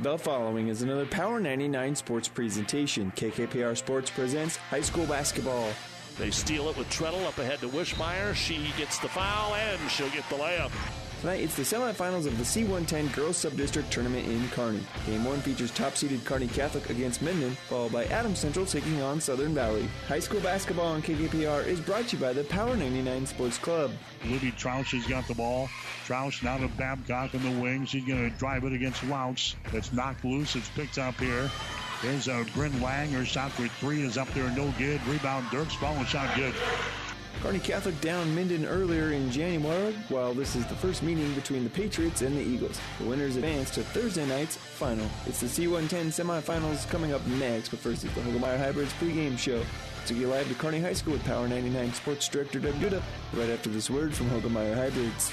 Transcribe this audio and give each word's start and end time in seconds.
The 0.00 0.16
following 0.16 0.68
is 0.68 0.82
another 0.82 1.06
Power 1.06 1.40
99 1.40 1.96
sports 1.96 2.28
presentation. 2.28 3.12
KKPR 3.16 3.76
Sports 3.76 4.10
presents 4.10 4.54
high 4.56 4.80
school 4.80 5.06
basketball. 5.06 5.70
They 6.16 6.30
steal 6.30 6.68
it 6.68 6.76
with 6.76 6.88
Treadle 6.88 7.26
up 7.26 7.36
ahead 7.38 7.58
to 7.60 7.68
Wishmeyer. 7.68 8.32
She 8.32 8.72
gets 8.78 9.00
the 9.00 9.08
foul 9.08 9.56
and 9.56 9.90
she'll 9.90 10.08
get 10.10 10.22
the 10.28 10.36
layup. 10.36 10.70
Tonight, 11.20 11.40
it's 11.40 11.56
the 11.56 11.64
semifinals 11.64 12.26
of 12.26 12.38
the 12.38 12.44
C110 12.44 13.12
Girls 13.12 13.44
Subdistrict 13.44 13.90
Tournament 13.90 14.28
in 14.28 14.48
Kearney. 14.50 14.78
Game 15.04 15.24
1 15.24 15.40
features 15.40 15.72
top-seeded 15.72 16.24
Kearney 16.24 16.46
Catholic 16.46 16.90
against 16.90 17.22
Minden, 17.22 17.56
followed 17.68 17.90
by 17.90 18.04
Adams 18.04 18.38
Central 18.38 18.64
taking 18.64 19.02
on 19.02 19.20
Southern 19.20 19.52
Valley. 19.52 19.88
High 20.06 20.20
school 20.20 20.38
basketball 20.38 20.86
on 20.86 21.02
KKPR 21.02 21.66
is 21.66 21.80
brought 21.80 22.06
to 22.08 22.16
you 22.16 22.22
by 22.22 22.32
the 22.32 22.44
Power 22.44 22.76
99 22.76 23.26
Sports 23.26 23.58
Club. 23.58 23.90
Libby 24.26 24.52
Troush 24.52 24.96
has 24.96 25.04
got 25.08 25.26
the 25.26 25.34
ball. 25.34 25.68
Troush 26.06 26.44
now 26.44 26.56
to 26.56 26.68
Babcock 26.68 27.34
in 27.34 27.42
the 27.42 27.60
wings. 27.60 27.90
He's 27.90 28.04
going 28.04 28.30
to 28.30 28.36
drive 28.38 28.62
it 28.62 28.72
against 28.72 29.02
Louts. 29.02 29.56
It's 29.72 29.92
knocked 29.92 30.24
loose. 30.24 30.54
It's 30.54 30.68
picked 30.68 30.98
up 30.98 31.18
here. 31.18 31.50
There's 32.00 32.28
a 32.28 32.36
uh, 32.36 32.44
Grin 32.54 32.80
Lang. 32.80 33.10
Her 33.10 33.24
shot 33.24 33.50
for 33.50 33.66
three 33.66 34.02
is 34.02 34.16
up 34.16 34.32
there, 34.34 34.48
no 34.50 34.72
good. 34.78 35.04
Rebound, 35.08 35.46
Dirks. 35.50 35.74
Follow 35.74 36.04
shot 36.04 36.32
good. 36.36 36.54
Kearney 37.42 37.60
Catholic 37.60 38.00
down 38.00 38.34
Minden 38.34 38.66
earlier 38.66 39.12
in 39.12 39.30
January, 39.30 39.92
while 40.08 40.34
this 40.34 40.56
is 40.56 40.66
the 40.66 40.74
first 40.74 41.04
meeting 41.04 41.32
between 41.34 41.62
the 41.62 41.70
Patriots 41.70 42.22
and 42.22 42.36
the 42.36 42.42
Eagles. 42.42 42.80
The 42.98 43.06
winners 43.06 43.36
advance 43.36 43.70
to 43.70 43.82
Thursday 43.82 44.26
night's 44.26 44.56
final. 44.56 45.06
It's 45.24 45.40
the 45.40 45.46
C110 45.46 46.06
semifinals 46.06 46.88
coming 46.90 47.12
up 47.12 47.24
next, 47.26 47.68
but 47.68 47.78
first 47.78 48.04
it's 48.04 48.14
the 48.14 48.22
Hoegemeyer 48.22 48.58
Hybrids 48.58 48.92
pregame 48.94 49.38
show. 49.38 49.62
To 50.06 50.14
get 50.14 50.26
live 50.26 50.48
to 50.48 50.54
Kearney 50.54 50.80
High 50.80 50.94
School 50.94 51.12
with 51.12 51.24
Power 51.24 51.46
99 51.46 51.92
Sports 51.92 52.28
Director 52.28 52.58
Doug 52.58 52.74
Duda, 52.74 53.00
right 53.34 53.50
after 53.50 53.70
this 53.70 53.88
word 53.88 54.14
from 54.14 54.28
Hoegemeyer 54.30 54.74
Hybrids. 54.74 55.32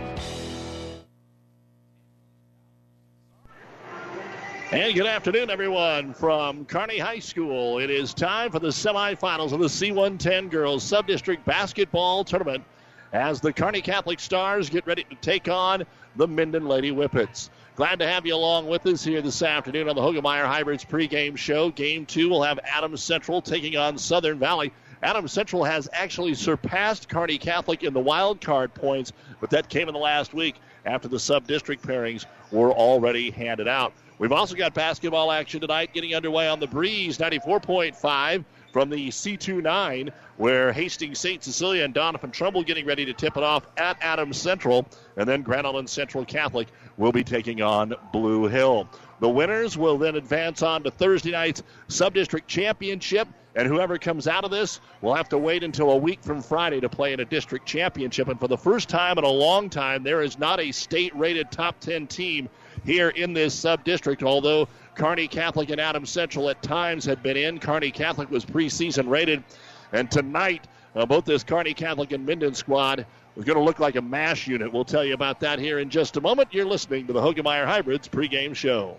And 4.71 4.95
good 4.95 5.05
afternoon, 5.05 5.49
everyone, 5.49 6.13
from 6.13 6.63
Kearney 6.63 6.97
High 6.97 7.19
School. 7.19 7.79
It 7.79 7.89
is 7.89 8.13
time 8.13 8.49
for 8.51 8.59
the 8.59 8.69
semifinals 8.69 9.51
of 9.51 9.59
the 9.59 9.67
C110 9.67 10.49
Girls 10.49 10.89
Subdistrict 10.89 11.43
Basketball 11.43 12.23
Tournament 12.23 12.63
as 13.11 13.41
the 13.41 13.51
Kearney 13.51 13.81
Catholic 13.81 14.21
Stars 14.21 14.69
get 14.69 14.87
ready 14.87 15.03
to 15.03 15.15
take 15.15 15.49
on 15.49 15.83
the 16.15 16.25
Minden 16.25 16.69
Lady 16.69 16.89
Whippets. 16.89 17.49
Glad 17.75 17.99
to 17.99 18.07
have 18.07 18.25
you 18.25 18.33
along 18.33 18.65
with 18.65 18.85
us 18.85 19.03
here 19.03 19.21
this 19.21 19.41
afternoon 19.41 19.89
on 19.89 19.95
the 19.97 20.01
Hoegemeyer 20.01 20.45
Hybrids 20.45 20.85
pregame 20.85 21.35
show. 21.35 21.69
Game 21.71 22.05
two 22.05 22.29
will 22.29 22.41
have 22.41 22.57
Adams 22.63 23.03
Central 23.03 23.41
taking 23.41 23.75
on 23.75 23.97
Southern 23.97 24.39
Valley. 24.39 24.71
Adams 25.03 25.33
Central 25.33 25.65
has 25.65 25.89
actually 25.91 26.33
surpassed 26.33 27.09
Kearney 27.09 27.37
Catholic 27.37 27.83
in 27.83 27.93
the 27.93 27.99
wild 27.99 28.39
card 28.39 28.73
points, 28.73 29.11
but 29.41 29.49
that 29.49 29.67
came 29.67 29.89
in 29.89 29.93
the 29.93 29.99
last 29.99 30.33
week 30.33 30.55
after 30.85 31.09
the 31.09 31.19
sub 31.19 31.45
district 31.45 31.85
pairings 31.85 32.25
were 32.51 32.71
already 32.71 33.31
handed 33.31 33.67
out. 33.67 33.91
We've 34.21 34.31
also 34.31 34.53
got 34.53 34.75
basketball 34.75 35.31
action 35.31 35.61
tonight 35.61 35.95
getting 35.95 36.13
underway 36.13 36.47
on 36.47 36.59
the 36.59 36.67
Breeze 36.67 37.17
94.5 37.17 38.45
from 38.71 38.91
the 38.91 39.07
C29, 39.07 40.11
where 40.37 40.71
Hastings 40.71 41.17
St. 41.17 41.43
Cecilia 41.43 41.83
and 41.83 41.95
Doniphan 41.95 42.31
Trumbull 42.31 42.61
getting 42.61 42.85
ready 42.85 43.03
to 43.05 43.13
tip 43.13 43.35
it 43.35 43.41
off 43.41 43.65
at 43.77 43.97
Adams 43.99 44.37
Central. 44.37 44.85
And 45.17 45.27
then 45.27 45.41
Grand 45.41 45.65
Island 45.65 45.89
Central 45.89 46.23
Catholic 46.23 46.67
will 46.97 47.11
be 47.11 47.23
taking 47.23 47.63
on 47.63 47.95
Blue 48.13 48.45
Hill. 48.45 48.87
The 49.21 49.29
winners 49.29 49.75
will 49.75 49.97
then 49.97 50.15
advance 50.15 50.61
on 50.61 50.83
to 50.83 50.91
Thursday 50.91 51.31
night's 51.31 51.63
sub-district 51.87 52.47
championship. 52.47 53.27
And 53.55 53.67
whoever 53.67 53.97
comes 53.97 54.27
out 54.27 54.45
of 54.45 54.51
this 54.51 54.81
will 55.01 55.15
have 55.15 55.29
to 55.29 55.39
wait 55.39 55.63
until 55.63 55.89
a 55.89 55.97
week 55.97 56.21
from 56.21 56.43
Friday 56.43 56.79
to 56.81 56.89
play 56.89 57.13
in 57.13 57.21
a 57.21 57.25
district 57.25 57.65
championship. 57.65 58.27
And 58.27 58.39
for 58.39 58.47
the 58.47 58.57
first 58.57 58.87
time 58.87 59.17
in 59.17 59.23
a 59.23 59.29
long 59.29 59.67
time, 59.67 60.03
there 60.03 60.21
is 60.21 60.37
not 60.37 60.59
a 60.59 60.71
state 60.71 61.15
rated 61.15 61.51
top 61.51 61.79
10 61.79 62.05
team 62.05 62.49
here 62.85 63.09
in 63.09 63.33
this 63.33 63.53
sub 63.53 63.83
district, 63.83 64.23
although 64.23 64.67
Kearney 64.95 65.27
Catholic 65.27 65.69
and 65.69 65.79
Adams 65.79 66.09
Central 66.09 66.49
at 66.49 66.61
times 66.61 67.05
had 67.05 67.23
been 67.23 67.37
in. 67.37 67.59
Kearney 67.59 67.91
Catholic 67.91 68.29
was 68.29 68.45
preseason 68.45 69.07
rated. 69.07 69.43
And 69.91 70.09
tonight, 70.09 70.67
uh, 70.95 71.05
both 71.05 71.25
this 71.25 71.43
Kearney 71.43 71.73
Catholic 71.73 72.11
and 72.11 72.25
Minden 72.25 72.53
squad 72.53 73.05
is 73.35 73.45
going 73.45 73.57
to 73.57 73.63
look 73.63 73.79
like 73.79 73.95
a 73.95 74.01
mash 74.01 74.47
unit. 74.47 74.71
We'll 74.71 74.85
tell 74.85 75.05
you 75.05 75.13
about 75.13 75.39
that 75.41 75.59
here 75.59 75.79
in 75.79 75.89
just 75.89 76.17
a 76.17 76.21
moment. 76.21 76.49
You're 76.53 76.65
listening 76.65 77.07
to 77.07 77.13
the 77.13 77.21
Hoegemeyer 77.21 77.65
Hybrids 77.65 78.07
pregame 78.07 78.55
show. 78.55 78.97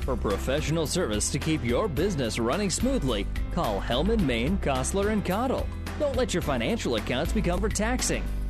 For 0.00 0.16
professional 0.16 0.86
service 0.86 1.32
to 1.32 1.38
keep 1.38 1.64
your 1.64 1.88
business 1.88 2.38
running 2.38 2.68
smoothly, 2.68 3.26
call 3.52 3.80
Hellman, 3.80 4.20
Maine, 4.20 4.58
Kostler, 4.58 5.12
and 5.12 5.24
Cottle. 5.24 5.66
Don't 5.98 6.16
let 6.16 6.34
your 6.34 6.42
financial 6.42 6.96
accounts 6.96 7.32
become 7.32 7.60
for 7.60 7.70
taxing. 7.70 8.22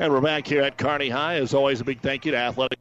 And 0.00 0.12
we're 0.12 0.20
back 0.20 0.46
here 0.46 0.62
at 0.62 0.78
Kearney 0.78 1.08
High. 1.08 1.38
As 1.38 1.54
always, 1.54 1.80
a 1.80 1.84
big 1.84 2.00
thank 2.00 2.24
you 2.24 2.30
to 2.30 2.38
Athletic 2.38 2.78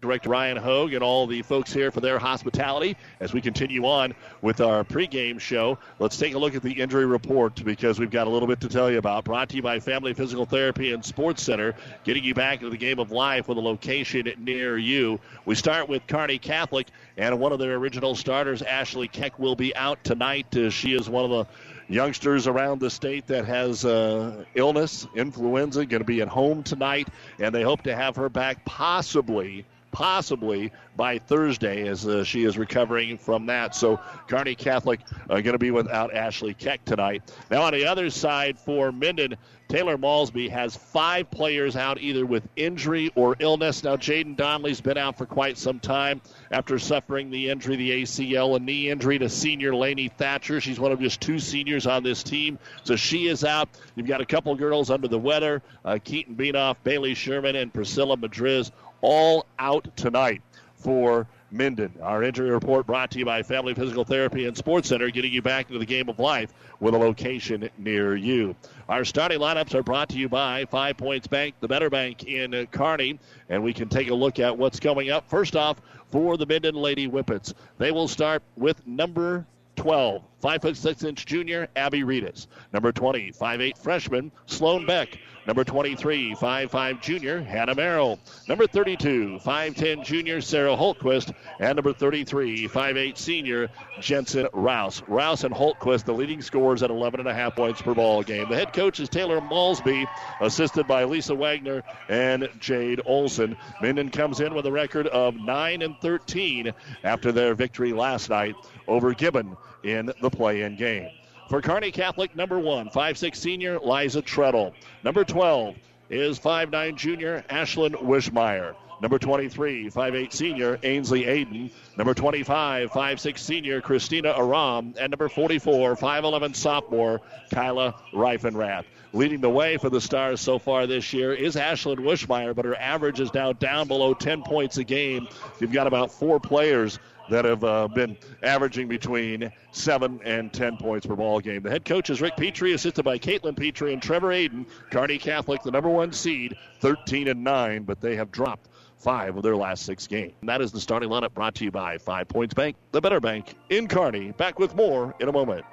Director 0.00 0.28
Ryan 0.28 0.56
Hogue 0.56 0.92
and 0.92 1.02
all 1.02 1.26
the 1.26 1.42
folks 1.42 1.72
here 1.72 1.90
for 1.90 1.98
their 2.00 2.16
hospitality 2.16 2.96
as 3.18 3.32
we 3.32 3.40
continue 3.40 3.84
on 3.86 4.14
with 4.40 4.60
our 4.60 4.84
pregame 4.84 5.40
show. 5.40 5.78
Let's 5.98 6.16
take 6.16 6.34
a 6.34 6.38
look 6.38 6.54
at 6.54 6.62
the 6.62 6.70
injury 6.70 7.06
report 7.06 7.64
because 7.64 7.98
we've 7.98 8.10
got 8.10 8.28
a 8.28 8.30
little 8.30 8.46
bit 8.46 8.60
to 8.60 8.68
tell 8.68 8.88
you 8.88 8.98
about. 8.98 9.24
Brought 9.24 9.48
to 9.48 9.56
you 9.56 9.62
by 9.62 9.80
Family 9.80 10.14
Physical 10.14 10.46
Therapy 10.46 10.92
and 10.92 11.04
Sports 11.04 11.42
Center, 11.42 11.74
getting 12.04 12.22
you 12.22 12.34
back 12.34 12.60
into 12.60 12.70
the 12.70 12.76
game 12.76 13.00
of 13.00 13.10
life 13.10 13.48
with 13.48 13.58
a 13.58 13.60
location 13.60 14.32
near 14.38 14.78
you. 14.78 15.18
We 15.46 15.56
start 15.56 15.88
with 15.88 16.06
Kearney 16.06 16.38
Catholic, 16.38 16.86
and 17.16 17.36
one 17.40 17.50
of 17.50 17.58
their 17.58 17.74
original 17.74 18.14
starters, 18.14 18.62
Ashley 18.62 19.08
Keck, 19.08 19.40
will 19.40 19.56
be 19.56 19.74
out 19.74 20.04
tonight. 20.04 20.56
Uh, 20.56 20.70
she 20.70 20.94
is 20.94 21.10
one 21.10 21.24
of 21.24 21.30
the 21.30 21.46
youngsters 21.90 22.46
around 22.46 22.80
the 22.80 22.88
state 22.90 23.26
that 23.26 23.44
has 23.44 23.84
uh, 23.84 24.44
illness, 24.54 25.06
influenza, 25.14 25.84
going 25.84 26.00
to 26.00 26.06
be 26.06 26.22
at 26.22 26.28
home 26.28 26.62
tonight, 26.62 27.08
and 27.38 27.54
they 27.54 27.62
hope 27.62 27.82
to 27.82 27.94
have 27.94 28.16
her 28.16 28.28
back 28.28 28.64
possibly. 28.64 29.66
Possibly 29.92 30.70
by 30.96 31.18
Thursday, 31.18 31.88
as 31.88 32.06
uh, 32.06 32.22
she 32.22 32.44
is 32.44 32.56
recovering 32.56 33.18
from 33.18 33.46
that. 33.46 33.74
So, 33.74 33.98
Kearney 34.28 34.54
Catholic 34.54 35.00
uh, 35.28 35.40
going 35.40 35.54
to 35.54 35.58
be 35.58 35.72
without 35.72 36.14
Ashley 36.14 36.54
Keck 36.54 36.84
tonight. 36.84 37.24
Now, 37.50 37.62
on 37.62 37.72
the 37.72 37.86
other 37.86 38.08
side 38.08 38.56
for 38.56 38.92
Minden, 38.92 39.36
Taylor 39.70 39.96
Malsby 39.96 40.48
has 40.48 40.74
five 40.74 41.30
players 41.30 41.76
out 41.76 42.00
either 42.00 42.26
with 42.26 42.42
injury 42.56 43.12
or 43.14 43.36
illness. 43.38 43.84
Now, 43.84 43.94
Jaden 43.94 44.34
Donnelly's 44.36 44.80
been 44.80 44.98
out 44.98 45.16
for 45.16 45.26
quite 45.26 45.56
some 45.56 45.78
time 45.78 46.20
after 46.50 46.76
suffering 46.76 47.30
the 47.30 47.50
injury, 47.50 47.76
the 47.76 48.02
ACL, 48.02 48.56
a 48.56 48.58
knee 48.58 48.90
injury 48.90 49.20
to 49.20 49.28
senior 49.28 49.72
Laney 49.72 50.08
Thatcher. 50.08 50.60
She's 50.60 50.80
one 50.80 50.90
of 50.90 50.98
just 50.98 51.20
two 51.20 51.38
seniors 51.38 51.86
on 51.86 52.02
this 52.02 52.24
team, 52.24 52.58
so 52.82 52.96
she 52.96 53.28
is 53.28 53.44
out. 53.44 53.68
You've 53.94 54.08
got 54.08 54.20
a 54.20 54.26
couple 54.26 54.52
girls 54.56 54.90
under 54.90 55.06
the 55.06 55.20
weather 55.20 55.62
uh, 55.84 55.98
Keaton 56.02 56.34
Beanoff, 56.34 56.74
Bailey 56.82 57.14
Sherman, 57.14 57.54
and 57.54 57.72
Priscilla 57.72 58.16
Madriz 58.16 58.72
all 59.02 59.46
out 59.60 59.96
tonight 59.96 60.42
for 60.74 61.28
Minden. 61.50 61.92
Our 62.02 62.22
injury 62.22 62.50
report 62.50 62.86
brought 62.86 63.10
to 63.12 63.18
you 63.18 63.24
by 63.24 63.42
Family 63.42 63.74
Physical 63.74 64.04
Therapy 64.04 64.46
and 64.46 64.56
Sports 64.56 64.88
Center, 64.88 65.10
getting 65.10 65.32
you 65.32 65.42
back 65.42 65.66
into 65.68 65.78
the 65.78 65.86
game 65.86 66.08
of 66.08 66.18
life 66.18 66.52
with 66.80 66.94
a 66.94 66.98
location 66.98 67.68
near 67.78 68.16
you. 68.16 68.54
Our 68.88 69.04
starting 69.04 69.38
lineups 69.38 69.74
are 69.74 69.82
brought 69.82 70.08
to 70.10 70.16
you 70.16 70.28
by 70.28 70.64
Five 70.66 70.96
Points 70.96 71.26
Bank, 71.26 71.54
the 71.60 71.68
Better 71.68 71.90
Bank 71.90 72.24
in 72.24 72.66
Kearney, 72.70 73.18
and 73.48 73.62
we 73.62 73.72
can 73.72 73.88
take 73.88 74.10
a 74.10 74.14
look 74.14 74.38
at 74.38 74.56
what's 74.56 74.80
coming 74.80 75.10
up. 75.10 75.28
First 75.28 75.56
off, 75.56 75.80
for 76.10 76.36
the 76.36 76.46
Minden 76.46 76.74
Lady 76.74 77.06
Whippets, 77.06 77.54
they 77.78 77.90
will 77.90 78.08
start 78.08 78.42
with 78.56 78.86
number 78.86 79.46
12, 79.76 80.22
5 80.40 80.62
foot 80.62 80.76
6 80.76 81.04
inch 81.04 81.24
junior 81.24 81.68
Abby 81.74 82.02
Reedus. 82.02 82.46
Number 82.72 82.92
20, 82.92 83.32
5'8 83.32 83.78
freshman 83.78 84.30
Sloan 84.46 84.84
Beck. 84.86 85.18
Number 85.46 85.64
23, 85.64 86.34
5'5 86.34 87.00
junior, 87.00 87.42
Hannah 87.42 87.74
Merrill. 87.74 88.18
Number 88.48 88.66
32, 88.66 89.40
5'10 89.42 90.04
junior, 90.04 90.40
Sarah 90.40 90.76
Holtquist. 90.76 91.34
And 91.58 91.76
number 91.76 91.92
33, 91.92 92.68
5'8 92.68 93.16
senior, 93.16 93.68
Jensen 94.00 94.48
Rouse. 94.52 95.02
Rouse 95.08 95.44
and 95.44 95.54
Holtquist, 95.54 96.04
the 96.04 96.12
leading 96.12 96.42
scorers 96.42 96.82
at 96.82 96.90
11.5 96.90 97.56
points 97.56 97.80
per 97.82 97.94
ball 97.94 98.22
game. 98.22 98.48
The 98.48 98.56
head 98.56 98.72
coach 98.72 99.00
is 99.00 99.08
Taylor 99.08 99.40
Malsby, 99.40 100.06
assisted 100.40 100.86
by 100.86 101.04
Lisa 101.04 101.34
Wagner 101.34 101.82
and 102.08 102.48
Jade 102.58 103.00
Olson. 103.06 103.56
Minden 103.80 104.10
comes 104.10 104.40
in 104.40 104.54
with 104.54 104.66
a 104.66 104.72
record 104.72 105.06
of 105.08 105.34
9 105.36 105.82
and 105.82 105.96
13 106.00 106.72
after 107.02 107.32
their 107.32 107.54
victory 107.54 107.92
last 107.92 108.28
night 108.28 108.54
over 108.86 109.14
Gibbon 109.14 109.56
in 109.82 110.12
the 110.20 110.30
play 110.30 110.62
in 110.62 110.76
game. 110.76 111.08
For 111.50 111.60
Kearney 111.60 111.90
Catholic, 111.90 112.36
number 112.36 112.60
one, 112.60 112.90
5'6 112.90 113.34
senior 113.34 113.80
Liza 113.80 114.22
Treadle. 114.22 114.72
Number 115.02 115.24
12 115.24 115.74
is 116.08 116.38
five 116.38 116.70
nine 116.70 116.96
junior 116.96 117.44
Ashlyn 117.50 117.90
Wishmeyer. 118.04 118.76
Number 119.02 119.18
23, 119.18 119.90
5'8 119.90 120.32
senior 120.32 120.78
Ainsley 120.84 121.24
Aiden. 121.24 121.72
Number 121.96 122.14
25, 122.14 122.92
5'6 122.92 123.38
senior 123.38 123.80
Christina 123.80 124.32
Aram. 124.38 124.94
And 124.96 125.10
number 125.10 125.28
44, 125.28 125.96
5'11 125.96 126.54
sophomore 126.54 127.20
Kyla 127.52 127.96
Reifenrath. 128.12 128.84
Leading 129.12 129.40
the 129.40 129.50
way 129.50 129.76
for 129.76 129.90
the 129.90 130.00
Stars 130.00 130.40
so 130.40 130.60
far 130.60 130.86
this 130.86 131.12
year 131.12 131.34
is 131.34 131.56
Ashlyn 131.56 131.96
Wishmeyer, 131.96 132.54
but 132.54 132.64
her 132.64 132.76
average 132.76 133.18
is 133.18 133.34
now 133.34 133.52
down 133.52 133.88
below 133.88 134.14
10 134.14 134.44
points 134.44 134.76
a 134.78 134.84
game. 134.84 135.26
You've 135.58 135.72
got 135.72 135.88
about 135.88 136.12
four 136.12 136.38
players 136.38 137.00
that 137.30 137.44
have 137.44 137.64
uh, 137.64 137.88
been 137.88 138.16
averaging 138.42 138.88
between 138.88 139.50
seven 139.72 140.20
and 140.24 140.52
ten 140.52 140.76
points 140.76 141.06
per 141.06 141.16
ball 141.16 141.40
game. 141.40 141.62
The 141.62 141.70
head 141.70 141.84
coach 141.84 142.10
is 142.10 142.20
Rick 142.20 142.36
Petrie, 142.36 142.72
assisted 142.72 143.04
by 143.04 143.18
Caitlin 143.18 143.56
Petrie 143.56 143.92
and 143.92 144.02
Trevor 144.02 144.28
Aiden. 144.28 144.66
Kearney 144.90 145.18
Catholic, 145.18 145.62
the 145.62 145.70
number 145.70 145.88
one 145.88 146.12
seed, 146.12 146.56
13 146.80 147.28
and 147.28 147.42
nine, 147.42 147.84
but 147.84 148.00
they 148.00 148.16
have 148.16 148.30
dropped 148.30 148.68
five 148.98 149.36
of 149.36 149.42
their 149.42 149.56
last 149.56 149.84
six 149.84 150.06
games. 150.06 150.34
And 150.40 150.48
that 150.48 150.60
is 150.60 150.72
the 150.72 150.80
starting 150.80 151.08
lineup 151.08 151.32
brought 151.32 151.54
to 151.56 151.64
you 151.64 151.70
by 151.70 151.98
Five 151.98 152.28
Points 152.28 152.54
Bank, 152.54 152.76
the 152.92 153.00
better 153.00 153.20
bank 153.20 153.54
in 153.70 153.88
Kearney. 153.88 154.32
Back 154.32 154.58
with 154.58 154.74
more 154.74 155.14
in 155.20 155.28
a 155.28 155.32
moment. 155.32 155.64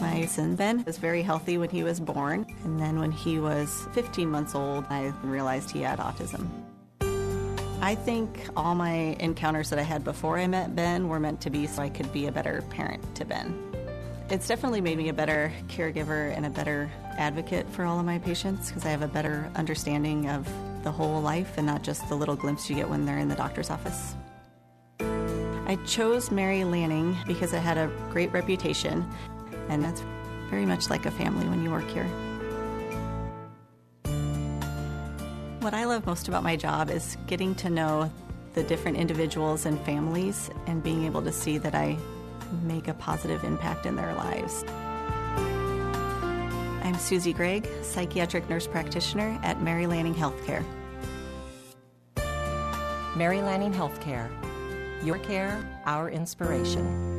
My 0.00 0.26
son 0.26 0.54
Ben 0.54 0.84
was 0.84 0.98
very 0.98 1.22
healthy 1.22 1.58
when 1.58 1.70
he 1.70 1.82
was 1.82 1.98
born, 1.98 2.46
and 2.64 2.78
then 2.78 3.00
when 3.00 3.10
he 3.10 3.38
was 3.38 3.88
15 3.92 4.28
months 4.28 4.54
old, 4.54 4.84
I 4.90 5.12
realized 5.22 5.70
he 5.70 5.80
had 5.80 5.98
autism. 5.98 6.67
I 7.80 7.94
think 7.94 8.48
all 8.56 8.74
my 8.74 9.16
encounters 9.20 9.70
that 9.70 9.78
I 9.78 9.82
had 9.82 10.02
before 10.02 10.36
I 10.36 10.48
met 10.48 10.74
Ben 10.74 11.08
were 11.08 11.20
meant 11.20 11.40
to 11.42 11.50
be 11.50 11.68
so 11.68 11.80
I 11.80 11.88
could 11.88 12.12
be 12.12 12.26
a 12.26 12.32
better 12.32 12.62
parent 12.70 13.14
to 13.14 13.24
Ben. 13.24 13.56
It's 14.30 14.48
definitely 14.48 14.80
made 14.80 14.98
me 14.98 15.08
a 15.08 15.12
better 15.12 15.52
caregiver 15.68 16.36
and 16.36 16.44
a 16.44 16.50
better 16.50 16.90
advocate 17.16 17.68
for 17.70 17.84
all 17.84 18.00
of 18.00 18.04
my 18.04 18.18
patients 18.18 18.68
because 18.68 18.84
I 18.84 18.88
have 18.88 19.02
a 19.02 19.08
better 19.08 19.48
understanding 19.54 20.28
of 20.28 20.46
the 20.82 20.90
whole 20.90 21.22
life 21.22 21.56
and 21.56 21.66
not 21.66 21.82
just 21.82 22.08
the 22.08 22.16
little 22.16 22.34
glimpse 22.34 22.68
you 22.68 22.74
get 22.74 22.88
when 22.88 23.06
they're 23.06 23.18
in 23.18 23.28
the 23.28 23.36
doctor's 23.36 23.70
office. 23.70 24.14
I 25.00 25.78
chose 25.86 26.32
Mary 26.32 26.64
Lanning 26.64 27.16
because 27.26 27.52
it 27.52 27.60
had 27.60 27.78
a 27.78 27.90
great 28.10 28.32
reputation, 28.32 29.08
and 29.68 29.84
that's 29.84 30.02
very 30.50 30.66
much 30.66 30.90
like 30.90 31.06
a 31.06 31.10
family 31.12 31.46
when 31.48 31.62
you 31.62 31.70
work 31.70 31.88
here. 31.88 32.08
What 35.60 35.74
I 35.74 35.86
love 35.86 36.06
most 36.06 36.28
about 36.28 36.44
my 36.44 36.54
job 36.54 36.88
is 36.88 37.16
getting 37.26 37.52
to 37.56 37.68
know 37.68 38.12
the 38.54 38.62
different 38.62 38.96
individuals 38.96 39.66
and 39.66 39.80
families 39.80 40.50
and 40.68 40.84
being 40.84 41.04
able 41.04 41.20
to 41.22 41.32
see 41.32 41.58
that 41.58 41.74
I 41.74 41.98
make 42.62 42.86
a 42.86 42.94
positive 42.94 43.42
impact 43.42 43.84
in 43.84 43.96
their 43.96 44.14
lives. 44.14 44.64
I'm 46.84 46.96
Susie 46.96 47.32
Gregg, 47.32 47.68
psychiatric 47.82 48.48
nurse 48.48 48.68
practitioner 48.68 49.36
at 49.42 49.60
Mary 49.60 49.88
Lanning 49.88 50.14
Healthcare. 50.14 50.64
Mary 53.16 53.42
Lanning 53.42 53.72
Healthcare. 53.72 54.30
Your 55.04 55.18
care, 55.18 55.60
our 55.86 56.08
inspiration. 56.08 57.17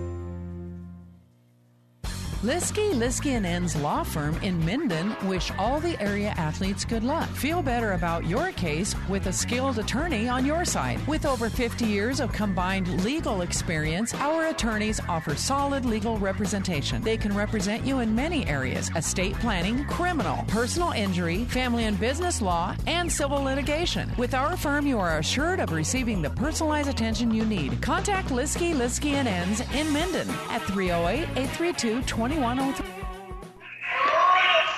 Liskey, 2.43 2.93
Liskey 2.93 3.31
and 3.31 3.45
Ends 3.45 3.75
Law 3.75 4.01
Firm 4.01 4.33
in 4.37 4.65
Minden 4.65 5.13
wish 5.27 5.51
all 5.59 5.81
the 5.81 6.01
area 6.01 6.29
athletes 6.37 6.85
good 6.85 7.03
luck. 7.03 7.27
Feel 7.31 7.61
better 7.61 7.91
about 7.91 8.25
your 8.25 8.53
case 8.53 8.95
with 9.09 9.27
a 9.27 9.33
skilled 9.33 9.77
attorney 9.77 10.29
on 10.29 10.45
your 10.45 10.63
side. 10.63 11.05
With 11.05 11.25
over 11.25 11.49
50 11.49 11.83
years 11.83 12.21
of 12.21 12.31
combined 12.31 13.03
legal 13.03 13.41
experience, 13.41 14.13
our 14.13 14.45
attorneys 14.47 15.01
offer 15.09 15.35
solid 15.35 15.83
legal 15.83 16.17
representation. 16.17 17.01
They 17.01 17.17
can 17.17 17.35
represent 17.35 17.85
you 17.85 17.99
in 17.99 18.15
many 18.15 18.47
areas 18.47 18.89
estate 18.95 19.35
planning, 19.39 19.83
criminal, 19.87 20.45
personal 20.47 20.91
injury, 20.91 21.43
family 21.43 21.83
and 21.83 21.99
business 21.99 22.41
law, 22.41 22.73
and 22.87 23.11
civil 23.11 23.43
litigation. 23.43 24.09
With 24.17 24.33
our 24.33 24.55
firm, 24.55 24.87
you 24.87 24.97
are 24.97 25.17
assured 25.17 25.59
of 25.59 25.73
receiving 25.73 26.21
the 26.21 26.29
personalized 26.29 26.87
attention 26.87 27.33
you 27.33 27.43
need. 27.43 27.81
Contact 27.81 28.29
Liskey, 28.29 28.73
Liskey 28.73 29.15
and 29.15 29.27
Ends 29.27 29.59
in 29.75 29.91
Minden 29.91 30.29
at 30.49 30.61
308 30.61 31.27
832 31.35 32.01
2103. 32.29 32.85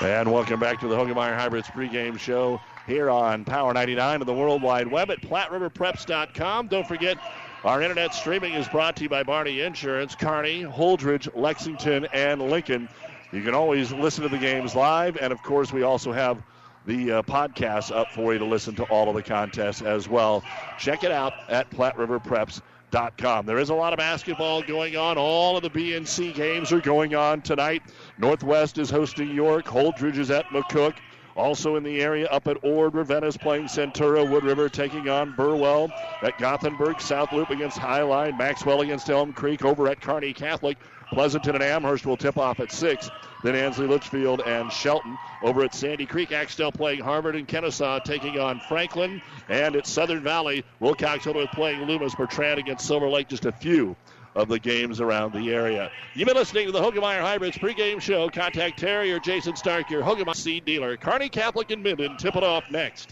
And 0.08 0.32
welcome 0.32 0.58
back 0.58 0.80
to 0.80 0.88
the 0.88 0.96
Hoegemeyer 0.96 1.36
Hybrids 1.36 1.68
pregame 1.68 2.18
show 2.18 2.62
here 2.88 3.10
on 3.10 3.44
Power 3.44 3.74
99 3.74 4.22
and 4.22 4.28
the 4.28 4.34
World 4.34 4.64
Wide 4.64 4.88
Web 4.88 5.12
at 5.12 5.22
PlatteRiverPreps.com. 5.22 6.68
Don't 6.70 6.88
forget, 6.88 7.18
our 7.66 7.82
internet 7.82 8.14
streaming 8.14 8.54
is 8.54 8.70
brought 8.70 8.96
to 8.96 9.04
you 9.04 9.10
by 9.10 9.24
Barney 9.24 9.60
Insurance, 9.60 10.16
Kearney, 10.16 10.64
Holdrege, 10.64 11.28
Lexington, 11.36 12.08
and 12.14 12.42
Lincoln. 12.42 12.88
You 13.34 13.44
can 13.44 13.54
always 13.54 13.92
listen 13.92 14.24
to 14.24 14.30
the 14.30 14.38
games 14.38 14.74
live, 14.74 15.18
and 15.18 15.34
of 15.34 15.44
course, 15.44 15.74
we 15.74 15.84
also 15.84 16.14
have 16.14 16.42
the 16.86 17.12
uh, 17.12 17.22
podcast 17.24 17.94
up 17.94 18.14
for 18.14 18.32
you 18.32 18.40
to 18.40 18.46
listen 18.46 18.76
to 18.76 18.86
all 18.86 19.10
of 19.10 19.16
the 19.16 19.24
contests 19.24 19.82
as 19.82 20.08
well. 20.08 20.42
Check 20.80 21.04
it 21.04 21.12
out 21.12 21.34
at 21.50 21.70
PlatteRiverPreps.com. 21.70 22.62
There 22.92 23.58
is 23.58 23.70
a 23.70 23.74
lot 23.74 23.94
of 23.94 23.98
basketball 23.98 24.62
going 24.62 24.98
on. 24.98 25.18
All 25.18 25.56
of 25.56 25.64
the 25.64 25.70
BNC 25.70 26.36
games 26.36 26.74
are 26.74 26.82
going 26.82 27.16
on 27.16 27.42
tonight. 27.42 27.84
Northwest 28.18 28.78
is 28.78 28.90
hosting 28.90 29.34
York. 29.34 29.66
Holdrege 29.66 30.18
is 30.18 30.30
at 30.30 30.46
McCook. 30.48 30.96
Also 31.38 31.78
in 31.78 31.84
the 31.84 32.02
area 32.02 32.28
up 32.28 32.50
at 32.50 32.62
Ord, 32.66 32.94
Ravenna's 32.94 33.38
playing 33.38 33.68
Centura. 33.68 34.30
Wood 34.30 34.44
River 34.44 34.68
taking 34.68 35.08
on 35.08 35.34
Burwell. 35.38 35.90
At 36.22 36.38
Gothenburg, 36.38 37.00
South 37.00 37.32
Loop 37.32 37.50
against 37.50 37.80
Highline. 37.80 38.38
Maxwell 38.38 38.82
against 38.82 39.10
Elm 39.10 39.32
Creek. 39.32 39.64
Over 39.64 39.88
at 39.88 40.02
Kearney 40.02 40.34
Catholic, 40.34 40.78
Pleasanton 41.12 41.56
and 41.56 41.64
Amherst 41.64 42.06
will 42.06 42.18
tip 42.18 42.38
off 42.38 42.60
at 42.60 42.72
6. 42.72 43.10
Then 43.44 43.56
Ansley 43.56 43.88
Litchfield 43.88 44.42
and 44.46 44.72
Shelton 44.72 45.18
over 45.44 45.64
at 45.64 45.76
Sandy 45.76 46.06
Creek. 46.06 46.32
Axtell 46.32 46.72
playing 46.72 47.02
Harvard 47.02 47.36
and 47.36 47.48
Kenesaw 47.48 48.04
taking 48.04 48.40
on 48.40 48.60
Franklin. 48.62 49.22
And 49.50 49.76
at 49.76 49.88
Southern 49.88 50.24
Valley, 50.24 50.64
Wilcox 50.80 51.26
Hilton 51.26 51.48
playing 51.54 51.82
Loomis. 51.82 52.16
Bertrand 52.16 52.60
against 52.60 52.88
Silver 52.88 53.10
Lake. 53.10 53.28
Just 53.28 53.46
a 53.46 53.52
few 53.52 53.96
of 54.36 54.48
the 54.48 54.60
games 54.60 55.02
around 55.02 55.34
the 55.34 55.54
area. 55.54 55.92
You've 56.14 56.28
been 56.28 56.38
listening 56.38 56.68
to 56.68 56.72
the 56.72 56.80
Hoegemeyer 56.80 57.20
Hybrids 57.20 57.58
pregame 57.58 58.00
show. 58.00 58.30
Contact 58.30 58.80
Terry 58.80 59.12
or 59.12 59.20
Jason 59.20 59.56
Stark, 59.56 59.90
your 59.90 60.04
Hoegemeyer 60.04 60.36
seed 60.36 60.64
dealer. 60.64 60.96
Kearney 60.96 61.28
Catholic 61.28 61.72
and 61.72 61.84
Minden. 61.84 62.16
Tip 62.18 62.36
it 62.38 62.44
off 62.44 62.64
next. 62.72 63.12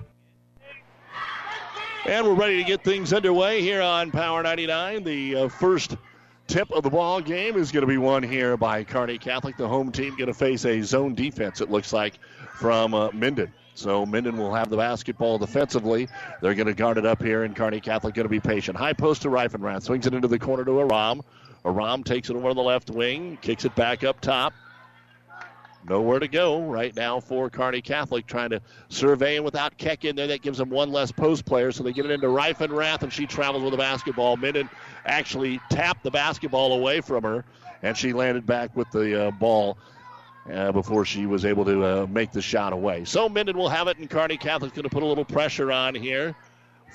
And 2.07 2.25
we're 2.25 2.33
ready 2.33 2.57
to 2.57 2.63
get 2.63 2.83
things 2.83 3.13
underway 3.13 3.61
here 3.61 3.79
on 3.79 4.09
Power 4.09 4.41
99. 4.41 5.03
The 5.03 5.35
uh, 5.35 5.47
first 5.49 5.97
tip 6.47 6.71
of 6.71 6.81
the 6.81 6.89
ball 6.89 7.21
game 7.21 7.55
is 7.55 7.71
going 7.71 7.81
to 7.81 7.87
be 7.87 7.99
won 7.99 8.23
here 8.23 8.57
by 8.57 8.83
Kearney 8.83 9.19
Catholic. 9.19 9.55
The 9.55 9.67
home 9.67 9.91
team 9.91 10.15
going 10.15 10.25
to 10.25 10.33
face 10.33 10.65
a 10.65 10.81
zone 10.81 11.13
defense, 11.13 11.61
it 11.61 11.69
looks 11.69 11.93
like, 11.93 12.15
from 12.55 12.95
uh, 12.95 13.11
Minden. 13.11 13.53
So 13.75 14.03
Minden 14.03 14.35
will 14.35 14.51
have 14.51 14.71
the 14.71 14.77
basketball 14.77 15.37
defensively. 15.37 16.07
They're 16.41 16.55
going 16.55 16.65
to 16.67 16.73
guard 16.73 16.97
it 16.97 17.05
up 17.05 17.21
here, 17.21 17.43
and 17.43 17.55
Kearney 17.55 17.79
Catholic 17.79 18.15
going 18.15 18.25
to 18.25 18.29
be 18.29 18.39
patient. 18.39 18.77
High 18.77 18.93
post 18.93 19.21
to 19.21 19.29
Reifenrath. 19.29 19.83
Swings 19.83 20.07
it 20.07 20.15
into 20.15 20.27
the 20.27 20.39
corner 20.39 20.65
to 20.65 20.79
Aram. 20.79 21.21
Aram 21.63 22.03
takes 22.03 22.31
it 22.31 22.35
over 22.35 22.55
the 22.55 22.63
left 22.63 22.89
wing, 22.89 23.37
kicks 23.43 23.63
it 23.63 23.75
back 23.75 24.03
up 24.03 24.19
top. 24.21 24.53
Nowhere 25.87 26.19
to 26.19 26.27
go 26.27 26.61
right 26.61 26.95
now 26.95 27.19
for 27.19 27.49
Kearney 27.49 27.81
Catholic, 27.81 28.27
trying 28.27 28.51
to 28.51 28.61
survey 28.89 29.37
and 29.37 29.45
without 29.45 29.77
Keck 29.77 30.05
in 30.05 30.15
there. 30.15 30.27
That 30.27 30.41
gives 30.41 30.57
them 30.57 30.69
one 30.69 30.91
less 30.91 31.11
post 31.11 31.45
player, 31.45 31.71
so 31.71 31.83
they 31.83 31.91
get 31.91 32.05
it 32.05 32.11
into 32.11 32.27
Reifenrath, 32.27 33.01
and 33.01 33.11
she 33.11 33.25
travels 33.25 33.63
with 33.63 33.71
the 33.71 33.77
basketball. 33.77 34.37
Minden 34.37 34.69
actually 35.05 35.59
tapped 35.69 36.03
the 36.03 36.11
basketball 36.11 36.73
away 36.73 37.01
from 37.01 37.23
her, 37.23 37.43
and 37.81 37.97
she 37.97 38.13
landed 38.13 38.45
back 38.45 38.75
with 38.75 38.89
the 38.91 39.27
uh, 39.27 39.31
ball 39.31 39.77
uh, 40.53 40.71
before 40.71 41.03
she 41.03 41.25
was 41.25 41.45
able 41.45 41.65
to 41.65 41.83
uh, 41.83 42.07
make 42.07 42.31
the 42.31 42.41
shot 42.41 42.73
away. 42.73 43.03
So 43.03 43.27
Minden 43.27 43.57
will 43.57 43.69
have 43.69 43.87
it, 43.87 43.97
and 43.97 44.09
Kearney 44.09 44.37
Catholic's 44.37 44.73
going 44.73 44.83
to 44.83 44.89
put 44.89 45.03
a 45.03 45.05
little 45.05 45.25
pressure 45.25 45.71
on 45.71 45.95
here 45.95 46.35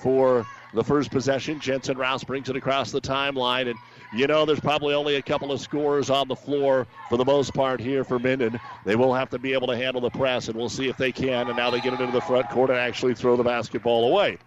for 0.01 0.45
the 0.73 0.83
first 0.83 1.11
possession. 1.11 1.59
Jensen 1.59 1.97
Rouse 1.97 2.23
brings 2.23 2.49
it 2.49 2.55
across 2.55 2.91
the 2.91 3.01
timeline, 3.01 3.69
and 3.69 3.77
you 4.13 4.27
know 4.27 4.45
there's 4.45 4.59
probably 4.59 4.93
only 4.93 5.15
a 5.15 5.21
couple 5.21 5.51
of 5.51 5.59
scorers 5.59 6.09
on 6.09 6.27
the 6.27 6.35
floor 6.35 6.87
for 7.09 7.17
the 7.17 7.25
most 7.25 7.53
part 7.53 7.79
here 7.79 8.03
for 8.03 8.19
Minden. 8.19 8.59
They 8.85 8.95
will 8.95 9.13
have 9.13 9.29
to 9.31 9.39
be 9.39 9.53
able 9.53 9.67
to 9.67 9.75
handle 9.75 10.01
the 10.01 10.09
press, 10.09 10.47
and 10.47 10.57
we'll 10.57 10.69
see 10.69 10.87
if 10.87 10.97
they 10.97 11.11
can. 11.11 11.47
And 11.47 11.57
now 11.57 11.69
they 11.69 11.81
get 11.81 11.93
it 11.93 11.99
into 11.99 12.13
the 12.13 12.21
front 12.21 12.49
court 12.49 12.69
and 12.69 12.79
actually 12.79 13.15
throw 13.15 13.35
the 13.35 13.43
basketball 13.43 14.09
away. 14.09 14.37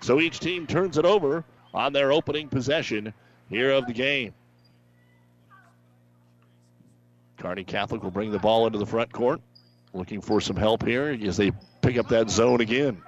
So 0.00 0.20
each 0.20 0.40
team 0.40 0.66
turns 0.66 0.96
it 0.96 1.04
over 1.04 1.44
on 1.74 1.92
their 1.92 2.12
opening 2.12 2.48
possession 2.48 3.12
here 3.48 3.70
of 3.72 3.86
the 3.86 3.92
game. 3.92 4.32
Kearney 7.36 7.64
Catholic 7.64 8.02
will 8.02 8.10
bring 8.10 8.30
the 8.30 8.38
ball 8.38 8.66
into 8.66 8.78
the 8.78 8.86
front 8.86 9.12
court. 9.12 9.40
Looking 9.92 10.20
for 10.20 10.40
some 10.40 10.56
help 10.56 10.84
here 10.84 11.18
as 11.24 11.36
they 11.36 11.52
pick 11.82 11.98
up 11.98 12.08
that 12.08 12.30
zone 12.30 12.60
again. 12.60 13.02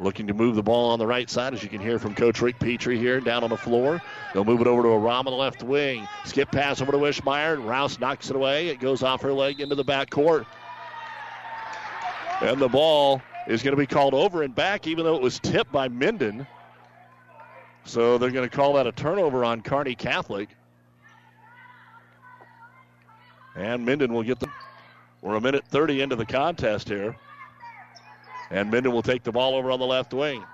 Looking 0.00 0.26
to 0.26 0.34
move 0.34 0.56
the 0.56 0.62
ball 0.62 0.90
on 0.90 0.98
the 0.98 1.06
right 1.06 1.28
side, 1.30 1.54
as 1.54 1.62
you 1.62 1.68
can 1.68 1.80
hear 1.80 1.98
from 1.98 2.14
Coach 2.14 2.40
Rick 2.40 2.58
Petrie 2.58 2.98
here 2.98 3.20
down 3.20 3.44
on 3.44 3.50
the 3.50 3.56
floor. 3.56 4.02
They'll 4.32 4.44
move 4.44 4.60
it 4.60 4.66
over 4.66 4.82
to 4.82 4.88
a 4.88 4.98
Aram 4.98 5.26
on 5.26 5.26
the 5.26 5.30
left 5.32 5.62
wing. 5.62 6.08
Skip 6.24 6.50
pass 6.50 6.80
over 6.80 6.92
to 6.92 6.98
Wishmeyer, 6.98 7.54
and 7.54 7.68
Rouse 7.68 8.00
knocks 8.00 8.30
it 8.30 8.36
away. 8.36 8.68
It 8.68 8.80
goes 8.80 9.02
off 9.02 9.22
her 9.22 9.32
leg 9.32 9.60
into 9.60 9.74
the 9.74 9.84
back 9.84 10.10
court. 10.10 10.46
And 12.40 12.58
the 12.58 12.68
ball 12.68 13.22
is 13.46 13.62
going 13.62 13.72
to 13.72 13.80
be 13.80 13.86
called 13.86 14.14
over 14.14 14.42
and 14.42 14.54
back, 14.54 14.86
even 14.86 15.04
though 15.04 15.14
it 15.14 15.22
was 15.22 15.38
tipped 15.38 15.70
by 15.70 15.88
Minden. 15.88 16.46
So 17.84 18.18
they're 18.18 18.30
going 18.30 18.48
to 18.48 18.54
call 18.54 18.74
that 18.74 18.86
a 18.86 18.92
turnover 18.92 19.44
on 19.44 19.62
Kearney 19.62 19.94
Catholic. 19.94 20.48
And 23.54 23.84
Minden 23.84 24.12
will 24.12 24.22
get 24.22 24.40
the. 24.40 24.48
We're 25.20 25.36
a 25.36 25.40
minute 25.40 25.64
30 25.66 26.00
into 26.00 26.16
the 26.16 26.26
contest 26.26 26.88
here. 26.88 27.16
And 28.52 28.70
Minden 28.70 28.92
will 28.92 29.02
take 29.02 29.24
the 29.24 29.32
ball 29.32 29.54
over 29.54 29.70
on 29.70 29.80
the 29.80 29.86
left 29.86 30.12
wing. 30.12 30.44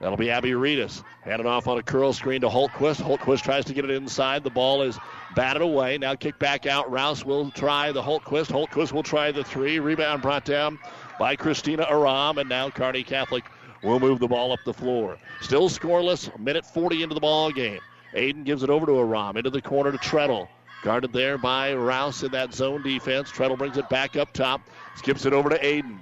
That'll 0.00 0.16
be 0.16 0.30
Abby 0.30 0.52
Reedus. 0.52 1.02
Handed 1.22 1.46
off 1.46 1.66
on 1.66 1.78
a 1.78 1.82
curl 1.82 2.12
screen 2.12 2.42
to 2.42 2.48
Holtquist. 2.48 3.00
Holtquist 3.00 3.42
tries 3.42 3.64
to 3.64 3.74
get 3.74 3.84
it 3.84 3.90
inside. 3.90 4.44
The 4.44 4.50
ball 4.50 4.82
is 4.82 4.98
batted 5.34 5.62
away. 5.62 5.98
Now 5.98 6.14
kick 6.14 6.38
back 6.38 6.66
out. 6.66 6.90
Rouse 6.90 7.24
will 7.24 7.50
try 7.50 7.92
the 7.92 8.02
Holtquist. 8.02 8.46
Holtquist 8.46 8.92
will 8.92 9.02
try 9.02 9.32
the 9.32 9.42
three. 9.42 9.80
Rebound 9.80 10.22
brought 10.22 10.44
down 10.44 10.78
by 11.18 11.34
Christina 11.34 11.86
Aram. 11.90 12.38
And 12.38 12.48
now 12.48 12.70
Kearney 12.70 13.02
Catholic 13.02 13.44
will 13.82 13.98
move 13.98 14.20
the 14.20 14.28
ball 14.28 14.52
up 14.52 14.60
the 14.64 14.74
floor. 14.74 15.18
Still 15.40 15.68
scoreless. 15.68 16.32
A 16.32 16.38
minute 16.38 16.64
40 16.64 17.02
into 17.02 17.14
the 17.14 17.20
ball 17.20 17.50
game. 17.50 17.80
Aiden 18.14 18.44
gives 18.44 18.62
it 18.62 18.70
over 18.70 18.86
to 18.86 18.98
Aram. 18.98 19.36
Into 19.36 19.50
the 19.50 19.62
corner 19.62 19.90
to 19.90 19.98
Treadle. 19.98 20.48
Guarded 20.82 21.12
there 21.12 21.38
by 21.38 21.74
Rouse 21.74 22.22
in 22.22 22.30
that 22.32 22.54
zone 22.54 22.82
defense. 22.82 23.30
Treadle 23.30 23.56
brings 23.56 23.78
it 23.78 23.88
back 23.88 24.14
up 24.14 24.32
top. 24.32 24.60
Skips 24.96 25.24
it 25.24 25.32
over 25.32 25.48
to 25.48 25.58
Aiden. 25.58 26.00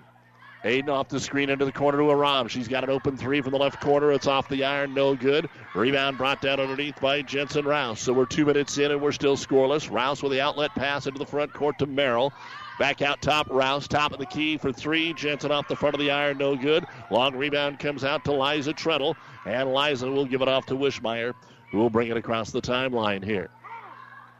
Aiden 0.64 0.88
off 0.88 1.08
the 1.08 1.20
screen 1.20 1.50
into 1.50 1.66
the 1.66 1.72
corner 1.72 1.98
to 1.98 2.10
Aram. 2.10 2.48
She's 2.48 2.68
got 2.68 2.84
an 2.84 2.90
open 2.90 3.18
three 3.18 3.42
from 3.42 3.52
the 3.52 3.58
left 3.58 3.82
corner. 3.82 4.12
It's 4.12 4.26
off 4.26 4.48
the 4.48 4.64
iron, 4.64 4.94
no 4.94 5.14
good. 5.14 5.50
Rebound 5.74 6.16
brought 6.16 6.40
down 6.40 6.58
underneath 6.58 6.98
by 7.02 7.20
Jensen 7.20 7.66
Rouse. 7.66 8.00
So 8.00 8.14
we're 8.14 8.24
two 8.24 8.46
minutes 8.46 8.78
in 8.78 8.90
and 8.90 9.02
we're 9.02 9.12
still 9.12 9.36
scoreless. 9.36 9.90
Rouse 9.90 10.22
with 10.22 10.32
the 10.32 10.40
outlet 10.40 10.74
pass 10.74 11.06
into 11.06 11.18
the 11.18 11.26
front 11.26 11.52
court 11.52 11.78
to 11.80 11.86
Merrill. 11.86 12.32
Back 12.78 13.02
out 13.02 13.20
top, 13.20 13.48
Rouse 13.50 13.86
top 13.86 14.12
of 14.12 14.18
the 14.18 14.26
key 14.26 14.56
for 14.56 14.72
three. 14.72 15.12
Jensen 15.12 15.52
off 15.52 15.68
the 15.68 15.76
front 15.76 15.94
of 15.94 16.00
the 16.00 16.10
iron, 16.10 16.38
no 16.38 16.56
good. 16.56 16.86
Long 17.10 17.36
rebound 17.36 17.78
comes 17.78 18.02
out 18.02 18.24
to 18.24 18.32
Liza 18.32 18.72
Treadle, 18.72 19.16
and 19.44 19.72
Liza 19.72 20.10
will 20.10 20.24
give 20.24 20.40
it 20.40 20.48
off 20.48 20.66
to 20.66 20.74
Wishmeyer, 20.74 21.34
who 21.70 21.78
will 21.78 21.90
bring 21.90 22.08
it 22.08 22.16
across 22.16 22.50
the 22.52 22.62
timeline 22.62 23.22
here. 23.22 23.50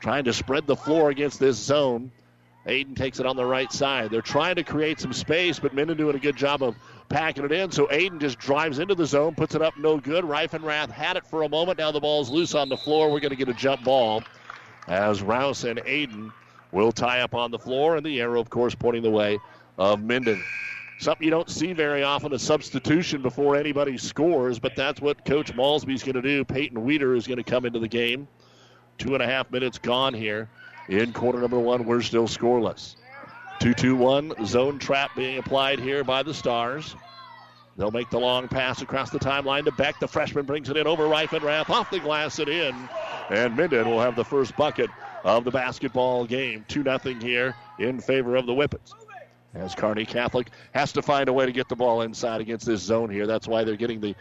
Trying 0.00 0.24
to 0.24 0.32
spread 0.32 0.66
the 0.66 0.74
floor 0.74 1.10
against 1.10 1.38
this 1.38 1.56
zone. 1.56 2.10
Aiden 2.66 2.96
takes 2.96 3.20
it 3.20 3.26
on 3.26 3.36
the 3.36 3.44
right 3.44 3.70
side. 3.70 4.10
They're 4.10 4.22
trying 4.22 4.54
to 4.56 4.64
create 4.64 4.98
some 4.98 5.12
space, 5.12 5.58
but 5.58 5.74
Minden 5.74 5.96
doing 5.96 6.16
a 6.16 6.18
good 6.18 6.36
job 6.36 6.62
of 6.62 6.76
packing 7.08 7.44
it 7.44 7.52
in. 7.52 7.70
So 7.70 7.86
Aiden 7.88 8.18
just 8.18 8.38
drives 8.38 8.78
into 8.78 8.94
the 8.94 9.04
zone, 9.04 9.34
puts 9.34 9.54
it 9.54 9.60
up, 9.60 9.76
no 9.76 9.98
good. 9.98 10.24
Reifenrath 10.24 10.90
had 10.90 11.16
it 11.16 11.26
for 11.26 11.42
a 11.42 11.48
moment. 11.48 11.78
Now 11.78 11.92
the 11.92 12.00
ball's 12.00 12.30
loose 12.30 12.54
on 12.54 12.68
the 12.70 12.76
floor. 12.76 13.10
We're 13.10 13.20
going 13.20 13.30
to 13.30 13.36
get 13.36 13.48
a 13.48 13.54
jump 13.54 13.84
ball 13.84 14.22
as 14.88 15.22
Rouse 15.22 15.64
and 15.64 15.78
Aiden 15.80 16.32
will 16.72 16.90
tie 16.90 17.20
up 17.20 17.34
on 17.34 17.50
the 17.50 17.58
floor, 17.58 17.96
and 17.96 18.04
the 18.04 18.20
arrow, 18.20 18.40
of 18.40 18.50
course, 18.50 18.74
pointing 18.74 19.02
the 19.02 19.10
way 19.10 19.38
of 19.78 20.02
Minden. 20.02 20.42
Something 20.98 21.24
you 21.24 21.30
don't 21.30 21.50
see 21.50 21.72
very 21.72 22.02
often 22.02 22.32
a 22.32 22.38
substitution 22.38 23.22
before 23.22 23.56
anybody 23.56 23.98
scores, 23.98 24.58
but 24.58 24.74
that's 24.74 25.00
what 25.00 25.24
Coach 25.24 25.54
Malsby's 25.54 26.02
going 26.02 26.14
to 26.14 26.22
do. 26.22 26.44
Peyton 26.44 26.82
Weeder 26.82 27.14
is 27.14 27.26
going 27.26 27.36
to 27.36 27.44
come 27.44 27.64
into 27.64 27.78
the 27.78 27.88
game. 27.88 28.26
Two 28.98 29.14
and 29.14 29.22
a 29.22 29.26
half 29.26 29.50
minutes 29.50 29.78
gone 29.78 30.14
here 30.14 30.48
in 30.88 31.12
quarter 31.12 31.40
number 31.40 31.58
one. 31.58 31.84
We're 31.84 32.02
still 32.02 32.26
scoreless. 32.26 32.96
2 33.60 33.74
2 33.74 33.96
1 33.96 34.46
zone 34.46 34.78
trap 34.78 35.10
being 35.16 35.38
applied 35.38 35.78
here 35.78 36.04
by 36.04 36.22
the 36.22 36.34
Stars. 36.34 36.94
They'll 37.76 37.90
make 37.90 38.10
the 38.10 38.20
long 38.20 38.46
pass 38.46 38.82
across 38.82 39.10
the 39.10 39.18
timeline 39.18 39.64
to 39.64 39.72
Beck. 39.72 39.98
The 39.98 40.06
freshman 40.06 40.44
brings 40.44 40.68
it 40.68 40.76
in 40.76 40.86
over 40.86 41.04
Reifenrath, 41.04 41.70
off 41.70 41.90
the 41.90 41.98
glass 41.98 42.38
and 42.38 42.48
in. 42.48 42.88
And 43.30 43.56
Minden 43.56 43.88
will 43.88 44.00
have 44.00 44.14
the 44.14 44.24
first 44.24 44.56
bucket 44.56 44.90
of 45.24 45.44
the 45.44 45.50
basketball 45.50 46.24
game. 46.24 46.64
2 46.68 46.82
0 46.82 46.98
here 47.20 47.56
in 47.78 48.00
favor 48.00 48.36
of 48.36 48.46
the 48.46 48.52
Whippets. 48.52 48.92
As 49.54 49.74
Kearney 49.74 50.04
Catholic 50.04 50.50
has 50.72 50.92
to 50.92 51.02
find 51.02 51.28
a 51.28 51.32
way 51.32 51.46
to 51.46 51.52
get 51.52 51.68
the 51.68 51.76
ball 51.76 52.02
inside 52.02 52.40
against 52.40 52.66
this 52.66 52.80
zone 52.80 53.08
here. 53.08 53.26
That's 53.26 53.46
why 53.46 53.62
they're 53.62 53.76
getting 53.76 54.00
the 54.00 54.14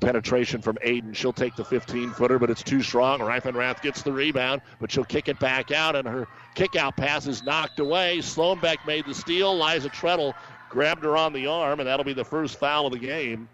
penetration 0.00 0.62
from 0.62 0.76
Aiden. 0.84 1.14
She'll 1.14 1.32
take 1.32 1.56
the 1.56 1.64
15 1.64 2.10
footer, 2.10 2.38
but 2.38 2.50
it's 2.50 2.62
too 2.62 2.82
strong. 2.82 3.20
Reifenrath 3.20 3.82
gets 3.82 4.02
the 4.02 4.12
rebound, 4.12 4.62
but 4.80 4.90
she'll 4.90 5.04
kick 5.04 5.28
it 5.28 5.38
back 5.38 5.70
out, 5.70 5.94
and 5.94 6.08
her 6.08 6.26
kick 6.54 6.76
out 6.76 6.96
pass 6.96 7.26
is 7.26 7.42
knocked 7.42 7.78
away. 7.78 8.18
Sloanbeck 8.18 8.78
made 8.86 9.06
the 9.06 9.14
steal. 9.14 9.58
Liza 9.58 9.90
Treadle 9.90 10.34
grabbed 10.68 11.04
her 11.04 11.16
on 11.16 11.32
the 11.32 11.46
arm, 11.46 11.80
and 11.80 11.88
that'll 11.88 12.04
be 12.04 12.14
the 12.14 12.24
first 12.24 12.58
foul 12.58 12.86
of 12.86 12.92
the 12.92 12.98
game. 12.98 13.48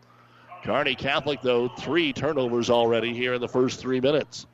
Kearney 0.65 0.95
Catholic, 0.95 1.43
though, 1.43 1.69
three 1.69 2.13
turnovers 2.13 2.71
already 2.71 3.15
here 3.15 3.35
in 3.35 3.41
the 3.41 3.49
first 3.49 3.81
three 3.81 4.01
minutes 4.01 4.47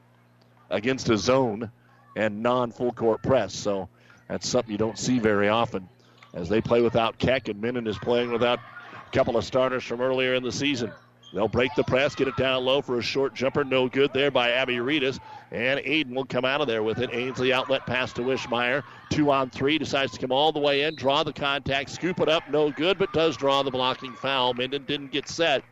against 0.71 1.09
a 1.11 1.17
zone 1.17 1.71
and 2.17 2.43
non 2.43 2.71
full 2.71 2.93
court 2.93 3.23
press. 3.23 3.55
So 3.55 3.89
that's 4.29 4.49
something 4.49 4.73
you 4.73 4.79
don't 4.79 4.99
see 4.99 5.19
very 5.19 5.49
often 5.49 5.89
as 6.35 6.49
they 6.49 6.61
play 6.61 6.81
without 6.81 7.19
Keck, 7.19 7.49
and 7.49 7.61
Minden 7.61 7.87
is 7.87 7.99
playing 7.99 8.33
without 8.33 8.59
a 8.59 9.11
couple 9.11 9.37
of 9.37 9.45
starters 9.45 9.85
from 9.85 10.01
earlier 10.01 10.35
in 10.35 10.43
the 10.43 10.53
season. 10.53 10.93
They'll 11.33 11.49
break 11.49 11.75
the 11.75 11.85
press, 11.85 12.15
get 12.15 12.29
it 12.29 12.37
down 12.37 12.65
low 12.65 12.83
for 12.83 12.99
a 12.99 13.03
short 13.03 13.35
jumper. 13.35 13.65
No 13.65 13.89
good 13.89 14.13
there 14.13 14.31
by 14.31 14.51
Abby 14.51 14.77
Reedus. 14.77 15.19
And 15.51 15.81
Aiden 15.81 16.15
will 16.15 16.27
come 16.27 16.45
out 16.45 16.61
of 16.61 16.67
there 16.67 16.83
with 16.83 16.99
it. 16.99 17.11
Ainsley 17.13 17.53
outlet 17.53 17.87
pass 17.87 18.13
to 18.15 18.23
Wishmeyer. 18.23 18.83
Two 19.09 19.31
on 19.31 19.49
three. 19.49 19.79
Decides 19.79 20.13
to 20.13 20.19
come 20.19 20.31
all 20.31 20.53
the 20.53 20.61
way 20.61 20.83
in, 20.83 20.95
draw 20.95 21.23
the 21.23 21.33
contact, 21.33 21.89
scoop 21.91 22.21
it 22.21 22.29
up. 22.29 22.49
No 22.51 22.71
good, 22.71 22.99
but 22.99 23.13
does 23.15 23.37
draw 23.37 23.63
the 23.63 23.71
blocking 23.71 24.13
foul. 24.13 24.53
Minden 24.53 24.85
didn't 24.85 25.11
get 25.11 25.27
set. 25.27 25.63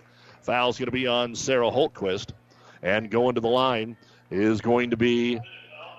Foul's 0.41 0.79
going 0.79 0.87
to 0.87 0.93
be 0.93 1.07
on 1.07 1.35
Sarah 1.35 1.71
Holtquist. 1.71 2.31
And 2.83 3.11
going 3.11 3.35
to 3.35 3.43
the 3.43 3.49
line 3.49 3.99
is 4.31 4.63
going 4.63 4.91
to 4.91 4.97
be 4.97 5.39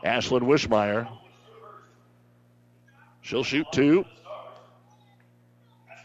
Ashlyn 0.04 0.42
Wishmeyer. 0.42 1.08
She'll 3.22 3.44
shoot 3.44 3.68
two. 3.72 4.06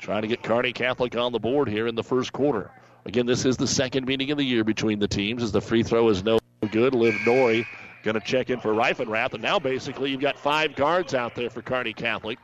Trying 0.02 0.22
to 0.22 0.28
get 0.28 0.42
Kearney 0.42 0.74
Catholic 0.74 1.16
on 1.16 1.32
the 1.32 1.38
board 1.38 1.68
here 1.68 1.86
in 1.86 1.94
the 1.94 2.04
first 2.04 2.32
quarter. 2.32 2.70
Again, 3.06 3.24
this 3.24 3.44
is 3.44 3.56
the 3.56 3.68
second 3.68 4.04
meeting 4.08 4.32
of 4.32 4.36
the 4.36 4.44
year 4.44 4.64
between 4.64 4.98
the 4.98 5.06
teams 5.06 5.40
as 5.40 5.52
the 5.52 5.60
free 5.60 5.84
throw 5.84 6.08
is 6.08 6.24
no 6.24 6.40
good. 6.72 6.92
Liv 6.92 7.14
Nori 7.24 7.64
going 8.02 8.14
to 8.14 8.20
check 8.20 8.50
in 8.50 8.58
for 8.58 8.74
Reifenrath. 8.74 9.32
And 9.32 9.42
now 9.42 9.60
basically 9.60 10.10
you've 10.10 10.20
got 10.20 10.36
five 10.36 10.74
guards 10.74 11.14
out 11.14 11.36
there 11.36 11.48
for 11.48 11.62
Kearney 11.62 11.92
Catholic. 11.92 12.36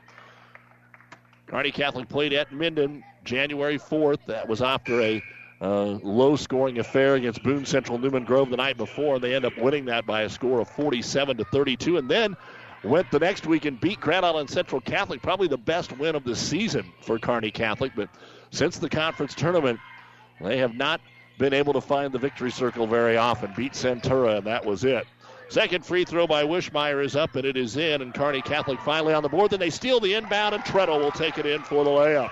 Kearney 1.47 1.71
Catholic 1.71 2.07
played 2.07 2.31
at 2.31 2.53
Minden 2.53 3.03
January 3.25 3.77
4th. 3.77 4.25
That 4.27 4.47
was 4.47 4.61
after 4.61 5.01
a 5.01 5.21
uh, 5.59 5.99
low 6.01 6.37
scoring 6.37 6.79
affair 6.79 7.15
against 7.15 7.43
Boone 7.43 7.65
Central 7.65 7.97
Newman 7.97 8.23
Grove 8.23 8.49
the 8.49 8.57
night 8.57 8.77
before. 8.77 9.19
They 9.19 9.35
end 9.35 9.43
up 9.43 9.57
winning 9.57 9.83
that 9.85 10.05
by 10.05 10.21
a 10.21 10.29
score 10.29 10.61
of 10.61 10.69
47 10.69 11.37
to 11.37 11.43
32. 11.43 11.97
And 11.97 12.09
then 12.09 12.37
went 12.85 13.11
the 13.11 13.19
next 13.19 13.45
week 13.45 13.65
and 13.65 13.79
beat 13.81 13.99
Grand 13.99 14.25
Island 14.25 14.49
Central 14.49 14.79
Catholic, 14.79 15.21
probably 15.21 15.49
the 15.49 15.57
best 15.57 15.97
win 15.97 16.15
of 16.15 16.23
the 16.23 16.37
season 16.37 16.85
for 17.01 17.19
Kearney 17.19 17.51
Catholic. 17.51 17.91
But 17.97 18.07
since 18.51 18.77
the 18.77 18.89
conference 18.89 19.35
tournament, 19.35 19.77
they 20.41 20.57
have 20.57 20.75
not 20.75 21.01
been 21.37 21.53
able 21.53 21.73
to 21.73 21.81
find 21.81 22.11
the 22.13 22.19
victory 22.19 22.51
circle 22.51 22.87
very 22.87 23.17
often. 23.17 23.53
Beat 23.55 23.73
Centura, 23.73 24.37
and 24.37 24.47
that 24.47 24.65
was 24.65 24.83
it. 24.83 25.05
Second 25.49 25.85
free 25.85 26.05
throw 26.05 26.25
by 26.25 26.43
Wishmeyer 26.43 27.03
is 27.03 27.15
up, 27.15 27.35
and 27.35 27.45
it 27.45 27.57
is 27.57 27.77
in, 27.77 28.01
and 28.01 28.13
Kearney 28.13 28.41
Catholic 28.41 28.79
finally 28.81 29.13
on 29.13 29.23
the 29.23 29.29
board. 29.29 29.51
Then 29.51 29.59
they 29.59 29.69
steal 29.69 29.99
the 29.99 30.13
inbound, 30.13 30.55
and 30.55 30.63
Treadle 30.63 30.99
will 30.99 31.11
take 31.11 31.37
it 31.37 31.45
in 31.45 31.61
for 31.61 31.83
the 31.83 31.89
layup. 31.89 32.31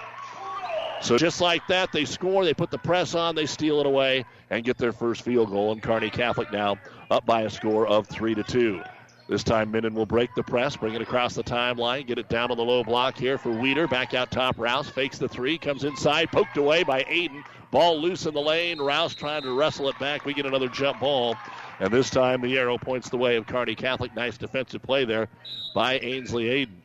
So 1.01 1.17
just 1.17 1.41
like 1.41 1.65
that, 1.67 1.91
they 1.91 2.05
score, 2.05 2.45
they 2.45 2.53
put 2.53 2.69
the 2.69 2.77
press 2.77 3.15
on, 3.15 3.33
they 3.35 3.47
steal 3.47 3.79
it 3.79 3.85
away, 3.85 4.25
and 4.49 4.63
get 4.63 4.77
their 4.77 4.91
first 4.91 5.23
field 5.23 5.49
goal. 5.49 5.71
And 5.71 5.81
Kearney 5.81 6.09
Catholic 6.11 6.51
now 6.51 6.77
up 7.09 7.25
by 7.25 7.41
a 7.41 7.49
score 7.49 7.87
of 7.87 8.07
three 8.07 8.35
to 8.35 8.43
two. 8.43 8.81
This 9.27 9.43
time, 9.43 9.71
Minden 9.71 9.93
will 9.93 10.05
break 10.05 10.33
the 10.35 10.43
press, 10.43 10.75
bring 10.75 10.93
it 10.93 11.01
across 11.01 11.35
the 11.35 11.43
timeline, 11.43 12.05
get 12.05 12.19
it 12.19 12.27
down 12.27 12.51
on 12.51 12.57
the 12.57 12.63
low 12.63 12.83
block 12.83 13.17
here 13.17 13.37
for 13.37 13.49
Weeder. 13.49 13.87
Back 13.87 14.13
out 14.13 14.29
top, 14.29 14.59
Rouse 14.59 14.89
fakes 14.89 15.17
the 15.17 15.29
three, 15.29 15.57
comes 15.57 15.83
inside, 15.83 16.31
poked 16.31 16.57
away 16.57 16.83
by 16.83 17.03
Aiden. 17.03 17.43
Ball 17.71 18.01
loose 18.01 18.25
in 18.25 18.33
the 18.33 18.41
lane. 18.41 18.79
Rouse 18.79 19.15
trying 19.15 19.43
to 19.43 19.53
wrestle 19.53 19.87
it 19.89 19.97
back. 19.97 20.25
We 20.25 20.33
get 20.33 20.45
another 20.45 20.67
jump 20.67 20.99
ball. 20.99 21.37
And 21.79 21.91
this 21.91 22.09
time 22.09 22.41
the 22.41 22.57
arrow 22.57 22.77
points 22.77 23.09
the 23.09 23.17
way 23.17 23.37
of 23.37 23.47
Kearney 23.47 23.75
Catholic. 23.75 24.13
Nice 24.13 24.37
defensive 24.37 24.81
play 24.83 25.05
there 25.05 25.29
by 25.73 25.97
Ainsley 25.99 26.45
Aiden. 26.45 26.81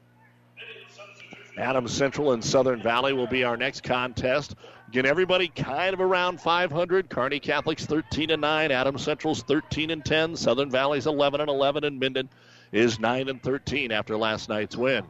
Adams 1.59 1.93
Central 1.93 2.33
and 2.33 2.45
Southern 2.45 2.83
Valley 2.83 3.13
will 3.13 3.27
be 3.27 3.43
our 3.43 3.57
next 3.57 3.83
contest. 3.83 4.55
Again, 4.89 5.07
everybody 5.07 5.49
kind 5.49 5.93
of 5.93 6.01
around 6.01 6.41
500. 6.41 7.11
Kearney 7.11 7.41
Catholic's 7.41 7.87
13 7.87 8.31
and 8.31 8.41
9. 8.41 8.71
Adams 8.71 9.03
Central's 9.03 9.43
13 9.43 9.91
and 9.91 10.05
10. 10.05 10.37
Southern 10.37 10.71
Valley's 10.71 11.07
11 11.07 11.41
and 11.41 11.51
11. 11.51 11.83
And 11.83 11.99
Minden 11.99 12.29
is 12.71 13.01
9 13.01 13.29
and 13.29 13.43
13 13.43 13.91
after 13.91 14.17
last 14.17 14.49
night's 14.49 14.77
win. 14.77 15.05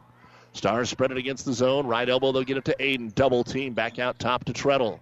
Stars 0.53 0.89
spread 0.89 1.11
it 1.11 1.17
against 1.17 1.45
the 1.45 1.53
zone. 1.53 1.85
Right 1.85 2.09
elbow, 2.09 2.31
they'll 2.31 2.43
get 2.43 2.57
it 2.57 2.65
to 2.65 2.75
Aiden. 2.79 3.13
Double 3.13 3.43
team 3.43 3.73
back 3.73 3.99
out 3.99 4.17
top 4.17 4.45
to 4.45 4.53
Treadle. 4.53 4.99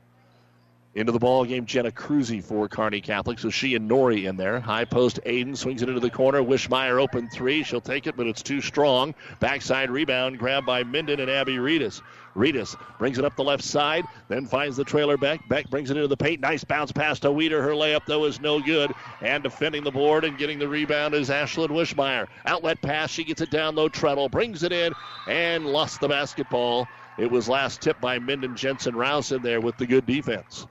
Into 0.96 1.12
the 1.12 1.20
ball 1.20 1.44
game, 1.44 1.66
Jenna 1.66 1.92
Cruzy 1.92 2.42
for 2.42 2.70
Kearney 2.70 3.02
Catholic. 3.02 3.38
So 3.38 3.50
she 3.50 3.76
and 3.76 3.92
Nori 3.92 4.30
in 4.30 4.38
there. 4.38 4.62
High 4.62 4.86
post, 4.86 5.20
Aiden 5.26 5.58
swings 5.58 5.82
it 5.82 5.90
into 5.90 6.00
the 6.00 6.10
corner. 6.10 6.42
Wishmeyer 6.42 7.02
open 7.02 7.30
three. 7.30 7.64
She'll 7.64 7.82
take 7.82 8.08
it, 8.08 8.16
but 8.16 8.28
it's 8.28 8.42
too 8.42 8.62
strong. 8.62 9.14
Backside 9.42 9.92
rebound 9.92 10.40
grabbed 10.40 10.66
by 10.66 10.84
Minden 10.84 11.20
and 11.20 11.30
Abby 11.30 11.58
Reedus. 11.58 12.02
Reedus 12.34 12.78
brings 12.98 13.18
it 13.18 13.26
up 13.26 13.36
the 13.36 13.44
left 13.44 13.64
side, 13.64 14.06
then 14.30 14.46
finds 14.46 14.78
the 14.78 14.86
trailer 14.86 15.18
back. 15.18 15.46
Beck 15.50 15.70
brings 15.70 15.92
it 15.92 15.98
into 15.98 16.08
the 16.08 16.16
paint. 16.16 16.40
Nice 16.40 16.64
bounce 16.64 16.94
pass 16.94 17.20
to 17.20 17.32
Weeder. 17.32 17.62
Her 17.62 17.72
layup, 17.72 18.06
though, 18.06 18.24
is 18.24 18.40
no 18.40 18.62
good. 18.62 18.94
And 19.20 19.44
defending 19.44 19.84
the 19.84 19.92
board 19.92 20.24
and 20.24 20.38
getting 20.38 20.60
the 20.60 20.68
rebound 20.70 21.14
is 21.14 21.30
Ashlyn 21.30 21.72
Wishmeyer. 21.72 22.28
Outlet 22.46 22.82
pass. 22.82 23.12
She 23.12 23.26
gets 23.26 23.42
it 23.42 23.52
down 23.52 23.76
low. 23.76 23.90
Treadle 23.90 24.30
brings 24.30 24.64
it 24.64 24.72
in 24.72 24.94
and 25.28 25.66
lost 25.66 26.00
the 26.00 26.08
basketball. 26.08 26.88
It 27.18 27.30
was 27.30 27.50
last 27.50 27.82
tipped 27.82 28.00
by 28.00 28.18
Minden 28.20 28.56
Jensen 28.56 28.96
Rouse 28.96 29.34
in 29.34 29.42
there 29.42 29.60
with 29.60 29.76
the 29.76 29.86
good 29.86 30.06
defense. 30.06 30.68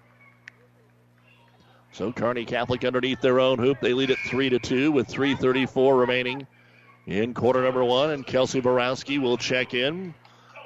So 1.95 2.11
Kearney 2.11 2.45
Catholic 2.45 2.85
underneath 2.85 3.21
their 3.21 3.39
own 3.39 3.61
hoop. 3.61 3.79
They 3.81 3.95
lead 3.95 4.11
it 4.11 4.19
3 4.27 4.51
to 4.51 4.59
2 4.59 4.91
with 4.91 5.07
3.34 5.07 5.97
remaining 5.97 6.45
in 7.07 7.35
quarter 7.35 7.63
number 7.63 7.85
one. 7.85 8.11
And 8.11 8.27
Kelsey 8.27 8.59
Borowski 8.59 9.19
will 9.21 9.37
check 9.37 9.75
in. 9.75 10.13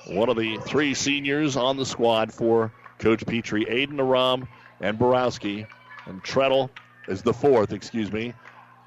One 0.07 0.31
of 0.31 0.39
the 0.39 0.57
three 0.57 0.95
seniors 0.95 1.55
on 1.55 1.77
the 1.77 1.85
squad 1.85 2.33
for 2.33 2.73
Coach 2.99 3.27
Petrie. 3.27 3.67
Aiden 3.67 3.99
Aram 3.99 4.49
and 4.81 4.99
Borowski. 4.99 5.67
And 6.07 6.25
Treadle 6.25 6.71
is 7.09 7.21
the 7.21 7.35
fourth, 7.35 7.75
excuse 7.75 8.11
me. 8.11 8.33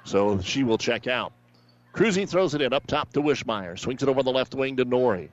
So 0.03 0.41
she 0.41 0.63
will 0.63 0.79
check 0.79 1.05
out. 1.05 1.33
Cruzy 1.93 2.27
throws 2.27 2.55
it 2.55 2.61
in 2.63 2.73
up 2.73 2.87
top 2.87 3.13
to 3.13 3.21
Wishmeyer. 3.21 3.77
Swings 3.77 4.01
it 4.01 4.09
over 4.09 4.23
the 4.23 4.31
left 4.31 4.55
wing 4.55 4.77
to 4.77 4.85
Nori. 4.85 5.29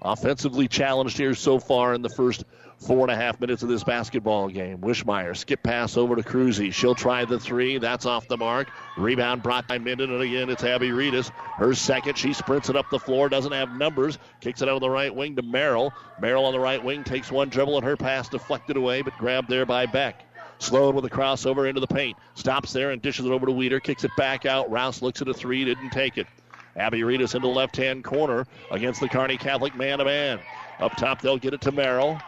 Offensively 0.00 0.68
challenged 0.68 1.16
here 1.16 1.34
so 1.34 1.58
far 1.58 1.94
in 1.94 2.02
the 2.02 2.10
first 2.10 2.44
four 2.82 3.00
and 3.00 3.10
a 3.10 3.16
half 3.16 3.40
minutes 3.40 3.62
of 3.62 3.68
this 3.68 3.84
basketball 3.84 4.48
game. 4.48 4.78
Wishmeyer, 4.78 5.36
skip 5.36 5.62
pass 5.62 5.96
over 5.96 6.16
to 6.16 6.22
Cruzy. 6.22 6.72
She'll 6.72 6.94
try 6.94 7.24
the 7.24 7.38
three. 7.38 7.78
That's 7.78 8.06
off 8.06 8.28
the 8.28 8.36
mark. 8.36 8.68
Rebound 8.96 9.42
brought 9.42 9.68
by 9.68 9.78
Minden, 9.78 10.12
and 10.12 10.22
again 10.22 10.50
it's 10.50 10.64
Abby 10.64 10.90
Reedus. 10.90 11.30
Her 11.30 11.74
second. 11.74 12.18
She 12.18 12.32
sprints 12.32 12.68
it 12.68 12.76
up 12.76 12.90
the 12.90 12.98
floor, 12.98 13.28
doesn't 13.28 13.52
have 13.52 13.76
numbers. 13.76 14.18
Kicks 14.40 14.62
it 14.62 14.68
out 14.68 14.76
of 14.76 14.80
the 14.80 14.90
right 14.90 15.14
wing 15.14 15.36
to 15.36 15.42
Merrill. 15.42 15.92
Merrill 16.20 16.44
on 16.44 16.52
the 16.52 16.60
right 16.60 16.82
wing 16.82 17.04
takes 17.04 17.30
one 17.30 17.48
dribble, 17.48 17.76
and 17.76 17.86
her 17.86 17.96
pass 17.96 18.28
deflected 18.28 18.76
away, 18.76 19.02
but 19.02 19.16
grabbed 19.18 19.48
there 19.48 19.66
by 19.66 19.86
Beck. 19.86 20.24
Sloan 20.58 20.94
with 20.94 21.04
a 21.04 21.10
crossover 21.10 21.68
into 21.68 21.80
the 21.80 21.86
paint. 21.86 22.16
Stops 22.34 22.72
there 22.72 22.90
and 22.90 23.02
dishes 23.02 23.26
it 23.26 23.32
over 23.32 23.46
to 23.46 23.52
Weeder. 23.52 23.80
Kicks 23.80 24.04
it 24.04 24.12
back 24.16 24.46
out. 24.46 24.70
Rouse 24.70 25.02
looks 25.02 25.20
at 25.20 25.28
a 25.28 25.34
three, 25.34 25.64
didn't 25.64 25.90
take 25.90 26.18
it. 26.18 26.26
Abby 26.76 27.00
Reedus 27.00 27.34
into 27.34 27.48
the 27.48 27.54
left 27.54 27.76
hand 27.76 28.04
corner 28.04 28.46
against 28.70 29.00
the 29.00 29.08
Kearney 29.08 29.36
Catholic 29.36 29.74
man 29.74 29.98
to 29.98 30.04
man. 30.04 30.40
Up 30.78 30.96
top, 30.96 31.20
they'll 31.20 31.36
get 31.36 31.52
it 31.54 31.60
to 31.62 31.72
Merrill. 31.72 32.20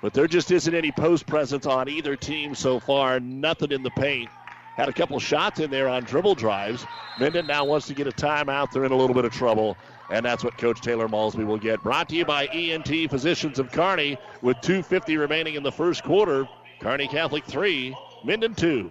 But 0.00 0.14
there 0.14 0.28
just 0.28 0.50
isn't 0.50 0.74
any 0.74 0.92
post 0.92 1.26
presence 1.26 1.66
on 1.66 1.88
either 1.88 2.14
team 2.16 2.54
so 2.54 2.78
far. 2.78 3.18
Nothing 3.18 3.72
in 3.72 3.82
the 3.82 3.90
paint. 3.90 4.28
Had 4.76 4.88
a 4.88 4.92
couple 4.92 5.18
shots 5.18 5.58
in 5.58 5.70
there 5.70 5.88
on 5.88 6.04
dribble 6.04 6.36
drives. 6.36 6.86
Minden 7.18 7.48
now 7.48 7.64
wants 7.64 7.88
to 7.88 7.94
get 7.94 8.06
a 8.06 8.12
timeout. 8.12 8.70
They're 8.70 8.84
in 8.84 8.92
a 8.92 8.96
little 8.96 9.14
bit 9.14 9.24
of 9.24 9.32
trouble. 9.32 9.76
And 10.10 10.24
that's 10.24 10.44
what 10.44 10.56
Coach 10.56 10.80
Taylor 10.80 11.08
Malsby 11.08 11.44
will 11.44 11.58
get. 11.58 11.82
Brought 11.82 12.08
to 12.10 12.14
you 12.14 12.24
by 12.24 12.46
ENT 12.46 13.10
Physicians 13.10 13.58
of 13.58 13.72
Kearney 13.72 14.16
with 14.40 14.56
2.50 14.58 15.18
remaining 15.18 15.56
in 15.56 15.64
the 15.64 15.72
first 15.72 16.04
quarter. 16.04 16.46
Kearney 16.80 17.08
Catholic 17.08 17.44
3, 17.44 17.96
Minden 18.24 18.54
2. 18.54 18.90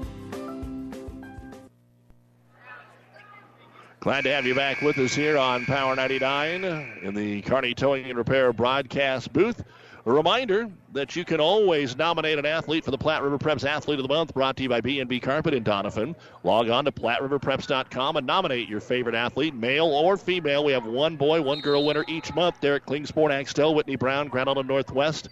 Glad 4.01 4.23
to 4.23 4.33
have 4.33 4.47
you 4.47 4.55
back 4.55 4.81
with 4.81 4.97
us 4.97 5.13
here 5.13 5.37
on 5.37 5.63
Power 5.67 5.95
99 5.95 6.63
in 7.03 7.13
the 7.13 7.43
Kearney 7.43 7.75
Towing 7.75 8.05
and 8.05 8.17
Repair 8.17 8.51
broadcast 8.51 9.31
booth. 9.31 9.63
A 10.07 10.11
reminder 10.11 10.71
that 10.93 11.15
you 11.15 11.23
can 11.23 11.39
always 11.39 11.95
nominate 11.95 12.39
an 12.39 12.47
athlete 12.47 12.83
for 12.83 12.89
the 12.89 12.97
Platte 12.97 13.21
River 13.21 13.37
Preps 13.37 13.63
Athlete 13.63 13.99
of 13.99 14.07
the 14.07 14.11
Month 14.11 14.33
brought 14.33 14.57
to 14.57 14.63
you 14.63 14.69
by 14.69 14.81
B&B 14.81 15.19
Carpet 15.19 15.53
in 15.53 15.63
Doniphan. 15.63 16.15
Log 16.43 16.67
on 16.69 16.85
to 16.85 16.91
PlatteRiverPreps.com 16.91 18.17
and 18.17 18.25
nominate 18.25 18.67
your 18.67 18.79
favorite 18.79 19.13
athlete, 19.13 19.53
male 19.53 19.85
or 19.85 20.17
female. 20.17 20.65
We 20.65 20.71
have 20.71 20.87
one 20.87 21.15
boy, 21.15 21.43
one 21.43 21.59
girl 21.59 21.85
winner 21.85 22.03
each 22.07 22.33
month. 22.33 22.59
Derek 22.59 22.87
Klingsport, 22.87 23.29
Axtell, 23.31 23.75
Whitney 23.75 23.97
Brown, 23.97 24.29
Grand 24.29 24.49
Island 24.49 24.67
Northwest. 24.67 25.29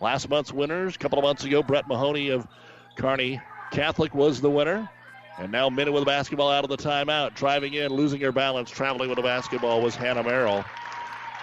Last 0.00 0.30
month's 0.30 0.52
winners, 0.52 0.94
a 0.94 0.98
couple 1.00 1.18
of 1.18 1.24
months 1.24 1.42
ago, 1.42 1.60
Brett 1.60 1.88
Mahoney 1.88 2.28
of 2.28 2.46
Kearney 2.94 3.40
Catholic 3.72 4.14
was 4.14 4.40
the 4.40 4.50
winner. 4.50 4.88
And 5.38 5.50
now 5.50 5.70
Minden 5.70 5.92
with 5.92 6.02
the 6.02 6.06
basketball 6.06 6.50
out 6.50 6.64
of 6.64 6.70
the 6.70 6.76
timeout. 6.76 7.34
Driving 7.34 7.74
in, 7.74 7.92
losing 7.92 8.20
her 8.20 8.32
balance, 8.32 8.70
traveling 8.70 9.08
with 9.08 9.16
the 9.16 9.22
basketball 9.22 9.80
was 9.80 9.96
Hannah 9.96 10.22
Merrill. 10.22 10.64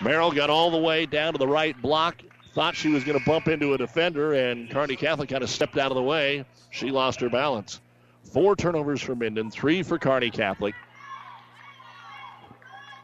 Merrill 0.01 0.31
got 0.31 0.49
all 0.49 0.71
the 0.71 0.77
way 0.77 1.05
down 1.05 1.33
to 1.33 1.39
the 1.39 1.47
right 1.47 1.79
block. 1.81 2.21
Thought 2.53 2.75
she 2.75 2.89
was 2.89 3.03
going 3.03 3.17
to 3.17 3.25
bump 3.25 3.47
into 3.47 3.73
a 3.73 3.77
defender, 3.77 4.33
and 4.33 4.69
Kearney 4.69 4.95
Catholic 4.95 5.29
kind 5.29 5.43
of 5.43 5.49
stepped 5.49 5.77
out 5.77 5.91
of 5.91 5.95
the 5.95 6.03
way. 6.03 6.45
She 6.71 6.91
lost 6.91 7.19
her 7.21 7.29
balance. 7.29 7.81
Four 8.31 8.55
turnovers 8.55 9.01
for 9.01 9.15
Minden, 9.15 9.51
three 9.51 9.83
for 9.83 9.97
Kearney 9.97 10.29
Catholic. 10.29 10.75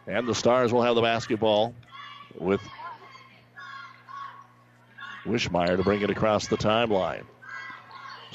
And 0.07 0.27
the 0.27 0.35
Stars 0.35 0.71
will 0.71 0.83
have 0.83 0.95
the 0.95 1.01
basketball 1.01 1.73
with 2.37 2.61
Wishmeyer 5.25 5.77
to 5.77 5.83
bring 5.83 6.01
it 6.01 6.09
across 6.09 6.47
the 6.47 6.57
timeline. 6.57 7.23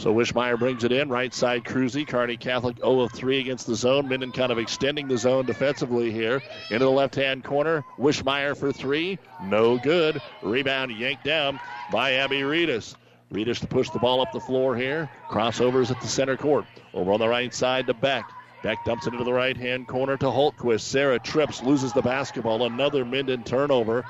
So 0.01 0.15
Wishmeyer 0.15 0.59
brings 0.59 0.83
it 0.83 0.93
in. 0.93 1.11
Right 1.11 1.33
side, 1.35 1.63
Cruzy. 1.63 2.09
Kearney 2.09 2.39
Catholic 2.39 2.79
0 2.79 3.01
of 3.01 3.13
3 3.13 3.39
against 3.39 3.67
the 3.67 3.75
zone. 3.75 4.09
Minden 4.09 4.33
kind 4.33 4.51
of 4.51 4.57
extending 4.57 5.09
the 5.09 5.19
zone 5.19 5.45
defensively 5.45 6.11
here. 6.11 6.41
Into 6.71 6.87
the 6.87 6.91
left 6.91 7.15
hand 7.15 7.45
corner. 7.45 7.85
Wishmeyer 7.99 8.57
for 8.57 8.73
three. 8.73 9.19
No 9.43 9.77
good. 9.77 10.23
Rebound 10.43 10.91
yanked 10.93 11.25
down 11.25 11.61
by 11.93 12.13
Abby 12.13 12.41
Reedus. 12.41 12.95
Reedus 13.31 13.61
to 13.61 13.67
push 13.67 13.91
the 13.91 13.99
ball 13.99 14.23
up 14.23 14.33
the 14.33 14.41
floor 14.41 14.75
here. 14.75 15.11
Crossovers 15.29 15.91
at 15.91 16.01
the 16.01 16.09
center 16.09 16.39
court. 16.39 16.65
Over 16.95 17.13
on 17.13 17.21
the 17.21 17.29
right 17.29 17.53
side 17.53 17.87
to 17.89 17.93
Beck. 17.93 18.25
Beck 18.63 18.83
dumps 18.87 19.07
it 19.07 19.13
into 19.13 19.25
the 19.25 19.33
right 19.35 19.57
hand 19.57 19.87
corner 19.87 20.17
to 20.17 20.27
Holtquist. 20.27 20.81
Sarah 20.81 21.19
trips, 21.19 21.63
loses 21.63 21.93
the 21.93 22.03
basketball. 22.03 22.65
Another 22.65 23.05
Minden 23.05 23.43
turnover. 23.43 24.07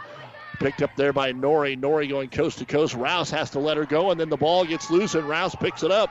Picked 0.61 0.83
up 0.83 0.94
there 0.94 1.14
by 1.14 1.33
Nori. 1.33 1.81
Nori 1.81 2.07
going 2.07 2.29
coast 2.29 2.59
to 2.59 2.66
coast. 2.66 2.94
Rouse 2.94 3.31
has 3.31 3.51
to 3.51 3.59
let 3.59 3.79
her 3.79 3.87
go, 3.87 4.11
and 4.11 4.20
then 4.20 4.29
the 4.29 4.37
ball 4.37 4.66
gets 4.66 4.90
loose, 4.90 5.14
and 5.14 5.27
Rouse 5.27 5.55
picks 5.55 5.83
it 5.83 5.90
up. 5.90 6.11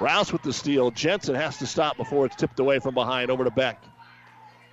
Rouse 0.00 0.32
with 0.32 0.42
the 0.42 0.52
steal. 0.52 0.90
Jensen 0.90 1.34
has 1.34 1.56
to 1.58 1.66
stop 1.66 1.96
before 1.96 2.26
it's 2.26 2.36
tipped 2.36 2.60
away 2.60 2.78
from 2.78 2.92
behind 2.92 3.30
over 3.30 3.42
to 3.42 3.50
Beck. 3.50 3.82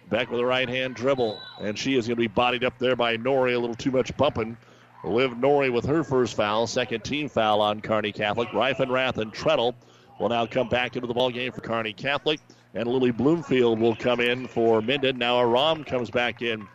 Beck 0.10 0.30
with 0.30 0.42
a 0.42 0.46
right 0.46 0.68
hand 0.68 0.96
dribble, 0.96 1.40
and 1.62 1.80
she 1.80 1.96
is 1.96 2.06
going 2.06 2.18
to 2.18 2.22
be 2.22 2.28
bodied 2.28 2.66
up 2.66 2.78
there 2.80 2.98
by 2.98 3.16
Nori. 3.16 3.56
A 3.56 3.60
little 3.60 3.76
too 3.76 3.92
much 3.92 4.16
bumping. 4.18 4.58
Liv 5.06 5.32
Nori 5.32 5.72
with 5.72 5.86
her 5.86 6.04
first 6.04 6.36
foul, 6.36 6.68
second 6.68 7.06
team 7.06 7.30
foul 7.30 7.62
on 7.62 7.80
Kearney 7.80 8.12
Catholic. 8.12 8.50
Reifenrath 8.50 9.18
and 9.20 9.34
Treadle 9.34 9.74
will 10.20 10.28
now 10.28 10.46
come 10.46 10.68
back 10.68 10.98
into 10.98 11.08
the 11.08 11.14
ball 11.14 11.32
game 11.32 11.54
for 11.54 11.62
Kearney 11.62 11.94
Catholic, 11.94 12.42
and 12.74 12.88
Lily 12.88 13.12
Bloomfield 13.12 13.80
will 13.80 13.96
come 13.96 14.20
in 14.20 14.48
for 14.48 14.82
Minden. 14.82 15.18
Now 15.18 15.40
Aram 15.40 15.86
comes 15.86 16.12
back 16.12 16.42
in 16.42 16.68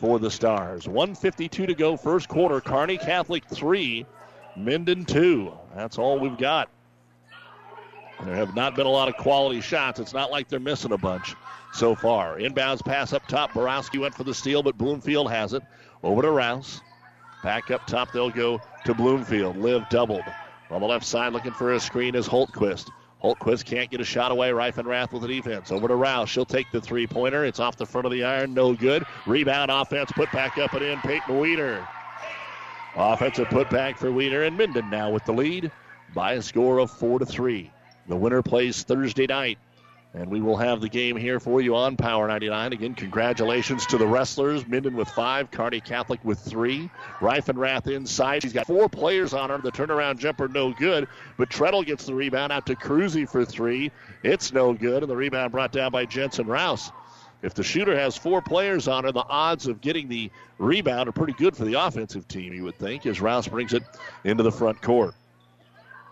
for 0.00 0.18
the 0.18 0.30
Stars. 0.30 0.86
152 0.86 1.66
to 1.66 1.74
go, 1.74 1.96
first 1.96 2.28
quarter. 2.28 2.60
Kearney 2.60 2.98
Catholic 2.98 3.44
three, 3.46 4.06
Minden 4.56 5.04
two. 5.04 5.52
That's 5.74 5.98
all 5.98 6.18
we've 6.18 6.38
got. 6.38 6.68
There 8.24 8.34
have 8.34 8.54
not 8.54 8.74
been 8.74 8.86
a 8.86 8.90
lot 8.90 9.08
of 9.08 9.16
quality 9.16 9.60
shots. 9.60 10.00
It's 10.00 10.12
not 10.12 10.30
like 10.30 10.48
they're 10.48 10.58
missing 10.58 10.92
a 10.92 10.98
bunch 10.98 11.34
so 11.72 11.94
far. 11.94 12.38
Inbounds 12.38 12.84
pass 12.84 13.12
up 13.12 13.26
top. 13.28 13.54
Borowski 13.54 13.98
went 13.98 14.14
for 14.14 14.24
the 14.24 14.34
steal, 14.34 14.62
but 14.62 14.76
Bloomfield 14.76 15.30
has 15.30 15.52
it. 15.52 15.62
Over 16.02 16.22
to 16.22 16.30
Rouse. 16.30 16.80
Back 17.44 17.70
up 17.70 17.86
top, 17.86 18.10
they'll 18.10 18.30
go 18.30 18.60
to 18.84 18.94
Bloomfield. 18.94 19.56
Live 19.56 19.88
doubled. 19.88 20.24
On 20.70 20.80
the 20.80 20.86
left 20.86 21.04
side, 21.04 21.32
looking 21.32 21.52
for 21.52 21.72
a 21.72 21.80
screen 21.80 22.14
is 22.14 22.28
Holtquist. 22.28 22.90
Holtquist 23.22 23.64
can't 23.64 23.90
get 23.90 24.00
a 24.00 24.04
shot 24.04 24.30
away. 24.30 24.50
Reifenrath 24.50 25.12
with 25.12 25.22
the 25.22 25.28
defense. 25.28 25.72
Over 25.72 25.88
to 25.88 25.96
Rouse. 25.96 26.28
She'll 26.30 26.44
take 26.44 26.70
the 26.70 26.80
three 26.80 27.06
pointer. 27.06 27.44
It's 27.44 27.58
off 27.58 27.76
the 27.76 27.86
front 27.86 28.06
of 28.06 28.12
the 28.12 28.24
iron. 28.24 28.54
No 28.54 28.74
good. 28.74 29.04
Rebound 29.26 29.70
offense 29.70 30.12
put 30.12 30.30
back 30.30 30.58
up 30.58 30.72
and 30.74 30.84
in. 30.84 31.00
Peyton 31.00 31.38
Weeder. 31.38 31.86
Offensive 32.94 33.48
put 33.48 33.70
back 33.70 33.96
for 33.98 34.12
Weeder 34.12 34.44
and 34.44 34.56
Minden 34.56 34.88
now 34.90 35.10
with 35.10 35.24
the 35.24 35.32
lead 35.32 35.70
by 36.14 36.34
a 36.34 36.42
score 36.42 36.78
of 36.78 36.90
four 36.90 37.18
to 37.18 37.26
three. 37.26 37.70
The 38.06 38.16
winner 38.16 38.42
plays 38.42 38.82
Thursday 38.82 39.26
night. 39.26 39.58
And 40.18 40.28
we 40.32 40.40
will 40.40 40.56
have 40.56 40.80
the 40.80 40.88
game 40.88 41.16
here 41.16 41.38
for 41.38 41.60
you 41.60 41.76
on 41.76 41.96
Power 41.96 42.26
99. 42.26 42.72
Again, 42.72 42.94
congratulations 42.96 43.86
to 43.86 43.98
the 43.98 44.06
wrestlers. 44.06 44.66
Minden 44.66 44.96
with 44.96 45.08
five, 45.10 45.52
Kearney 45.52 45.80
Catholic 45.80 46.18
with 46.24 46.40
three. 46.40 46.90
Reifenrath 47.20 47.86
inside. 47.86 48.42
She's 48.42 48.52
got 48.52 48.66
four 48.66 48.88
players 48.88 49.32
on 49.32 49.50
her. 49.50 49.58
The 49.58 49.70
turnaround 49.70 50.18
jumper, 50.18 50.48
no 50.48 50.72
good. 50.72 51.06
But 51.36 51.50
Treadle 51.50 51.84
gets 51.84 52.04
the 52.04 52.16
rebound 52.16 52.50
out 52.50 52.66
to 52.66 52.74
Cruzy 52.74 53.28
for 53.28 53.44
three. 53.44 53.92
It's 54.24 54.52
no 54.52 54.72
good. 54.72 55.04
And 55.04 55.10
the 55.10 55.16
rebound 55.16 55.52
brought 55.52 55.70
down 55.70 55.92
by 55.92 56.04
Jensen 56.04 56.48
Rouse. 56.48 56.90
If 57.40 57.54
the 57.54 57.62
shooter 57.62 57.96
has 57.96 58.16
four 58.16 58.42
players 58.42 58.88
on 58.88 59.04
her, 59.04 59.12
the 59.12 59.24
odds 59.24 59.68
of 59.68 59.80
getting 59.80 60.08
the 60.08 60.32
rebound 60.58 61.08
are 61.08 61.12
pretty 61.12 61.34
good 61.34 61.56
for 61.56 61.64
the 61.64 61.74
offensive 61.74 62.26
team, 62.26 62.52
you 62.52 62.64
would 62.64 62.76
think, 62.76 63.06
as 63.06 63.20
Rouse 63.20 63.46
brings 63.46 63.72
it 63.72 63.84
into 64.24 64.42
the 64.42 64.50
front 64.50 64.82
court. 64.82 65.14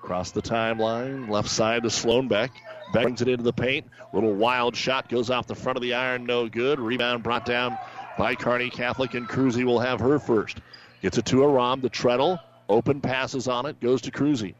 Across 0.05 0.31
the 0.31 0.42
timeline, 0.42 1.29
left 1.29 1.49
side 1.49 1.83
to 1.83 1.90
Sloan 1.90 2.29
Beck. 2.29 2.53
Brings 2.92 3.20
it 3.20 3.29
into 3.29 3.42
the 3.42 3.53
paint. 3.53 3.87
Little 4.12 4.35
wild 4.35 4.77
shot 4.77 5.09
goes 5.09 5.31
off 5.31 5.46
the 5.46 5.55
front 5.55 5.77
of 5.77 5.83
the 5.83 5.94
iron, 5.94 6.25
no 6.25 6.49
good. 6.49 6.79
Rebound 6.79 7.22
brought 7.22 7.44
down 7.44 7.77
by 8.16 8.35
Kearney 8.35 8.70
Catholic, 8.70 9.14
and 9.14 9.29
Cruzy 9.29 9.64
will 9.64 9.81
have 9.81 10.01
her 10.01 10.18
first. 10.18 10.59
Gets 11.03 11.18
it 11.18 11.27
to 11.27 11.44
Aram, 11.44 11.81
the 11.81 11.90
treadle. 11.90 12.38
Open 12.68 13.01
passes 13.01 13.49
on 13.49 13.66
it, 13.66 13.81
goes 13.81 14.01
to 14.03 14.11
Cruzy. 14.11 14.55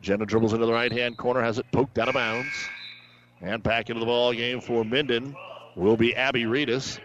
Jenna 0.00 0.24
dribbles 0.24 0.52
into 0.52 0.66
the 0.66 0.72
right 0.72 0.92
hand 0.92 1.16
corner, 1.18 1.42
has 1.42 1.58
it 1.58 1.66
poked 1.72 1.98
out 1.98 2.08
of 2.08 2.14
bounds. 2.14 2.48
And 3.40 3.62
back 3.62 3.90
into 3.90 4.00
the 4.00 4.06
ball 4.06 4.32
game 4.32 4.60
for 4.60 4.84
Minden 4.84 5.34
will 5.74 5.96
be 5.96 6.14
Abby 6.14 6.44
Reedus. 6.44 6.98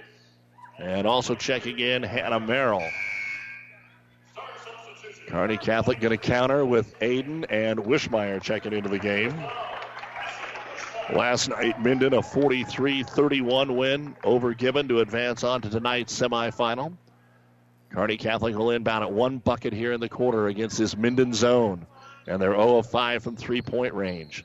And 0.77 1.07
also 1.07 1.35
checking 1.35 1.79
in 1.79 2.03
Hannah 2.03 2.39
Merrill. 2.39 2.87
Kearney 5.27 5.57
Catholic 5.57 5.99
going 5.99 6.11
to 6.11 6.17
counter 6.17 6.65
with 6.65 6.97
Aiden 6.99 7.45
and 7.49 7.79
Wishmeyer 7.79 8.41
checking 8.41 8.73
into 8.73 8.89
the 8.89 8.99
game. 8.99 9.33
Last 11.13 11.49
night, 11.49 11.79
Minden 11.79 12.13
a 12.15 12.21
43 12.21 13.03
31 13.03 13.75
win 13.75 14.15
over 14.23 14.55
Gibbon 14.55 14.87
to 14.87 15.01
advance 15.01 15.43
on 15.43 15.61
to 15.61 15.69
tonight's 15.69 16.17
semifinal. 16.17 16.97
Kearney 17.91 18.17
Catholic 18.17 18.55
will 18.55 18.71
inbound 18.71 19.03
at 19.03 19.11
one 19.11 19.37
bucket 19.37 19.71
here 19.71 19.93
in 19.93 19.99
the 19.99 20.09
quarter 20.09 20.47
against 20.47 20.79
this 20.79 20.97
Minden 20.97 21.31
zone. 21.31 21.85
And 22.27 22.41
they're 22.41 22.53
0 22.55 22.77
of 22.77 22.89
5 22.89 23.23
from 23.23 23.35
three 23.35 23.61
point 23.61 23.93
range. 23.93 24.43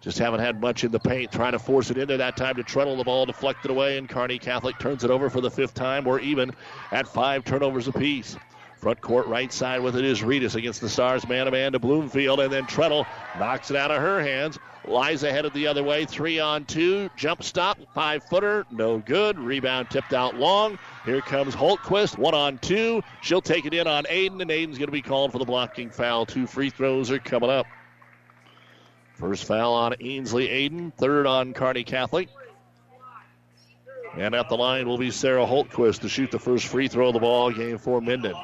Just 0.00 0.18
haven't 0.18 0.40
had 0.40 0.60
much 0.60 0.82
in 0.82 0.90
the 0.90 0.98
paint, 0.98 1.30
trying 1.30 1.52
to 1.52 1.60
force 1.60 1.92
it 1.92 1.96
into 1.96 2.16
that 2.16 2.36
time 2.36 2.56
to 2.56 2.64
Treadle. 2.64 2.96
The 2.96 3.04
ball 3.04 3.24
deflected 3.24 3.70
away, 3.70 3.96
and 3.96 4.08
Kearney 4.08 4.40
Catholic 4.40 4.76
turns 4.80 5.04
it 5.04 5.10
over 5.12 5.30
for 5.30 5.40
the 5.40 5.50
fifth 5.50 5.74
time. 5.74 6.04
We're 6.04 6.18
even 6.18 6.50
at 6.90 7.06
five 7.06 7.44
turnovers 7.44 7.86
apiece. 7.86 8.36
Front 8.82 9.00
court 9.00 9.28
right 9.28 9.52
side 9.52 9.80
with 9.80 9.94
it 9.94 10.04
is 10.04 10.22
Reedus 10.22 10.56
against 10.56 10.80
the 10.80 10.88
Stars 10.88 11.28
man 11.28 11.44
to 11.44 11.52
man 11.52 11.70
to 11.70 11.78
Bloomfield, 11.78 12.40
and 12.40 12.52
then 12.52 12.66
Treadle 12.66 13.06
knocks 13.38 13.70
it 13.70 13.76
out 13.76 13.92
of 13.92 14.02
her 14.02 14.20
hands. 14.20 14.58
Liza 14.88 15.30
headed 15.30 15.54
the 15.54 15.68
other 15.68 15.84
way, 15.84 16.04
three 16.04 16.40
on 16.40 16.64
two, 16.64 17.08
jump 17.16 17.44
stop, 17.44 17.78
five 17.94 18.24
footer, 18.24 18.66
no 18.72 18.98
good. 18.98 19.38
Rebound 19.38 19.88
tipped 19.88 20.12
out 20.12 20.34
long. 20.34 20.80
Here 21.04 21.20
comes 21.20 21.54
Holtquist, 21.54 22.18
one 22.18 22.34
on 22.34 22.58
two. 22.58 23.02
She'll 23.20 23.40
take 23.40 23.66
it 23.66 23.72
in 23.72 23.86
on 23.86 24.02
Aiden, 24.06 24.42
and 24.42 24.50
Aiden's 24.50 24.78
going 24.78 24.88
to 24.88 24.90
be 24.90 25.00
called 25.00 25.30
for 25.30 25.38
the 25.38 25.44
blocking 25.44 25.90
foul. 25.90 26.26
Two 26.26 26.48
free 26.48 26.70
throws 26.70 27.08
are 27.12 27.20
coming 27.20 27.50
up. 27.50 27.66
First 29.14 29.44
foul 29.44 29.74
on 29.74 29.94
Ainsley 30.00 30.48
Aiden, 30.48 30.92
third 30.92 31.28
on 31.28 31.54
Kearney 31.54 31.84
Catholic. 31.84 32.28
And 34.16 34.34
at 34.34 34.48
the 34.48 34.56
line 34.56 34.88
will 34.88 34.98
be 34.98 35.12
Sarah 35.12 35.46
Holtquist 35.46 36.00
to 36.00 36.08
shoot 36.08 36.32
the 36.32 36.40
first 36.40 36.66
free 36.66 36.88
throw 36.88 37.06
of 37.06 37.14
the 37.14 37.20
ball 37.20 37.52
game 37.52 37.78
for 37.78 38.00
Minden. 38.00 38.34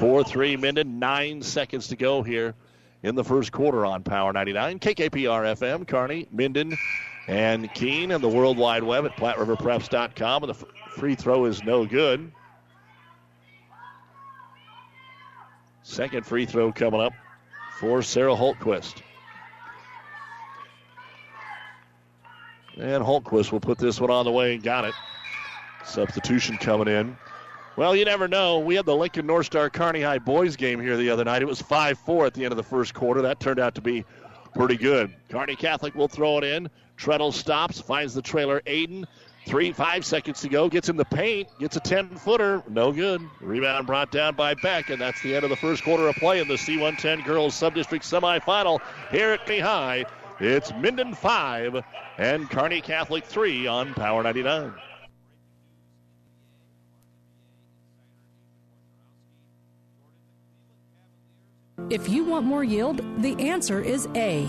4 0.00 0.24
3 0.24 0.56
Minden, 0.56 0.98
nine 0.98 1.42
seconds 1.42 1.88
to 1.88 1.96
go 1.96 2.22
here 2.22 2.54
in 3.02 3.16
the 3.16 3.22
first 3.22 3.52
quarter 3.52 3.84
on 3.84 4.02
Power 4.02 4.32
99. 4.32 4.78
KKPR 4.78 5.58
FM, 5.58 5.86
Kearney, 5.86 6.26
Minden, 6.32 6.74
and 7.28 7.70
Keene, 7.74 8.10
and 8.10 8.24
the 8.24 8.28
World 8.28 8.56
Wide 8.56 8.82
Web 8.82 9.04
at 9.04 9.14
PlatteRiverPreps.com. 9.18 10.44
And 10.44 10.54
the 10.54 10.66
free 10.92 11.16
throw 11.16 11.44
is 11.44 11.62
no 11.62 11.84
good. 11.84 12.32
Second 15.82 16.24
free 16.24 16.46
throw 16.46 16.72
coming 16.72 17.02
up 17.02 17.12
for 17.78 18.00
Sarah 18.00 18.34
Holtquist. 18.34 19.02
And 22.78 23.04
Holtquist 23.04 23.52
will 23.52 23.60
put 23.60 23.76
this 23.76 24.00
one 24.00 24.10
on 24.10 24.24
the 24.24 24.32
way 24.32 24.54
and 24.54 24.62
got 24.62 24.86
it. 24.86 24.94
Substitution 25.84 26.56
coming 26.56 26.88
in. 26.88 27.18
Well, 27.76 27.94
you 27.94 28.04
never 28.04 28.28
know. 28.28 28.58
We 28.58 28.74
had 28.74 28.84
the 28.84 28.96
Lincoln 28.96 29.26
North 29.26 29.46
Star 29.46 29.70
Kearney 29.70 30.02
High 30.02 30.18
boys 30.18 30.56
game 30.56 30.80
here 30.80 30.96
the 30.96 31.10
other 31.10 31.24
night. 31.24 31.42
It 31.42 31.46
was 31.48 31.62
5 31.62 31.98
4 31.98 32.26
at 32.26 32.34
the 32.34 32.44
end 32.44 32.52
of 32.52 32.56
the 32.56 32.62
first 32.62 32.94
quarter. 32.94 33.22
That 33.22 33.40
turned 33.40 33.60
out 33.60 33.74
to 33.76 33.80
be 33.80 34.04
pretty 34.54 34.76
good. 34.76 35.14
Kearney 35.28 35.56
Catholic 35.56 35.94
will 35.94 36.08
throw 36.08 36.38
it 36.38 36.44
in. 36.44 36.68
Treadle 36.96 37.32
stops, 37.32 37.80
finds 37.80 38.12
the 38.12 38.20
trailer. 38.20 38.60
Aiden, 38.66 39.06
three, 39.46 39.72
five 39.72 40.04
seconds 40.04 40.40
to 40.42 40.48
go, 40.48 40.68
gets 40.68 40.88
in 40.88 40.96
the 40.96 41.04
paint, 41.04 41.48
gets 41.58 41.76
a 41.76 41.80
10 41.80 42.16
footer. 42.16 42.62
No 42.68 42.92
good. 42.92 43.22
Rebound 43.40 43.86
brought 43.86 44.10
down 44.10 44.34
by 44.34 44.54
Beck, 44.54 44.90
and 44.90 45.00
that's 45.00 45.22
the 45.22 45.34
end 45.34 45.44
of 45.44 45.50
the 45.50 45.56
first 45.56 45.82
quarter 45.82 46.08
of 46.08 46.16
play 46.16 46.40
in 46.40 46.48
the 46.48 46.54
C110 46.54 47.24
Girls 47.24 47.54
Subdistrict 47.54 48.02
Semifinal 48.02 48.80
here 49.10 49.30
at 49.30 49.46
Kearney 49.46 49.60
High. 49.60 50.04
It's 50.40 50.72
Minden 50.74 51.14
5 51.14 51.82
and 52.18 52.50
Kearney 52.50 52.80
Catholic 52.80 53.24
3 53.24 53.66
on 53.66 53.94
Power 53.94 54.22
99. 54.22 54.72
If 61.88 62.08
you 62.08 62.24
want 62.24 62.46
more 62.46 62.62
yield, 62.62 63.00
the 63.22 63.34
answer 63.48 63.80
is 63.80 64.06
A. 64.14 64.48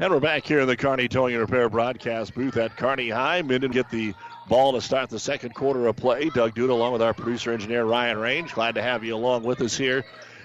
And 0.00 0.12
we're 0.12 0.20
back 0.20 0.46
here 0.46 0.60
in 0.60 0.68
the 0.68 0.76
Kearney 0.76 1.08
Towing 1.08 1.34
and 1.34 1.40
Repair 1.40 1.68
broadcast 1.68 2.32
booth 2.32 2.56
at 2.56 2.76
Kearney 2.76 3.08
High. 3.08 3.42
Minden 3.42 3.72
get 3.72 3.90
the 3.90 4.14
ball 4.48 4.74
to 4.74 4.80
start 4.80 5.10
the 5.10 5.18
second 5.18 5.56
quarter 5.56 5.88
of 5.88 5.96
play. 5.96 6.28
Doug 6.28 6.54
Duda 6.54 6.70
along 6.70 6.92
with 6.92 7.02
our 7.02 7.12
producer 7.12 7.52
engineer 7.52 7.84
Ryan 7.84 8.16
Range. 8.16 8.54
Glad 8.54 8.76
to 8.76 8.82
have 8.82 9.02
you 9.02 9.16
along 9.16 9.42
with 9.42 9.60
us 9.60 9.76
here 9.76 10.04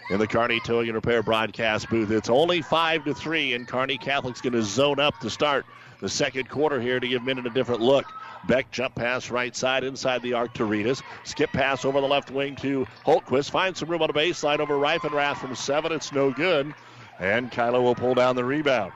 in 0.10 0.18
the 0.18 0.26
Kearney 0.26 0.60
Towing 0.62 0.88
and 0.88 0.96
Repair 0.96 1.22
broadcast 1.22 1.88
booth. 1.88 2.10
It's 2.10 2.32
only 2.32 2.64
five 2.64 3.06
to 3.06 3.14
three, 3.14 3.54
and 3.54 3.68
Kearney 3.68 4.00
Catholic's 4.00 4.42
going 4.42 4.54
to 4.54 4.64
zone 4.64 5.00
up 5.00 5.20
to 5.20 5.30
start 5.30 5.68
the 6.00 6.10
second 6.10 6.50
quarter 6.50 6.82
here 6.82 7.00
to 7.00 7.08
give 7.08 7.22
Minden 7.22 7.46
a 7.46 7.52
different 7.52 7.82
look. 7.82 8.06
Beck 8.48 8.72
jump 8.72 8.96
pass 8.96 9.30
right 9.30 9.56
side 9.56 9.84
inside 9.84 10.24
the 10.24 10.34
arc 10.34 10.56
to 10.56 10.64
Ritas. 10.64 11.04
Skip 11.26 11.52
pass 11.52 11.86
over 11.86 12.02
the 12.02 12.08
left 12.08 12.32
wing 12.32 12.56
to 12.56 12.88
Holtquist. 13.06 13.52
Finds 13.52 13.78
some 13.78 13.90
room 13.90 14.02
on 14.02 14.08
the 14.08 14.20
baseline 14.20 14.58
over 14.58 14.80
Reifenrath 14.80 15.38
from 15.38 15.54
seven. 15.54 15.92
It's 15.92 16.12
no 16.12 16.32
good. 16.32 16.74
And 17.20 17.52
Kyler 17.52 17.84
will 17.84 17.94
pull 17.94 18.16
down 18.16 18.36
the 18.36 18.44
rebound. 18.44 18.94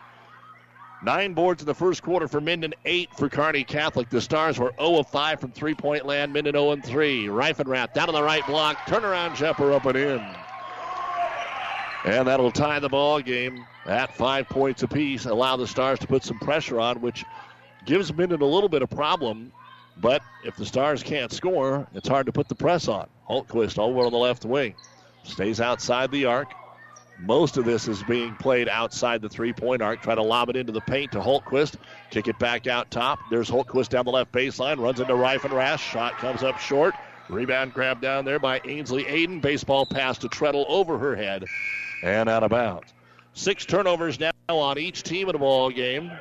Nine 1.04 1.34
boards 1.34 1.62
in 1.62 1.68
the 1.68 1.76
first 1.76 2.02
quarter 2.02 2.28
for 2.28 2.42
Minden, 2.42 2.74
eight 2.86 3.10
for 3.16 3.30
Kearney 3.30 3.64
Catholic. 3.64 4.10
The 4.10 4.20
Stars 4.20 4.58
were 4.58 4.74
0 4.80 5.00
of 5.00 5.08
5 5.08 5.40
from 5.40 5.52
three 5.52 5.76
point 5.76 6.06
land. 6.06 6.34
Minden 6.34 6.54
0 6.54 6.72
and 6.72 6.84
3. 6.84 7.28
Reifenrath 7.28 7.94
down 7.94 8.10
on 8.10 8.16
the 8.16 8.24
right 8.24 8.46
block. 8.48 8.78
Turnaround 8.88 9.36
jumper 9.36 9.72
up 9.74 9.86
and 9.86 9.98
in. 9.98 10.26
And 12.06 12.28
that'll 12.28 12.52
tie 12.52 12.80
the 12.80 12.90
ball 12.90 13.22
game 13.22 13.66
at 13.86 14.16
five 14.16 14.50
points 14.50 14.82
apiece. 14.82 15.26
Allow 15.26 15.58
the 15.58 15.68
Stars 15.68 16.00
to 16.00 16.08
put 16.08 16.24
some 16.24 16.40
pressure 16.40 16.80
on, 16.80 17.02
which 17.02 17.24
gives 17.86 18.12
Minden 18.14 18.42
a 18.42 18.46
little 18.46 18.70
bit 18.70 18.82
of 18.82 18.90
problem. 18.90 19.52
But 19.98 20.22
if 20.46 20.56
the 20.56 20.66
Stars 20.66 21.04
can't 21.04 21.32
score, 21.32 21.88
it's 21.94 22.08
hard 22.08 22.26
to 22.26 22.32
put 22.32 22.48
the 22.48 22.56
press 22.56 22.88
on. 22.88 23.08
Holtquist 23.30 23.78
all 23.78 23.90
over 23.90 24.06
on 24.06 24.12
the 24.12 24.18
left 24.18 24.46
wing. 24.46 24.74
Stays 25.24 25.62
outside 25.62 26.12
the 26.12 26.26
arc. 26.26 26.52
Most 27.20 27.58
of 27.58 27.66
this 27.66 27.88
is 27.88 28.04
being 28.04 28.36
played 28.36 28.70
outside 28.70 29.22
the 29.22 29.30
three 29.30 29.52
point 29.52 29.82
arc. 29.82 30.02
Try 30.02 30.16
to 30.16 30.22
lob 30.22 30.50
it 30.50 30.56
into 30.56 30.72
the 30.72 30.82
paint 30.82 31.12
to 31.14 31.20
Holtquist. 31.20 31.76
Kick 32.12 32.28
it 32.28 32.38
back 32.38 32.68
out 32.68 32.92
top. 32.92 33.20
There's 33.32 33.50
Holtquist 33.50 33.90
down 33.90 34.06
the 34.06 34.12
left 34.12 34.32
baseline. 34.32 34.80
Runs 34.80 35.00
into 35.00 35.14
Reifenrath. 35.14 35.80
Shot 35.80 36.18
comes 36.18 36.44
up 36.44 36.60
short. 36.60 36.94
Rebound 37.30 37.74
grab 37.74 38.02
down 38.02 38.24
there 38.24 38.40
by 38.40 38.62
Ainsley 38.66 39.04
Aiden. 39.06 39.42
Baseball 39.42 39.86
pass 39.86 40.20
to 40.20 40.30
Treadle 40.30 40.66
over 40.70 40.98
her 40.98 41.16
head 41.16 41.46
and 42.04 42.30
out 42.30 42.44
of 42.44 42.52
bounds. 42.52 42.94
Six 43.34 43.66
turnovers 43.66 44.20
now 44.20 44.32
on 44.48 44.78
each 44.78 45.04
team 45.04 45.28
in 45.28 45.34
the 45.34 45.40
ball 45.40 45.70
game. 45.72 46.12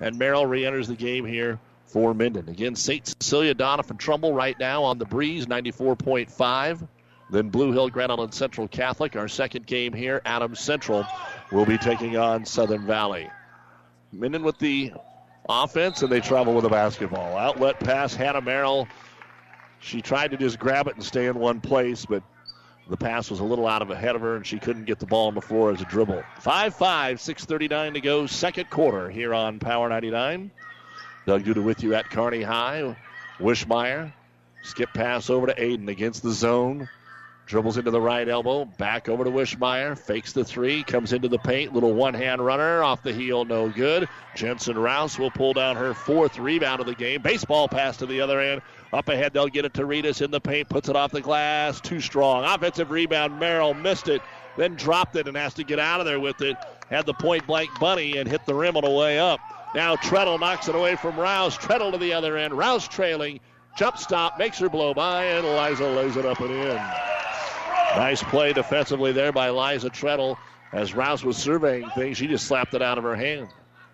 And 0.00 0.18
Merrill 0.18 0.46
re 0.46 0.64
enters 0.64 0.88
the 0.88 0.96
game 0.96 1.24
here 1.24 1.58
for 1.86 2.14
Minden. 2.14 2.48
Again, 2.48 2.76
St. 2.76 3.14
Cecilia, 3.20 3.54
Doniphan 3.54 3.98
Trumbull 3.98 4.32
right 4.32 4.58
now 4.58 4.82
on 4.82 4.98
the 4.98 5.04
breeze, 5.04 5.46
94.5. 5.46 6.86
Then 7.30 7.48
Blue 7.48 7.72
Hill, 7.72 7.88
Grand 7.88 8.10
Island 8.10 8.34
Central 8.34 8.66
Catholic. 8.66 9.14
Our 9.14 9.28
second 9.28 9.66
game 9.66 9.92
here, 9.92 10.20
Adams 10.24 10.60
Central 10.60 11.06
will 11.52 11.64
be 11.64 11.78
taking 11.78 12.16
on 12.16 12.44
Southern 12.44 12.86
Valley. 12.86 13.30
Minden 14.12 14.42
with 14.42 14.58
the 14.58 14.92
offense, 15.48 16.02
and 16.02 16.10
they 16.10 16.20
travel 16.20 16.54
with 16.54 16.64
the 16.64 16.68
basketball. 16.70 17.36
Outlet 17.36 17.78
pass, 17.78 18.14
Hannah 18.14 18.40
Merrill. 18.40 18.88
She 19.78 20.02
tried 20.02 20.32
to 20.32 20.36
just 20.36 20.58
grab 20.58 20.88
it 20.88 20.96
and 20.96 21.04
stay 21.04 21.26
in 21.26 21.38
one 21.38 21.60
place, 21.60 22.04
but 22.04 22.22
the 22.88 22.96
pass 22.96 23.30
was 23.30 23.38
a 23.38 23.44
little 23.44 23.68
out 23.68 23.82
of 23.82 23.90
ahead 23.90 24.16
of 24.16 24.22
her, 24.22 24.34
and 24.34 24.44
she 24.44 24.58
couldn't 24.58 24.84
get 24.84 24.98
the 24.98 25.06
ball 25.06 25.28
on 25.28 25.34
the 25.34 25.40
floor 25.40 25.70
as 25.70 25.80
a 25.80 25.84
dribble. 25.84 26.22
5 26.40 26.74
5, 26.74 27.18
6.39 27.18 27.94
to 27.94 28.00
go, 28.00 28.26
second 28.26 28.68
quarter 28.68 29.08
here 29.08 29.32
on 29.32 29.60
Power 29.60 29.88
99. 29.88 30.50
Doug 31.26 31.44
Duda 31.44 31.62
with 31.62 31.84
you 31.84 31.94
at 31.94 32.10
Kearney 32.10 32.42
High. 32.42 32.96
Wishmeyer, 33.38 34.12
skip 34.62 34.92
pass 34.92 35.30
over 35.30 35.46
to 35.46 35.54
Aiden 35.54 35.88
against 35.88 36.24
the 36.24 36.32
zone. 36.32 36.88
Dribbles 37.50 37.78
into 37.78 37.90
the 37.90 38.00
right 38.00 38.28
elbow, 38.28 38.64
back 38.64 39.08
over 39.08 39.24
to 39.24 39.30
Wishmeyer, 39.30 39.98
fakes 39.98 40.32
the 40.32 40.44
three, 40.44 40.84
comes 40.84 41.12
into 41.12 41.26
the 41.26 41.40
paint, 41.40 41.74
little 41.74 41.92
one 41.92 42.14
hand 42.14 42.40
runner 42.46 42.84
off 42.84 43.02
the 43.02 43.12
heel, 43.12 43.44
no 43.44 43.68
good. 43.68 44.08
Jensen 44.36 44.78
Rouse 44.78 45.18
will 45.18 45.32
pull 45.32 45.52
down 45.52 45.74
her 45.74 45.92
fourth 45.92 46.38
rebound 46.38 46.78
of 46.78 46.86
the 46.86 46.94
game. 46.94 47.22
Baseball 47.22 47.66
pass 47.66 47.96
to 47.96 48.06
the 48.06 48.20
other 48.20 48.38
end. 48.38 48.62
Up 48.92 49.08
ahead, 49.08 49.32
they'll 49.32 49.48
get 49.48 49.64
it 49.64 49.74
to 49.74 49.82
Ritas 49.82 50.22
in 50.22 50.30
the 50.30 50.40
paint, 50.40 50.68
puts 50.68 50.88
it 50.88 50.94
off 50.94 51.10
the 51.10 51.20
glass, 51.20 51.80
too 51.80 52.00
strong. 52.00 52.44
Offensive 52.44 52.92
rebound, 52.92 53.40
Merrill 53.40 53.74
missed 53.74 54.06
it, 54.06 54.22
then 54.56 54.76
dropped 54.76 55.16
it 55.16 55.26
and 55.26 55.36
has 55.36 55.52
to 55.54 55.64
get 55.64 55.80
out 55.80 55.98
of 55.98 56.06
there 56.06 56.20
with 56.20 56.40
it. 56.42 56.56
Had 56.88 57.04
the 57.04 57.14
point 57.14 57.48
blank 57.48 57.70
bunny 57.80 58.18
and 58.18 58.28
hit 58.30 58.46
the 58.46 58.54
rim 58.54 58.76
on 58.76 58.84
the 58.84 58.90
way 58.90 59.18
up. 59.18 59.40
Now 59.74 59.96
Treadle 59.96 60.38
knocks 60.38 60.68
it 60.68 60.76
away 60.76 60.94
from 60.94 61.18
Rouse. 61.18 61.58
Treadle 61.58 61.90
to 61.90 61.98
the 61.98 62.12
other 62.12 62.36
end. 62.36 62.54
Rouse 62.54 62.86
trailing. 62.86 63.40
Jump 63.76 63.98
stop, 63.98 64.38
makes 64.38 64.60
her 64.60 64.68
blow 64.68 64.94
by, 64.94 65.24
and 65.24 65.44
Eliza 65.44 65.88
lays 65.88 66.16
it 66.16 66.24
up 66.24 66.38
and 66.38 66.52
in. 66.52 66.80
Nice 67.96 68.22
play 68.22 68.52
defensively 68.52 69.12
there 69.12 69.32
by 69.32 69.50
Liza 69.50 69.90
Treadle. 69.90 70.38
As 70.72 70.94
Rouse 70.94 71.24
was 71.24 71.36
surveying 71.36 71.90
things, 71.90 72.16
she 72.16 72.28
just 72.28 72.46
slapped 72.46 72.74
it 72.74 72.82
out 72.82 72.98
of 72.98 73.04
her 73.04 73.16
hand. 73.16 73.48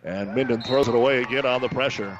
And 0.04 0.34
Minden 0.34 0.62
throws 0.62 0.88
it 0.88 0.94
away 0.94 1.22
again 1.22 1.46
on 1.46 1.60
the 1.60 1.68
pressure. 1.68 2.18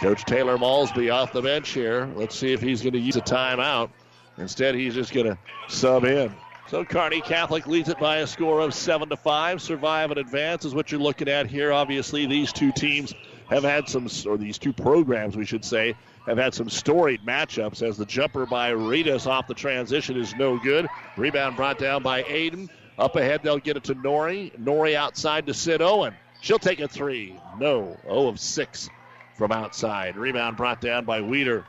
Coach 0.00 0.24
Taylor 0.24 0.58
Malsby 0.58 1.10
off 1.12 1.32
the 1.32 1.42
bench 1.42 1.70
here. 1.70 2.08
Let's 2.14 2.36
see 2.36 2.52
if 2.52 2.60
he's 2.60 2.82
going 2.82 2.92
to 2.92 3.00
use 3.00 3.16
a 3.16 3.20
timeout. 3.20 3.90
Instead, 4.36 4.74
he's 4.74 4.94
just 4.94 5.12
going 5.12 5.26
to 5.26 5.38
sub 5.68 6.04
in. 6.04 6.32
So 6.68 6.84
Kearney 6.84 7.22
Catholic 7.22 7.66
leads 7.66 7.88
it 7.88 7.98
by 7.98 8.18
a 8.18 8.26
score 8.26 8.60
of 8.60 8.74
seven 8.74 9.08
to 9.08 9.16
five. 9.16 9.62
Survive 9.62 10.10
and 10.10 10.20
advance 10.20 10.66
is 10.66 10.74
what 10.74 10.92
you're 10.92 11.00
looking 11.00 11.28
at 11.28 11.46
here. 11.46 11.72
Obviously, 11.72 12.26
these 12.26 12.52
two 12.52 12.70
teams 12.72 13.14
have 13.48 13.64
had 13.64 13.88
some, 13.88 14.06
or 14.26 14.36
these 14.36 14.58
two 14.58 14.74
programs, 14.74 15.34
we 15.36 15.46
should 15.46 15.64
say, 15.64 15.96
have 16.28 16.38
had 16.38 16.52
some 16.52 16.68
storied 16.68 17.22
matchups 17.24 17.82
as 17.82 17.96
the 17.96 18.04
jumper 18.04 18.44
by 18.44 18.70
Ritas 18.72 19.26
off 19.26 19.46
the 19.46 19.54
transition 19.54 20.16
is 20.16 20.36
no 20.36 20.58
good. 20.58 20.86
Rebound 21.16 21.56
brought 21.56 21.78
down 21.78 22.02
by 22.02 22.22
Aiden. 22.24 22.68
Up 22.98 23.16
ahead, 23.16 23.40
they'll 23.42 23.58
get 23.58 23.76
it 23.76 23.84
to 23.84 23.94
Nori. 23.94 24.56
Nori 24.58 24.94
outside 24.94 25.46
to 25.46 25.54
Sid 25.54 25.80
Owen. 25.80 26.14
She'll 26.40 26.58
take 26.58 26.80
a 26.80 26.88
three. 26.88 27.34
No. 27.58 27.96
0 28.02 28.28
of 28.28 28.38
6 28.38 28.90
from 29.36 29.52
outside. 29.52 30.16
Rebound 30.16 30.56
brought 30.56 30.80
down 30.80 31.04
by 31.04 31.20
Weeder. 31.20 31.64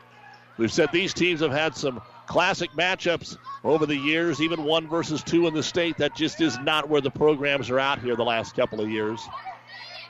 We've 0.58 0.72
said 0.72 0.90
these 0.92 1.14
teams 1.14 1.40
have 1.40 1.52
had 1.52 1.76
some 1.76 2.02
classic 2.26 2.72
matchups 2.72 3.38
over 3.64 3.86
the 3.86 3.96
years, 3.96 4.42
even 4.42 4.66
one 4.66 4.88
versus 4.90 5.24
two 5.24 5.48
in 5.48 5.54
the 5.54 5.64
state. 5.64 5.98
That 5.98 6.16
just 6.16 6.42
is 6.42 6.60
not 6.60 6.90
where 6.90 7.02
the 7.02 7.10
programs 7.10 7.70
are 7.70 7.80
out 7.80 8.00
here 8.00 8.18
the 8.18 8.26
last 8.26 8.56
couple 8.56 8.82
of 8.82 8.90
years. 8.90 9.26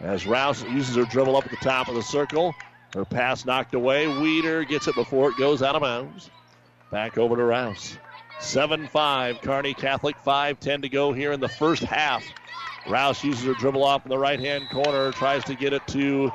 As 0.01 0.25
Rouse 0.25 0.63
uses 0.63 0.95
her 0.95 1.05
dribble 1.05 1.35
up 1.35 1.45
at 1.45 1.51
the 1.51 1.57
top 1.57 1.87
of 1.87 1.95
the 1.95 2.01
circle, 2.01 2.55
her 2.93 3.05
pass 3.05 3.45
knocked 3.45 3.73
away. 3.73 4.07
Weeder 4.07 4.63
gets 4.63 4.87
it 4.87 4.95
before 4.95 5.29
it 5.29 5.37
goes 5.37 5.61
out 5.61 5.75
of 5.75 5.81
bounds. 5.81 6.29
Back 6.91 7.17
over 7.17 7.35
to 7.35 7.43
Rouse. 7.43 7.97
7 8.39 8.87
5. 8.87 9.41
Kearney 9.41 9.73
Catholic, 9.73 10.17
5 10.17 10.59
10 10.59 10.81
to 10.81 10.89
go 10.89 11.11
here 11.13 11.31
in 11.31 11.39
the 11.39 11.49
first 11.49 11.83
half. 11.83 12.23
Rouse 12.87 13.23
uses 13.23 13.45
her 13.45 13.53
dribble 13.53 13.83
off 13.83 14.05
in 14.05 14.09
the 14.09 14.17
right 14.17 14.39
hand 14.39 14.69
corner, 14.71 15.11
tries 15.11 15.43
to 15.43 15.55
get 15.55 15.73
it 15.73 15.85
to 15.87 16.31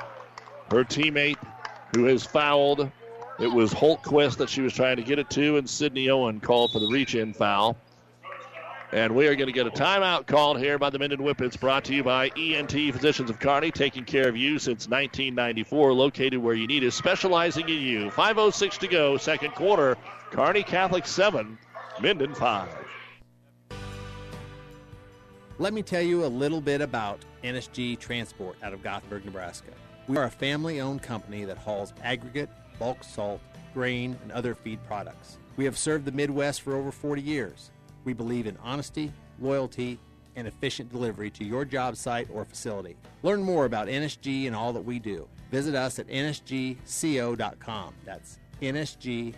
her 0.71 0.83
teammate 0.83 1.37
who 1.93 2.05
has 2.05 2.25
fouled. 2.25 2.89
It 3.39 3.51
was 3.51 3.73
Holtquist 3.73 4.37
that 4.37 4.49
she 4.49 4.61
was 4.61 4.73
trying 4.73 4.95
to 4.95 5.03
get 5.03 5.19
it 5.19 5.29
to, 5.31 5.57
and 5.57 5.69
Sydney 5.69 6.09
Owen 6.09 6.39
called 6.39 6.71
for 6.71 6.79
the 6.79 6.87
reach 6.87 7.15
in 7.15 7.33
foul. 7.33 7.75
And 8.91 9.15
we 9.15 9.27
are 9.27 9.35
going 9.35 9.47
to 9.47 9.53
get 9.53 9.65
a 9.67 9.71
timeout 9.71 10.27
called 10.27 10.59
here 10.59 10.77
by 10.77 10.89
the 10.89 10.99
Minden 10.99 11.19
Whippets, 11.19 11.59
brought 11.59 11.83
to 11.85 11.93
you 11.93 12.03
by 12.03 12.29
ENT 12.37 12.71
Physicians 12.71 13.29
of 13.29 13.39
Kearney, 13.39 13.71
taking 13.71 14.05
care 14.05 14.29
of 14.29 14.37
you 14.37 14.59
since 14.59 14.87
1994, 14.87 15.93
located 15.93 16.37
where 16.37 16.53
you 16.53 16.67
need 16.67 16.83
us, 16.83 16.95
specializing 16.95 17.67
in 17.67 17.81
you. 17.81 18.11
5.06 18.11 18.77
to 18.77 18.87
go, 18.87 19.17
second 19.17 19.51
quarter. 19.51 19.97
Kearney 20.31 20.63
Catholic 20.63 21.07
7, 21.07 21.57
Minden 21.99 22.35
5. 22.35 22.69
Let 25.57 25.73
me 25.73 25.81
tell 25.81 26.01
you 26.01 26.25
a 26.25 26.27
little 26.27 26.61
bit 26.61 26.81
about 26.81 27.23
NSG 27.43 27.97
Transport 27.97 28.57
out 28.61 28.73
of 28.73 28.83
Gothenburg, 28.83 29.25
Nebraska. 29.25 29.71
We 30.07 30.17
are 30.17 30.25
a 30.25 30.29
family 30.29 30.81
owned 30.81 31.01
company 31.01 31.45
that 31.45 31.57
hauls 31.57 31.93
aggregate, 32.03 32.49
bulk 32.77 33.03
salt, 33.03 33.41
grain, 33.73 34.17
and 34.21 34.31
other 34.31 34.53
feed 34.53 34.79
products. 34.85 35.37
We 35.57 35.65
have 35.65 35.77
served 35.77 36.05
the 36.05 36.11
Midwest 36.11 36.61
for 36.61 36.75
over 36.75 36.91
40 36.91 37.21
years. 37.21 37.71
We 38.05 38.13
believe 38.13 38.47
in 38.47 38.57
honesty, 38.63 39.11
loyalty, 39.39 39.99
and 40.35 40.47
efficient 40.47 40.91
delivery 40.91 41.29
to 41.31 41.43
your 41.43 41.65
job 41.65 41.95
site 41.95 42.27
or 42.31 42.45
facility. 42.45 42.95
Learn 43.23 43.41
more 43.41 43.65
about 43.65 43.87
NSG 43.87 44.47
and 44.47 44.55
all 44.55 44.71
that 44.73 44.81
we 44.81 44.99
do. 44.99 45.27
Visit 45.51 45.75
us 45.75 45.99
at 45.99 46.07
nsgco.com. 46.07 47.93
That's 48.05 48.39
nsgco.com. 48.61 49.33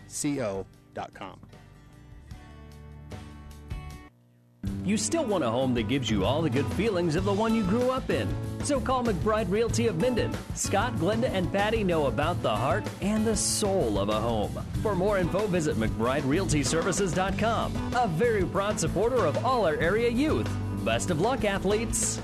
You 4.85 4.97
still 4.97 5.25
want 5.25 5.43
a 5.43 5.49
home 5.49 5.73
that 5.73 5.89
gives 5.89 6.09
you 6.09 6.23
all 6.23 6.41
the 6.41 6.49
good 6.49 6.65
feelings 6.73 7.15
of 7.15 7.25
the 7.25 7.33
one 7.33 7.53
you 7.53 7.63
grew 7.63 7.91
up 7.91 8.09
in. 8.09 8.27
So 8.63 8.79
call 8.79 9.03
McBride 9.03 9.51
Realty 9.51 9.87
of 9.87 9.99
Minden. 9.99 10.31
Scott, 10.55 10.95
Glenda, 10.95 11.29
and 11.29 11.51
Patty 11.51 11.83
know 11.83 12.05
about 12.05 12.41
the 12.41 12.55
heart 12.55 12.85
and 13.01 13.25
the 13.25 13.35
soul 13.35 13.99
of 13.99 14.09
a 14.09 14.19
home. 14.19 14.57
For 14.81 14.95
more 14.95 15.17
info, 15.17 15.47
visit 15.47 15.75
McBrideRealtyServices.com. 15.75 17.93
A 17.95 18.07
very 18.07 18.45
proud 18.45 18.79
supporter 18.79 19.25
of 19.25 19.45
all 19.45 19.65
our 19.65 19.75
area 19.75 20.09
youth. 20.09 20.49
Best 20.85 21.11
of 21.11 21.19
luck, 21.19 21.43
athletes. 21.43 22.21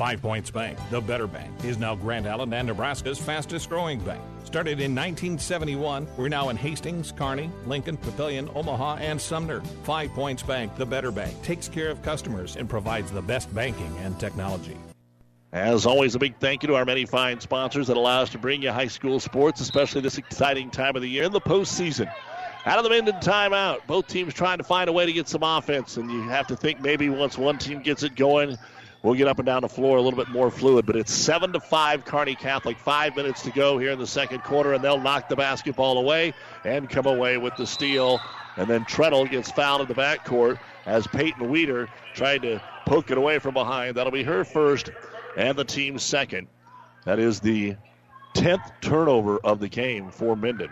Five 0.00 0.22
Points 0.22 0.50
Bank, 0.50 0.78
the 0.88 0.98
better 0.98 1.26
bank, 1.26 1.62
is 1.62 1.76
now 1.76 1.94
Grand 1.94 2.26
Island 2.26 2.54
and 2.54 2.68
Nebraska's 2.68 3.18
fastest 3.18 3.68
growing 3.68 4.00
bank. 4.00 4.22
Started 4.44 4.80
in 4.80 4.94
1971, 4.94 6.08
we're 6.16 6.30
now 6.30 6.48
in 6.48 6.56
Hastings, 6.56 7.12
Kearney, 7.12 7.50
Lincoln, 7.66 7.98
Papillion, 7.98 8.50
Omaha, 8.56 8.96
and 8.96 9.20
Sumner. 9.20 9.60
Five 9.82 10.10
Points 10.12 10.42
Bank, 10.42 10.74
the 10.76 10.86
better 10.86 11.12
bank, 11.12 11.42
takes 11.42 11.68
care 11.68 11.90
of 11.90 12.00
customers 12.00 12.56
and 12.56 12.66
provides 12.66 13.10
the 13.10 13.20
best 13.20 13.54
banking 13.54 13.94
and 13.98 14.18
technology. 14.18 14.78
As 15.52 15.84
always, 15.84 16.14
a 16.14 16.18
big 16.18 16.34
thank 16.38 16.62
you 16.62 16.68
to 16.68 16.76
our 16.76 16.86
many 16.86 17.04
fine 17.04 17.38
sponsors 17.38 17.88
that 17.88 17.98
allow 17.98 18.22
us 18.22 18.30
to 18.30 18.38
bring 18.38 18.62
you 18.62 18.72
high 18.72 18.86
school 18.86 19.20
sports, 19.20 19.60
especially 19.60 20.00
this 20.00 20.16
exciting 20.16 20.70
time 20.70 20.96
of 20.96 21.02
the 21.02 21.10
year 21.10 21.24
in 21.24 21.32
the 21.32 21.42
postseason. 21.42 22.10
Out 22.64 22.78
of 22.78 22.84
the 22.84 22.90
Minden 22.90 23.16
timeout, 23.16 23.86
both 23.86 24.06
teams 24.06 24.32
trying 24.32 24.56
to 24.56 24.64
find 24.64 24.88
a 24.88 24.92
way 24.94 25.04
to 25.04 25.12
get 25.12 25.28
some 25.28 25.42
offense, 25.42 25.98
and 25.98 26.10
you 26.10 26.22
have 26.22 26.46
to 26.46 26.56
think 26.56 26.80
maybe 26.80 27.10
once 27.10 27.36
one 27.36 27.58
team 27.58 27.82
gets 27.82 28.02
it 28.02 28.16
going, 28.16 28.56
we'll 29.02 29.14
get 29.14 29.28
up 29.28 29.38
and 29.38 29.46
down 29.46 29.62
the 29.62 29.68
floor 29.68 29.98
a 29.98 30.02
little 30.02 30.18
bit 30.18 30.28
more 30.28 30.50
fluid. 30.50 30.86
But 30.86 30.96
it's 30.96 31.12
seven 31.12 31.52
to 31.52 31.60
five, 31.60 32.04
Kearney 32.04 32.34
Catholic. 32.34 32.78
Five 32.78 33.16
minutes 33.16 33.42
to 33.42 33.50
go 33.50 33.78
here 33.78 33.90
in 33.90 33.98
the 33.98 34.06
second 34.06 34.42
quarter, 34.42 34.72
and 34.74 34.82
they'll 34.82 35.00
knock 35.00 35.28
the 35.28 35.36
basketball 35.36 35.98
away 35.98 36.34
and 36.64 36.88
come 36.88 37.06
away 37.06 37.36
with 37.36 37.56
the 37.56 37.66
steal. 37.66 38.20
And 38.56 38.68
then 38.68 38.84
Treadle 38.84 39.26
gets 39.26 39.50
fouled 39.50 39.82
in 39.82 39.88
the 39.88 39.94
backcourt 39.94 40.58
as 40.86 41.06
Peyton 41.06 41.48
Weeder 41.50 41.88
tried 42.14 42.42
to 42.42 42.60
poke 42.86 43.10
it 43.10 43.18
away 43.18 43.38
from 43.38 43.54
behind. 43.54 43.96
That'll 43.96 44.12
be 44.12 44.24
her 44.24 44.44
first 44.44 44.90
and 45.36 45.56
the 45.56 45.64
team's 45.64 46.02
second. 46.02 46.48
That 47.04 47.18
is 47.18 47.40
the 47.40 47.76
10th 48.34 48.72
turnover 48.80 49.38
of 49.38 49.60
the 49.60 49.68
game 49.68 50.10
for 50.10 50.36
Minden. 50.36 50.70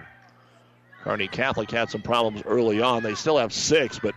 Kearney 1.03 1.29
Catholic 1.29 1.71
had 1.71 1.91
some 1.91 2.03
problems 2.03 2.43
early 2.45 2.83
on. 2.83 3.03
They 3.03 3.15
still 3.15 3.39
have 3.39 3.53
six, 3.53 3.99
but 3.99 4.15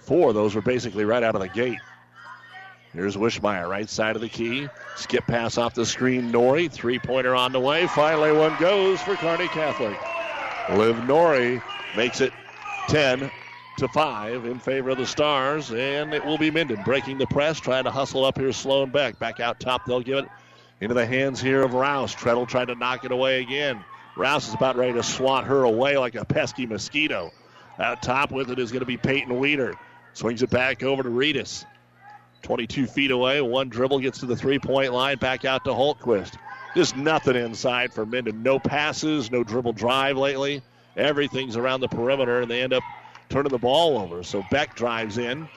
four 0.00 0.30
of 0.30 0.34
those 0.34 0.54
were 0.54 0.62
basically 0.62 1.04
right 1.04 1.22
out 1.22 1.34
of 1.34 1.40
the 1.40 1.48
gate. 1.48 1.78
Here's 2.94 3.16
Wishmeyer, 3.16 3.68
right 3.68 3.90
side 3.90 4.14
of 4.14 4.22
the 4.22 4.28
key. 4.28 4.68
Skip 4.94 5.26
pass 5.26 5.58
off 5.58 5.74
the 5.74 5.84
screen. 5.84 6.30
Nori, 6.30 6.70
three 6.70 7.00
pointer 7.00 7.34
on 7.34 7.50
the 7.50 7.58
way. 7.58 7.88
Finally, 7.88 8.30
one 8.30 8.56
goes 8.60 9.00
for 9.00 9.16
Kearney 9.16 9.48
Catholic. 9.48 9.98
Liv 10.78 10.96
Nori 10.98 11.60
makes 11.96 12.20
it 12.20 12.32
10 12.86 13.32
to 13.78 13.88
5 13.88 14.44
in 14.44 14.60
favor 14.60 14.90
of 14.90 14.98
the 14.98 15.06
Stars, 15.06 15.72
and 15.72 16.14
it 16.14 16.24
will 16.24 16.38
be 16.38 16.52
Minden 16.52 16.82
breaking 16.84 17.18
the 17.18 17.26
press, 17.26 17.58
trying 17.58 17.82
to 17.82 17.90
hustle 17.90 18.24
up 18.24 18.38
here 18.38 18.52
Sloan 18.52 18.90
Beck. 18.90 19.18
Back 19.18 19.38
Back 19.38 19.40
out 19.44 19.58
top, 19.58 19.86
they'll 19.86 20.00
give 20.00 20.18
it 20.18 20.28
into 20.80 20.94
the 20.94 21.04
hands 21.04 21.40
here 21.40 21.62
of 21.62 21.74
Rouse. 21.74 22.14
Treadle 22.14 22.46
trying 22.46 22.68
to 22.68 22.76
knock 22.76 23.04
it 23.04 23.10
away 23.10 23.40
again. 23.42 23.84
Rouse 24.16 24.46
is 24.46 24.54
about 24.54 24.76
ready 24.76 24.92
to 24.92 25.02
swat 25.02 25.44
her 25.44 25.64
away 25.64 25.98
like 25.98 26.14
a 26.14 26.24
pesky 26.24 26.66
mosquito. 26.66 27.32
Out 27.76 28.02
top 28.02 28.30
with 28.30 28.52
it 28.52 28.60
is 28.60 28.70
going 28.70 28.80
to 28.80 28.86
be 28.86 28.96
Peyton 28.96 29.36
Weeder. 29.40 29.74
Swings 30.12 30.44
it 30.44 30.50
back 30.50 30.84
over 30.84 31.02
to 31.02 31.08
Reedus. 31.08 31.64
22 32.44 32.86
feet 32.86 33.10
away. 33.10 33.40
One 33.40 33.68
dribble 33.68 33.98
gets 34.00 34.20
to 34.20 34.26
the 34.26 34.36
three 34.36 34.58
point 34.58 34.92
line. 34.92 35.18
Back 35.18 35.44
out 35.44 35.64
to 35.64 35.70
Holtquist. 35.70 36.36
Just 36.76 36.96
nothing 36.96 37.36
inside 37.36 37.92
for 37.92 38.04
Minden. 38.04 38.42
No 38.42 38.58
passes, 38.58 39.30
no 39.30 39.42
dribble 39.42 39.72
drive 39.72 40.16
lately. 40.16 40.62
Everything's 40.96 41.56
around 41.56 41.80
the 41.80 41.88
perimeter, 41.88 42.42
and 42.42 42.50
they 42.50 42.62
end 42.62 42.72
up 42.72 42.82
turning 43.28 43.50
the 43.50 43.58
ball 43.58 43.98
over. 43.98 44.22
So 44.22 44.44
Beck 44.50 44.76
drives 44.76 45.18
in. 45.18 45.48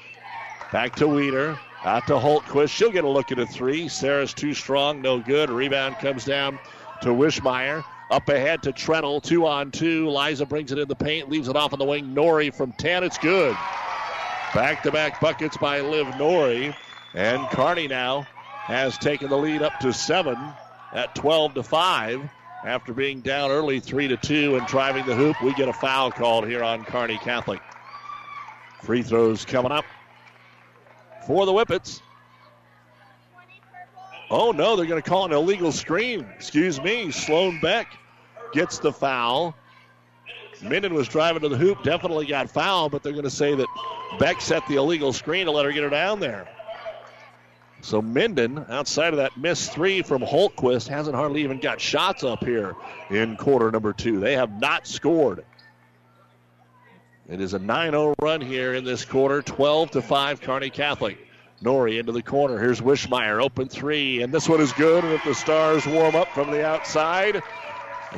Back 0.71 0.95
to 0.95 1.07
Weeder. 1.07 1.59
Out 1.83 2.07
to 2.07 2.13
Holtquist. 2.13 2.69
She'll 2.69 2.91
get 2.91 3.03
a 3.03 3.09
look 3.09 3.31
at 3.31 3.39
a 3.39 3.45
three. 3.45 3.87
Sarah's 3.87 4.33
too 4.33 4.53
strong. 4.53 5.01
No 5.01 5.19
good. 5.19 5.49
Rebound 5.49 5.97
comes 5.99 6.25
down 6.25 6.57
to 7.01 7.09
Wishmeyer. 7.09 7.83
Up 8.09 8.29
ahead 8.29 8.63
to 8.63 8.71
Treadle. 8.71 9.21
Two 9.21 9.45
on 9.45 9.71
two. 9.71 10.09
Liza 10.09 10.45
brings 10.45 10.71
it 10.71 10.79
in 10.79 10.87
the 10.87 10.95
paint. 10.95 11.29
Leaves 11.29 11.49
it 11.49 11.55
off 11.55 11.73
on 11.73 11.79
the 11.79 11.85
wing. 11.85 12.15
Nori 12.15 12.53
from 12.53 12.71
10. 12.73 13.03
It's 13.03 13.17
good. 13.17 13.55
Back 14.53 14.83
to 14.83 14.91
back 14.91 15.19
buckets 15.19 15.57
by 15.57 15.81
Liv 15.81 16.07
Nori. 16.07 16.73
And 17.13 17.47
Kearney 17.49 17.87
now 17.87 18.21
has 18.21 18.97
taken 18.97 19.29
the 19.29 19.37
lead 19.37 19.61
up 19.61 19.79
to 19.79 19.91
seven 19.91 20.37
at 20.93 21.15
12 21.15 21.55
to 21.55 21.63
5 21.63 22.29
after 22.65 22.93
being 22.93 23.21
down 23.21 23.51
early 23.51 23.79
3 23.79 24.07
to 24.07 24.17
2 24.17 24.55
and 24.55 24.65
driving 24.67 25.05
the 25.05 25.15
hoop. 25.15 25.41
We 25.41 25.53
get 25.53 25.67
a 25.67 25.73
foul 25.73 26.11
called 26.11 26.47
here 26.47 26.63
on 26.63 26.85
Kearney 26.85 27.17
Catholic. 27.17 27.61
Free 28.83 29.03
throws 29.03 29.45
coming 29.45 29.71
up 29.71 29.85
for 31.25 31.45
the 31.45 31.51
Whippets. 31.51 32.01
Oh 34.29 34.51
no, 34.51 34.75
they're 34.75 34.85
going 34.85 35.01
to 35.01 35.09
call 35.09 35.25
an 35.25 35.33
illegal 35.33 35.71
screen. 35.71 36.25
Excuse 36.35 36.81
me. 36.81 37.11
Sloan 37.11 37.59
Beck 37.61 37.87
gets 38.53 38.79
the 38.79 38.91
foul. 38.91 39.55
Minden 40.61 40.93
was 40.93 41.07
driving 41.07 41.41
to 41.41 41.49
the 41.49 41.57
hoop, 41.57 41.83
definitely 41.83 42.25
got 42.25 42.49
fouled, 42.49 42.91
but 42.91 43.03
they're 43.03 43.13
going 43.13 43.23
to 43.23 43.29
say 43.29 43.55
that 43.55 43.67
Beck 44.19 44.41
set 44.41 44.65
the 44.67 44.75
illegal 44.75 45.13
screen 45.13 45.45
to 45.45 45.51
let 45.51 45.65
her 45.65 45.71
get 45.71 45.83
her 45.83 45.89
down 45.89 46.19
there. 46.19 46.47
So 47.81 48.01
Minden, 48.01 48.65
outside 48.69 49.13
of 49.13 49.17
that 49.17 49.37
missed 49.37 49.71
three 49.71 50.01
from 50.01 50.21
Holtquist, 50.21 50.87
hasn't 50.87 51.15
hardly 51.15 51.43
even 51.43 51.59
got 51.59 51.79
shots 51.79 52.23
up 52.23 52.43
here 52.43 52.75
in 53.09 53.37
quarter 53.37 53.71
number 53.71 53.93
two. 53.93 54.19
They 54.19 54.33
have 54.33 54.59
not 54.59 54.87
scored. 54.87 55.45
It 57.29 57.41
is 57.41 57.53
a 57.53 57.59
9-0 57.59 58.15
run 58.21 58.41
here 58.41 58.73
in 58.73 58.83
this 58.83 59.05
quarter, 59.05 59.41
12 59.41 59.91
to 59.91 60.01
5 60.01 60.41
Kearney 60.41 60.69
Catholic. 60.69 61.17
Nori 61.61 61.99
into 61.99 62.11
the 62.11 62.21
corner. 62.21 62.59
Here's 62.59 62.81
Wishmeyer, 62.81 63.43
open 63.43 63.67
three, 63.67 64.21
and 64.21 64.31
this 64.31 64.47
one 64.47 64.61
is 64.61 64.71
good. 64.73 65.03
And 65.03 65.13
if 65.13 65.23
the 65.23 65.33
Stars 65.33 65.87
warm 65.87 66.15
up 66.15 66.27
from 66.29 66.51
the 66.51 66.63
outside, 66.65 67.41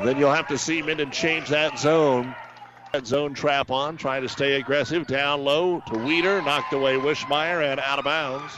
then 0.04 0.18
you'll 0.18 0.34
have 0.34 0.48
to 0.48 0.58
see 0.58 0.82
Minden 0.82 1.12
change 1.12 1.50
that 1.50 1.80
zone. 1.80 2.36
That 2.94 3.06
zone 3.06 3.34
trap 3.34 3.70
on, 3.70 3.98
trying 3.98 4.24
to 4.24 4.30
stay 4.30 4.54
aggressive. 4.54 5.06
Down 5.06 5.44
low 5.44 5.82
to 5.88 5.98
Weeder, 5.98 6.42
knocked 6.42 6.74
away 6.74 6.96
Wishmeyer 6.96 7.72
and 7.72 7.80
out 7.80 8.00
of 8.00 8.06
bounds. 8.06 8.54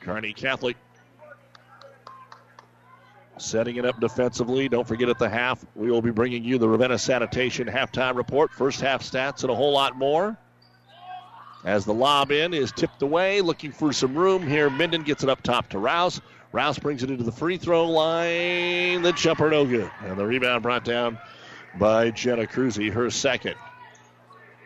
Kearney 0.00 0.32
Catholic 0.32 0.76
setting 3.38 3.76
it 3.76 3.84
up 3.84 3.98
defensively. 4.00 4.68
Don't 4.68 4.86
forget 4.86 5.08
at 5.08 5.18
the 5.18 5.28
half, 5.28 5.64
we 5.74 5.90
will 5.90 6.02
be 6.02 6.10
bringing 6.10 6.44
you 6.44 6.58
the 6.58 6.68
Ravenna 6.68 6.98
Sanitation 6.98 7.66
halftime 7.68 8.16
report. 8.16 8.52
First 8.52 8.80
half 8.80 9.02
stats 9.02 9.42
and 9.42 9.50
a 9.50 9.54
whole 9.54 9.72
lot 9.72 9.96
more. 9.96 10.36
As 11.64 11.84
the 11.84 11.94
lob 11.94 12.32
in 12.32 12.54
is 12.54 12.72
tipped 12.72 13.02
away, 13.02 13.42
looking 13.42 13.70
for 13.72 13.92
some 13.92 14.14
room 14.14 14.46
here. 14.46 14.70
Minden 14.70 15.02
gets 15.02 15.22
it 15.22 15.28
up 15.28 15.42
top 15.42 15.68
to 15.70 15.78
Rouse. 15.78 16.20
Rouse 16.52 16.78
brings 16.78 17.02
it 17.02 17.10
into 17.10 17.22
the 17.22 17.32
free 17.32 17.56
throw 17.56 17.86
line. 17.86 19.02
The 19.02 19.12
jumper 19.12 19.50
no 19.50 19.64
good. 19.64 19.90
And 20.04 20.18
the 20.18 20.26
rebound 20.26 20.62
brought 20.62 20.84
down 20.84 21.18
by 21.78 22.10
Jenna 22.10 22.46
Cruzy, 22.46 22.92
her 22.92 23.10
second. 23.10 23.54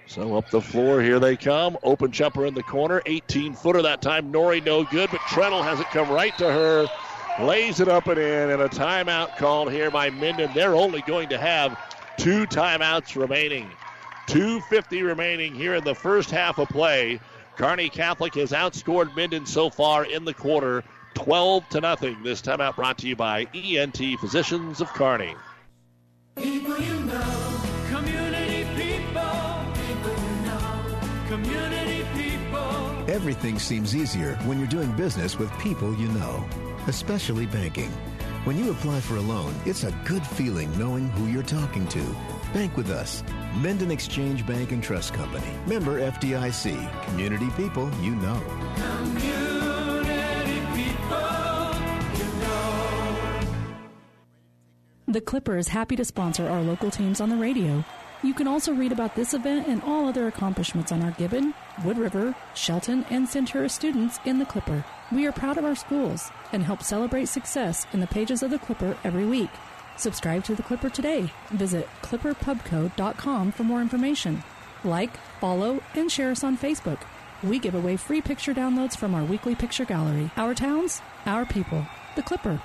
So 0.07 0.37
up 0.37 0.51
the 0.51 0.61
floor, 0.61 1.01
here 1.03 1.18
they 1.18 1.37
come. 1.37 1.77
Open 1.83 2.11
jumper 2.11 2.47
in 2.47 2.55
the 2.55 2.62
corner. 2.62 3.03
18 3.07 3.55
footer 3.55 3.83
that 3.83 4.01
time. 4.01 4.33
Nori 4.33 4.64
no 4.64 4.85
good, 4.85 5.11
but 5.11 5.20
Treadle 5.23 5.62
has 5.62 5.81
it 5.81 5.87
come 5.87 6.11
right 6.11 6.37
to 6.38 6.51
her. 6.51 6.87
Lays 7.40 7.81
it 7.81 7.88
up 7.88 8.07
and 8.07 8.18
in, 8.18 8.51
and 8.51 8.62
a 8.62 8.68
timeout 8.68 9.37
called 9.37 9.73
here 9.73 9.90
by 9.90 10.09
Minden. 10.09 10.51
They're 10.55 10.77
only 10.77 11.03
going 11.03 11.29
to 11.31 11.38
have 11.38 11.79
two 12.16 12.47
timeouts 12.47 13.16
remaining. 13.20 13.68
2.50 14.29 15.05
remaining 15.05 15.55
here 15.55 15.75
in 15.75 15.85
the 15.85 15.94
first 15.94 16.31
half 16.31 16.59
of 16.59 16.68
play. 16.68 17.20
Kearney 17.57 17.88
Catholic 17.88 18.35
has 18.35 18.53
outscored 18.53 19.14
Minden 19.16 19.47
so 19.47 19.68
far 19.68 20.05
in 20.05 20.25
the 20.25 20.35
quarter, 20.35 20.83
12 21.14 21.68
to 21.70 21.81
nothing. 21.81 22.22
This 22.22 22.42
timeout 22.42 22.77
brought 22.77 22.98
to 22.98 23.09
you 23.09 23.16
by 23.16 23.46
ENT 23.55 23.98
Physicians 24.20 24.81
of 24.81 24.88
Kearney. 24.88 25.35
People 26.37 26.79
you 26.79 27.00
know, 27.00 27.61
community 27.88 28.64
people, 28.77 29.64
people 29.74 30.11
you 30.11 30.37
know, 30.46 30.98
community 31.29 32.05
people. 32.14 33.11
Everything 33.11 33.59
seems 33.59 33.94
easier 33.94 34.35
when 34.44 34.59
you're 34.59 34.68
doing 34.68 34.92
business 34.96 35.38
with 35.38 35.57
people 35.59 35.94
you 35.94 36.09
know, 36.09 36.44
especially 36.88 37.46
banking. 37.46 37.90
When 38.44 38.59
you 38.59 38.72
apply 38.72 39.00
for 39.00 39.16
a 39.16 39.22
loan, 39.22 39.55
it's 39.64 39.85
a 39.85 39.92
good 40.05 40.27
feeling 40.27 40.77
knowing 40.79 41.09
who 41.11 41.29
you're 41.29 41.42
talking 41.42 41.87
to. 41.88 42.16
Bank 42.53 42.77
with 42.77 42.90
us. 42.90 43.22
Minden 43.55 43.90
Exchange 43.90 44.46
Bank 44.46 44.70
and 44.70 44.83
Trust 44.83 45.14
Company. 45.14 45.48
Member 45.66 46.00
FDIC. 46.00 47.05
Community 47.07 47.48
people 47.57 47.90
you 48.03 48.14
know. 48.16 48.40
Community 48.77 49.94
The 55.07 55.21
Clipper 55.21 55.59
is 55.59 55.69
happy 55.69 55.97
to 55.97 56.05
sponsor 56.05 56.49
our 56.49 56.62
local 56.62 56.90
teams 56.90 57.21
on 57.21 57.29
the 57.29 57.37
radio. 57.37 57.85
You 58.23 58.33
can 58.33 58.49
also 58.49 58.73
read 58.73 58.90
about 58.90 59.14
this 59.14 59.35
event 59.35 59.69
and 59.69 59.83
all 59.83 60.09
other 60.09 60.29
accomplishments 60.29 60.93
on 60.93 61.03
our 61.03 61.11
Gibbon, 61.11 61.53
Wood 61.85 61.99
River, 61.99 62.35
Shelton, 62.55 63.05
and 63.11 63.29
Centura 63.29 63.71
students 63.71 64.19
in 64.25 64.38
the 64.38 64.47
Clipper. 64.47 64.83
We 65.12 65.27
are 65.27 65.33
proud 65.33 65.59
of 65.59 65.67
our 65.67 65.75
schools 65.75 66.31
and 66.53 66.62
help 66.62 66.83
celebrate 66.83 67.27
success 67.27 67.87
in 67.92 68.00
the 68.00 68.07
pages 68.07 68.42
of 68.42 68.50
the 68.50 68.59
Clipper 68.59 68.96
every 69.05 69.27
week. 69.27 69.50
Subscribe 69.98 70.42
to 70.44 70.55
the 70.55 70.63
Clipper 70.63 70.88
today. 70.88 71.31
Visit 71.50 71.87
clipperpubco.com 72.00 73.52
for 73.52 73.65
more 73.65 73.83
information. 73.83 74.42
Like, 74.85 75.15
follow, 75.38 75.83
and 75.94 76.11
share 76.11 76.31
us 76.31 76.42
on 76.42 76.57
Facebook. 76.57 77.00
We 77.42 77.59
give 77.59 77.75
away 77.75 77.96
free 77.96 78.23
picture 78.23 78.55
downloads 78.55 78.96
from 78.96 79.15
our 79.15 79.25
weekly 79.25 79.55
picture 79.55 79.85
gallery. 79.85 80.31
Our 80.38 80.55
towns, 80.55 81.02
our 81.27 81.44
people. 81.44 81.87
The 82.17 82.23
Clipper. 82.23 82.59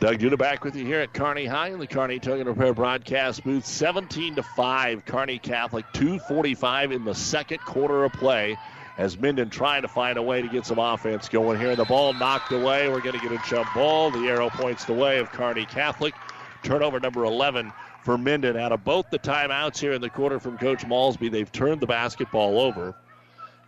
Doug 0.00 0.18
Duda 0.18 0.36
back 0.36 0.64
with 0.64 0.76
you 0.76 0.84
here 0.84 1.00
at 1.00 1.14
Kearney 1.14 1.46
High 1.46 1.68
in 1.68 1.78
the 1.78 1.86
Kearney 1.86 2.18
Towing 2.18 2.40
and 2.40 2.48
Repair 2.48 2.74
broadcast 2.74 3.44
booth. 3.44 3.64
17 3.64 4.34
to 4.34 4.42
5, 4.42 5.04
Kearney 5.06 5.38
Catholic, 5.38 5.86
245 5.92 6.92
in 6.92 7.04
the 7.04 7.14
second 7.14 7.58
quarter 7.60 8.04
of 8.04 8.12
play. 8.12 8.58
as 8.96 9.18
Minden 9.18 9.50
trying 9.50 9.82
to 9.82 9.88
find 9.88 10.18
a 10.18 10.22
way 10.22 10.40
to 10.42 10.48
get 10.48 10.66
some 10.66 10.78
offense 10.78 11.28
going 11.28 11.58
here. 11.58 11.74
The 11.74 11.84
ball 11.84 12.12
knocked 12.12 12.52
away. 12.52 12.88
We're 12.88 13.00
going 13.00 13.18
to 13.18 13.28
get 13.28 13.32
a 13.32 13.48
jump 13.48 13.68
ball. 13.74 14.10
The 14.10 14.26
arrow 14.28 14.50
points 14.50 14.84
the 14.84 14.92
way 14.92 15.18
of 15.18 15.30
Kearney 15.32 15.66
Catholic. 15.66 16.14
Turnover 16.62 17.00
number 17.00 17.24
11 17.24 17.72
for 18.04 18.16
Minden. 18.16 18.56
Out 18.56 18.72
of 18.72 18.84
both 18.84 19.10
the 19.10 19.18
timeouts 19.18 19.78
here 19.78 19.92
in 19.92 20.00
the 20.00 20.10
quarter 20.10 20.38
from 20.38 20.58
Coach 20.58 20.86
Malsby, 20.86 21.30
they've 21.30 21.50
turned 21.50 21.80
the 21.80 21.86
basketball 21.86 22.60
over. 22.60 22.94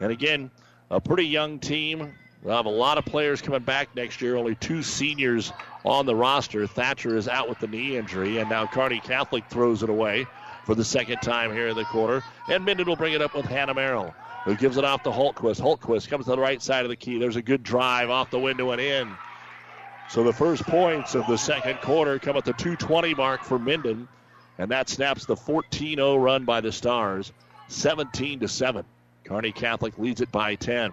And 0.00 0.12
again, 0.12 0.50
a 0.90 1.00
pretty 1.00 1.26
young 1.26 1.58
team. 1.58 2.14
We'll 2.46 2.54
have 2.54 2.66
a 2.66 2.70
lot 2.70 2.96
of 2.96 3.04
players 3.04 3.42
coming 3.42 3.62
back 3.62 3.88
next 3.96 4.22
year. 4.22 4.36
Only 4.36 4.54
two 4.54 4.80
seniors 4.80 5.52
on 5.84 6.06
the 6.06 6.14
roster. 6.14 6.64
Thatcher 6.68 7.16
is 7.16 7.26
out 7.26 7.48
with 7.48 7.58
the 7.58 7.66
knee 7.66 7.96
injury, 7.96 8.38
and 8.38 8.48
now 8.48 8.68
Kearney 8.68 9.00
Catholic 9.00 9.44
throws 9.50 9.82
it 9.82 9.90
away 9.90 10.28
for 10.64 10.76
the 10.76 10.84
second 10.84 11.16
time 11.22 11.52
here 11.52 11.66
in 11.66 11.74
the 11.74 11.84
quarter. 11.86 12.22
And 12.48 12.64
Minden 12.64 12.86
will 12.86 12.94
bring 12.94 13.14
it 13.14 13.20
up 13.20 13.34
with 13.34 13.46
Hannah 13.46 13.74
Merrill, 13.74 14.14
who 14.44 14.54
gives 14.54 14.76
it 14.76 14.84
off 14.84 15.02
to 15.02 15.10
Holtquist. 15.10 15.60
Holtquist 15.60 16.08
comes 16.08 16.26
to 16.26 16.30
the 16.30 16.38
right 16.38 16.62
side 16.62 16.84
of 16.84 16.88
the 16.88 16.94
key. 16.94 17.18
There's 17.18 17.34
a 17.34 17.42
good 17.42 17.64
drive 17.64 18.10
off 18.10 18.30
the 18.30 18.38
window 18.38 18.70
and 18.70 18.80
in. 18.80 19.10
So 20.08 20.22
the 20.22 20.32
first 20.32 20.62
points 20.66 21.16
of 21.16 21.26
the 21.26 21.36
second 21.36 21.80
quarter 21.80 22.20
come 22.20 22.36
at 22.36 22.44
the 22.44 22.52
220 22.52 23.12
mark 23.14 23.42
for 23.42 23.58
Minden, 23.58 24.06
and 24.58 24.70
that 24.70 24.88
snaps 24.88 25.26
the 25.26 25.34
14-0 25.34 26.22
run 26.22 26.44
by 26.44 26.60
the 26.60 26.70
Stars, 26.70 27.32
17 27.66 28.38
to 28.38 28.46
7. 28.46 28.84
Kearney 29.24 29.50
Catholic 29.50 29.98
leads 29.98 30.20
it 30.20 30.30
by 30.30 30.54
10. 30.54 30.92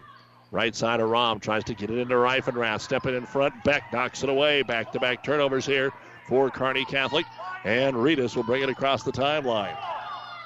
Right 0.53 0.75
side 0.75 0.99
of 0.99 1.09
Rom 1.09 1.39
tries 1.39 1.63
to 1.63 1.73
get 1.73 1.89
it 1.89 1.97
into 1.97 2.13
Reifenrath. 2.13 2.81
Stepping 2.81 3.15
in 3.15 3.25
front. 3.25 3.63
Beck 3.63 3.91
knocks 3.91 4.21
it 4.21 4.29
away. 4.29 4.61
Back 4.61 4.91
to 4.91 4.99
back 4.99 5.23
turnovers 5.23 5.65
here 5.65 5.91
for 6.27 6.51
Kearney 6.51 6.85
Catholic. 6.85 7.25
And 7.65 7.95
Reedus 7.95 8.35
will 8.35 8.43
bring 8.43 8.61
it 8.61 8.69
across 8.69 9.01
the 9.01 9.11
timeline. 9.11 9.75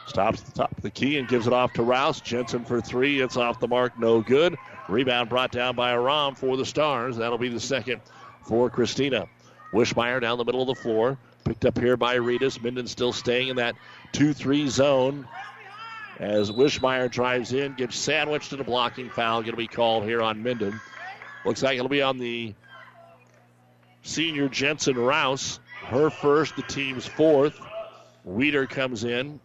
Stops 0.05 0.39
the 0.39 0.53
top 0.53 0.72
of 0.72 0.82
the 0.82 0.91
key 0.91 1.18
and 1.18 1.28
gives 1.28 1.45
it 1.45 1.51
off 1.51 1.74
to 1.74 1.84
Rouse. 1.84 2.22
Jensen 2.22 2.64
for 2.64 2.80
three. 2.80 3.20
It's 3.20 3.36
off 3.36 3.60
the 3.60 3.68
mark. 3.68 3.99
No 3.99 4.22
good. 4.22 4.55
Rebound 4.88 5.28
brought 5.28 5.51
down 5.51 5.76
by 5.76 5.91
Aram 5.91 6.36
for 6.36 6.55
the 6.55 6.66
Stars. 6.66 7.18
That'll 7.18 7.38
be 7.38 7.49
the 7.49 7.60
second 7.60 7.99
for 8.43 8.70
Christina. 8.70 9.28
Wishmeyer 9.74 10.22
down 10.22 10.38
the 10.38 10.45
middle 10.45 10.62
of 10.62 10.68
the 10.68 10.82
floor. 10.82 11.18
Picked 11.43 11.66
up 11.66 11.78
here 11.78 11.97
by 11.97 12.16
Reedus. 12.16 12.64
Minden 12.64 12.88
still 12.88 13.12
staying 13.12 13.49
in 13.49 13.58
that 13.58 13.76
2 14.14 14.32
3 14.32 14.70
zone 14.70 15.28
as 16.20 16.51
Wishmeyer 16.51 17.09
drives 17.09 17.53
in, 17.53 17.74
gets 17.74 17.97
sandwiched 17.97 18.51
and 18.51 18.61
a 18.61 18.63
blocking 18.63 19.09
foul 19.09 19.41
going 19.41 19.51
to 19.51 19.57
be 19.57 19.68
called 19.68 20.03
here 20.03 20.22
on 20.22 20.41
Minden. 20.41 20.80
Looks 21.45 21.61
like 21.61 21.78
it'll 21.78 21.89
be 21.89 22.01
on 22.01 22.18
the 22.18 22.55
senior 24.01 24.49
Jensen 24.49 24.97
Rouse. 24.97 25.59
Her 25.86 26.09
first, 26.09 26.55
the 26.55 26.63
team's 26.63 27.05
fourth. 27.05 27.59
Weeder 28.26 28.65
comes 28.65 29.03
in. 29.03 29.39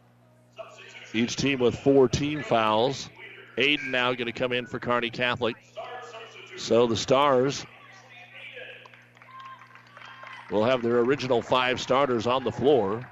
Each 1.13 1.37
team 1.37 1.61
with 1.61 1.79
four 1.79 2.09
team 2.09 2.43
fouls. 2.43 3.11
Aiden 3.59 3.89
now 3.89 4.13
going 4.15 4.27
to 4.27 4.33
come 4.33 4.53
in 4.53 4.67
for 4.67 4.79
Kearney 4.79 5.11
Catholic. 5.11 5.57
So 6.57 6.87
the 6.87 6.97
Stars 6.97 7.67
will 10.51 10.65
have 10.65 10.83
their 10.83 11.01
original 11.01 11.43
five 11.43 11.81
starters 11.81 12.27
on 12.27 12.45
the 12.45 12.53
floor. 12.53 13.07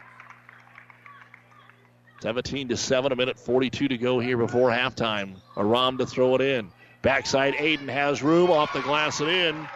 17 2.21 2.69
to 2.69 2.77
7, 2.77 3.13
a 3.13 3.17
minute 3.17 3.39
42 3.39 3.89
to 3.89 3.99
go 3.99 4.19
here 4.19 4.37
before 4.37 4.69
halftime. 4.69 5.37
Aram 5.57 5.97
to 5.99 6.07
throw 6.07 6.35
it 6.35 6.43
in. 6.43 6.71
Backside, 7.01 7.55
Aiden 7.55 7.89
has 7.89 8.23
room 8.23 8.51
off 8.51 8.75
the 8.75 8.83
glass 8.83 9.21
and 9.21 9.31
in. 9.31 9.69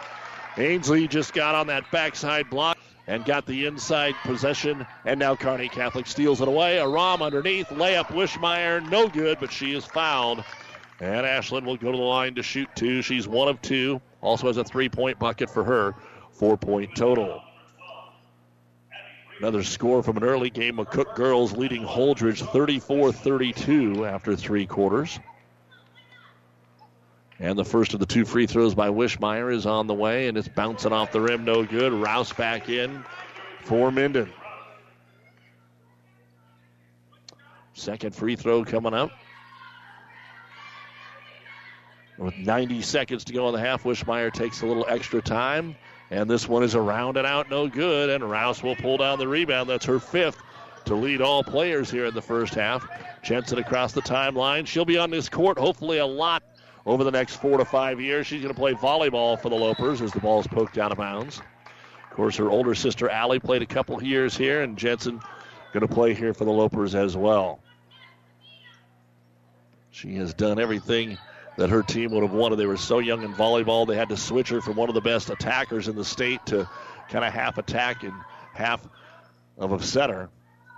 Ainsley 0.57 1.07
just 1.07 1.33
got 1.33 1.55
on 1.55 1.67
that 1.67 1.89
backside 1.91 2.49
block 2.51 2.77
and 3.07 3.25
got 3.25 3.47
the 3.47 3.65
inside 3.65 4.13
possession, 4.23 4.85
and 5.05 5.19
now 5.19 5.35
Kearney 5.35 5.69
Catholic 5.69 6.05
steals 6.05 6.39
it 6.39 6.47
away. 6.47 6.79
Aram 6.79 7.23
underneath, 7.23 7.67
layup, 7.69 8.07
Wishmeyer, 8.07 8.87
no 8.89 9.07
good, 9.07 9.39
but 9.39 9.51
she 9.51 9.73
is 9.73 9.83
fouled. 9.83 10.43
And 10.99 11.25
Ashlyn 11.25 11.65
will 11.65 11.77
go 11.77 11.91
to 11.91 11.97
the 11.97 12.03
line 12.03 12.35
to 12.35 12.43
shoot 12.43 12.69
two. 12.75 13.01
She's 13.01 13.27
one 13.27 13.47
of 13.47 13.61
two. 13.61 14.01
Also 14.21 14.47
has 14.47 14.57
a 14.57 14.63
three 14.63 14.87
point 14.87 15.19
bucket 15.19 15.49
for 15.49 15.63
her, 15.63 15.95
four 16.31 16.57
point 16.57 16.95
total. 16.95 17.41
Another 19.39 19.63
score 19.63 20.01
from 20.01 20.17
an 20.17 20.23
early 20.23 20.49
game. 20.49 20.77
McCook 20.77 21.15
girls 21.15 21.51
leading 21.51 21.83
Holdrege 21.83 22.47
34 22.51 23.11
32 23.11 24.05
after 24.05 24.35
three 24.35 24.65
quarters. 24.65 25.19
And 27.39 27.59
the 27.59 27.65
first 27.65 27.93
of 27.93 27.99
the 27.99 28.05
two 28.05 28.23
free 28.23 28.45
throws 28.45 28.75
by 28.75 28.87
Wishmeyer 28.87 29.53
is 29.53 29.65
on 29.65 29.87
the 29.87 29.93
way, 29.93 30.27
and 30.27 30.37
it's 30.37 30.47
bouncing 30.47 30.93
off 30.93 31.11
the 31.11 31.19
rim, 31.19 31.43
no 31.43 31.65
good. 31.65 31.91
Rouse 31.91 32.31
back 32.31 32.69
in 32.69 33.03
for 33.63 33.91
Minden. 33.91 34.31
Second 37.73 38.15
free 38.15 38.37
throw 38.37 38.63
coming 38.63 38.93
up. 38.93 39.11
With 42.17 42.37
90 42.37 42.81
seconds 42.81 43.25
to 43.25 43.33
go 43.33 43.49
in 43.49 43.53
the 43.53 43.59
half, 43.59 43.83
Wishmeyer 43.83 44.31
takes 44.31 44.61
a 44.61 44.65
little 44.65 44.85
extra 44.87 45.21
time. 45.21 45.75
And 46.11 46.29
this 46.29 46.47
one 46.47 46.63
is 46.63 46.75
around 46.75 47.17
and 47.17 47.25
out, 47.25 47.49
no 47.49 47.67
good. 47.67 48.09
And 48.09 48.29
Rouse 48.29 48.61
will 48.61 48.75
pull 48.75 48.97
down 48.97 49.19
the 49.19 49.27
rebound. 49.27 49.69
That's 49.69 49.85
her 49.85 49.99
fifth 49.99 50.41
to 50.85 50.95
lead 50.95 51.21
all 51.21 51.43
players 51.43 51.89
here 51.89 52.05
in 52.05 52.13
the 52.13 52.21
first 52.21 52.53
half. 52.53 52.87
Jensen 53.23 53.57
across 53.57 53.91
the 53.91 54.01
timeline. 54.01 54.67
She'll 54.67 54.85
be 54.85 54.97
on 54.97 55.09
this 55.09 55.29
court 55.29 55.57
hopefully 55.57 55.97
a 55.97 56.05
lot 56.05 56.43
over 56.85 57.03
the 57.03 57.11
next 57.11 57.37
four 57.37 57.57
to 57.57 57.65
five 57.65 57.99
years. 57.99 58.27
She's 58.27 58.41
going 58.41 58.53
to 58.53 58.59
play 58.59 58.73
volleyball 58.73 59.39
for 59.41 59.49
the 59.49 59.55
Lopers 59.55 60.01
as 60.01 60.11
the 60.11 60.19
ball's 60.19 60.47
poked 60.47 60.77
out 60.77 60.91
of 60.91 60.97
bounds. 60.97 61.41
Of 62.09 62.15
course, 62.15 62.37
her 62.37 62.49
older 62.49 62.75
sister 62.75 63.09
Allie 63.09 63.39
played 63.39 63.61
a 63.63 63.65
couple 63.65 64.01
years 64.01 64.37
here, 64.37 64.61
and 64.61 64.77
Jensen 64.77 65.19
going 65.73 65.85
to 65.85 65.93
play 65.93 66.13
here 66.13 66.33
for 66.33 66.45
the 66.45 66.51
Lopers 66.51 66.95
as 66.95 67.17
well. 67.17 67.59
She 69.91 70.15
has 70.15 70.33
done 70.33 70.59
everything 70.59 71.17
that 71.57 71.69
her 71.69 71.83
team 71.83 72.11
would 72.11 72.23
have 72.23 72.31
won, 72.31 72.41
wanted. 72.41 72.57
They 72.57 72.65
were 72.65 72.77
so 72.77 72.99
young 72.99 73.23
in 73.23 73.33
volleyball, 73.33 73.87
they 73.87 73.95
had 73.95 74.09
to 74.09 74.17
switch 74.17 74.49
her 74.49 74.61
from 74.61 74.75
one 74.75 74.89
of 74.89 74.95
the 74.95 75.01
best 75.01 75.29
attackers 75.29 75.87
in 75.87 75.95
the 75.95 76.05
state 76.05 76.45
to 76.47 76.69
kind 77.09 77.23
of 77.23 77.33
half 77.33 77.57
attack 77.57 78.03
and 78.03 78.13
half 78.53 78.85
of 79.57 79.71
a 79.71 79.81
setter. 79.81 80.29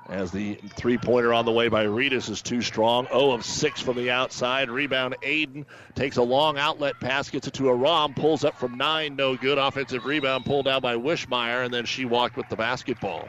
As 0.09 0.31
the 0.31 0.55
three 0.77 0.97
pointer 0.97 1.33
on 1.33 1.43
the 1.43 1.51
way 1.51 1.67
by 1.67 1.85
Reedus 1.85 2.29
is 2.29 2.41
too 2.41 2.61
strong. 2.61 3.07
0 3.07 3.31
of 3.31 3.43
6 3.43 3.81
from 3.81 3.97
the 3.97 4.09
outside. 4.09 4.69
Rebound, 4.69 5.17
Aiden 5.21 5.65
takes 5.95 6.15
a 6.15 6.23
long 6.23 6.57
outlet 6.57 6.97
pass, 7.01 7.29
gets 7.29 7.47
it 7.47 7.53
to 7.55 7.67
Aram, 7.67 8.13
pulls 8.13 8.45
up 8.45 8.57
from 8.57 8.77
9, 8.77 9.17
no 9.17 9.35
good. 9.35 9.57
Offensive 9.57 10.05
rebound 10.05 10.45
pulled 10.45 10.63
down 10.63 10.81
by 10.81 10.95
Wishmeyer, 10.95 11.65
and 11.65 11.73
then 11.73 11.85
she 11.85 12.05
walked 12.05 12.37
with 12.37 12.47
the 12.47 12.55
basketball. 12.55 13.27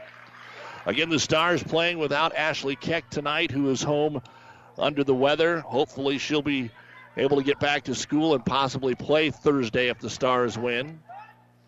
Again, 0.86 1.10
the 1.10 1.18
Stars 1.18 1.64
playing 1.64 1.98
without 1.98 2.36
Ashley 2.36 2.76
Keck 2.76 3.10
tonight, 3.10 3.50
who 3.50 3.68
is 3.70 3.82
home 3.82 4.22
under 4.78 5.02
the 5.02 5.14
weather. 5.14 5.58
Hopefully, 5.60 6.18
she'll 6.18 6.42
be 6.42 6.70
able 7.18 7.36
to 7.36 7.42
get 7.42 7.58
back 7.58 7.84
to 7.84 7.94
school 7.94 8.34
and 8.34 8.44
possibly 8.44 8.94
play 8.94 9.30
Thursday 9.30 9.88
if 9.88 9.98
the 9.98 10.08
Stars 10.08 10.56
win. 10.56 11.00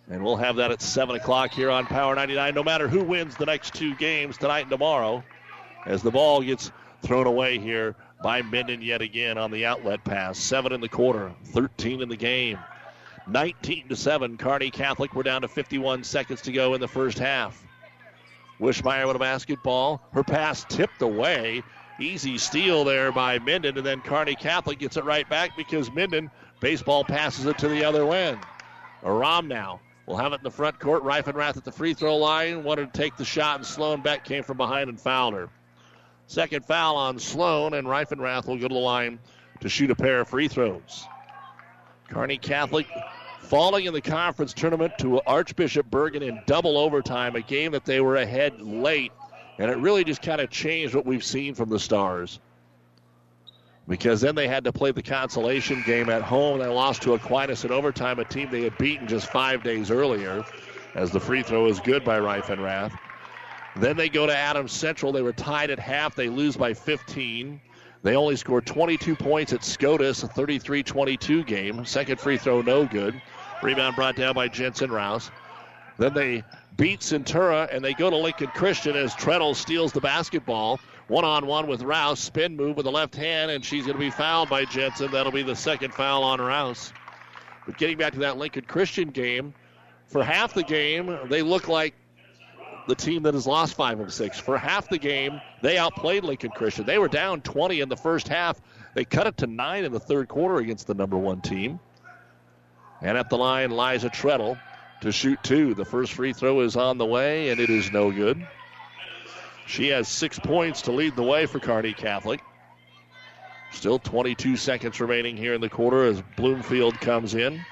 And 0.09 0.25
we'll 0.25 0.37
have 0.37 0.57
that 0.57 0.71
at 0.71 0.81
7 0.81 1.15
o'clock 1.17 1.53
here 1.53 1.71
on 1.71 1.87
Power 1.87 2.15
99, 2.15 2.55
no 2.55 2.65
matter 2.65 2.89
who 2.89 3.05
wins 3.05 3.37
the 3.37 3.47
next 3.47 3.75
two 3.75 3.95
games 3.97 4.39
tonight 4.39 4.63
and 4.63 4.71
tomorrow, 4.71 5.23
as 5.87 6.03
the 6.03 6.11
ball 6.11 6.43
gets 6.43 6.73
thrown 7.03 7.27
away 7.27 7.59
here 7.59 7.95
by 8.23 8.43
Minden 8.43 8.83
yet 8.83 9.03
again 9.03 9.39
on 9.39 9.51
the 9.51 9.67
outlet 9.67 10.05
pass. 10.05 10.39
7 10.39 10.73
in 10.73 10.81
the 10.81 10.89
quarter, 10.89 11.33
13 11.47 12.03
in 12.03 12.09
the 12.09 12.17
game. 12.17 12.59
19 13.27 13.89
to 13.89 13.97
7, 13.97 14.37
Kearney 14.37 14.71
Catholic. 14.71 15.15
We're 15.15 15.23
down 15.23 15.43
to 15.43 15.49
51 15.49 16.05
seconds 16.05 16.43
to 16.43 16.53
go 16.53 16.75
in 16.75 16.81
the 16.81 16.89
first 16.89 17.19
half. 17.19 17.65
Wishmeyer 18.61 19.07
with 19.07 19.17
a 19.17 19.21
basketball. 19.21 20.03
Her 20.13 20.25
pass 20.25 20.65
tipped 20.69 21.03
away. 21.03 21.63
Easy 22.01 22.39
steal 22.39 22.85
there 22.85 23.13
by 23.13 23.39
Minden, 23.39 23.77
and 23.77 23.87
then 23.87 24.01
Kearney 24.01 24.35
Catholic 24.35 24.79
gets 24.79 24.97
it 24.97 25.05
right 25.05 25.29
back 25.29 25.57
because 25.57 25.91
Minden 25.91 26.31
baseball 26.61 27.05
passes 27.05 27.45
it 27.47 27.59
to 27.59 27.69
the 27.69 27.85
other 27.85 28.11
end. 28.13 28.39
Aram 29.05 29.49
now 29.49 29.81
will 30.07 30.17
have 30.17 30.33
it 30.33 30.37
in 30.37 30.45
the 30.45 30.51
front 30.51 30.81
court. 30.81 31.03
Reifenrath 31.05 31.57
at 31.57 31.65
the 31.65 31.73
free 31.73 31.93
throw 31.93 32.17
line. 32.17 32.65
Wanted 32.65 32.93
to 32.93 32.99
take 32.99 33.17
the 33.17 33.25
shot, 33.25 33.57
and 33.57 33.67
Sloan 33.67 34.01
Beck 34.01 34.25
came 34.25 34.43
from 34.43 34.57
behind 34.57 34.89
and 34.89 34.99
fouled 34.99 35.35
her. 35.35 35.51
Second 36.27 36.65
foul 36.65 36.97
on 36.97 37.19
Sloan, 37.19 37.75
and 37.75 37.87
Reifenrath 37.87 38.47
will 38.47 38.57
go 38.57 38.69
to 38.69 38.75
the 38.75 38.81
line 38.81 39.19
to 39.61 39.69
shoot 39.69 39.91
a 39.91 39.97
pair 39.97 40.21
of 40.21 40.29
free 40.29 40.49
throws. 40.49 41.07
Kearney 42.09 42.39
Catholic 42.39 42.87
falling 43.41 43.85
in 43.85 43.93
the 43.93 44.01
conference 44.01 44.55
tournament 44.55 44.93
to 44.99 45.21
Archbishop 45.23 45.91
Bergan 45.91 46.23
in 46.23 46.41
double 46.47 46.79
overtime, 46.79 47.37
a 47.37 47.41
game 47.41 47.73
that 47.73 47.85
they 47.85 48.01
were 48.01 48.17
ahead 48.17 48.61
late, 48.61 49.13
and 49.59 49.71
it 49.71 49.79
really 49.79 50.05
just 50.05 50.23
kind 50.23 50.41
of 50.41 50.51
changed 50.51 50.95
what 50.95 51.07
we've 51.07 51.25
seen 51.25 51.55
from 51.55 51.69
the 51.69 51.79
Stars. 51.79 52.41
Because 53.89 54.21
then 54.21 54.35
they 54.35 54.47
had 54.47 54.65
to 54.65 54.73
play 54.73 54.93
the 54.93 55.03
consolation 55.03 55.83
game 55.85 56.09
at 56.09 56.23
home. 56.23 56.61
They 56.61 56.67
lost 56.67 57.03
to 57.03 57.15
Aquinas 57.15 57.65
in 57.65 57.73
overtime, 57.73 58.19
a 58.19 58.25
team 58.25 58.49
they 58.51 58.63
had 58.63 58.79
beaten 58.79 59.09
just 59.09 59.27
five 59.33 59.63
days 59.63 59.91
earlier, 59.91 60.45
as 60.95 61.11
the 61.11 61.21
free 61.21 61.43
throw 61.43 61.67
is 61.67 61.81
good 61.81 62.05
by 62.05 62.19
Reifenrath. 62.19 62.97
Then 63.77 63.97
they 63.97 64.09
go 64.09 64.27
to 64.27 64.37
Adams 64.37 64.73
Central. 64.73 65.13
They 65.13 65.23
were 65.23 65.33
tied 65.33 65.71
at 65.71 65.79
half. 65.79 66.15
They 66.15 66.29
lose 66.29 66.57
by 66.57 66.75
15. 66.75 67.61
They 68.03 68.17
only 68.17 68.37
scored 68.37 68.67
22 68.67 69.15
points 69.17 69.53
at 69.53 69.65
SCOTUS, 69.65 70.23
a 70.23 70.29
33 70.29 70.83
22 70.83 71.45
game. 71.45 71.85
Second 71.85 72.19
free 72.19 72.39
throw, 72.39 72.63
no 72.63 72.87
good. 72.87 73.21
Rebound 73.63 73.95
brought 73.95 74.17
down 74.17 74.35
by 74.35 74.49
Jensen 74.49 74.91
Rouse. 74.91 75.31
Then 75.99 76.15
they 76.15 76.45
beat 76.81 77.01
Centura 77.01 77.69
and 77.71 77.85
they 77.85 77.93
go 77.93 78.09
to 78.09 78.17
Lincoln 78.17 78.47
Christian 78.47 78.97
as 78.97 79.15
Treadle 79.15 79.55
steals 79.55 79.93
the 79.93 80.01
basketball. 80.01 80.81
One 81.09 81.27
on 81.27 81.47
one 81.47 81.67
with 81.67 81.83
Rouse. 81.83 82.19
Spin 82.19 82.57
move 82.57 82.75
with 82.75 82.85
the 82.85 82.91
left 82.91 83.15
hand, 83.15 83.51
and 83.51 83.63
she's 83.63 83.85
going 83.85 83.97
to 83.97 84.01
be 84.01 84.09
fouled 84.09 84.49
by 84.49 84.65
Jensen. 84.65 85.11
That'll 85.11 85.31
be 85.31 85.43
the 85.43 85.55
second 85.55 85.93
foul 85.93 86.23
on 86.23 86.41
Rouse. 86.41 86.95
But 87.67 87.77
getting 87.77 87.99
back 87.99 88.15
to 88.15 88.21
that 88.21 88.39
Lincoln 88.39 88.65
Christian 88.65 89.11
game, 89.11 89.53
for 90.07 90.25
half 90.25 90.55
the 90.55 90.63
game, 90.63 91.19
they 91.29 91.43
look 91.43 91.69
like 91.69 91.95
the 92.89 92.95
team 92.95 93.25
that 93.25 93.35
has 93.35 93.47
lost 93.47 93.75
five 93.75 94.01
of 94.01 94.11
six. 94.11 94.39
For 94.39 94.57
half 94.57 94.89
the 94.89 94.99
game, 94.99 95.39
they 95.61 95.77
outplayed 95.77 96.25
Lincoln 96.25 96.51
Christian. 96.51 96.87
They 96.87 96.99
were 96.99 97.09
down 97.09 97.43
20 97.43 97.81
in 97.81 97.91
the 97.91 97.97
first 97.97 98.27
half. 98.27 98.59
They 98.95 99.05
cut 99.05 99.27
it 99.27 99.37
to 99.39 99.47
nine 99.47 99.85
in 99.85 99.93
the 99.93 100.01
third 100.01 100.29
quarter 100.29 100.57
against 100.57 100.87
the 100.87 100.95
number 100.95 101.19
one 101.19 101.43
team. 101.43 101.79
And 103.03 103.19
at 103.19 103.29
the 103.29 103.37
line, 103.37 103.71
Liza 103.71 104.09
Treadle 104.09 104.57
to 105.01 105.13
shoot 105.13 105.43
two. 105.43 105.75
The 105.75 105.85
first 105.85 106.13
free 106.13 106.33
throw 106.33 106.61
is 106.61 106.77
on 106.77 106.99
the 106.99 107.07
way, 107.07 107.51
and 107.51 107.61
it 107.61 107.71
is 107.71 107.91
no 107.91 108.11
good. 108.11 108.47
She 109.67 109.89
has 109.89 110.09
six 110.09 110.39
points 110.39 110.83
to 110.83 110.93
lead 110.93 111.17
the 111.17 111.23
way 111.23 111.47
for 111.47 111.61
Kearney 111.61 111.93
Catholic. 111.93 112.41
Still 113.73 113.99
22 113.99 114.57
seconds 114.57 115.01
remaining 115.01 115.37
here 115.37 115.55
in 115.55 115.61
the 115.61 115.69
quarter 115.69 116.05
as 116.05 116.21
Bloomfield 116.37 117.01
comes 117.01 117.35
in 117.35 117.65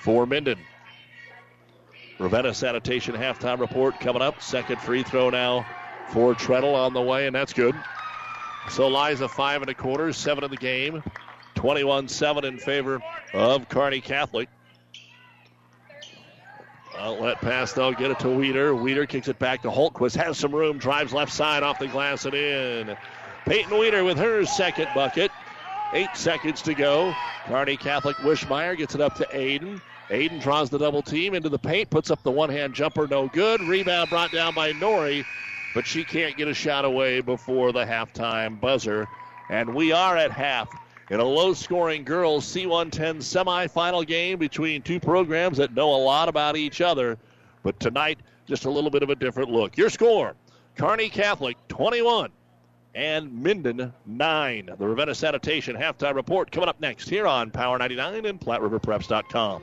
for 0.00 0.26
Minden. 0.26 0.58
Ravenna 2.18 2.54
Sanitation 2.54 3.14
halftime 3.14 3.58
report 3.58 3.98
coming 4.00 4.22
up. 4.22 4.42
Second 4.42 4.80
free 4.80 5.02
throw 5.02 5.30
now 5.30 5.66
for 6.08 6.34
Treadle 6.34 6.74
on 6.74 6.92
the 6.92 7.02
way, 7.02 7.26
and 7.26 7.34
that's 7.34 7.52
good. 7.52 7.74
So 8.70 8.88
Liza 8.88 9.28
five 9.28 9.62
and 9.62 9.70
a 9.70 9.74
quarter, 9.74 10.12
seven 10.12 10.44
in 10.44 10.50
the 10.50 10.56
game, 10.56 11.02
21-7 11.56 12.44
in 12.44 12.58
favor 12.58 13.00
of 13.32 13.68
Kearney 13.68 14.00
Catholic. 14.00 14.48
Outlet 16.98 17.40
pass 17.40 17.72
though, 17.72 17.92
get 17.92 18.10
it 18.10 18.18
to 18.20 18.28
Weeder. 18.28 18.74
Weeder 18.74 19.06
kicks 19.06 19.28
it 19.28 19.38
back 19.38 19.62
to 19.62 19.68
Holtquist, 19.68 20.16
has 20.16 20.38
some 20.38 20.54
room, 20.54 20.78
drives 20.78 21.12
left 21.12 21.32
side 21.32 21.62
off 21.62 21.78
the 21.78 21.88
glass 21.88 22.24
and 22.24 22.34
in. 22.34 22.96
Peyton 23.44 23.78
Weeder 23.78 24.04
with 24.04 24.18
her 24.18 24.44
second 24.44 24.88
bucket. 24.94 25.30
Eight 25.92 26.14
seconds 26.14 26.62
to 26.62 26.74
go. 26.74 27.14
Kearney 27.46 27.76
Catholic 27.76 28.16
Wishmeyer 28.16 28.76
gets 28.76 28.94
it 28.94 29.00
up 29.00 29.14
to 29.16 29.26
Aiden. 29.32 29.80
Aiden 30.08 30.40
draws 30.40 30.70
the 30.70 30.78
double 30.78 31.02
team 31.02 31.34
into 31.34 31.48
the 31.48 31.58
paint, 31.58 31.90
puts 31.90 32.10
up 32.10 32.22
the 32.22 32.30
one 32.30 32.50
hand 32.50 32.74
jumper, 32.74 33.06
no 33.06 33.28
good. 33.28 33.60
Rebound 33.62 34.10
brought 34.10 34.32
down 34.32 34.54
by 34.54 34.72
Nori, 34.72 35.24
but 35.74 35.86
she 35.86 36.04
can't 36.04 36.36
get 36.36 36.48
a 36.48 36.54
shot 36.54 36.84
away 36.84 37.20
before 37.20 37.72
the 37.72 37.84
halftime 37.84 38.60
buzzer. 38.60 39.08
And 39.48 39.74
we 39.74 39.92
are 39.92 40.16
at 40.16 40.32
half 40.32 40.68
in 41.10 41.20
a 41.20 41.24
low 41.24 41.54
scoring 41.54 42.04
girls 42.04 42.44
C110 42.46 43.18
semifinal 43.18 44.06
game 44.06 44.38
between 44.38 44.82
two 44.82 44.98
programs 44.98 45.58
that 45.58 45.74
know 45.74 45.94
a 45.94 45.96
lot 45.96 46.28
about 46.28 46.56
each 46.56 46.80
other. 46.80 47.18
But 47.62 47.78
tonight, 47.80 48.18
just 48.46 48.64
a 48.64 48.70
little 48.70 48.90
bit 48.90 49.02
of 49.02 49.10
a 49.10 49.14
different 49.14 49.50
look. 49.50 49.76
Your 49.76 49.90
score 49.90 50.34
Kearney 50.76 51.08
Catholic 51.08 51.56
21 51.68 52.30
and 52.94 53.32
Minden 53.42 53.92
9. 54.06 54.70
The 54.78 54.88
Ravenna 54.88 55.14
Sanitation 55.14 55.76
halftime 55.76 56.14
report 56.14 56.50
coming 56.50 56.68
up 56.68 56.80
next 56.80 57.08
here 57.08 57.26
on 57.26 57.50
Power 57.50 57.78
99 57.78 58.26
and 58.26 58.40
PlatteRiverPreps.com. 58.40 59.62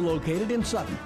located 0.01 0.51
in 0.51 0.63
Sutton. 0.63 0.97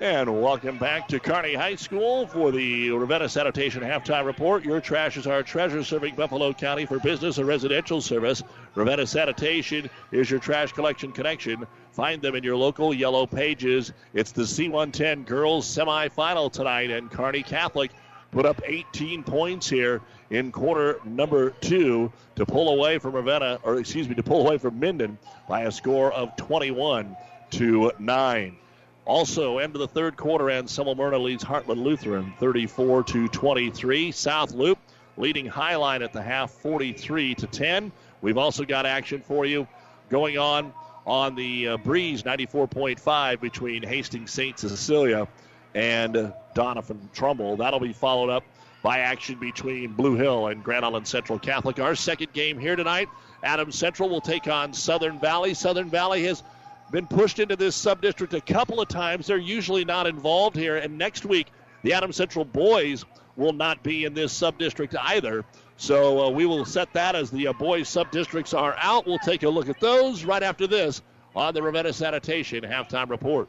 And 0.00 0.40
welcome 0.40 0.78
back 0.78 1.08
to 1.08 1.20
Kearney 1.20 1.52
High 1.52 1.74
School 1.74 2.26
for 2.26 2.50
the 2.50 2.88
Ravenna 2.90 3.28
Sanitation 3.28 3.82
Halftime 3.82 4.24
Report. 4.24 4.64
Your 4.64 4.80
trash 4.80 5.18
is 5.18 5.26
our 5.26 5.42
treasure, 5.42 5.84
serving 5.84 6.14
Buffalo 6.14 6.54
County 6.54 6.86
for 6.86 6.98
business 6.98 7.36
and 7.36 7.46
residential 7.46 8.00
service. 8.00 8.42
Ravenna 8.74 9.06
Sanitation 9.06 9.90
is 10.10 10.30
your 10.30 10.40
trash 10.40 10.72
collection 10.72 11.12
connection. 11.12 11.66
Find 11.92 12.22
them 12.22 12.34
in 12.34 12.42
your 12.42 12.56
local 12.56 12.94
yellow 12.94 13.26
pages. 13.26 13.92
It's 14.14 14.32
the 14.32 14.44
C110 14.44 15.26
girls 15.26 15.66
semifinal 15.66 16.50
tonight, 16.50 16.90
and 16.90 17.10
Kearney 17.10 17.42
Catholic 17.42 17.90
put 18.30 18.46
up 18.46 18.62
18 18.64 19.22
points 19.22 19.68
here 19.68 20.00
in 20.30 20.52
quarter 20.52 21.00
number 21.04 21.50
two 21.50 22.10
to 22.36 22.46
pull 22.46 22.70
away 22.70 22.98
from 22.98 23.14
Ravenna, 23.14 23.58
or 23.62 23.78
excuse 23.78 24.08
me, 24.08 24.14
to 24.14 24.22
pull 24.22 24.46
away 24.46 24.58
from 24.58 24.78
Minden 24.78 25.18
by 25.48 25.62
a 25.62 25.72
score 25.72 26.12
of 26.12 26.34
21 26.36 27.16
to 27.50 27.92
9. 27.98 28.56
Also, 29.04 29.58
end 29.58 29.74
of 29.74 29.80
the 29.80 29.88
third 29.88 30.16
quarter, 30.16 30.50
and 30.50 30.68
Semmelmerna 30.68 31.20
leads 31.20 31.42
Heartland 31.42 31.82
Lutheran 31.82 32.32
34 32.38 33.02
to 33.04 33.28
23. 33.28 34.12
South 34.12 34.52
Loop 34.52 34.78
leading 35.16 35.48
Highline 35.48 36.02
at 36.02 36.12
the 36.12 36.22
half 36.22 36.52
43 36.52 37.34
to 37.34 37.46
10. 37.46 37.90
We've 38.22 38.38
also 38.38 38.64
got 38.64 38.86
action 38.86 39.20
for 39.20 39.44
you 39.44 39.66
going 40.10 40.38
on 40.38 40.72
on 41.06 41.34
the 41.34 41.68
uh, 41.68 41.76
Breeze 41.78 42.22
94.5 42.22 43.40
between 43.40 43.82
Hastings 43.82 44.30
St. 44.30 44.58
Cecilia 44.58 45.26
and 45.74 46.32
Doniphan 46.54 47.12
Trumbull. 47.12 47.56
That'll 47.56 47.80
be 47.80 47.92
followed 47.92 48.30
up 48.30 48.44
by 48.82 49.00
action 49.00 49.38
between 49.38 49.92
Blue 49.92 50.16
Hill 50.16 50.48
and 50.48 50.64
Grand 50.64 50.84
Island 50.84 51.06
Central 51.06 51.38
Catholic. 51.38 51.78
Our 51.78 51.94
second 51.94 52.32
game 52.32 52.58
here 52.58 52.76
tonight, 52.76 53.08
Adams 53.42 53.76
Central 53.76 54.08
will 54.08 54.20
take 54.20 54.48
on 54.48 54.72
Southern 54.72 55.18
Valley. 55.18 55.54
Southern 55.54 55.90
Valley 55.90 56.24
has 56.24 56.42
been 56.90 57.06
pushed 57.06 57.38
into 57.38 57.56
this 57.56 57.76
sub-district 57.76 58.34
a 58.34 58.40
couple 58.40 58.80
of 58.80 58.88
times. 58.88 59.26
They're 59.26 59.36
usually 59.36 59.84
not 59.84 60.06
involved 60.06 60.56
here. 60.56 60.76
And 60.76 60.98
next 60.98 61.24
week, 61.24 61.48
the 61.82 61.92
Adams 61.92 62.16
Central 62.16 62.44
boys 62.44 63.04
will 63.36 63.52
not 63.52 63.82
be 63.82 64.04
in 64.04 64.14
this 64.14 64.32
sub-district 64.32 64.94
either. 64.98 65.44
So 65.76 66.26
uh, 66.26 66.30
we 66.30 66.46
will 66.46 66.64
set 66.64 66.92
that 66.94 67.14
as 67.14 67.30
the 67.30 67.48
uh, 67.48 67.52
boys 67.54 67.88
sub-districts 67.88 68.54
are 68.54 68.74
out. 68.78 69.06
We'll 69.06 69.18
take 69.18 69.44
a 69.44 69.48
look 69.48 69.68
at 69.68 69.80
those 69.80 70.24
right 70.24 70.42
after 70.42 70.66
this 70.66 71.00
on 71.34 71.54
the 71.54 71.62
Ravenna 71.62 71.92
Sanitation 71.92 72.64
halftime 72.64 73.08
report. 73.08 73.48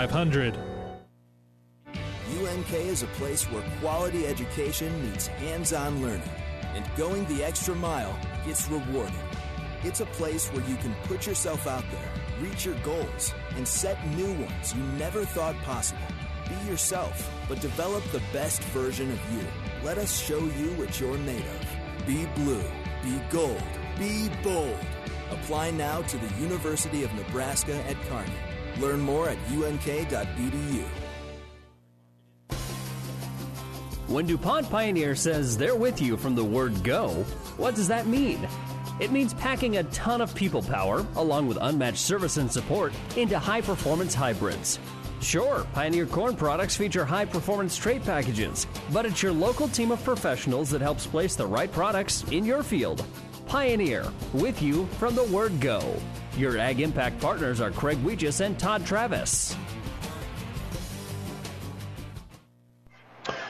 3500. 0.07 0.57
UNK 2.41 2.73
is 2.73 3.03
a 3.03 3.07
place 3.07 3.45
where 3.45 3.63
quality 3.79 4.25
education 4.25 4.91
meets 5.03 5.27
hands 5.27 5.73
on 5.73 6.01
learning, 6.01 6.29
and 6.73 6.85
going 6.97 7.25
the 7.25 7.43
extra 7.43 7.75
mile 7.75 8.17
gets 8.45 8.67
rewarded. 8.69 9.13
It's 9.83 9.99
a 9.99 10.05
place 10.07 10.47
where 10.49 10.65
you 10.67 10.75
can 10.77 10.95
put 11.03 11.27
yourself 11.27 11.67
out 11.67 11.83
there, 11.91 12.09
reach 12.41 12.65
your 12.65 12.75
goals, 12.83 13.33
and 13.55 13.67
set 13.67 13.97
new 14.15 14.31
ones 14.33 14.73
you 14.73 14.81
never 14.97 15.25
thought 15.25 15.55
possible. 15.63 16.01
Be 16.49 16.69
yourself, 16.69 17.29
but 17.47 17.61
develop 17.61 18.03
the 18.05 18.21
best 18.33 18.63
version 18.75 19.11
of 19.11 19.19
you. 19.33 19.45
Let 19.83 19.97
us 19.97 20.19
show 20.19 20.39
you 20.39 20.67
what 20.77 20.99
you're 20.99 21.17
made 21.19 21.45
of. 21.45 22.07
Be 22.07 22.25
blue, 22.35 22.63
be 23.03 23.21
gold, 23.29 23.63
be 23.99 24.29
bold. 24.43 24.79
Apply 25.31 25.71
now 25.71 26.01
to 26.01 26.17
the 26.17 26.41
University 26.41 27.03
of 27.03 27.13
Nebraska 27.13 27.75
at 27.87 27.95
Kearney. 28.09 28.50
Learn 28.81 28.99
more 28.99 29.29
at 29.29 29.37
unk.edu. 29.49 30.83
When 34.07 34.25
DuPont 34.25 34.69
Pioneer 34.69 35.15
says 35.15 35.57
they're 35.57 35.75
with 35.75 36.01
you 36.01 36.17
from 36.17 36.35
the 36.35 36.43
word 36.43 36.83
go, 36.83 37.09
what 37.55 37.75
does 37.75 37.87
that 37.87 38.07
mean? 38.07 38.45
It 38.99 39.11
means 39.11 39.33
packing 39.33 39.77
a 39.77 39.83
ton 39.85 40.19
of 40.19 40.35
people 40.35 40.61
power, 40.61 41.05
along 41.15 41.47
with 41.47 41.57
unmatched 41.61 41.99
service 41.99 42.35
and 42.35 42.51
support, 42.51 42.91
into 43.15 43.39
high 43.39 43.61
performance 43.61 44.13
hybrids. 44.13 44.79
Sure, 45.21 45.65
Pioneer 45.73 46.07
Corn 46.07 46.35
products 46.35 46.75
feature 46.75 47.05
high 47.05 47.25
performance 47.25 47.77
trait 47.77 48.03
packages, 48.03 48.67
but 48.91 49.05
it's 49.05 49.23
your 49.23 49.31
local 49.31 49.67
team 49.67 49.91
of 49.91 50.03
professionals 50.03 50.69
that 50.71 50.81
helps 50.81 51.07
place 51.07 51.35
the 51.35 51.45
right 51.45 51.71
products 51.71 52.25
in 52.31 52.43
your 52.43 52.63
field. 52.63 53.05
Pioneer, 53.45 54.11
with 54.33 54.61
you 54.61 54.87
from 54.97 55.15
the 55.15 55.25
word 55.25 55.59
go. 55.59 55.95
Your 56.37 56.57
Ag 56.57 56.79
Impact 56.79 57.19
partners 57.19 57.59
are 57.59 57.71
Craig 57.71 57.97
Weegis 58.03 58.39
and 58.39 58.57
Todd 58.57 58.85
Travis. 58.85 59.55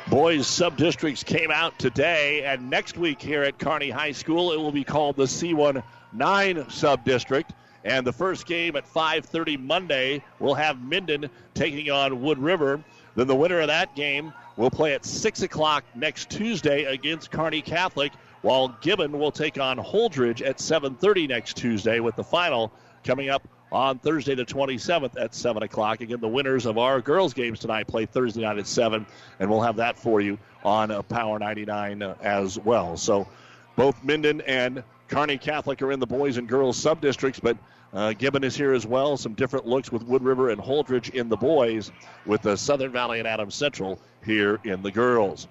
Boys 0.09 0.45
sub-districts 0.47 1.23
came 1.23 1.51
out 1.51 1.77
today, 1.79 2.43
and 2.43 2.69
next 2.69 2.97
week 2.97 3.21
here 3.21 3.43
at 3.43 3.59
Kearney 3.59 3.89
High 3.89 4.11
School, 4.11 4.51
it 4.51 4.57
will 4.57 4.71
be 4.73 4.83
called 4.83 5.15
the 5.15 5.23
C19 5.23 6.69
sub-district. 6.69 7.53
And 7.83 8.05
the 8.05 8.11
first 8.11 8.45
game 8.45 8.75
at 8.75 8.85
5:30 8.85 9.57
Monday 9.57 10.23
will 10.39 10.55
have 10.55 10.81
Minden 10.81 11.29
taking 11.53 11.89
on 11.91 12.21
Wood 12.21 12.39
River. 12.39 12.83
Then 13.15 13.27
the 13.27 13.35
winner 13.35 13.59
of 13.59 13.67
that 13.67 13.95
game 13.95 14.33
will 14.57 14.69
play 14.69 14.93
at 14.93 15.05
6 15.05 15.41
o'clock 15.43 15.83
next 15.95 16.29
Tuesday 16.29 16.83
against 16.83 17.31
Kearney 17.31 17.61
Catholic, 17.61 18.11
while 18.41 18.69
Gibbon 18.81 19.17
will 19.17 19.31
take 19.31 19.59
on 19.59 19.77
Holdrege 19.77 20.45
at 20.45 20.59
7:30 20.59 21.27
next 21.27 21.57
Tuesday, 21.57 21.99
with 21.99 22.15
the 22.15 22.23
final 22.23 22.71
coming 23.03 23.29
up 23.29 23.47
on 23.71 23.97
Thursday 23.99 24.35
the 24.35 24.45
27th 24.45 25.17
at 25.17 25.33
7 25.33 25.63
o'clock. 25.63 26.01
Again, 26.01 26.19
the 26.19 26.27
winners 26.27 26.65
of 26.65 26.77
our 26.77 26.99
girls' 27.01 27.33
games 27.33 27.59
tonight 27.59 27.87
play 27.87 28.05
Thursday 28.05 28.41
night 28.41 28.57
at 28.57 28.67
7, 28.67 29.05
and 29.39 29.49
we'll 29.49 29.61
have 29.61 29.77
that 29.77 29.97
for 29.97 30.21
you 30.21 30.37
on 30.63 31.01
Power 31.03 31.39
99 31.39 32.01
uh, 32.01 32.15
as 32.21 32.59
well. 32.59 32.97
So 32.97 33.27
both 33.75 34.03
Minden 34.03 34.41
and 34.41 34.83
Kearney 35.07 35.37
Catholic 35.37 35.81
are 35.81 35.91
in 35.91 35.99
the 35.99 36.07
boys 36.07 36.37
and 36.37 36.47
girls 36.47 36.77
sub-districts, 36.77 37.39
but 37.39 37.57
uh, 37.93 38.13
Gibbon 38.13 38.43
is 38.43 38.55
here 38.55 38.73
as 38.73 38.85
well. 38.85 39.17
Some 39.17 39.33
different 39.33 39.65
looks 39.65 39.91
with 39.91 40.03
Wood 40.03 40.23
River 40.23 40.49
and 40.49 40.61
Holdrege 40.61 41.09
in 41.13 41.29
the 41.29 41.37
boys, 41.37 41.91
with 42.25 42.41
the 42.41 42.55
Southern 42.55 42.91
Valley 42.91 43.19
and 43.19 43.27
Adams 43.27 43.55
Central 43.55 43.99
here 44.23 44.59
in 44.63 44.81
the 44.81 44.91
girls. 44.91 45.47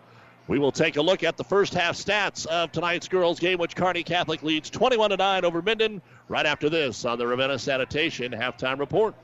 We 0.50 0.58
will 0.58 0.72
take 0.72 0.96
a 0.96 1.02
look 1.02 1.22
at 1.22 1.36
the 1.36 1.44
first 1.44 1.74
half 1.74 1.94
stats 1.94 2.44
of 2.44 2.72
tonight's 2.72 3.06
girls 3.06 3.38
game, 3.38 3.60
which 3.60 3.76
Kearney 3.76 4.02
Catholic 4.02 4.42
leads 4.42 4.68
21 4.68 5.10
to 5.10 5.16
9 5.16 5.44
over 5.44 5.62
Minden. 5.62 6.02
Right 6.26 6.44
after 6.44 6.68
this 6.68 7.04
on 7.04 7.20
the 7.20 7.26
Ravenna 7.28 7.56
Sanitation 7.56 8.32
halftime 8.32 8.80
report. 8.80 9.14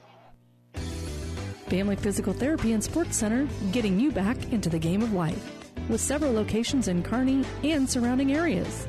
Family 1.69 1.97
Physical 1.97 2.33
Therapy 2.33 2.75
and 2.75 2.85
Sports 2.85 3.17
Center, 3.17 3.49
getting 3.73 3.99
you 3.99 4.13
back 4.13 4.53
into 4.53 4.69
the 4.69 4.79
game 4.79 5.03
of 5.03 5.15
life, 5.15 5.65
with 5.89 6.01
several 6.01 6.33
locations 6.33 6.87
in 6.87 7.03
Kearney 7.03 7.45
and 7.65 7.91
surrounding 7.91 8.33
areas. 8.33 8.87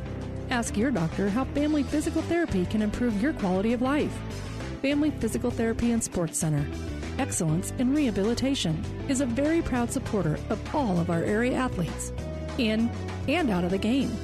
Ask 0.51 0.77
your 0.77 0.91
doctor 0.91 1.29
how 1.29 1.45
Family 1.45 1.81
Physical 1.81 2.21
Therapy 2.21 2.67
can 2.67 2.83
improve 2.83 3.19
your 3.19 3.33
quality 3.33 3.73
of 3.73 3.81
life. 3.81 4.15
Family 4.83 5.09
Physical 5.09 5.49
Therapy 5.49 5.91
and 5.91 6.03
Sports 6.03 6.37
Center. 6.37 6.63
Excellence 7.17 7.73
in 7.79 7.95
Rehabilitation 7.95 8.83
is 9.09 9.21
a 9.21 9.25
very 9.25 9.63
proud 9.63 9.91
supporter 9.91 10.37
of 10.49 10.75
all 10.75 10.99
of 10.99 11.09
our 11.09 11.23
area 11.23 11.55
athletes, 11.55 12.11
in 12.59 12.89
and 13.27 13.49
out 13.49 13.63
of 13.63 13.71
the 13.71 13.77
game. 13.77 14.15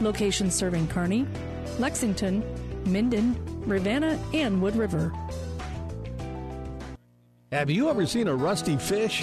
Locations 0.00 0.54
serving 0.54 0.88
Kearney, 0.88 1.26
Lexington, 1.78 2.42
Minden, 2.86 3.36
Ravenna, 3.66 4.18
and 4.32 4.62
Wood 4.62 4.76
River. 4.76 5.12
Have 7.52 7.68
you 7.68 7.90
ever 7.90 8.06
seen 8.06 8.28
a 8.28 8.34
rusty 8.34 8.76
fish? 8.76 9.22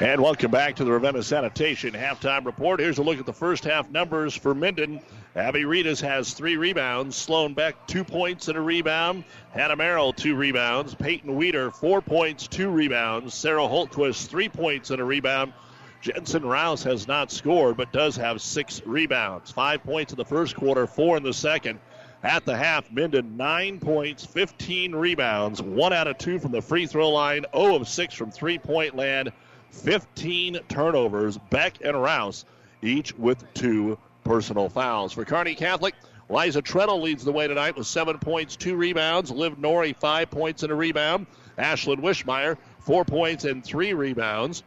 And 0.00 0.20
welcome 0.20 0.52
back 0.52 0.76
to 0.76 0.84
the 0.84 0.92
Ravenna 0.92 1.24
Sanitation 1.24 1.92
halftime 1.92 2.46
report. 2.46 2.78
Here's 2.78 2.98
a 2.98 3.02
look 3.02 3.18
at 3.18 3.26
the 3.26 3.32
first 3.32 3.64
half 3.64 3.90
numbers 3.90 4.32
for 4.32 4.54
Minden. 4.54 5.00
Abby 5.34 5.62
Reedus 5.62 6.00
has 6.02 6.34
three 6.34 6.56
rebounds. 6.56 7.16
Sloan 7.16 7.52
Beck, 7.52 7.74
two 7.88 8.04
points 8.04 8.46
and 8.46 8.56
a 8.56 8.60
rebound. 8.60 9.24
Hannah 9.50 9.74
Merrill, 9.74 10.12
two 10.12 10.36
rebounds. 10.36 10.94
Peyton 10.94 11.34
Weeder, 11.34 11.72
four 11.72 12.00
points, 12.00 12.46
two 12.46 12.70
rebounds. 12.70 13.34
Sarah 13.34 13.62
Holtquist, 13.62 14.28
three 14.28 14.48
points 14.48 14.90
and 14.90 15.00
a 15.00 15.04
rebound. 15.04 15.52
Jensen 16.00 16.44
Rouse 16.46 16.84
has 16.84 17.08
not 17.08 17.32
scored, 17.32 17.76
but 17.76 17.92
does 17.92 18.14
have 18.14 18.40
six 18.40 18.80
rebounds. 18.86 19.50
Five 19.50 19.82
points 19.82 20.12
in 20.12 20.16
the 20.16 20.24
first 20.24 20.54
quarter, 20.54 20.86
four 20.86 21.16
in 21.16 21.24
the 21.24 21.34
second. 21.34 21.80
At 22.22 22.44
the 22.44 22.56
half, 22.56 22.88
Minden, 22.92 23.36
nine 23.36 23.80
points, 23.80 24.24
15 24.24 24.94
rebounds, 24.94 25.60
one 25.60 25.92
out 25.92 26.06
of 26.06 26.18
two 26.18 26.38
from 26.38 26.52
the 26.52 26.62
free 26.62 26.86
throw 26.86 27.10
line, 27.10 27.46
0 27.52 27.74
of 27.74 27.88
6 27.88 28.14
from 28.14 28.30
three 28.30 28.58
point 28.58 28.94
land. 28.94 29.32
15 29.70 30.60
turnovers. 30.68 31.38
Beck 31.50 31.78
and 31.82 32.00
Rouse, 32.00 32.44
each 32.82 33.16
with 33.16 33.42
two 33.54 33.98
personal 34.24 34.68
fouls. 34.68 35.12
For 35.12 35.24
Kearney 35.24 35.54
Catholic, 35.54 35.94
Liza 36.28 36.60
Treadle 36.60 37.00
leads 37.00 37.24
the 37.24 37.32
way 37.32 37.48
tonight 37.48 37.76
with 37.76 37.86
seven 37.86 38.18
points, 38.18 38.56
two 38.56 38.76
rebounds. 38.76 39.30
Liv 39.30 39.58
Norrie, 39.58 39.94
five 39.94 40.30
points 40.30 40.62
and 40.62 40.70
a 40.70 40.74
rebound. 40.74 41.26
Ashlyn 41.58 42.00
Wishmeyer, 42.00 42.56
four 42.80 43.04
points 43.04 43.44
and 43.44 43.64
three 43.64 43.94
rebounds. 43.94 44.62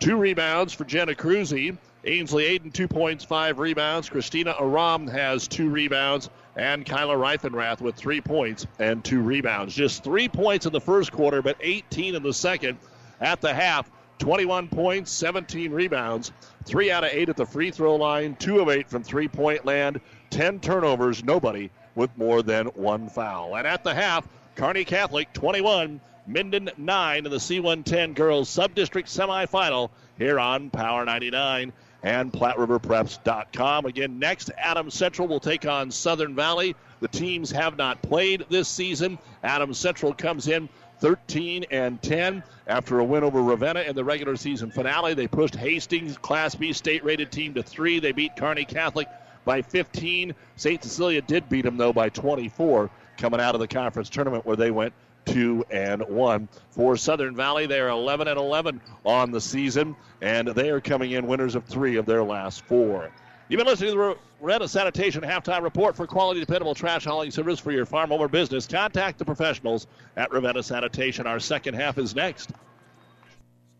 Two 0.00 0.16
rebounds 0.16 0.72
for 0.72 0.84
Jenna 0.84 1.14
Cruzy. 1.14 1.76
Ainsley 2.04 2.44
Aiden, 2.44 2.72
two 2.72 2.88
points, 2.88 3.24
five 3.24 3.58
rebounds. 3.58 4.08
Christina 4.08 4.54
Aram 4.58 5.06
has 5.08 5.46
two 5.46 5.68
rebounds. 5.68 6.30
And 6.56 6.86
Kyla 6.86 7.14
Reifenrath 7.14 7.80
with 7.80 7.94
three 7.94 8.20
points 8.20 8.66
and 8.78 9.04
two 9.04 9.20
rebounds. 9.20 9.74
Just 9.74 10.02
three 10.02 10.28
points 10.28 10.66
in 10.66 10.72
the 10.72 10.80
first 10.80 11.12
quarter, 11.12 11.42
but 11.42 11.56
18 11.60 12.14
in 12.14 12.22
the 12.22 12.32
second. 12.32 12.78
At 13.20 13.40
the 13.40 13.52
half, 13.52 13.90
21 14.18 14.68
points, 14.68 15.10
17 15.12 15.72
rebounds, 15.72 16.32
three 16.64 16.90
out 16.90 17.04
of 17.04 17.10
eight 17.12 17.28
at 17.28 17.36
the 17.36 17.46
free 17.46 17.70
throw 17.70 17.96
line, 17.96 18.36
two 18.36 18.60
of 18.60 18.68
eight 18.68 18.88
from 18.88 19.02
three 19.02 19.28
point 19.28 19.64
land, 19.64 20.00
10 20.30 20.60
turnovers, 20.60 21.24
nobody 21.24 21.70
with 21.94 22.16
more 22.16 22.42
than 22.42 22.66
one 22.66 23.08
foul. 23.08 23.56
And 23.56 23.66
at 23.66 23.84
the 23.84 23.94
half, 23.94 24.26
Kearney 24.54 24.84
Catholic 24.84 25.32
21, 25.32 26.00
Minden 26.26 26.70
9 26.76 27.24
in 27.24 27.30
the 27.30 27.38
C110 27.38 28.14
girls 28.14 28.48
sub-district 28.48 29.08
semifinal 29.08 29.90
here 30.18 30.38
on 30.38 30.68
Power 30.70 31.04
99 31.04 31.72
and 32.02 32.32
PlatteRiverPreps.com. 32.32 33.86
Again, 33.86 34.18
next, 34.18 34.50
Adams 34.56 34.94
Central 34.94 35.26
will 35.26 35.40
take 35.40 35.66
on 35.66 35.90
Southern 35.90 36.34
Valley. 36.34 36.76
The 37.00 37.08
teams 37.08 37.50
have 37.50 37.76
not 37.76 38.02
played 38.02 38.44
this 38.50 38.68
season. 38.68 39.18
Adams 39.42 39.78
Central 39.78 40.12
comes 40.12 40.48
in 40.48 40.68
13 41.00 41.64
and 41.70 42.00
10 42.02 42.42
after 42.66 42.98
a 42.98 43.04
win 43.04 43.24
over 43.24 43.42
Ravenna 43.42 43.80
in 43.80 43.94
the 43.94 44.04
regular 44.04 44.36
season 44.36 44.70
finale. 44.70 45.14
They 45.14 45.26
pushed 45.26 45.54
Hastings, 45.54 46.18
Class 46.18 46.54
B 46.54 46.72
state 46.72 47.04
rated 47.04 47.30
team, 47.30 47.54
to 47.54 47.62
three. 47.62 47.98
They 48.00 48.12
beat 48.12 48.36
Kearney 48.36 48.64
Catholic 48.64 49.08
by 49.44 49.62
15. 49.62 50.34
St. 50.56 50.82
Cecilia 50.82 51.22
did 51.22 51.48
beat 51.48 51.62
them, 51.62 51.76
though, 51.76 51.92
by 51.92 52.08
24 52.08 52.90
coming 53.16 53.40
out 53.40 53.54
of 53.54 53.60
the 53.60 53.68
conference 53.68 54.08
tournament 54.08 54.46
where 54.46 54.56
they 54.56 54.70
went 54.70 54.92
two 55.24 55.64
and 55.70 56.02
one. 56.08 56.48
For 56.70 56.96
Southern 56.96 57.34
Valley, 57.34 57.66
they 57.66 57.80
are 57.80 57.88
11 57.88 58.28
and 58.28 58.38
11 58.38 58.80
on 59.04 59.30
the 59.30 59.40
season, 59.40 59.96
and 60.20 60.48
they 60.48 60.70
are 60.70 60.80
coming 60.80 61.12
in 61.12 61.26
winners 61.26 61.54
of 61.54 61.64
three 61.64 61.96
of 61.96 62.06
their 62.06 62.24
last 62.24 62.62
four. 62.62 63.10
You've 63.48 63.56
been 63.56 63.66
listening 63.66 63.92
to 63.92 63.96
the 63.96 64.16
Ravenna 64.42 64.68
Sanitation 64.68 65.22
halftime 65.22 65.62
report 65.62 65.96
for 65.96 66.06
quality, 66.06 66.38
dependable 66.38 66.74
trash 66.74 67.06
hauling 67.06 67.30
service 67.30 67.58
for 67.58 67.72
your 67.72 67.86
farm 67.86 68.12
or 68.12 68.28
business. 68.28 68.66
Contact 68.66 69.18
the 69.18 69.24
professionals 69.24 69.86
at 70.18 70.30
Ravenna 70.30 70.62
Sanitation. 70.62 71.26
Our 71.26 71.40
second 71.40 71.72
half 71.72 71.96
is 71.96 72.14
next. 72.14 72.52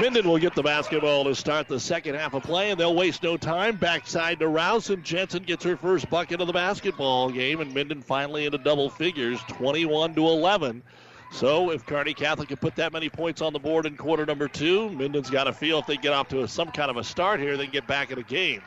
Minden 0.00 0.28
will 0.28 0.38
get 0.38 0.56
the 0.56 0.62
basketball 0.62 1.22
to 1.22 1.36
start 1.36 1.68
the 1.68 1.78
second 1.78 2.16
half 2.16 2.34
of 2.34 2.42
play, 2.42 2.72
and 2.72 2.80
they'll 2.80 2.96
waste 2.96 3.22
no 3.22 3.36
time. 3.36 3.76
Backside 3.76 4.40
to 4.40 4.48
Rouse, 4.48 4.90
and 4.90 5.04
Jensen 5.04 5.44
gets 5.44 5.62
her 5.62 5.76
first 5.76 6.10
bucket 6.10 6.40
of 6.40 6.48
the 6.48 6.52
basketball 6.52 7.30
game, 7.30 7.60
and 7.60 7.72
Minden 7.72 8.02
finally 8.02 8.44
into 8.44 8.58
double 8.58 8.90
figures, 8.90 9.38
21 9.46 10.16
to 10.16 10.26
11. 10.26 10.82
So 11.30 11.70
if 11.70 11.86
Kearney 11.86 12.12
Catholic 12.12 12.48
can 12.48 12.56
put 12.56 12.74
that 12.74 12.92
many 12.92 13.08
points 13.08 13.40
on 13.40 13.52
the 13.52 13.60
board 13.60 13.86
in 13.86 13.96
quarter 13.96 14.26
number 14.26 14.48
two, 14.48 14.90
Minden's 14.90 15.30
got 15.30 15.44
to 15.44 15.52
feel 15.52 15.78
if 15.78 15.86
they 15.86 15.96
get 15.96 16.12
off 16.12 16.26
to 16.28 16.42
a, 16.42 16.48
some 16.48 16.72
kind 16.72 16.90
of 16.90 16.96
a 16.96 17.04
start 17.04 17.38
here, 17.38 17.56
they 17.56 17.64
can 17.64 17.72
get 17.72 17.86
back 17.86 18.10
in 18.10 18.16
the 18.16 18.24
game. 18.24 18.62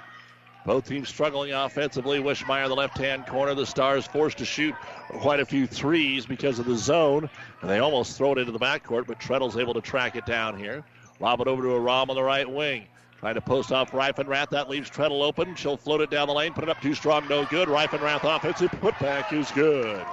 Both 0.66 0.88
teams 0.88 1.10
struggling 1.10 1.52
offensively. 1.52 2.20
Wishmeyer, 2.20 2.70
the 2.70 2.76
left-hand 2.76 3.26
corner. 3.28 3.54
The 3.54 3.66
Stars 3.66 4.08
forced 4.08 4.38
to 4.38 4.46
shoot 4.46 4.76
quite 5.10 5.42
a 5.42 5.46
few 5.46 5.68
threes 5.68 6.26
because 6.26 6.58
of 6.60 6.66
the 6.66 6.76
zone, 6.76 7.30
and 7.62 7.70
they 7.70 7.80
almost 7.80 8.18
throw 8.18 8.32
it 8.32 8.38
into 8.38 8.54
the 8.54 8.60
backcourt, 8.60 9.08
but 9.08 9.20
Treadle's 9.20 9.58
able 9.58 9.74
to 9.74 9.82
track 9.82 10.16
it 10.16 10.26
down 10.26 10.58
here. 10.58 10.86
Lob 11.20 11.42
it 11.42 11.48
over 11.48 11.64
to 11.64 11.76
Aram 11.76 12.10
on 12.10 12.16
the 12.16 12.24
right 12.24 12.50
wing. 12.50 12.86
Trying 13.20 13.36
to 13.36 13.42
post 13.42 13.72
off 13.72 13.92
Reifenrath. 13.92 14.50
That 14.50 14.70
leaves 14.70 14.90
Treadle 14.90 15.24
open. 15.24 15.56
She'll 15.56 15.78
float 15.78 16.02
it 16.02 16.12
down 16.12 16.28
the 16.28 16.34
lane. 16.34 16.54
Put 16.54 16.64
it 16.64 16.70
up 16.70 16.80
too 16.82 16.94
strong. 16.94 17.28
No 17.28 17.46
good. 17.46 17.68
Reifenrath 17.68 18.24
offensive 18.24 18.70
putback 18.72 19.34
is 19.34 19.50
good. 19.52 20.06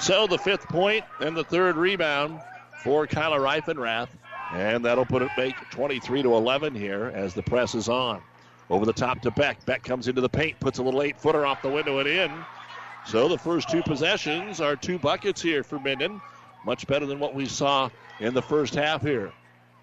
So 0.00 0.26
the 0.26 0.38
fifth 0.38 0.66
point 0.68 1.04
and 1.20 1.36
the 1.36 1.44
third 1.44 1.76
rebound 1.76 2.40
for 2.82 3.06
Kyla 3.06 3.38
Reifenrath. 3.38 4.08
And 4.52 4.84
that'll 4.84 5.06
put 5.06 5.22
it 5.22 5.30
make 5.36 5.54
23 5.70 6.22
to 6.22 6.34
11 6.34 6.74
here 6.74 7.12
as 7.14 7.34
the 7.34 7.42
press 7.42 7.74
is 7.74 7.88
on. 7.88 8.22
Over 8.70 8.84
the 8.84 8.92
top 8.92 9.20
to 9.22 9.30
Beck. 9.30 9.64
Beck 9.64 9.82
comes 9.84 10.08
into 10.08 10.20
the 10.20 10.28
paint, 10.28 10.58
puts 10.58 10.78
a 10.78 10.82
little 10.82 11.02
eight 11.02 11.18
footer 11.20 11.46
off 11.46 11.62
the 11.62 11.70
window 11.70 11.98
and 11.98 12.08
in. 12.08 12.32
So 13.06 13.28
the 13.28 13.38
first 13.38 13.70
two 13.70 13.82
possessions 13.82 14.60
are 14.60 14.74
two 14.74 14.98
buckets 14.98 15.40
here 15.40 15.62
for 15.62 15.78
Minden. 15.78 16.20
Much 16.66 16.86
better 16.86 17.06
than 17.06 17.20
what 17.20 17.34
we 17.34 17.46
saw 17.46 17.88
in 18.20 18.34
the 18.34 18.42
first 18.42 18.74
half 18.74 19.02
here 19.02 19.32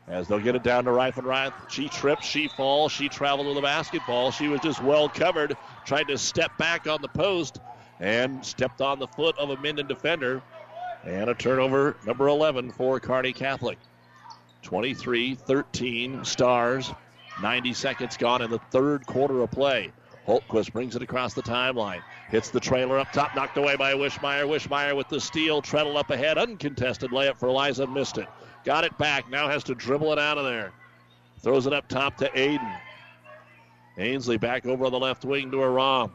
as 0.08 0.28
they'll 0.28 0.39
get 0.39 0.56
it 0.56 0.64
down 0.64 0.86
to 0.86 0.91
Reifenrath. 0.91 1.53
She 1.70 1.89
trips, 1.89 2.26
she 2.26 2.47
falls, 2.47 2.91
she 2.91 3.10
traveled 3.10 3.47
with 3.47 3.56
the 3.56 3.62
basketball. 3.62 4.32
She 4.32 4.47
was 4.47 4.62
just 4.62 4.82
well 4.84 5.10
covered, 5.10 5.58
tried 5.86 6.08
to 6.10 6.18
step 6.18 6.56
back 6.58 6.88
on 6.88 7.01
the 7.01 7.08
post 7.08 7.60
and 7.99 8.45
stepped 8.45 8.82
on 8.82 8.99
the 8.99 9.08
foot 9.08 9.38
of 9.38 9.49
a 9.49 9.58
Minden 9.58 9.88
defender. 9.88 10.41
And 11.03 11.30
a 11.30 11.36
turnover, 11.36 11.95
number 12.06 12.28
11 12.28 12.72
for 12.72 12.99
Kearney 12.99 13.34
Catholic. 13.34 13.78
23 14.64 15.36
13 15.36 16.26
Stars. 16.26 16.91
90 17.41 17.74
seconds 17.74 18.18
gone 18.18 18.41
in 18.41 18.49
the 18.49 18.60
third 18.72 19.06
quarter 19.06 19.41
of 19.41 19.51
play. 19.51 19.91
Holtquist 20.26 20.72
brings 20.74 20.95
it 20.95 21.03
across 21.03 21.34
the 21.34 21.43
timeline. 21.43 22.01
Hits 22.30 22.49
the 22.49 22.60
trailer 22.60 22.97
up 22.97 23.12
top, 23.12 23.36
knocked 23.36 23.58
away 23.58 23.76
by 23.76 23.93
Wishmeyer. 23.93 24.47
Wishmeyer 24.47 24.95
with 24.95 25.08
the 25.10 25.20
steal, 25.20 25.62
Treadle 25.62 25.97
up 25.97 26.10
ahead. 26.10 26.38
Uncontested 26.38 27.12
layup 27.12 27.38
for 27.38 27.51
Liza, 27.51 27.86
missed 27.86 28.18
it. 28.18 28.28
Got 28.66 28.84
it 28.84 28.97
back. 28.97 29.30
Now 29.30 29.47
has 29.47 29.63
to 29.66 29.76
dribble 29.76 30.11
it 30.11 30.20
out 30.20 30.38
of 30.38 30.45
there. 30.45 30.74
Throws 31.41 31.68
it 31.68 31.74
up 31.74 31.88
top 31.88 32.18
to 32.18 32.30
Aiden. 32.32 32.80
Ainsley 33.97 34.38
back 34.38 34.66
over 34.66 34.86
on 34.86 34.91
the 34.91 34.99
left 34.99 35.24
wing 35.24 35.51
to 35.51 35.61
Aram. 35.61 36.11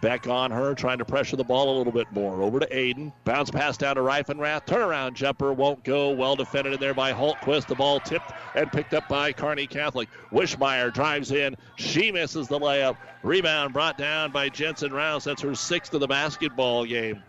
Beck 0.00 0.28
on 0.28 0.50
her, 0.50 0.74
trying 0.74 0.98
to 0.98 1.04
pressure 1.04 1.36
the 1.36 1.44
ball 1.44 1.74
a 1.74 1.76
little 1.78 1.92
bit 1.92 2.06
more. 2.12 2.42
Over 2.42 2.60
to 2.60 2.66
Aiden. 2.66 3.12
Bounce 3.24 3.50
pass 3.50 3.76
down 3.76 3.96
to 3.96 4.02
Reifenrath. 4.02 4.66
Turnaround 4.66 5.14
jumper 5.14 5.52
won't 5.52 5.82
go. 5.84 6.10
Well 6.10 6.36
defended 6.36 6.74
in 6.74 6.80
there 6.80 6.94
by 6.94 7.12
Holtquist. 7.12 7.66
The 7.66 7.74
ball 7.74 7.98
tipped 7.98 8.30
and 8.54 8.70
picked 8.70 8.94
up 8.94 9.08
by 9.08 9.32
Kearney 9.32 9.66
Catholic. 9.66 10.08
Wishmeyer 10.30 10.92
drives 10.92 11.32
in. 11.32 11.56
She 11.76 12.12
misses 12.12 12.46
the 12.46 12.58
layup. 12.58 12.96
Rebound 13.22 13.72
brought 13.72 13.98
down 13.98 14.30
by 14.32 14.50
Jensen 14.50 14.92
Rouse. 14.92 15.24
That's 15.24 15.42
her 15.42 15.54
sixth 15.54 15.92
of 15.94 16.00
the 16.00 16.06
basketball 16.06 16.84
game. 16.84 17.22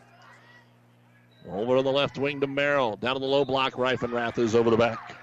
Over 1.51 1.77
on 1.77 1.85
the 1.85 1.91
left 1.91 2.17
wing 2.17 2.41
to 2.41 2.47
Merrill. 2.47 2.97
Down 2.97 3.15
to 3.15 3.19
the 3.19 3.25
low 3.25 3.45
block, 3.45 3.73
Reifenrath 3.73 4.37
is 4.37 4.55
over 4.55 4.69
the 4.69 4.77
back. 4.77 5.15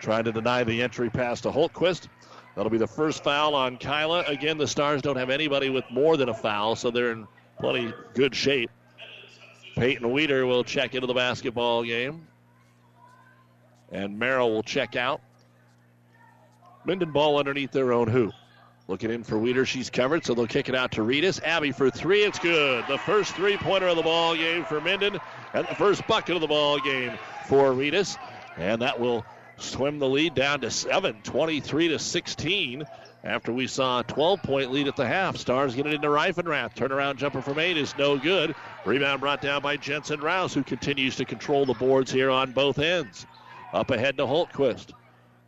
Trying 0.00 0.24
to 0.24 0.32
deny 0.32 0.64
the 0.64 0.82
entry 0.82 1.10
pass 1.10 1.42
to 1.42 1.50
Holtquist. 1.50 2.08
That'll 2.56 2.70
be 2.70 2.78
the 2.78 2.86
first 2.86 3.22
foul 3.22 3.54
on 3.54 3.76
Kyla. 3.76 4.24
Again, 4.26 4.58
the 4.58 4.66
Stars 4.66 5.02
don't 5.02 5.16
have 5.16 5.30
anybody 5.30 5.68
with 5.70 5.84
more 5.90 6.16
than 6.16 6.28
a 6.28 6.34
foul, 6.34 6.76
so 6.76 6.90
they're 6.90 7.12
in 7.12 7.28
plenty 7.58 7.92
good 8.14 8.34
shape. 8.34 8.70
Peyton 9.76 10.10
Weeder 10.10 10.46
will 10.46 10.64
check 10.64 10.94
into 10.94 11.06
the 11.06 11.14
basketball 11.14 11.84
game. 11.84 12.26
And 13.92 14.18
Merrill 14.18 14.50
will 14.50 14.62
check 14.62 14.96
out. 14.96 15.20
Minden 16.84 17.12
ball 17.12 17.38
underneath 17.38 17.72
their 17.72 17.92
own 17.92 18.08
hoop. 18.08 18.32
Looking 18.90 19.12
in 19.12 19.22
for 19.22 19.38
Weeder. 19.38 19.64
She's 19.64 19.88
covered, 19.88 20.26
so 20.26 20.34
they'll 20.34 20.48
kick 20.48 20.68
it 20.68 20.74
out 20.74 20.90
to 20.92 21.02
Reedus. 21.02 21.40
Abby 21.44 21.70
for 21.70 21.90
three. 21.90 22.24
It's 22.24 22.40
good. 22.40 22.84
The 22.88 22.98
first 22.98 23.36
three 23.36 23.56
pointer 23.56 23.86
of 23.86 23.94
the 23.94 24.02
ball 24.02 24.34
game 24.34 24.64
for 24.64 24.80
Minden, 24.80 25.16
and 25.54 25.64
the 25.68 25.76
first 25.76 26.04
bucket 26.08 26.34
of 26.34 26.40
the 26.40 26.48
ball 26.48 26.80
game 26.80 27.12
for 27.46 27.70
Reedus. 27.70 28.18
And 28.56 28.82
that 28.82 28.98
will 28.98 29.24
swim 29.58 30.00
the 30.00 30.08
lead 30.08 30.34
down 30.34 30.62
to 30.62 30.72
seven, 30.72 31.20
23 31.22 31.86
to 31.86 32.00
16. 32.00 32.84
After 33.22 33.52
we 33.52 33.68
saw 33.68 34.00
a 34.00 34.02
12 34.02 34.42
point 34.42 34.72
lead 34.72 34.88
at 34.88 34.96
the 34.96 35.06
half, 35.06 35.36
Stars 35.36 35.76
get 35.76 35.86
it 35.86 35.94
into 35.94 36.08
Reifenrath. 36.08 36.74
Turnaround 36.74 37.18
jumper 37.18 37.42
from 37.42 37.60
eight 37.60 37.76
is 37.76 37.96
no 37.96 38.18
good. 38.18 38.56
Rebound 38.84 39.20
brought 39.20 39.40
down 39.40 39.62
by 39.62 39.76
Jensen 39.76 40.18
Rouse, 40.18 40.52
who 40.52 40.64
continues 40.64 41.14
to 41.14 41.24
control 41.24 41.64
the 41.64 41.74
boards 41.74 42.10
here 42.10 42.28
on 42.30 42.50
both 42.50 42.80
ends. 42.80 43.24
Up 43.72 43.92
ahead 43.92 44.16
to 44.16 44.24
Holtquist. 44.24 44.94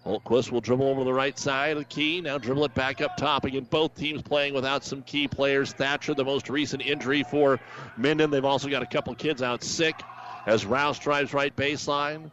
Holtquist 0.05 0.51
will 0.51 0.61
dribble 0.61 0.89
over 0.89 1.01
to 1.01 1.05
the 1.05 1.15
right 1.15 1.39
side 1.39 1.73
of 1.73 1.79
the 1.79 1.85
key. 1.85 2.21
Now 2.21 2.37
dribble 2.37 2.65
it 2.65 2.75
back 2.75 3.01
up 3.01 3.17
top. 3.17 3.45
Again, 3.45 3.67
both 3.71 3.95
teams 3.95 4.21
playing 4.23 4.53
without 4.53 4.85
some 4.85 5.03
key 5.03 5.29
players. 5.29 5.73
Thatcher, 5.73 6.15
the 6.15 6.25
most 6.25 6.51
recent 6.51 6.83
injury 6.83 7.23
for 7.23 7.61
Minden. 7.97 8.31
They've 8.31 8.45
also 8.45 8.69
got 8.69 8.83
a 8.83 8.87
couple 8.87 9.15
kids 9.15 9.43
out 9.43 9.63
sick 9.63 10.01
as 10.47 10.67
Rouse 10.67 10.99
drives 10.99 11.33
right 11.33 11.55
baseline. 11.55 12.31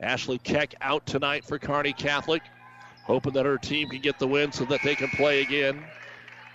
Ashley 0.00 0.38
Keck 0.38 0.74
out 0.80 1.04
tonight 1.06 1.44
for 1.44 1.58
Kearney 1.58 1.92
Catholic, 1.92 2.42
hoping 3.04 3.34
that 3.34 3.46
her 3.46 3.58
team 3.58 3.88
can 3.88 4.00
get 4.00 4.18
the 4.18 4.26
win 4.26 4.50
so 4.50 4.64
that 4.64 4.80
they 4.82 4.94
can 4.94 5.08
play 5.10 5.42
again. 5.42 5.84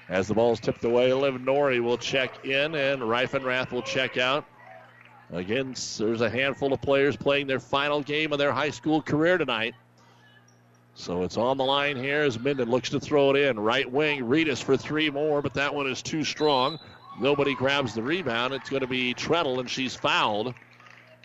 As 0.10 0.28
the 0.28 0.34
ball's 0.34 0.60
tipped 0.60 0.84
away, 0.84 1.14
Liv 1.14 1.36
Nori 1.36 1.82
will 1.82 1.97
check 1.97 2.43
in 2.45 2.74
and 2.74 3.02
Reifenrath 3.02 3.72
will 3.72 3.84
check 3.84 4.18
out. 4.18 4.45
Again, 5.32 5.76
there's 6.00 6.22
a 6.22 6.30
handful 6.30 6.74
of 6.74 6.82
players 6.82 7.16
playing 7.16 7.45
their 7.45 7.60
final 7.60 8.02
game 8.02 8.34
of 8.34 8.39
their 8.39 8.52
high 8.52 8.72
school 8.72 9.02
career 9.02 9.38
tonight. 9.38 9.76
So 11.00 11.24
it's 11.24 11.38
on 11.38 11.56
the 11.56 11.64
line 11.64 11.95
here 11.95 12.24
as 12.24 12.38
Minden 12.38 12.70
looks 12.70 12.89
to 12.89 13.00
throw 13.00 13.30
it 13.30 13.38
in. 13.38 13.58
Right 13.58 13.89
wing, 13.89 14.20
Reedus 14.26 14.62
for 14.62 14.76
three 14.76 15.10
more, 15.10 15.41
but 15.41 15.54
that 15.54 15.74
one 15.74 15.88
is 15.88 16.02
too 16.02 16.26
strong. 16.26 16.78
Nobody 17.22 17.56
grabs 17.56 17.93
the 17.93 18.04
rebound. 18.04 18.54
It's 18.54 18.70
going 18.70 18.82
to 18.82 18.88
be 18.88 19.14
Treadle, 19.14 19.62
and 19.62 19.70
she's 19.70 19.95
fouled. 19.95 20.54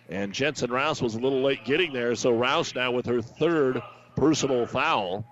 And 0.08 0.32
Jensen 0.32 0.70
Rouse 0.70 1.02
was 1.02 1.16
a 1.16 1.18
little 1.18 1.42
late 1.42 1.64
getting 1.64 1.92
there, 1.92 2.14
so 2.14 2.30
Rouse 2.30 2.72
now 2.76 2.92
with 2.92 3.06
her 3.06 3.20
third 3.20 3.82
personal 4.14 4.64
foul. 4.66 5.26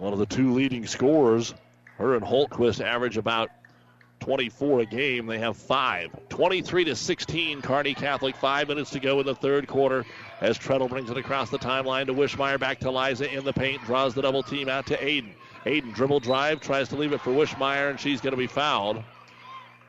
One 0.00 0.12
of 0.12 0.18
the 0.18 0.26
two 0.26 0.52
leading 0.52 0.88
scorers. 0.88 1.54
Her 1.96 2.16
and 2.16 2.24
Holtquist 2.24 2.84
average 2.84 3.18
about 3.18 3.50
24 4.22 4.80
a 4.80 4.86
game. 4.86 5.26
They 5.26 5.40
have 5.40 5.56
five. 5.56 6.10
23 6.28 6.84
to 6.84 6.94
16. 6.94 7.60
Kearney 7.60 7.92
Catholic. 7.92 8.36
Five 8.36 8.68
minutes 8.68 8.90
to 8.90 9.00
go 9.00 9.18
in 9.18 9.26
the 9.26 9.34
third 9.34 9.66
quarter 9.66 10.06
as 10.40 10.56
Treadle 10.56 10.88
brings 10.88 11.10
it 11.10 11.16
across 11.16 11.50
the 11.50 11.58
timeline 11.58 12.06
to 12.06 12.14
Wishmeyer. 12.14 12.58
Back 12.58 12.78
to 12.80 12.90
Liza 12.92 13.28
in 13.34 13.44
the 13.44 13.52
paint. 13.52 13.82
Draws 13.82 14.14
the 14.14 14.22
double 14.22 14.44
team 14.44 14.68
out 14.68 14.86
to 14.86 14.96
Aiden. 14.96 15.32
Aiden 15.66 15.92
dribble 15.92 16.20
drive. 16.20 16.60
Tries 16.60 16.88
to 16.90 16.96
leave 16.96 17.12
it 17.12 17.20
for 17.20 17.32
Wishmeyer, 17.32 17.90
and 17.90 17.98
she's 17.98 18.20
going 18.20 18.30
to 18.30 18.36
be 18.36 18.46
fouled. 18.46 19.02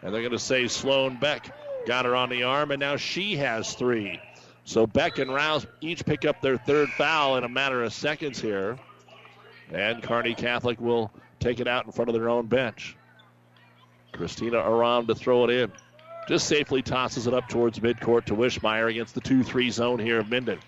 And 0.01 0.11
they're 0.11 0.21
going 0.21 0.31
to 0.31 0.39
say 0.39 0.67
Sloan 0.67 1.17
Beck 1.17 1.55
got 1.85 2.05
her 2.05 2.15
on 2.15 2.29
the 2.29 2.41
arm, 2.41 2.71
and 2.71 2.79
now 2.79 2.95
she 2.95 3.35
has 3.35 3.75
three. 3.75 4.19
So 4.65 4.87
Beck 4.87 5.19
and 5.19 5.31
Rouse 5.31 5.67
each 5.79 6.03
pick 6.05 6.25
up 6.25 6.41
their 6.41 6.57
third 6.57 6.89
foul 6.89 7.37
in 7.37 7.43
a 7.43 7.49
matter 7.49 7.83
of 7.83 7.93
seconds 7.93 8.41
here. 8.41 8.79
And 9.71 10.01
Kearney 10.01 10.33
Catholic 10.33 10.81
will 10.81 11.11
take 11.39 11.59
it 11.59 11.67
out 11.67 11.85
in 11.85 11.91
front 11.91 12.09
of 12.09 12.15
their 12.15 12.29
own 12.29 12.47
bench. 12.47 12.97
Christina 14.13 14.57
Aram 14.59 15.07
to 15.07 15.15
throw 15.15 15.43
it 15.43 15.49
in. 15.49 15.71
Just 16.27 16.47
safely 16.47 16.81
tosses 16.81 17.27
it 17.27 17.33
up 17.33 17.49
towards 17.49 17.79
midcourt 17.79 18.25
to 18.25 18.35
Wishmeyer 18.35 18.89
against 18.89 19.13
the 19.13 19.21
2 19.21 19.43
3 19.43 19.69
zone 19.69 19.99
here 19.99 20.19
of 20.19 20.29
Minden. 20.29 20.59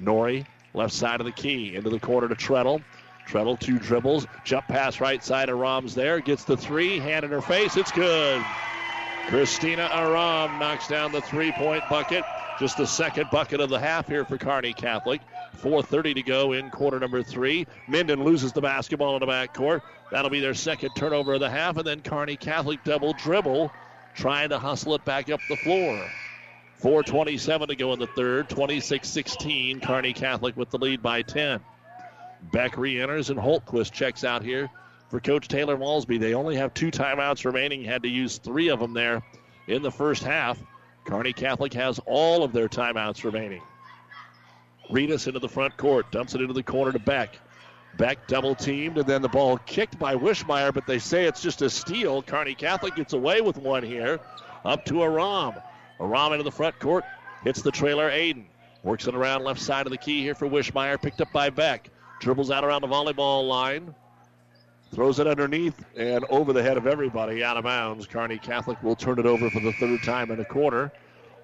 Nori, 0.00 0.44
left 0.74 0.92
side 0.92 1.20
of 1.20 1.26
the 1.26 1.32
key, 1.32 1.76
into 1.76 1.90
the 1.90 2.00
corner 2.00 2.28
to 2.28 2.34
Treadle. 2.34 2.82
Treadle, 3.26 3.58
two 3.58 3.78
dribbles, 3.78 4.26
jump 4.42 4.66
pass 4.68 5.00
right 5.00 5.22
side 5.22 5.50
of 5.50 5.58
Rom's 5.58 5.94
there, 5.94 6.18
gets 6.18 6.44
the 6.44 6.56
three, 6.56 6.98
hand 6.98 7.26
in 7.26 7.30
her 7.30 7.42
face, 7.42 7.76
it's 7.76 7.92
good. 7.92 8.42
Christina 9.26 9.90
Aram 9.92 10.58
knocks 10.58 10.88
down 10.88 11.12
the 11.12 11.20
three 11.20 11.52
point 11.52 11.84
bucket. 11.90 12.24
Just 12.58 12.78
the 12.78 12.86
second 12.86 13.28
bucket 13.30 13.60
of 13.60 13.68
the 13.68 13.78
half 13.78 14.08
here 14.08 14.24
for 14.24 14.38
Kearney 14.38 14.72
Catholic. 14.72 15.20
4.30 15.56 16.14
to 16.14 16.22
go 16.22 16.52
in 16.52 16.70
quarter 16.70 17.00
number 17.00 17.22
three. 17.22 17.66
Minden 17.88 18.22
loses 18.22 18.52
the 18.52 18.60
basketball 18.60 19.14
in 19.16 19.20
the 19.20 19.26
backcourt. 19.26 19.82
That'll 20.10 20.30
be 20.30 20.40
their 20.40 20.54
second 20.54 20.90
turnover 20.94 21.34
of 21.34 21.40
the 21.40 21.50
half, 21.50 21.76
and 21.76 21.86
then 21.86 22.00
Kearney 22.00 22.36
Catholic 22.36 22.84
double 22.84 23.12
dribble, 23.12 23.72
trying 24.14 24.50
to 24.50 24.58
hustle 24.58 24.94
it 24.94 25.04
back 25.04 25.30
up 25.30 25.40
the 25.48 25.56
floor. 25.56 26.08
4.27 26.82 27.68
to 27.68 27.76
go 27.76 27.92
in 27.92 27.98
the 27.98 28.06
third. 28.06 28.48
26 28.48 29.08
16. 29.08 29.80
Kearney 29.80 30.12
Catholic 30.12 30.56
with 30.56 30.70
the 30.70 30.78
lead 30.78 31.02
by 31.02 31.22
10. 31.22 31.60
Beck 32.52 32.78
re 32.78 33.00
enters, 33.00 33.30
and 33.30 33.38
Holtquist 33.38 33.92
checks 33.92 34.22
out 34.22 34.44
here 34.44 34.70
for 35.08 35.18
Coach 35.20 35.48
Taylor 35.48 35.76
Malsby. 35.76 36.18
They 36.18 36.34
only 36.34 36.56
have 36.56 36.72
two 36.72 36.90
timeouts 36.90 37.44
remaining, 37.44 37.82
had 37.82 38.04
to 38.04 38.08
use 38.08 38.38
three 38.38 38.68
of 38.68 38.78
them 38.78 38.94
there 38.94 39.22
in 39.66 39.82
the 39.82 39.90
first 39.90 40.22
half. 40.22 40.58
Kearney 41.04 41.32
Catholic 41.32 41.72
has 41.74 41.98
all 42.06 42.44
of 42.44 42.52
their 42.52 42.68
timeouts 42.68 43.24
remaining. 43.24 43.62
Reedus 44.90 45.26
into 45.26 45.38
the 45.38 45.48
front 45.48 45.76
court, 45.76 46.10
dumps 46.10 46.34
it 46.34 46.40
into 46.40 46.54
the 46.54 46.62
corner 46.62 46.92
to 46.92 46.98
Beck. 46.98 47.38
Beck 47.96 48.26
double 48.26 48.54
teamed, 48.54 48.98
and 48.98 49.06
then 49.06 49.22
the 49.22 49.28
ball 49.28 49.58
kicked 49.58 49.98
by 49.98 50.14
Wishmeyer, 50.14 50.72
but 50.72 50.86
they 50.86 50.98
say 50.98 51.24
it's 51.24 51.42
just 51.42 51.62
a 51.62 51.70
steal. 51.70 52.22
Kearney 52.22 52.54
Catholic 52.54 52.94
gets 52.94 53.12
away 53.12 53.40
with 53.40 53.56
one 53.56 53.82
here. 53.82 54.20
Up 54.64 54.84
to 54.86 55.02
Aram. 55.02 55.54
Aram 56.00 56.32
into 56.32 56.44
the 56.44 56.52
front 56.52 56.78
court, 56.78 57.04
hits 57.42 57.60
the 57.60 57.72
trailer 57.72 58.10
Aiden. 58.10 58.44
Works 58.84 59.08
it 59.08 59.14
around 59.14 59.42
left 59.42 59.60
side 59.60 59.86
of 59.86 59.90
the 59.90 59.98
key 59.98 60.22
here 60.22 60.34
for 60.34 60.48
Wishmeyer, 60.48 61.00
picked 61.00 61.20
up 61.20 61.32
by 61.32 61.50
Beck. 61.50 61.90
Dribbles 62.20 62.50
out 62.50 62.64
around 62.64 62.82
the 62.82 62.88
volleyball 62.88 63.46
line. 63.48 63.94
Throws 64.94 65.18
it 65.18 65.26
underneath 65.26 65.84
and 65.96 66.24
over 66.30 66.52
the 66.52 66.62
head 66.62 66.76
of 66.76 66.86
everybody 66.86 67.44
out 67.44 67.56
of 67.56 67.64
bounds. 67.64 68.06
Kearney 68.06 68.38
Catholic 68.38 68.82
will 68.82 68.96
turn 68.96 69.18
it 69.18 69.26
over 69.26 69.50
for 69.50 69.60
the 69.60 69.72
third 69.72 70.02
time 70.02 70.30
in 70.30 70.40
a 70.40 70.44
quarter. 70.44 70.92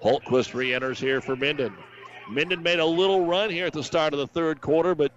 Holtquist 0.01 0.53
re 0.53 0.73
enters 0.73 0.99
here 0.99 1.21
for 1.21 1.35
Minden. 1.35 1.73
Minden 2.27 2.63
made 2.63 2.79
a 2.79 2.85
little 2.85 3.25
run 3.25 3.49
here 3.49 3.67
at 3.67 3.73
the 3.73 3.83
start 3.83 4.13
of 4.13 4.19
the 4.19 4.27
third 4.27 4.61
quarter, 4.61 4.95
but 4.95 5.11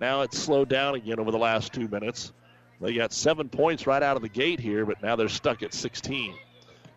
now 0.00 0.22
it's 0.22 0.38
slowed 0.38 0.68
down 0.68 0.94
again 0.94 1.18
over 1.18 1.30
the 1.30 1.38
last 1.38 1.72
two 1.72 1.88
minutes. 1.88 2.32
They 2.80 2.94
got 2.94 3.12
seven 3.12 3.48
points 3.48 3.86
right 3.86 4.02
out 4.02 4.16
of 4.16 4.22
the 4.22 4.28
gate 4.28 4.60
here, 4.60 4.84
but 4.84 5.02
now 5.02 5.16
they're 5.16 5.28
stuck 5.28 5.62
at 5.62 5.72
16. 5.72 6.34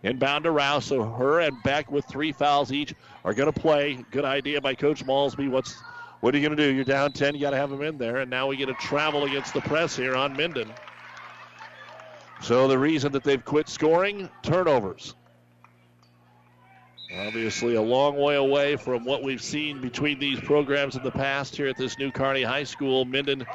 Inbound 0.04 0.44
to 0.46 0.52
Rouse, 0.52 0.86
so 0.86 1.04
her 1.04 1.42
and 1.42 1.62
Beck 1.64 1.92
with 1.92 2.06
three 2.06 2.32
fouls 2.32 2.72
each 2.72 2.94
are 3.26 3.34
going 3.34 3.52
to 3.52 3.60
play. 3.60 4.04
Good 4.12 4.26
idea 4.26 4.62
by 4.62 4.76
Coach 4.76 5.06
Malsby. 5.06 5.50
What's 5.50 5.76
what 6.22 6.36
are 6.36 6.38
you 6.38 6.46
going 6.46 6.58
to 6.58 6.64
do? 6.64 6.74
You're 6.74 6.84
down 6.84 7.14
10, 7.14 7.36
you 7.36 7.42
got 7.42 7.52
to 7.52 7.58
have 7.58 7.70
them 7.70 7.82
in 7.82 7.98
there, 7.98 8.18
and 8.18 8.30
now 8.30 8.48
we 8.48 8.58
get 8.58 8.68
a 8.68 8.74
travel 8.74 9.24
against 9.24 9.54
the 9.54 9.62
press 9.62 9.96
here 9.96 10.16
on 10.16 10.36
Minden. 10.36 10.70
So 12.42 12.68
the 12.68 12.78
reason 12.78 13.14
that 13.14 13.24
they've 13.24 13.44
quit 13.44 13.70
scoring, 13.70 14.30
turnovers. 14.44 15.16
Obviously, 17.18 17.74
a 17.74 17.82
long 17.82 18.16
way 18.18 18.36
away 18.36 18.76
from 18.76 19.04
what 19.04 19.24
we've 19.24 19.42
seen 19.42 19.82
between 19.82 20.20
these 20.20 20.40
programs 20.42 20.96
in 20.96 21.02
the 21.02 21.12
past 21.12 21.56
here 21.56 21.68
at 21.68 21.76
this 21.76 21.98
new 21.98 22.12
Kearney 22.12 22.44
High 22.44 22.64
School. 22.64 23.04
Minden 23.04 23.48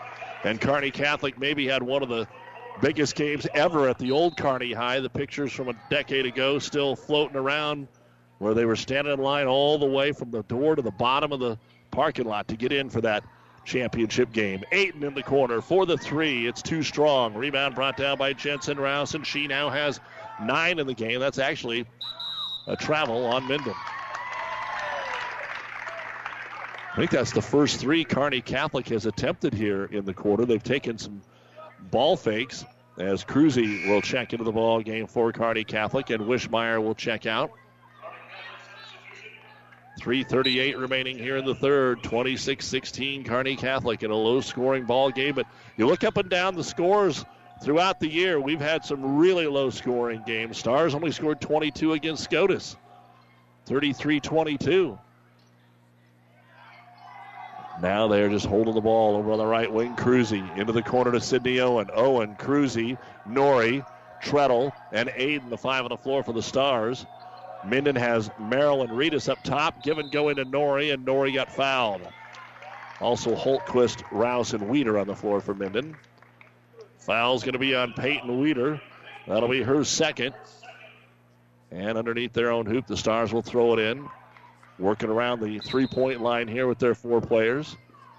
and 0.42 0.60
Kearney 0.60 0.90
Catholic 0.90 1.38
maybe 1.38 1.68
had 1.68 1.80
one 1.80 2.02
of 2.02 2.08
the 2.08 2.26
biggest 2.80 3.14
games 3.14 3.46
ever 3.54 3.88
at 3.88 3.98
the 3.98 4.10
old 4.10 4.36
Kearney 4.36 4.72
High. 4.72 4.98
The 4.98 5.08
pictures 5.08 5.52
from 5.52 5.68
a 5.68 5.74
decade 5.88 6.26
ago 6.26 6.58
still 6.58 6.96
floating 6.96 7.36
around 7.36 7.86
where 8.38 8.54
they 8.54 8.64
were 8.64 8.74
standing 8.74 9.12
in 9.12 9.20
line 9.20 9.46
all 9.46 9.78
the 9.78 9.86
way 9.86 10.10
from 10.10 10.32
the 10.32 10.42
door 10.42 10.74
to 10.74 10.82
the 10.82 10.90
bottom 10.90 11.30
of 11.30 11.38
the 11.38 11.56
parking 11.92 12.26
lot 12.26 12.48
to 12.48 12.56
get 12.56 12.72
in 12.72 12.90
for 12.90 13.00
that 13.02 13.22
championship 13.64 14.32
game. 14.32 14.64
Aiden 14.72 15.04
in 15.04 15.14
the 15.14 15.22
corner 15.22 15.60
for 15.60 15.86
the 15.86 15.96
three. 15.96 16.48
It's 16.48 16.60
too 16.60 16.82
strong. 16.82 17.34
Rebound 17.34 17.76
brought 17.76 17.96
down 17.96 18.18
by 18.18 18.32
Jensen 18.32 18.78
Rouse, 18.78 19.14
and 19.14 19.24
she 19.24 19.46
now 19.46 19.70
has 19.70 20.00
nine 20.42 20.80
in 20.80 20.88
the 20.88 20.94
game. 20.94 21.20
That's 21.20 21.38
actually 21.38 21.86
a 22.66 22.76
travel 22.76 23.26
on 23.26 23.46
Minden. 23.46 23.74
I 26.92 26.96
think 26.96 27.10
that's 27.10 27.32
the 27.32 27.42
first 27.42 27.80
three 27.80 28.04
Kearney 28.04 28.40
Catholic 28.40 28.88
has 28.88 29.04
attempted 29.04 29.52
here 29.52 29.86
in 29.86 30.04
the 30.04 30.14
quarter. 30.14 30.44
They've 30.44 30.62
taken 30.62 30.96
some 30.96 31.22
ball 31.90 32.16
fakes 32.16 32.64
as 32.98 33.24
Cruzy 33.24 33.88
will 33.88 34.00
check 34.00 34.32
into 34.32 34.44
the 34.44 34.52
ball 34.52 34.80
game 34.80 35.08
for 35.08 35.32
Kearney 35.32 35.64
Catholic, 35.64 36.10
and 36.10 36.22
Wishmeyer 36.22 36.80
will 36.80 36.94
check 36.94 37.26
out. 37.26 37.50
3.38 40.00 40.78
remaining 40.78 41.18
here 41.18 41.36
in 41.36 41.44
the 41.44 41.54
third. 41.54 42.02
26 42.02 42.64
16 42.64 43.24
Kearney 43.24 43.56
Catholic 43.56 44.02
in 44.02 44.10
a 44.10 44.16
low 44.16 44.40
scoring 44.40 44.84
ball 44.84 45.10
game. 45.10 45.34
But 45.34 45.46
you 45.76 45.86
look 45.86 46.04
up 46.04 46.16
and 46.16 46.28
down 46.28 46.54
the 46.54 46.64
scores 46.64 47.24
throughout 47.62 48.00
the 48.00 48.08
year, 48.08 48.40
we've 48.40 48.60
had 48.60 48.84
some 48.84 49.16
really 49.16 49.46
low 49.46 49.70
scoring 49.70 50.22
games. 50.26 50.58
Stars 50.58 50.94
only 50.94 51.10
scored 51.10 51.40
22 51.40 51.92
against 51.92 52.24
SCOTUS, 52.24 52.76
33 53.66 54.20
22. 54.20 54.98
Now 57.82 58.06
they're 58.06 58.28
just 58.28 58.46
holding 58.46 58.74
the 58.74 58.80
ball 58.80 59.16
over 59.16 59.32
on 59.32 59.38
the 59.38 59.46
right 59.46 59.70
wing. 59.70 59.96
Cruzy 59.96 60.56
into 60.56 60.72
the 60.72 60.82
corner 60.82 61.10
to 61.12 61.20
Sidney 61.20 61.60
Owen. 61.60 61.90
Owen, 61.92 62.36
Cruzy, 62.36 62.96
Nori, 63.28 63.84
Treadle, 64.22 64.72
and 64.92 65.08
Aiden, 65.10 65.50
the 65.50 65.58
five 65.58 65.82
on 65.82 65.88
the 65.88 65.96
floor 65.96 66.22
for 66.22 66.32
the 66.32 66.42
Stars. 66.42 67.04
Minden 67.64 67.96
has 67.96 68.30
Marilyn 68.38 68.90
Reedus 68.90 69.28
up 69.28 69.42
top. 69.42 69.82
Give 69.82 69.98
and 69.98 70.10
go 70.12 70.28
into 70.28 70.44
Nori, 70.44 70.92
and 70.92 71.04
Nori 71.04 71.34
got 71.34 71.50
fouled. 71.50 72.02
Also, 73.00 73.34
Holtquist, 73.34 74.02
Rouse, 74.12 74.52
and 74.52 74.68
Weeder 74.68 74.98
on 74.98 75.06
the 75.06 75.16
floor 75.16 75.40
for 75.40 75.54
Minden. 75.54 75.96
Foul's 77.04 77.42
going 77.42 77.52
to 77.52 77.58
be 77.58 77.74
on 77.74 77.92
Peyton 77.92 78.40
Weeder. 78.40 78.80
That'll 79.26 79.48
be 79.48 79.62
her 79.62 79.84
second. 79.84 80.34
And 81.70 81.98
underneath 81.98 82.32
their 82.32 82.50
own 82.50 82.66
hoop, 82.66 82.86
the 82.86 82.96
Stars 82.96 83.32
will 83.32 83.42
throw 83.42 83.74
it 83.74 83.78
in. 83.78 84.08
Working 84.78 85.10
around 85.10 85.40
the 85.40 85.58
three 85.58 85.86
point 85.86 86.22
line 86.22 86.48
here 86.48 86.66
with 86.66 86.78
their 86.78 86.94
four 86.94 87.20
players. 87.20 87.76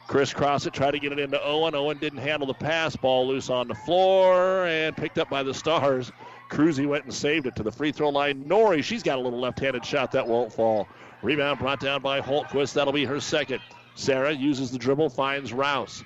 Crisscross 0.08 0.68
it, 0.68 0.74
try 0.74 0.92
to 0.92 1.00
get 1.00 1.12
it 1.12 1.20
into 1.20 1.44
Owen. 1.44 1.74
Owen 1.74 1.98
didn't 1.98 2.20
handle 2.20 2.48
the 2.48 2.54
pass. 2.54 2.96
Ball 2.96 3.28
loose 3.28 3.50
on 3.50 3.68
the 3.68 3.74
floor 3.74 4.68
and 4.68 4.96
picked 4.96 5.18
up 5.18 5.30
by 5.30 5.42
the 5.42 5.54
Stars. 5.54 6.12
Cruzy 6.52 6.88
went 6.88 7.06
and 7.06 7.14
saved 7.14 7.48
it 7.48 7.56
to 7.56 7.64
the 7.64 7.72
free 7.72 7.92
throw 7.92 8.10
line. 8.10 8.46
Nori, 8.46 8.84
she's 8.84 9.02
got 9.02 9.18
a 9.18 9.22
little 9.22 9.40
left 9.40 9.60
handed 9.60 9.84
shot 9.84 10.12
that 10.12 10.28
won't 10.28 10.54
fall. 10.54 10.88
Rebound 11.24 11.58
brought 11.58 11.80
down 11.80 12.04
by 12.04 12.22
Holtquist. 12.22 12.74
That'll 12.74 12.94
be 12.94 13.06
her 13.06 13.20
second. 13.20 13.62
Sarah 13.96 14.32
uses 14.32 14.70
the 14.70 14.78
dribble, 14.78 15.10
finds 15.10 15.52
Rouse. 15.52 16.04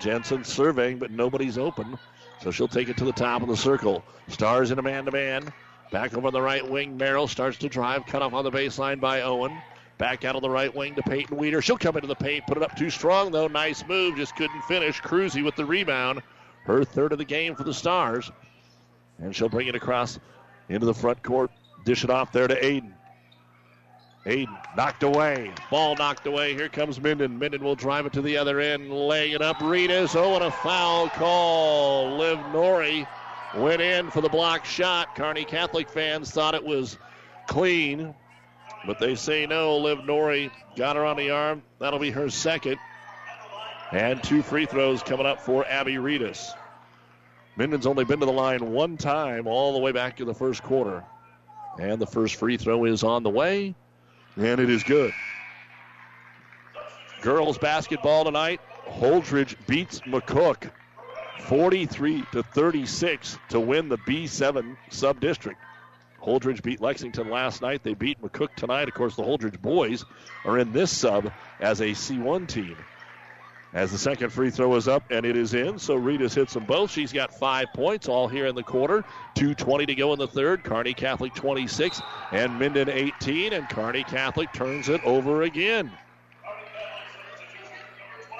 Jensen 0.00 0.44
surveying, 0.44 0.98
but 0.98 1.10
nobody's 1.10 1.58
open. 1.58 1.98
So 2.42 2.50
she'll 2.50 2.68
take 2.68 2.88
it 2.88 2.96
to 2.98 3.04
the 3.04 3.12
top 3.12 3.42
of 3.42 3.48
the 3.48 3.56
circle. 3.56 4.04
Stars 4.28 4.70
in 4.70 4.78
a 4.78 4.82
man 4.82 5.04
to 5.06 5.10
man. 5.10 5.52
Back 5.90 6.14
over 6.14 6.30
the 6.30 6.42
right 6.42 6.68
wing. 6.68 6.96
Merrill 6.96 7.28
starts 7.28 7.58
to 7.58 7.68
drive. 7.68 8.06
Cut 8.06 8.22
off 8.22 8.34
on 8.34 8.44
the 8.44 8.50
baseline 8.50 9.00
by 9.00 9.22
Owen. 9.22 9.56
Back 9.98 10.24
out 10.24 10.36
of 10.36 10.42
the 10.42 10.50
right 10.50 10.74
wing 10.74 10.94
to 10.96 11.02
Peyton 11.02 11.36
Weeder. 11.36 11.62
She'll 11.62 11.78
come 11.78 11.96
into 11.96 12.08
the 12.08 12.14
paint. 12.14 12.46
Put 12.46 12.58
it 12.58 12.62
up 12.62 12.76
too 12.76 12.90
strong, 12.90 13.30
though. 13.30 13.46
Nice 13.46 13.86
move. 13.86 14.16
Just 14.16 14.36
couldn't 14.36 14.62
finish. 14.62 15.00
Cruzy 15.00 15.42
with 15.42 15.56
the 15.56 15.64
rebound. 15.64 16.22
Her 16.64 16.84
third 16.84 17.12
of 17.12 17.18
the 17.18 17.24
game 17.24 17.54
for 17.54 17.64
the 17.64 17.72
Stars. 17.72 18.30
And 19.18 19.34
she'll 19.34 19.48
bring 19.48 19.68
it 19.68 19.74
across 19.74 20.18
into 20.68 20.84
the 20.84 20.92
front 20.92 21.22
court. 21.22 21.50
Dish 21.84 22.04
it 22.04 22.10
off 22.10 22.32
there 22.32 22.48
to 22.48 22.60
Aiden. 22.60 22.92
Aiden 24.26 24.58
knocked 24.76 25.04
away. 25.04 25.52
Ball 25.70 25.94
knocked 25.94 26.26
away. 26.26 26.52
Here 26.54 26.68
comes 26.68 27.00
Minden. 27.00 27.38
Minden 27.38 27.62
will 27.62 27.76
drive 27.76 28.06
it 28.06 28.12
to 28.14 28.22
the 28.22 28.36
other 28.36 28.58
end, 28.58 28.90
laying 28.90 29.32
it 29.32 29.42
up. 29.42 29.58
Reedus. 29.58 30.16
Oh, 30.16 30.34
and 30.34 30.44
a 30.44 30.50
foul 30.50 31.08
call. 31.10 32.16
Liv 32.18 32.38
Nori 32.52 33.06
went 33.56 33.80
in 33.80 34.10
for 34.10 34.20
the 34.20 34.28
block 34.28 34.64
shot. 34.64 35.14
Kearney 35.14 35.44
Catholic 35.44 35.88
fans 35.88 36.32
thought 36.32 36.54
it 36.54 36.64
was 36.64 36.98
clean, 37.46 38.14
but 38.84 38.98
they 38.98 39.14
say 39.14 39.46
no. 39.46 39.76
Liv 39.78 39.98
Nori 39.98 40.50
got 40.74 40.96
her 40.96 41.04
on 41.04 41.16
the 41.16 41.30
arm. 41.30 41.62
That'll 41.78 42.00
be 42.00 42.10
her 42.10 42.28
second. 42.28 42.78
And 43.92 44.20
two 44.24 44.42
free 44.42 44.66
throws 44.66 45.04
coming 45.04 45.26
up 45.26 45.40
for 45.40 45.64
Abby 45.66 45.94
Reedus. 45.94 46.50
Minden's 47.56 47.86
only 47.86 48.04
been 48.04 48.18
to 48.18 48.26
the 48.26 48.32
line 48.32 48.72
one 48.72 48.96
time 48.96 49.46
all 49.46 49.72
the 49.72 49.78
way 49.78 49.92
back 49.92 50.20
in 50.20 50.26
the 50.26 50.34
first 50.34 50.64
quarter. 50.64 51.04
And 51.78 52.00
the 52.00 52.06
first 52.06 52.34
free 52.34 52.56
throw 52.56 52.84
is 52.84 53.04
on 53.04 53.22
the 53.22 53.30
way, 53.30 53.74
and 54.36 54.60
it 54.60 54.70
is 54.70 54.82
good. 54.82 55.12
Girls 57.22 57.58
basketball 57.58 58.24
tonight. 58.24 58.60
Holdrege 58.86 59.56
beats 59.66 60.00
McCook 60.00 60.70
43 61.40 62.24
to 62.32 62.42
36 62.42 63.38
to 63.48 63.60
win 63.60 63.88
the 63.88 63.98
B7 63.98 64.76
sub 64.90 65.20
district. 65.20 65.60
Holdrege 66.22 66.62
beat 66.62 66.80
Lexington 66.80 67.30
last 67.30 67.62
night. 67.62 67.82
They 67.82 67.94
beat 67.94 68.20
McCook 68.22 68.54
tonight. 68.56 68.88
Of 68.88 68.94
course, 68.94 69.16
the 69.16 69.22
Holdrege 69.22 69.60
boys 69.60 70.04
are 70.44 70.58
in 70.58 70.72
this 70.72 70.90
sub 70.90 71.32
as 71.60 71.80
a 71.80 71.88
C1 71.88 72.48
team. 72.48 72.76
As 73.72 73.92
the 73.92 73.98
second 73.98 74.30
free 74.30 74.50
throw 74.50 74.74
is 74.76 74.88
up 74.88 75.10
and 75.10 75.26
it 75.26 75.36
is 75.36 75.52
in, 75.52 75.78
so 75.78 75.98
Reedus 75.98 76.34
hits 76.34 76.54
them 76.54 76.64
both. 76.64 76.90
She's 76.90 77.12
got 77.12 77.34
five 77.34 77.66
points 77.74 78.08
all 78.08 78.28
here 78.28 78.46
in 78.46 78.54
the 78.54 78.62
quarter. 78.62 79.04
2.20 79.34 79.86
to 79.88 79.94
go 79.94 80.12
in 80.12 80.18
the 80.18 80.28
third. 80.28 80.64
Kearney 80.64 80.94
Catholic 80.94 81.34
26 81.34 82.00
and 82.32 82.58
Minden 82.58 82.88
18, 82.88 83.52
and 83.52 83.68
Kearney 83.68 84.04
Catholic 84.04 84.52
turns 84.52 84.88
it 84.88 85.02
over 85.04 85.42
again. 85.42 85.90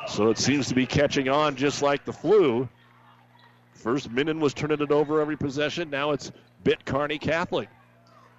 So 0.09 0.31
it 0.31 0.39
seems 0.39 0.68
to 0.68 0.74
be 0.74 0.87
catching 0.87 1.29
on 1.29 1.57
just 1.57 1.83
like 1.83 2.05
the 2.05 2.12
flu. 2.12 2.68
First, 3.74 4.11
Minden 4.11 4.41
was 4.41 4.55
turning 4.55 4.81
it 4.81 4.91
over 4.91 5.20
every 5.20 5.37
possession. 5.37 5.91
Now 5.91 6.12
it's 6.12 6.33
bit 6.64 6.85
Kearney 6.85 7.18
Catholic. 7.18 7.68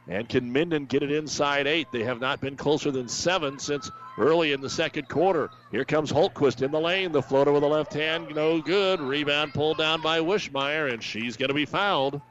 And 0.07 0.27
can 0.27 0.51
Minden 0.51 0.85
get 0.85 1.03
it 1.03 1.11
inside 1.11 1.67
eight? 1.67 1.87
They 1.91 2.03
have 2.03 2.21
not 2.21 2.39
been 2.39 2.55
closer 2.55 2.91
than 2.91 3.09
seven 3.09 3.59
since 3.59 3.91
early 4.17 4.51
in 4.51 4.61
the 4.61 4.69
second 4.69 5.07
quarter. 5.07 5.49
Here 5.71 5.85
comes 5.85 6.11
Holtquist 6.11 6.61
in 6.61 6.71
the 6.71 6.79
lane. 6.79 7.11
The 7.11 7.21
floater 7.21 7.51
with 7.51 7.61
the 7.61 7.69
left 7.69 7.93
hand, 7.93 8.33
no 8.35 8.61
good. 8.61 8.99
Rebound 8.99 9.53
pulled 9.53 9.77
down 9.77 10.01
by 10.01 10.19
Wishmeyer, 10.19 10.91
and 10.91 11.01
she's 11.01 11.37
going 11.37 11.49
to 11.49 11.53
be 11.53 11.65
fouled. 11.65 12.21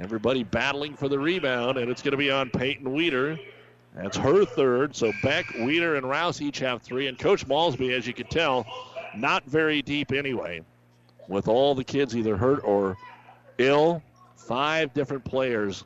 Everybody 0.00 0.42
battling 0.42 0.94
for 0.94 1.08
the 1.08 1.18
rebound, 1.18 1.78
and 1.78 1.90
it's 1.90 2.02
going 2.02 2.12
to 2.12 2.18
be 2.18 2.30
on 2.30 2.50
Peyton 2.50 2.92
Weeder. 2.92 3.38
That's 3.94 4.16
her 4.16 4.44
third. 4.44 4.96
So 4.96 5.12
Beck, 5.22 5.46
Weeder, 5.60 5.96
and 5.96 6.08
Rouse 6.08 6.40
each 6.40 6.58
have 6.58 6.82
three. 6.82 7.06
And 7.06 7.18
Coach 7.18 7.46
Malsby, 7.46 7.92
as 7.96 8.06
you 8.06 8.12
can 8.12 8.26
tell, 8.26 8.66
not 9.16 9.44
very 9.44 9.82
deep 9.82 10.10
anyway. 10.12 10.62
With 11.28 11.48
all 11.48 11.74
the 11.74 11.84
kids 11.84 12.16
either 12.16 12.36
hurt 12.36 12.60
or 12.64 12.96
ill, 13.58 14.02
five 14.36 14.92
different 14.92 15.24
players 15.24 15.84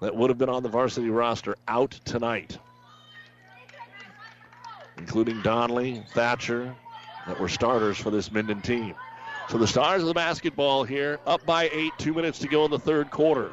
that 0.00 0.14
would 0.14 0.30
have 0.30 0.38
been 0.38 0.48
on 0.48 0.64
the 0.64 0.68
varsity 0.68 1.10
roster 1.10 1.56
out 1.68 1.92
tonight, 2.04 2.58
including 5.02 5.42
Donnelly, 5.42 6.00
Thatcher, 6.10 6.72
that 7.26 7.40
were 7.40 7.48
starters 7.48 7.98
for 7.98 8.10
this 8.10 8.30
Minden 8.30 8.60
team. 8.62 8.94
So 9.48 9.58
the 9.58 9.66
Stars 9.66 10.00
of 10.00 10.06
the 10.06 10.14
basketball 10.14 10.84
here, 10.84 11.18
up 11.26 11.44
by 11.44 11.68
eight, 11.72 11.90
two 11.98 12.14
minutes 12.14 12.38
to 12.38 12.48
go 12.48 12.64
in 12.64 12.70
the 12.70 12.78
third 12.78 13.10
quarter. 13.10 13.52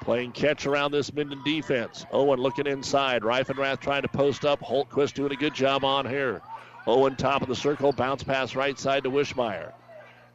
Playing 0.00 0.32
catch 0.32 0.66
around 0.66 0.90
this 0.90 1.12
Minden 1.12 1.40
defense. 1.44 2.04
Owen 2.10 2.40
looking 2.40 2.66
inside. 2.66 3.22
Reifenrath 3.22 3.78
trying 3.78 4.02
to 4.02 4.08
post 4.08 4.44
up. 4.44 4.60
Holtquist 4.60 5.14
doing 5.14 5.30
a 5.30 5.36
good 5.36 5.54
job 5.54 5.84
on 5.84 6.04
here. 6.04 6.42
Owen 6.88 7.14
top 7.14 7.42
of 7.42 7.48
the 7.48 7.54
circle. 7.54 7.92
Bounce 7.92 8.24
pass 8.24 8.56
right 8.56 8.78
side 8.78 9.04
to 9.04 9.10
Wishmeyer. 9.10 9.72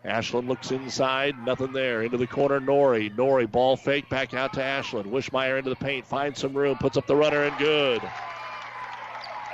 Ashlyn 0.05 0.47
looks 0.47 0.71
inside, 0.71 1.36
nothing 1.45 1.73
there. 1.73 2.03
Into 2.03 2.17
the 2.17 2.25
corner, 2.25 2.59
Nori. 2.59 3.13
Nori, 3.15 3.51
ball 3.51 3.75
fake, 3.75 4.09
back 4.09 4.34
out 4.34 4.53
to 4.53 4.61
Ashlyn. 4.61 5.05
Wishmeyer 5.05 5.57
into 5.57 5.69
the 5.69 5.75
paint, 5.75 6.07
finds 6.07 6.39
some 6.39 6.53
room, 6.53 6.77
puts 6.77 6.97
up 6.97 7.05
the 7.05 7.15
runner, 7.15 7.43
and 7.43 7.57
good. 7.57 8.01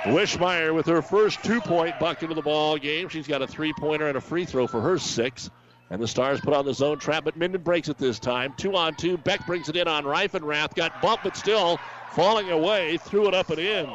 Wishmeyer 0.08 0.74
with 0.74 0.86
her 0.86 1.02
first 1.02 1.42
two 1.44 1.60
point 1.60 1.98
bucket 1.98 2.30
of 2.30 2.36
the 2.36 2.42
ball 2.42 2.78
game. 2.78 3.08
She's 3.08 3.26
got 3.26 3.42
a 3.42 3.46
three 3.46 3.72
pointer 3.74 4.08
and 4.08 4.16
a 4.16 4.20
free 4.20 4.44
throw 4.44 4.66
for 4.66 4.80
her 4.80 4.98
six. 4.98 5.50
And 5.90 6.02
the 6.02 6.08
Stars 6.08 6.40
put 6.40 6.52
on 6.52 6.64
the 6.66 6.74
zone 6.74 6.98
trap, 6.98 7.24
but 7.24 7.36
Minden 7.36 7.62
breaks 7.62 7.88
it 7.88 7.98
this 7.98 8.18
time. 8.18 8.54
Two 8.56 8.76
on 8.76 8.94
two. 8.94 9.16
Beck 9.16 9.46
brings 9.46 9.68
it 9.68 9.76
in 9.76 9.88
on 9.88 10.04
Reifenrath. 10.04 10.74
Got 10.74 11.00
bumped, 11.00 11.24
but 11.24 11.36
still 11.36 11.78
falling 12.12 12.50
away. 12.50 12.98
Threw 12.98 13.26
it 13.26 13.34
up 13.34 13.50
and 13.50 13.58
in. 13.58 13.88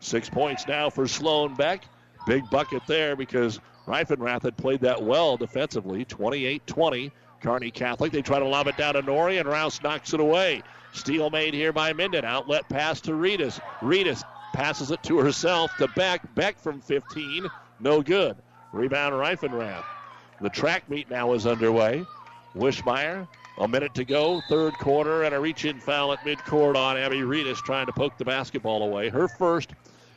Six 0.00 0.28
points 0.28 0.66
now 0.66 0.90
for 0.90 1.06
Sloan 1.06 1.54
Beck. 1.54 1.84
Big 2.26 2.48
bucket 2.50 2.82
there 2.86 3.16
because 3.16 3.60
Reifenrath 3.86 4.42
had 4.42 4.56
played 4.56 4.80
that 4.80 5.02
well 5.02 5.36
defensively. 5.36 6.04
28 6.04 6.66
20. 6.66 7.12
Kearney 7.40 7.70
Catholic. 7.70 8.12
They 8.12 8.22
try 8.22 8.38
to 8.38 8.44
lob 8.44 8.66
it 8.66 8.76
down 8.76 8.94
to 8.94 9.02
Nori, 9.02 9.40
and 9.40 9.48
Rouse 9.48 9.82
knocks 9.82 10.12
it 10.12 10.20
away. 10.20 10.62
Steal 10.92 11.30
made 11.30 11.54
here 11.54 11.72
by 11.72 11.92
Minden. 11.92 12.24
Outlet 12.24 12.68
pass 12.68 13.00
to 13.02 13.12
Reedus. 13.12 13.60
Reedus 13.80 14.22
passes 14.52 14.90
it 14.90 15.02
to 15.04 15.18
herself 15.18 15.70
to 15.78 15.88
Beck. 15.88 16.34
Beck 16.34 16.58
from 16.58 16.80
15. 16.80 17.48
No 17.80 18.02
good. 18.02 18.36
Rebound 18.72 19.14
Reifenrath. 19.14 19.84
The 20.40 20.50
track 20.50 20.88
meet 20.88 21.10
now 21.10 21.32
is 21.32 21.46
underway. 21.46 22.04
Wishmeyer, 22.54 23.28
a 23.58 23.68
minute 23.68 23.94
to 23.94 24.04
go, 24.04 24.40
third 24.48 24.74
quarter, 24.74 25.24
and 25.24 25.34
a 25.34 25.40
reach 25.40 25.64
in 25.64 25.78
foul 25.78 26.12
at 26.12 26.20
midcourt 26.20 26.76
on 26.76 26.96
Abby 26.96 27.20
Reedus 27.20 27.58
trying 27.58 27.86
to 27.86 27.92
poke 27.92 28.16
the 28.18 28.24
basketball 28.24 28.82
away. 28.82 29.08
Her 29.08 29.28
first 29.28 29.70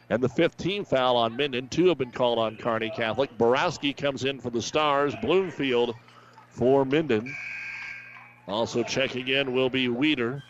and 0.10 0.22
the 0.22 0.30
15 0.30 0.86
foul 0.86 1.16
on 1.16 1.36
Minden. 1.36 1.68
Two 1.70 1.88
have 1.88 1.98
been 1.98 2.12
called 2.12 2.38
on 2.38 2.56
Kearney 2.58 2.92
Catholic. 2.96 3.36
Borowski 3.38 3.94
comes 3.94 4.26
in 4.26 4.40
for 4.40 4.50
the 4.50 4.62
Stars. 4.62 5.16
Bloomfield 5.22 5.96
for 6.50 6.86
Minden. 6.86 7.36
Also 8.48 8.84
checking 8.84 9.28
in 9.30 9.54
will 9.54 9.70
be 9.70 9.88
Weeder. 9.88 10.44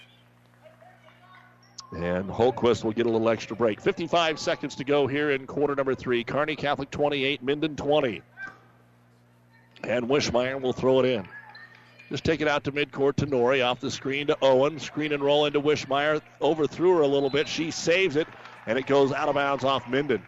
And 1.96 2.28
Holtquist 2.28 2.84
will 2.84 2.91
get 2.91 3.06
a 3.06 3.10
little 3.10 3.30
extra 3.30 3.56
break. 3.56 3.80
55 3.80 4.39
seconds 4.39 4.76
to 4.76 4.84
go 4.84 5.06
here 5.06 5.32
in 5.32 5.46
quarter 5.46 5.76
number 5.76 5.94
three. 5.94 6.24
Kearney 6.24 6.56
Catholic 6.56 6.89
28, 6.89 7.44
Minden 7.44 7.76
20. 7.76 8.22
And 9.84 10.06
Wishmeyer 10.06 10.60
will 10.60 10.74
throw 10.74 11.00
it 11.02 11.06
in. 11.06 11.28
Just 12.10 12.24
take 12.24 12.41
it 12.41 12.48
out 12.48 12.64
to 12.64 12.72
midcourt 12.72 13.18
to 13.18 13.28
Nori. 13.28 13.64
Off 13.64 13.80
the 13.80 13.91
screen 13.91 14.28
to 14.28 14.38
Owen. 14.41 14.80
Screen 14.80 15.14
and 15.14 15.24
roll 15.24 15.46
into 15.46 15.62
Wishmeyer. 15.62 16.22
Overthrew 16.41 16.98
her 16.98 17.02
a 17.02 17.08
little 17.08 17.30
bit. 17.30 17.48
She 17.48 17.70
saves 17.70 18.16
it, 18.16 18.28
and 18.66 18.80
it 18.80 18.88
goes 18.88 19.12
out 19.12 19.30
of 19.30 19.36
bounds 19.36 19.64
off 19.64 19.88
Minden. 19.88 20.26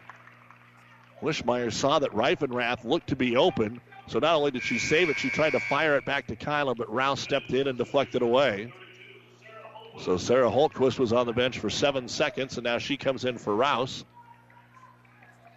Wishmeyer 1.20 1.72
saw 1.72 1.98
that 1.98 2.12
Reifenrath 2.12 2.84
looked 2.84 3.08
to 3.08 3.16
be 3.16 3.36
open. 3.36 3.80
So 4.06 4.20
not 4.20 4.36
only 4.36 4.52
did 4.52 4.62
she 4.62 4.78
save 4.78 5.10
it, 5.10 5.18
she 5.18 5.30
tried 5.30 5.50
to 5.50 5.60
fire 5.60 5.96
it 5.96 6.04
back 6.04 6.28
to 6.28 6.36
Kyla, 6.36 6.76
but 6.76 6.92
Rouse 6.92 7.20
stepped 7.20 7.50
in 7.50 7.66
and 7.66 7.76
deflected 7.76 8.22
away. 8.22 8.72
So 9.98 10.16
Sarah 10.16 10.50
Holtquist 10.50 10.98
was 10.98 11.12
on 11.12 11.26
the 11.26 11.32
bench 11.32 11.58
for 11.58 11.70
seven 11.70 12.08
seconds, 12.08 12.56
and 12.58 12.64
now 12.64 12.78
she 12.78 12.96
comes 12.96 13.24
in 13.24 13.38
for 13.38 13.54
Rouse. 13.54 14.04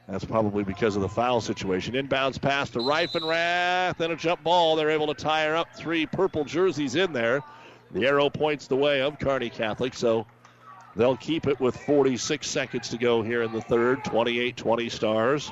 That's 0.08 0.26
probably 0.26 0.64
because 0.64 0.96
of 0.96 1.04
the 1.04 1.10
foul 1.10 1.40
situation. 1.40 1.94
Inbounds 1.94 2.42
pass 2.42 2.72
to 2.72 2.80
Reifenrath, 2.80 3.98
then 3.98 4.12
a 4.12 4.16
jump 4.16 4.44
ball. 4.44 4.76
They're 4.76 4.90
able 4.90 5.08
to 5.08 5.14
tie 5.14 5.46
her 5.46 5.56
up. 5.56 5.76
Three 5.76 6.08
purple 6.08 6.46
jerseys 6.46 6.96
in 6.96 7.14
there. 7.14 7.44
The 7.92 8.08
arrow 8.08 8.30
points 8.30 8.68
the 8.68 8.76
way 8.76 9.02
of 9.02 9.20
Kearney 9.20 9.50
Catholic, 9.50 9.94
so 9.94 10.26
they'll 10.96 11.18
keep 11.18 11.46
it 11.46 11.60
with 11.60 11.78
46 11.78 12.48
seconds 12.48 12.90
to 12.90 12.98
go 12.98 13.22
here 13.22 13.44
in 13.44 13.52
the 13.52 13.62
third. 13.62 14.04
28 14.04 14.58
20 14.58 14.90
stars. 14.90 15.52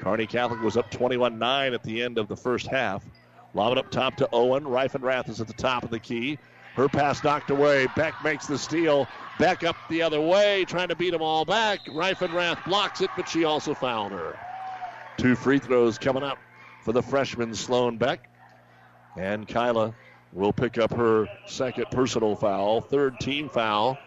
Kearney 0.00 0.26
Catholic 0.26 0.60
was 0.60 0.76
up 0.76 0.90
21 0.90 1.38
9 1.38 1.74
at 1.74 1.82
the 1.82 2.02
end 2.02 2.18
of 2.18 2.26
the 2.26 2.36
first 2.36 2.66
half. 2.66 3.04
Lob 3.54 3.72
it 3.72 3.78
up 3.78 3.90
top 3.90 4.16
to 4.16 4.28
Owen. 4.32 4.64
Reifenrath 4.64 5.28
is 5.28 5.40
at 5.40 5.46
the 5.46 5.52
top 5.52 5.84
of 5.84 5.90
the 5.90 6.00
key. 6.00 6.38
Her 6.78 6.88
pass 6.88 7.24
knocked 7.24 7.50
away. 7.50 7.88
Beck 7.96 8.14
makes 8.22 8.46
the 8.46 8.56
steal. 8.56 9.08
Back 9.40 9.64
up 9.64 9.74
the 9.88 10.00
other 10.00 10.20
way, 10.20 10.64
trying 10.64 10.86
to 10.86 10.94
beat 10.94 11.10
them 11.10 11.22
all 11.22 11.44
back. 11.44 11.84
Reifenrath 11.86 12.64
blocks 12.64 13.00
it, 13.00 13.10
but 13.16 13.28
she 13.28 13.42
also 13.42 13.74
fouled 13.74 14.12
her. 14.12 14.38
Two 15.16 15.34
free 15.34 15.58
throws 15.58 15.98
coming 15.98 16.22
up 16.22 16.38
for 16.84 16.92
the 16.92 17.02
freshman 17.02 17.52
Sloan 17.56 17.96
Beck. 17.96 18.30
And 19.16 19.48
Kyla 19.48 19.92
will 20.32 20.52
pick 20.52 20.78
up 20.78 20.92
her 20.92 21.26
second 21.46 21.86
personal 21.90 22.36
foul, 22.36 22.80
third 22.80 23.18
team 23.18 23.48
foul. 23.48 23.98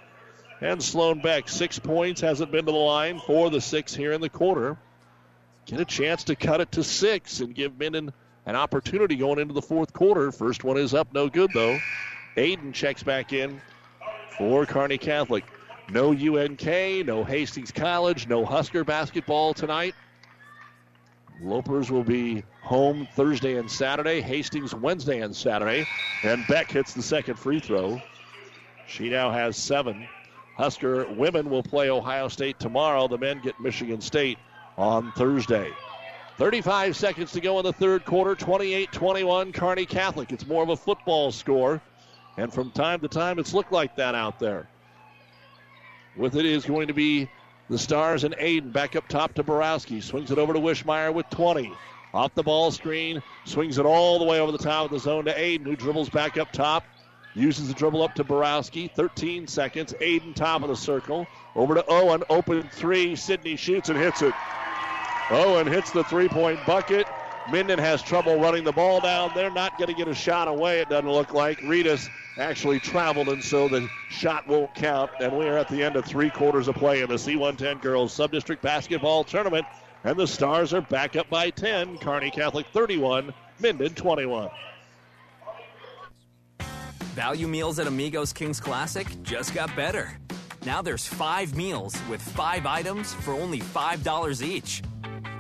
And 0.61 0.81
Sloan 0.81 1.19
Beck, 1.19 1.49
six 1.49 1.77
points, 1.77 2.21
hasn't 2.21 2.53
been 2.53 2.65
to 2.67 2.71
the 2.71 2.77
line 2.77 3.19
for 3.19 3.49
the 3.49 3.59
six 3.59 3.93
here 3.93 4.13
in 4.13 4.21
the 4.21 4.29
quarter. 4.29 4.77
Get 5.65 5.81
a 5.81 5.85
chance 5.85 6.23
to 6.23 6.37
cut 6.37 6.61
it 6.61 6.71
to 6.71 6.85
six 6.85 7.41
and 7.41 7.53
give 7.53 7.77
Minden 7.77 8.13
an 8.45 8.55
opportunity 8.55 9.17
going 9.17 9.39
into 9.39 9.53
the 9.53 9.61
fourth 9.61 9.91
quarter. 9.91 10.31
First 10.31 10.63
one 10.63 10.77
is 10.77 10.93
up, 10.93 11.13
no 11.13 11.27
good 11.27 11.51
though. 11.53 11.77
Aiden 12.37 12.73
checks 12.73 13.03
back 13.03 13.33
in 13.33 13.61
for 14.37 14.65
Kearney 14.65 14.97
Catholic. 14.97 15.43
No 15.89 16.11
UNK, 16.11 17.05
no 17.05 17.23
Hastings 17.23 17.71
College, 17.71 18.27
no 18.27 18.45
Husker 18.45 18.83
basketball 18.85 19.53
tonight. 19.53 19.93
Lopers 21.43 21.89
will 21.89 22.03
be 22.03 22.43
home 22.61 23.07
Thursday 23.15 23.57
and 23.57 23.69
Saturday, 23.69 24.21
Hastings 24.21 24.73
Wednesday 24.73 25.21
and 25.21 25.35
Saturday. 25.35 25.85
And 26.23 26.45
Beck 26.47 26.71
hits 26.71 26.93
the 26.93 27.01
second 27.01 27.37
free 27.37 27.59
throw. 27.59 28.01
She 28.87 29.09
now 29.09 29.31
has 29.31 29.57
seven. 29.57 30.07
Husker 30.55 31.07
women 31.13 31.49
will 31.49 31.63
play 31.63 31.89
Ohio 31.89 32.27
State 32.27 32.59
tomorrow. 32.59 33.07
The 33.07 33.17
men 33.17 33.41
get 33.41 33.59
Michigan 33.59 33.99
State 33.99 34.37
on 34.77 35.11
Thursday. 35.13 35.71
35 36.37 36.95
seconds 36.95 37.31
to 37.33 37.41
go 37.41 37.59
in 37.59 37.65
the 37.65 37.73
third 37.73 38.05
quarter, 38.05 38.35
28 38.35 38.91
21, 38.91 39.51
Kearney 39.51 39.85
Catholic. 39.85 40.31
It's 40.31 40.47
more 40.47 40.63
of 40.63 40.69
a 40.69 40.77
football 40.77 41.31
score, 41.31 41.81
and 42.37 42.53
from 42.53 42.71
time 42.71 42.99
to 43.01 43.07
time 43.07 43.39
it's 43.39 43.53
looked 43.53 43.71
like 43.71 43.95
that 43.95 44.15
out 44.15 44.39
there. 44.39 44.67
With 46.15 46.35
it 46.35 46.45
is 46.45 46.65
going 46.65 46.87
to 46.87 46.93
be 46.93 47.29
the 47.69 47.77
Stars 47.77 48.23
and 48.23 48.35
Aiden 48.35 48.73
back 48.73 48.95
up 48.95 49.07
top 49.07 49.33
to 49.35 49.43
Borowski. 49.43 50.01
Swings 50.01 50.29
it 50.29 50.37
over 50.37 50.53
to 50.53 50.59
Wishmeyer 50.59 51.13
with 51.13 51.29
20. 51.29 51.71
Off 52.13 52.35
the 52.35 52.43
ball 52.43 52.71
screen, 52.71 53.23
swings 53.45 53.77
it 53.77 53.85
all 53.85 54.19
the 54.19 54.25
way 54.25 54.41
over 54.41 54.51
the 54.51 54.57
top 54.57 54.85
of 54.85 54.91
the 54.91 54.99
zone 54.99 55.23
to 55.25 55.33
Aiden, 55.33 55.63
who 55.63 55.77
dribbles 55.77 56.09
back 56.09 56.37
up 56.37 56.51
top. 56.51 56.83
Uses 57.33 57.69
the 57.69 57.73
dribble 57.73 58.03
up 58.03 58.13
to 58.15 58.25
Borowski. 58.25 58.89
13 58.89 59.47
seconds. 59.47 59.93
Aiden 60.01 60.35
top 60.35 60.63
of 60.63 60.67
the 60.67 60.75
circle. 60.75 61.25
Over 61.55 61.75
to 61.75 61.85
Owen. 61.87 62.23
Open 62.29 62.63
three. 62.63 63.15
Sydney 63.15 63.55
shoots 63.55 63.87
and 63.87 63.97
hits 63.97 64.21
it. 64.21 64.33
Owen 65.29 65.65
hits 65.65 65.91
the 65.91 66.03
three 66.03 66.27
point 66.27 66.59
bucket. 66.65 67.07
Minden 67.51 67.79
has 67.79 68.01
trouble 68.01 68.39
running 68.39 68.63
the 68.63 68.71
ball 68.71 69.01
down. 69.01 69.31
They're 69.35 69.51
not 69.51 69.77
going 69.77 69.89
to 69.89 69.93
get 69.93 70.07
a 70.07 70.15
shot 70.15 70.47
away, 70.47 70.79
it 70.79 70.89
doesn't 70.89 71.11
look 71.11 71.33
like. 71.33 71.59
Reedus 71.59 72.07
actually 72.37 72.79
traveled, 72.79 73.27
and 73.27 73.43
so 73.43 73.67
the 73.67 73.89
shot 74.09 74.47
won't 74.47 74.73
count. 74.73 75.11
And 75.19 75.37
we 75.37 75.47
are 75.47 75.57
at 75.57 75.67
the 75.67 75.83
end 75.83 75.97
of 75.97 76.05
three 76.05 76.29
quarters 76.29 76.67
of 76.67 76.75
play 76.75 77.01
in 77.01 77.09
the 77.09 77.15
C110 77.15 77.81
Girls 77.81 78.15
Subdistrict 78.17 78.61
Basketball 78.61 79.25
Tournament. 79.25 79.65
And 80.03 80.17
the 80.17 80.25
Stars 80.25 80.73
are 80.73 80.81
back 80.81 81.15
up 81.15 81.29
by 81.29 81.49
10. 81.49 81.97
Kearney 81.97 82.31
Catholic 82.31 82.67
31, 82.67 83.33
Minden 83.59 83.93
21. 83.93 84.49
Value 87.13 87.47
meals 87.47 87.77
at 87.79 87.87
Amigos 87.87 88.31
Kings 88.31 88.61
Classic 88.61 89.05
just 89.23 89.53
got 89.53 89.75
better. 89.75 90.17
Now 90.65 90.81
there's 90.81 91.05
five 91.05 91.55
meals 91.55 91.99
with 92.09 92.21
five 92.21 92.65
items 92.65 93.13
for 93.13 93.33
only 93.33 93.59
$5 93.59 94.41
each. 94.41 94.81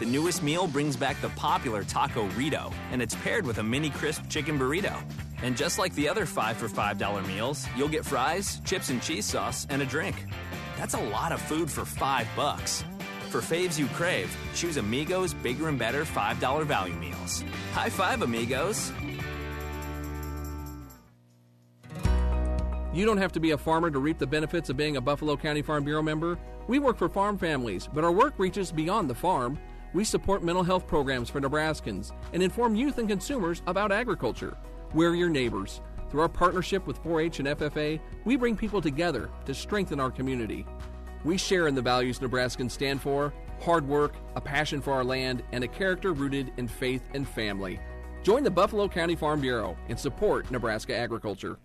The 0.01 0.07
newest 0.07 0.41
meal 0.41 0.65
brings 0.65 0.97
back 0.97 1.21
the 1.21 1.29
popular 1.29 1.83
Taco 1.83 2.25
Rito, 2.29 2.73
and 2.91 3.03
it's 3.03 3.13
paired 3.13 3.45
with 3.45 3.59
a 3.59 3.63
mini 3.63 3.91
crisp 3.91 4.23
chicken 4.29 4.57
burrito. 4.57 4.95
And 5.43 5.55
just 5.55 5.77
like 5.77 5.93
the 5.93 6.09
other 6.09 6.25
five 6.25 6.57
for 6.57 6.67
$5 6.67 7.27
meals, 7.27 7.67
you'll 7.77 7.87
get 7.87 8.03
fries, 8.03 8.63
chips 8.65 8.89
and 8.89 8.99
cheese 8.99 9.27
sauce, 9.27 9.67
and 9.69 9.79
a 9.79 9.85
drink. 9.85 10.25
That's 10.75 10.95
a 10.95 10.99
lot 10.99 11.31
of 11.31 11.39
food 11.39 11.69
for 11.69 11.85
five 11.85 12.27
bucks. 12.35 12.83
For 13.29 13.41
faves 13.41 13.77
you 13.77 13.85
crave, 13.89 14.35
choose 14.55 14.77
Amigos 14.77 15.35
Bigger 15.35 15.67
and 15.67 15.77
Better 15.77 16.03
$5 16.03 16.65
value 16.65 16.95
meals. 16.95 17.43
High 17.73 17.91
five, 17.91 18.23
Amigos! 18.23 18.91
You 22.91 23.05
don't 23.05 23.19
have 23.19 23.33
to 23.33 23.39
be 23.39 23.51
a 23.51 23.57
farmer 23.57 23.91
to 23.91 23.99
reap 23.99 24.17
the 24.17 24.25
benefits 24.25 24.71
of 24.71 24.77
being 24.77 24.97
a 24.97 25.01
Buffalo 25.01 25.37
County 25.37 25.61
Farm 25.61 25.83
Bureau 25.83 26.01
member. 26.01 26.39
We 26.67 26.79
work 26.79 26.97
for 26.97 27.07
farm 27.07 27.37
families, 27.37 27.87
but 27.93 28.03
our 28.03 28.11
work 28.11 28.33
reaches 28.39 28.71
beyond 28.71 29.07
the 29.07 29.15
farm. 29.15 29.59
We 29.93 30.03
support 30.05 30.43
mental 30.43 30.63
health 30.63 30.87
programs 30.87 31.29
for 31.29 31.41
Nebraskans 31.41 32.11
and 32.33 32.41
inform 32.41 32.75
youth 32.75 32.97
and 32.97 33.09
consumers 33.09 33.61
about 33.67 33.91
agriculture. 33.91 34.57
We're 34.93 35.15
your 35.15 35.29
neighbors. 35.29 35.81
Through 36.09 36.21
our 36.21 36.29
partnership 36.29 36.87
with 36.87 36.97
4 36.99 37.21
H 37.21 37.39
and 37.39 37.47
FFA, 37.49 37.99
we 38.25 38.35
bring 38.37 38.55
people 38.55 38.81
together 38.81 39.29
to 39.45 39.53
strengthen 39.53 39.99
our 39.99 40.11
community. 40.11 40.65
We 41.23 41.37
share 41.37 41.67
in 41.67 41.75
the 41.75 41.81
values 41.81 42.19
Nebraskans 42.19 42.71
stand 42.71 43.01
for 43.01 43.33
hard 43.61 43.87
work, 43.87 44.15
a 44.35 44.41
passion 44.41 44.81
for 44.81 44.93
our 44.93 45.03
land, 45.03 45.43
and 45.51 45.63
a 45.63 45.67
character 45.67 46.13
rooted 46.13 46.51
in 46.57 46.67
faith 46.67 47.03
and 47.13 47.27
family. 47.27 47.79
Join 48.23 48.43
the 48.43 48.51
Buffalo 48.51 48.87
County 48.87 49.15
Farm 49.15 49.41
Bureau 49.41 49.77
and 49.87 49.99
support 49.99 50.49
Nebraska 50.51 50.95
agriculture. 50.95 51.57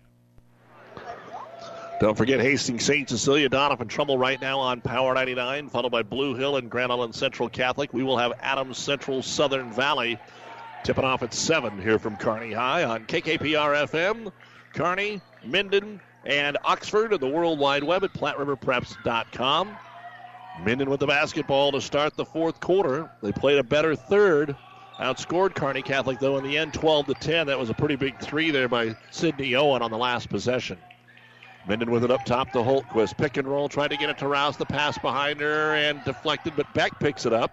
Don't 1.99 2.15
forget 2.15 2.39
Hastings 2.39 2.85
St. 2.85 3.09
Cecilia, 3.09 3.49
Doniphan 3.49 3.89
Trumbull 3.89 4.19
right 4.19 4.39
now 4.39 4.59
on 4.59 4.81
Power 4.81 5.15
99, 5.15 5.69
followed 5.69 5.91
by 5.91 6.03
Blue 6.03 6.35
Hill 6.35 6.57
and 6.57 6.69
Grand 6.69 6.91
Island 6.91 7.15
Central 7.15 7.49
Catholic. 7.49 7.91
We 7.91 8.03
will 8.03 8.19
have 8.19 8.33
Adams 8.39 8.77
Central 8.77 9.23
Southern 9.23 9.71
Valley 9.71 10.19
tipping 10.83 11.03
off 11.03 11.23
at 11.23 11.33
7 11.33 11.81
here 11.81 11.97
from 11.97 12.15
Kearney 12.15 12.53
High 12.53 12.83
on 12.83 13.05
KKPR 13.05 13.87
FM, 13.89 14.31
Kearney, 14.75 15.21
Minden, 15.43 15.99
and 16.23 16.55
Oxford, 16.63 17.13
and 17.13 17.19
the 17.19 17.27
World 17.27 17.57
Wide 17.57 17.83
Web 17.83 18.03
at 18.03 18.13
PlatteRiverPreps.com. 18.13 19.75
Minden 20.63 20.91
with 20.91 20.99
the 20.99 21.07
basketball 21.07 21.71
to 21.71 21.81
start 21.81 22.15
the 22.15 22.25
fourth 22.25 22.59
quarter. 22.59 23.09
They 23.23 23.31
played 23.31 23.57
a 23.57 23.63
better 23.63 23.95
third. 23.95 24.55
Outscored 24.99 25.55
Kearney 25.55 25.81
Catholic, 25.81 26.19
though, 26.19 26.37
in 26.37 26.43
the 26.43 26.59
end, 26.59 26.75
12 26.75 27.07
to 27.07 27.13
10. 27.15 27.47
That 27.47 27.57
was 27.57 27.71
a 27.71 27.73
pretty 27.73 27.95
big 27.95 28.19
three 28.19 28.51
there 28.51 28.67
by 28.67 28.95
Sydney 29.09 29.55
Owen 29.55 29.81
on 29.81 29.89
the 29.89 29.97
last 29.97 30.29
possession. 30.29 30.77
Minden 31.67 31.91
with 31.91 32.03
it 32.05 32.11
up 32.11 32.23
top 32.23 32.51
to 32.53 32.59
Holtquist. 32.59 33.17
Pick 33.17 33.37
and 33.37 33.47
roll, 33.47 33.67
trying 33.67 33.89
to 33.89 33.97
get 33.97 34.09
it 34.09 34.17
to 34.19 34.27
Rouse. 34.27 34.55
The 34.55 34.65
pass 34.65 34.97
behind 34.97 35.41
her 35.41 35.75
and 35.75 36.03
deflected, 36.05 36.53
but 36.55 36.73
Beck 36.73 36.97
picks 36.99 37.25
it 37.25 37.33
up. 37.33 37.51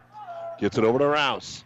Gets 0.59 0.79
it 0.79 0.85
over 0.85 1.01
to 1.01 1.07
Rouse. 1.07 1.65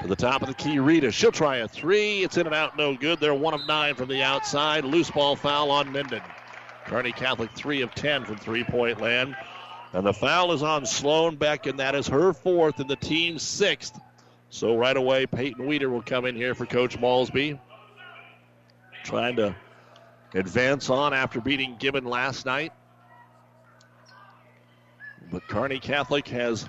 To 0.00 0.08
the 0.08 0.16
top 0.16 0.42
of 0.42 0.48
the 0.48 0.54
key, 0.54 0.78
Rita. 0.78 1.12
She'll 1.12 1.30
try 1.30 1.58
a 1.58 1.68
three. 1.68 2.22
It's 2.22 2.36
in 2.38 2.46
and 2.46 2.54
out, 2.54 2.76
no 2.78 2.96
good. 2.96 3.20
They're 3.20 3.34
one 3.34 3.54
of 3.54 3.66
nine 3.66 3.94
from 3.94 4.08
the 4.08 4.22
outside. 4.22 4.84
Loose 4.84 5.10
ball 5.10 5.36
foul 5.36 5.70
on 5.70 5.92
Minden. 5.92 6.22
Kearney 6.86 7.12
Catholic 7.12 7.50
three 7.52 7.82
of 7.82 7.94
ten 7.94 8.24
from 8.24 8.36
three 8.36 8.64
point 8.64 9.00
land. 9.00 9.36
And 9.92 10.06
the 10.06 10.14
foul 10.14 10.52
is 10.52 10.62
on 10.62 10.86
Sloan 10.86 11.36
Beck, 11.36 11.66
and 11.66 11.78
that 11.78 11.94
is 11.94 12.08
her 12.08 12.32
fourth 12.32 12.80
and 12.80 12.88
the 12.88 12.96
team's 12.96 13.42
sixth. 13.42 14.00
So 14.48 14.76
right 14.76 14.96
away, 14.96 15.26
Peyton 15.26 15.66
Weeder 15.66 15.90
will 15.90 16.02
come 16.02 16.24
in 16.24 16.34
here 16.34 16.54
for 16.54 16.64
Coach 16.64 16.98
Malsby. 16.98 17.60
Trying 19.04 19.36
to 19.36 19.54
advance 20.34 20.90
on 20.90 21.12
after 21.12 21.40
beating 21.40 21.76
Gibbon 21.78 22.04
last 22.04 22.46
night. 22.46 22.72
But 25.30 25.46
Kearney 25.48 25.78
Catholic 25.78 26.28
has 26.28 26.68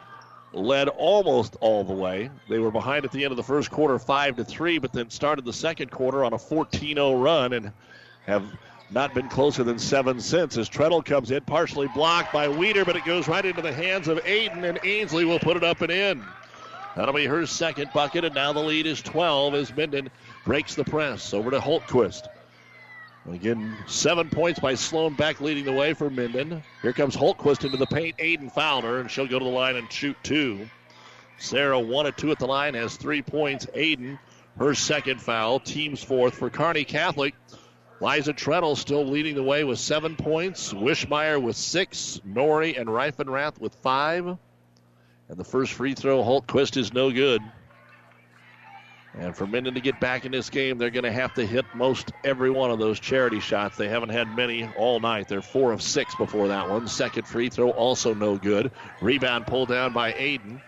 led 0.54 0.88
almost 0.88 1.56
all 1.60 1.84
the 1.84 1.94
way. 1.94 2.30
They 2.50 2.60
were 2.60 2.72
behind 2.72 3.06
at 3.06 3.12
the 3.12 3.24
end 3.24 3.32
of 3.32 3.38
the 3.38 3.44
first 3.44 3.72
quarter, 3.72 3.98
five 4.00 4.36
to 4.38 4.46
three, 4.46 4.78
but 4.78 4.94
then 4.94 5.10
started 5.10 5.46
the 5.46 5.54
second 5.54 5.92
quarter 5.92 6.24
on 6.24 6.34
a 6.34 6.38
14-0 6.38 7.22
run 7.22 7.54
and 7.54 7.72
have 8.26 8.46
not 8.92 9.14
been 9.14 9.28
closer 9.28 9.64
than 9.64 9.80
seven 9.80 10.20
since. 10.20 10.58
As 10.58 10.70
Treadle 10.70 11.02
comes 11.02 11.32
in, 11.32 11.42
partially 11.42 11.88
blocked 11.88 12.32
by 12.32 12.48
Weeder, 12.48 12.86
but 12.86 12.96
it 12.96 13.04
goes 13.06 13.28
right 13.28 13.44
into 13.44 13.62
the 13.62 13.74
hands 13.74 14.08
of 14.08 14.20
Aiden, 14.20 14.64
and 14.64 14.80
Ainsley 14.84 15.26
will 15.26 15.40
put 15.40 15.58
it 15.58 15.64
up 15.64 15.82
and 15.82 15.92
in. 15.92 16.24
That'll 16.96 17.14
be 17.14 17.26
her 17.26 17.46
second 17.48 17.90
bucket, 17.94 18.24
and 18.24 18.36
now 18.36 18.54
the 18.54 18.60
lead 18.60 18.86
is 18.86 19.02
12 19.02 19.56
as 19.56 19.76
Minden 19.76 20.10
breaks 20.46 20.76
the 20.76 20.84
press 20.84 21.34
over 21.34 21.50
to 21.50 21.60
Holtquist. 21.60 22.28
Again, 23.32 23.78
seven 23.88 24.30
points 24.30 24.60
by 24.60 24.76
Sloan 24.76 25.14
Beck 25.14 25.40
leading 25.40 25.64
the 25.64 25.72
way 25.72 25.94
for 25.94 26.10
Minden. 26.10 26.62
Here 26.82 26.92
comes 26.92 27.16
Holtquist 27.16 27.64
into 27.64 27.78
the 27.78 27.86
paint. 27.86 28.18
Aiden 28.18 28.52
fouled 28.52 28.84
her, 28.84 29.00
and 29.00 29.10
she'll 29.10 29.28
go 29.28 29.40
to 29.40 29.46
the 29.46 29.52
line 29.52 29.78
and 29.78 29.92
shoot 29.92 30.18
two. 30.24 30.70
Sarah 31.38 31.80
one 31.80 32.06
of 32.06 32.18
two 32.18 32.32
at 32.32 32.40
the 32.40 32.46
line, 32.46 32.74
has 32.74 32.98
three 32.98 33.22
points. 33.22 33.66
Aiden, 33.68 34.20
her 34.58 34.76
second 34.76 35.22
foul. 35.22 35.60
Team's 35.60 36.04
fourth 36.04 36.36
for 36.36 36.50
Kearney 36.50 36.84
Catholic. 36.84 37.34
Liza 38.02 38.34
Treadle 38.34 38.76
still 38.76 39.06
leading 39.06 39.36
the 39.36 39.44
way 39.44 39.64
with 39.64 39.80
seven 39.80 40.18
points. 40.18 40.74
Wishmeyer 40.74 41.42
with 41.42 41.56
six. 41.56 42.20
Nori 42.28 42.78
and 42.78 42.90
Reifenrath 42.90 43.58
with 43.58 43.74
five. 43.76 44.26
And 45.30 45.38
the 45.38 45.46
first 45.46 45.74
free 45.74 45.94
throw, 45.94 46.22
Holtquist 46.22 46.76
is 46.76 46.94
no 46.94 47.10
good. 47.10 47.42
And 49.16 49.36
for 49.36 49.46
Minden 49.46 49.76
to 49.76 49.82
get 49.82 50.00
back 50.00 50.26
in 50.26 50.32
this 50.32 50.50
game, 50.50 50.78
they're 50.78 50.90
going 50.90 51.04
to 51.04 51.12
have 51.12 51.36
to 51.36 51.46
hit 51.46 51.66
most 51.76 52.12
every 52.24 52.50
one 52.50 52.72
of 52.72 52.80
those 52.80 53.00
charity 53.00 53.40
shots. 53.40 53.78
They 53.78 53.88
haven't 53.88 54.10
had 54.10 54.36
many 54.36 54.68
all 54.76 55.00
night. 55.00 55.28
They're 55.28 55.42
four 55.42 55.72
of 55.72 55.82
six 55.84 56.16
before 56.16 56.48
that 56.48 56.68
one. 56.68 56.88
Second 56.88 57.28
free 57.28 57.50
throw, 57.50 57.70
also 57.70 58.16
no 58.16 58.38
good. 58.38 58.72
Rebound 59.02 59.46
pulled 59.46 59.70
down 59.70 59.94
by 59.94 60.14
Aiden. 60.14 60.62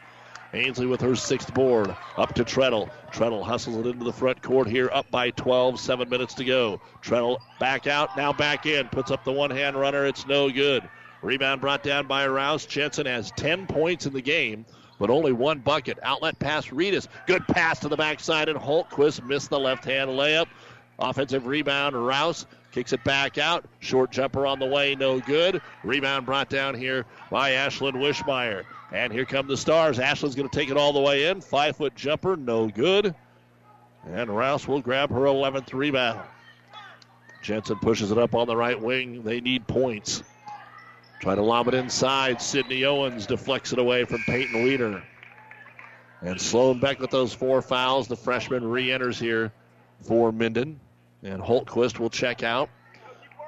Ainsley 0.53 0.85
with 0.85 1.01
her 1.01 1.15
sixth 1.15 1.53
board. 1.53 1.93
Up 2.17 2.35
to 2.35 2.43
Treadle. 2.43 2.89
Treadle 3.11 3.43
hustles 3.43 3.77
it 3.77 3.89
into 3.89 4.05
the 4.05 4.13
front 4.13 4.41
court 4.41 4.69
here, 4.69 4.89
up 4.93 5.09
by 5.09 5.31
12, 5.31 5.79
seven 5.79 6.07
minutes 6.07 6.35
to 6.35 6.45
go. 6.45 6.79
Treadle 7.01 7.41
back 7.59 7.87
out, 7.87 8.15
now 8.15 8.31
back 8.31 8.65
in. 8.67 8.87
Puts 8.89 9.11
up 9.11 9.23
the 9.23 9.33
one 9.33 9.51
hand 9.51 9.75
runner. 9.75 10.05
It's 10.05 10.27
no 10.27 10.49
good. 10.51 10.87
Rebound 11.21 11.61
brought 11.61 11.81
down 11.81 12.05
by 12.05 12.27
Rouse. 12.27 12.65
Jensen 12.65 13.07
has 13.07 13.31
10 13.31 13.65
points 13.65 14.05
in 14.05 14.13
the 14.13 14.21
game 14.21 14.65
but 14.99 15.09
only 15.09 15.31
one 15.31 15.59
bucket. 15.59 15.99
Outlet 16.03 16.37
pass, 16.39 16.67
Reedus. 16.67 17.07
Good 17.27 17.45
pass 17.47 17.79
to 17.79 17.87
the 17.87 17.97
backside, 17.97 18.49
and 18.49 18.59
Holtquist 18.59 19.25
missed 19.25 19.49
the 19.49 19.59
left 19.59 19.85
hand 19.85 20.11
layup. 20.11 20.47
Offensive 20.99 21.45
rebound, 21.45 21.95
Rouse 21.95 22.45
Kicks 22.75 22.91
it 22.91 23.05
back 23.05 23.37
out. 23.37 23.63
Short 23.79 24.11
jumper 24.11 24.45
on 24.45 24.59
the 24.59 24.65
way, 24.65 24.95
no 24.95 25.21
good. 25.21 25.61
Rebound 25.85 26.25
brought 26.25 26.49
down 26.49 26.75
here 26.75 27.05
by 27.31 27.51
Ashlyn 27.51 27.93
Wishmeyer. 27.93 28.65
And 28.91 29.13
here 29.13 29.23
come 29.23 29.47
the 29.47 29.55
Stars. 29.55 29.97
Ashlyn's 29.97 30.35
going 30.35 30.49
to 30.49 30.53
take 30.53 30.69
it 30.69 30.75
all 30.75 30.91
the 30.91 30.99
way 30.99 31.27
in. 31.27 31.39
Five 31.39 31.77
foot 31.77 31.95
jumper, 31.95 32.35
no 32.35 32.67
good. 32.67 33.15
And 34.05 34.29
Rouse 34.29 34.67
will 34.67 34.81
grab 34.81 35.09
her 35.09 35.21
11th 35.21 35.73
rebound. 35.73 36.19
Jensen 37.41 37.79
pushes 37.79 38.11
it 38.11 38.17
up 38.17 38.35
on 38.35 38.45
the 38.45 38.57
right 38.57 38.79
wing. 38.79 39.23
They 39.23 39.39
need 39.39 39.65
points. 39.67 40.21
Try 41.25 41.33
to 41.33 41.41
lob 41.41 41.67
it 41.67 41.73
inside. 41.73 42.39
Sydney 42.39 42.85
Owens 42.85 43.25
deflects 43.25 43.73
it 43.73 43.79
away 43.79 44.05
from 44.05 44.21
Peyton 44.27 44.63
Weeder. 44.63 45.01
And 46.21 46.39
Sloan 46.39 46.79
Beck 46.79 46.99
with 46.99 47.09
those 47.09 47.33
four 47.33 47.63
fouls. 47.63 48.07
The 48.07 48.15
freshman 48.15 48.63
re 48.63 48.91
enters 48.91 49.17
here 49.17 49.51
for 50.01 50.31
Minden. 50.31 50.79
And 51.23 51.41
Holtquist 51.41 51.97
will 51.97 52.11
check 52.11 52.43
out. 52.43 52.69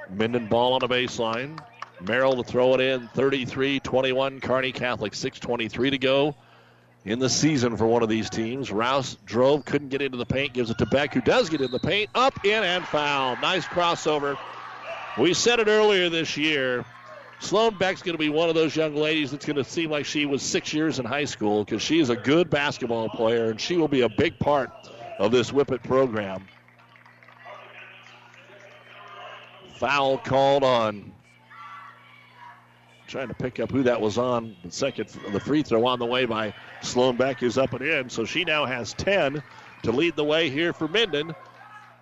Minden 0.10 0.48
ball 0.48 0.74
on 0.74 0.80
the 0.80 0.88
baseline. 0.88 1.60
Merrill 2.02 2.36
to 2.38 2.44
throw 2.44 2.74
it 2.74 2.82
in. 2.82 3.10
33 3.10 3.80
21. 3.82 4.40
Kearney 4.40 4.72
Catholic. 4.72 5.14
6.23 5.14 5.92
to 5.92 6.00
go 6.00 6.36
in 7.06 7.20
the 7.20 7.30
season 7.30 7.78
for 7.78 7.86
one 7.86 8.02
of 8.02 8.10
these 8.10 8.28
teams. 8.28 8.72
Rouse 8.72 9.18
drove, 9.28 9.66
couldn't 9.66 9.90
get 9.90 10.02
into 10.02 10.18
the 10.18 10.26
paint, 10.26 10.54
gives 10.54 10.72
it 10.72 10.80
to 10.80 10.88
Beck, 10.88 11.14
who 11.14 11.22
does 11.22 11.48
get 11.48 11.62
in 11.62 11.70
the 11.70 11.78
paint. 11.78 12.10
Up, 12.16 12.44
in, 12.44 12.64
and 12.64 12.84
foul. 12.88 13.38
Nice 13.40 13.66
crossover. 13.66 14.36
We 15.16 15.36
said 15.36 15.60
it 15.60 15.68
earlier 15.68 16.10
this 16.10 16.38
year. 16.38 16.84
Sloan 17.40 17.76
Beck's 17.76 18.02
going 18.02 18.14
to 18.14 18.20
be 18.20 18.30
one 18.30 18.50
of 18.50 18.56
those 18.56 18.76
young 18.76 18.96
ladies 18.96 19.32
that's 19.32 19.46
going 19.46 19.58
to 19.58 19.64
seem 19.64 19.92
like 19.92 20.06
she 20.06 20.26
was 20.26 20.42
six 20.42 20.74
years 20.74 21.00
in 21.00 21.06
high 21.06 21.26
school 21.26 21.64
because 21.64 21.82
she 21.82 22.00
is 22.00 22.10
a 22.10 22.16
good 22.16 22.50
basketball 22.50 23.10
player 23.10 23.52
and 23.52 23.62
she 23.62 23.78
will 23.78 23.88
be 23.88 24.02
a 24.02 24.10
big 24.10 24.38
part 24.40 24.72
of 25.20 25.32
this 25.32 25.52
Whippet 25.52 25.84
program. 25.84 26.48
Foul 29.76 30.18
called 30.18 30.64
on. 30.64 31.12
Trying 33.08 33.28
to 33.30 33.36
pick 33.36 33.60
up 33.60 33.72
who 33.72 33.84
that 33.84 34.02
was 34.02 34.18
on. 34.18 34.56
The 34.64 34.72
second, 34.72 35.08
the 35.32 35.40
free 35.40 35.64
throw 35.64 35.86
on 35.86 36.00
the 36.00 36.06
way 36.06 36.26
by 36.26 36.54
Sloan 36.82 37.16
Beck 37.16 37.42
is 37.44 37.58
up 37.58 37.74
and 37.74 37.82
in. 37.82 38.10
So 38.10 38.26
she 38.26 38.44
now 38.44 38.66
has 38.66 38.94
10 38.96 39.42
to 39.84 39.92
lead 39.92 40.16
the 40.16 40.26
way 40.26 40.50
here 40.50 40.74
for 40.74 40.88
Minden. 40.88 41.34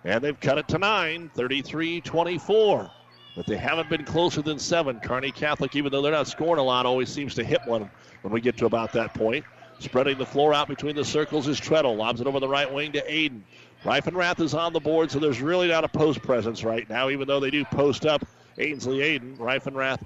And 0.04 0.24
they've 0.24 0.40
cut 0.40 0.58
it 0.58 0.66
to 0.68 0.78
9, 0.78 1.30
33 1.34 2.00
24 2.00 2.90
but 3.36 3.46
they 3.46 3.56
haven't 3.56 3.90
been 3.90 4.04
closer 4.04 4.40
than 4.40 4.58
seven. 4.58 4.98
Kearney 4.98 5.30
Catholic, 5.30 5.76
even 5.76 5.92
though 5.92 6.00
they're 6.00 6.10
not 6.10 6.26
scoring 6.26 6.58
a 6.58 6.64
lot, 6.64 6.86
always 6.86 7.10
seems 7.10 7.34
to 7.34 7.44
hit 7.44 7.60
one 7.66 7.88
when 8.22 8.32
we 8.32 8.40
get 8.40 8.56
to 8.56 8.66
about 8.66 8.92
that 8.94 9.12
point. 9.14 9.44
Spreading 9.78 10.16
the 10.16 10.24
floor 10.24 10.54
out 10.54 10.68
between 10.68 10.96
the 10.96 11.04
circles 11.04 11.46
is 11.46 11.60
Treadle. 11.60 11.96
Lobs 11.96 12.22
it 12.22 12.26
over 12.26 12.40
the 12.40 12.48
right 12.48 12.72
wing 12.72 12.92
to 12.92 13.02
Aiden. 13.02 13.42
Reifenrath 13.84 14.40
is 14.40 14.54
on 14.54 14.72
the 14.72 14.80
board, 14.80 15.10
so 15.10 15.18
there's 15.18 15.42
really 15.42 15.68
not 15.68 15.84
a 15.84 15.88
post 15.88 16.22
presence 16.22 16.64
right 16.64 16.88
now, 16.88 17.10
even 17.10 17.28
though 17.28 17.38
they 17.38 17.50
do 17.50 17.62
post 17.66 18.06
up 18.06 18.24
Ainsley 18.58 18.98
Aiden. 18.98 19.36
Reifenrath, 19.36 20.00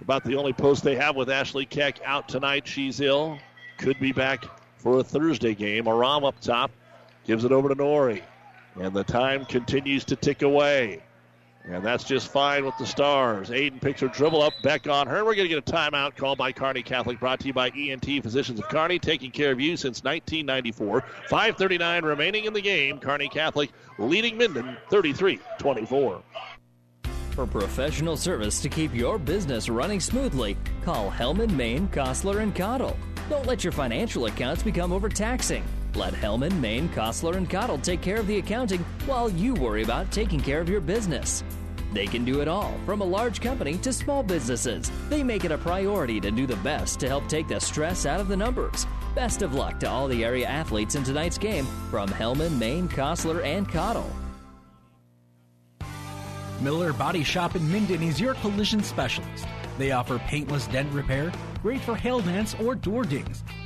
about 0.00 0.24
the 0.24 0.36
only 0.36 0.54
post 0.54 0.82
they 0.82 0.96
have 0.96 1.16
with 1.16 1.28
Ashley 1.28 1.66
Keck 1.66 2.00
out 2.04 2.28
tonight. 2.28 2.66
She's 2.66 3.00
ill. 3.00 3.38
Could 3.76 4.00
be 4.00 4.12
back 4.12 4.46
for 4.78 4.98
a 4.98 5.04
Thursday 5.04 5.54
game. 5.54 5.86
Aram 5.86 6.24
up 6.24 6.40
top 6.40 6.70
gives 7.26 7.44
it 7.44 7.52
over 7.52 7.68
to 7.68 7.74
Nori. 7.74 8.22
And 8.80 8.94
the 8.94 9.04
time 9.04 9.44
continues 9.44 10.04
to 10.06 10.16
tick 10.16 10.42
away. 10.42 11.02
And 11.66 11.82
that's 11.82 12.04
just 12.04 12.28
fine 12.28 12.66
with 12.66 12.76
the 12.76 12.84
Stars. 12.84 13.48
Aiden 13.48 13.80
picks 13.80 14.02
her 14.02 14.08
dribble 14.08 14.42
up, 14.42 14.52
back 14.62 14.86
on 14.86 15.06
her. 15.06 15.24
We're 15.24 15.34
going 15.34 15.48
to 15.48 15.54
get 15.54 15.66
a 15.66 15.72
timeout 15.72 16.14
called 16.14 16.36
by 16.36 16.52
Kearney 16.52 16.82
Catholic, 16.82 17.18
brought 17.18 17.40
to 17.40 17.46
you 17.46 17.54
by 17.54 17.70
ENT 17.70 18.04
Physicians 18.04 18.58
of 18.58 18.68
Kearney, 18.68 18.98
taking 18.98 19.30
care 19.30 19.50
of 19.50 19.58
you 19.58 19.76
since 19.78 20.04
1994. 20.04 21.02
5.39 21.30 22.02
remaining 22.02 22.44
in 22.44 22.52
the 22.52 22.60
game. 22.60 22.98
Kearney 22.98 23.28
Catholic 23.28 23.70
leading 23.98 24.36
Minden 24.36 24.76
33 24.90 25.40
24. 25.58 26.22
For 27.30 27.46
professional 27.46 28.16
service 28.16 28.60
to 28.60 28.68
keep 28.68 28.94
your 28.94 29.18
business 29.18 29.68
running 29.68 30.00
smoothly, 30.00 30.58
call 30.84 31.10
Hellman, 31.10 31.50
Maine, 31.50 31.88
Kostler, 31.88 32.42
and 32.42 32.54
Cottle. 32.54 32.96
Don't 33.30 33.46
let 33.46 33.64
your 33.64 33.72
financial 33.72 34.26
accounts 34.26 34.62
become 34.62 34.92
overtaxing. 34.92 35.64
Let 35.96 36.12
Hellman, 36.12 36.58
Maine, 36.58 36.88
Kostler, 36.88 37.36
and 37.36 37.48
Cottle 37.48 37.78
take 37.78 38.00
care 38.00 38.16
of 38.16 38.26
the 38.26 38.38
accounting 38.38 38.84
while 39.06 39.30
you 39.30 39.54
worry 39.54 39.84
about 39.84 40.10
taking 40.10 40.40
care 40.40 40.60
of 40.60 40.68
your 40.68 40.80
business. 40.80 41.44
They 41.92 42.06
can 42.06 42.24
do 42.24 42.40
it 42.40 42.48
all, 42.48 42.74
from 42.84 43.00
a 43.00 43.04
large 43.04 43.40
company 43.40 43.78
to 43.78 43.92
small 43.92 44.24
businesses. 44.24 44.90
They 45.08 45.22
make 45.22 45.44
it 45.44 45.52
a 45.52 45.58
priority 45.58 46.20
to 46.20 46.32
do 46.32 46.46
the 46.46 46.56
best 46.56 46.98
to 47.00 47.08
help 47.08 47.28
take 47.28 47.46
the 47.46 47.60
stress 47.60 48.06
out 48.06 48.20
of 48.20 48.26
the 48.26 48.36
numbers. 48.36 48.88
Best 49.14 49.42
of 49.42 49.54
luck 49.54 49.78
to 49.80 49.88
all 49.88 50.08
the 50.08 50.24
area 50.24 50.48
athletes 50.48 50.96
in 50.96 51.04
tonight's 51.04 51.38
game 51.38 51.66
from 51.90 52.08
Hellman, 52.08 52.58
Maine, 52.58 52.88
Kostler, 52.88 53.44
and 53.44 53.68
Cottle. 53.68 54.10
Miller 56.60 56.92
Body 56.92 57.22
Shop 57.22 57.54
in 57.54 57.70
Minden 57.70 58.02
is 58.02 58.20
your 58.20 58.34
collision 58.34 58.82
specialist. 58.82 59.46
They 59.78 59.92
offer 59.92 60.18
paintless 60.18 60.66
dent 60.66 60.92
repair, 60.92 61.30
great 61.62 61.80
for 61.80 61.94
hail 61.94 62.20
dents 62.20 62.56
or 62.64 62.74
door 62.74 63.04
dings, 63.04 63.44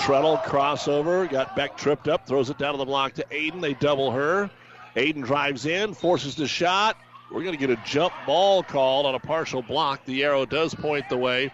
Treadle 0.00 0.38
crossover. 0.38 1.28
Got 1.28 1.54
Beck 1.54 1.76
tripped 1.76 2.08
up. 2.08 2.26
Throws 2.26 2.50
it 2.50 2.58
down 2.58 2.72
to 2.72 2.78
the 2.78 2.84
block 2.84 3.14
to 3.14 3.24
Aiden. 3.30 3.60
They 3.60 3.74
double 3.74 4.10
her. 4.10 4.50
Aiden 4.96 5.24
drives 5.24 5.66
in. 5.66 5.94
Forces 5.94 6.34
the 6.34 6.48
shot. 6.48 6.96
We're 7.30 7.42
going 7.42 7.56
to 7.56 7.66
get 7.66 7.70
a 7.70 7.80
jump 7.84 8.12
ball 8.26 8.62
called 8.62 9.06
on 9.06 9.14
a 9.14 9.20
partial 9.20 9.62
block. 9.62 10.04
The 10.04 10.24
arrow 10.24 10.46
does 10.46 10.74
point 10.74 11.08
the 11.08 11.16
way 11.16 11.52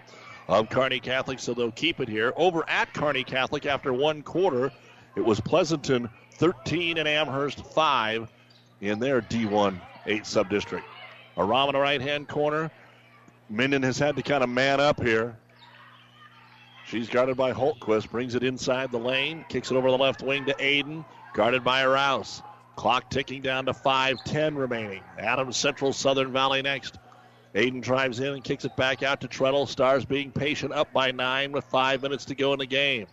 of 0.49 0.71
Kearney 0.71 1.01
Catholic, 1.01 1.39
so 1.39 1.53
they'll 1.55 1.73
keep 1.73 2.01
it 2.01 2.09
here. 2.09 2.33
Over 2.37 2.65
at 2.69 2.95
Kearney 2.95 3.25
Catholic 3.25 3.67
after 3.67 3.93
one 3.93 4.23
quarter, 4.23 4.73
it 5.17 5.25
was 5.25 5.41
Pleasanton 5.41 6.09
13 6.35 6.99
and 6.99 7.09
Amherst 7.09 7.65
5 7.67 8.33
in 8.81 8.99
their 9.01 9.21
D1 9.21 9.81
8 10.07 10.27
sub 10.27 10.49
district. 10.49 10.87
Aram 11.37 11.69
in 11.69 11.75
the 11.75 11.81
right 11.81 12.01
hand 12.01 12.29
corner. 12.29 12.71
Minden 13.51 13.83
has 13.83 13.99
had 13.99 14.17
to 14.17 14.23
kind 14.23 14.43
of 14.43 14.49
man 14.49 14.81
up 14.81 15.03
here. 15.03 15.37
She's 16.87 17.09
guarded 17.09 17.37
by 17.37 17.53
Holtquist, 17.53 18.11
brings 18.11 18.37
it 18.37 18.45
inside 18.45 18.93
the 18.93 18.99
lane, 18.99 19.45
kicks 19.49 19.73
it 19.73 19.77
over 19.77 19.91
the 19.91 19.99
left 19.99 20.23
wing 20.23 20.45
to 20.47 20.55
Aiden, 20.55 21.05
guarded 21.35 21.65
by 21.65 21.85
Rouse. 21.85 22.43
Clock 22.77 23.11
ticking 23.11 23.43
down 23.43 23.67
to 23.67 23.73
5-10 23.73 24.57
remaining. 24.57 25.03
Adams 25.19 25.57
Central 25.57 25.93
Southern 25.93 26.33
Valley 26.33 26.63
next. 26.63 26.99
Aiden 27.57 27.83
drives 27.83 28.21
in 28.21 28.35
and 28.35 28.45
kicks 28.45 28.65
it 28.65 28.77
back 28.77 29.03
out 29.03 29.23
to 29.23 29.29
Treadle. 29.29 29.67
Stars 29.67 30.05
being 30.05 30.31
patient 30.31 30.73
up 30.73 30.93
by 30.93 31.11
nine 31.11 31.51
with 31.51 31.65
five 31.65 32.03
minutes 32.03 32.27
to 32.27 32.37
go 32.37 32.53
in 32.53 32.61
the 32.61 32.67
game. 32.67 33.09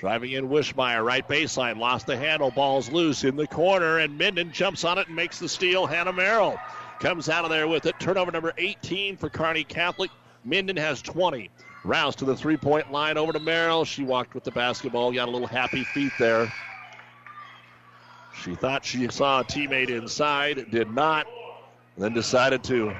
Driving 0.00 0.32
in 0.32 0.48
Wishmeyer, 0.48 1.04
right 1.04 1.26
baseline, 1.28 1.78
lost 1.78 2.08
the 2.08 2.16
handle, 2.16 2.50
ball's 2.50 2.90
loose 2.90 3.22
in 3.22 3.36
the 3.36 3.46
corner, 3.46 3.98
and 3.98 4.18
Minden 4.18 4.50
jumps 4.50 4.82
on 4.82 4.98
it 4.98 5.06
and 5.06 5.14
makes 5.14 5.38
the 5.38 5.48
steal. 5.48 5.86
Hannah 5.86 6.12
Merrill 6.12 6.58
comes 6.98 7.28
out 7.28 7.44
of 7.44 7.50
there 7.50 7.68
with 7.68 7.86
it. 7.86 8.00
Turnover 8.00 8.32
number 8.32 8.52
18 8.58 9.16
for 9.16 9.28
Kearney 9.28 9.62
Catholic. 9.62 10.10
Minden 10.44 10.76
has 10.76 11.00
20. 11.02 11.50
Rouse 11.84 12.16
to 12.16 12.24
the 12.24 12.34
three 12.34 12.56
point 12.56 12.90
line 12.90 13.18
over 13.18 13.32
to 13.32 13.38
Merrill. 13.38 13.84
She 13.84 14.02
walked 14.02 14.34
with 14.34 14.44
the 14.44 14.50
basketball, 14.50 15.12
got 15.12 15.28
a 15.28 15.30
little 15.30 15.46
happy 15.46 15.84
feet 15.84 16.12
there. 16.18 16.52
She 18.42 18.54
thought 18.54 18.84
she 18.84 19.06
saw 19.08 19.40
a 19.40 19.44
teammate 19.44 19.90
inside, 19.90 20.70
did 20.70 20.90
not, 20.90 21.26
then 21.96 22.12
decided 22.12 22.64
to 22.64 22.94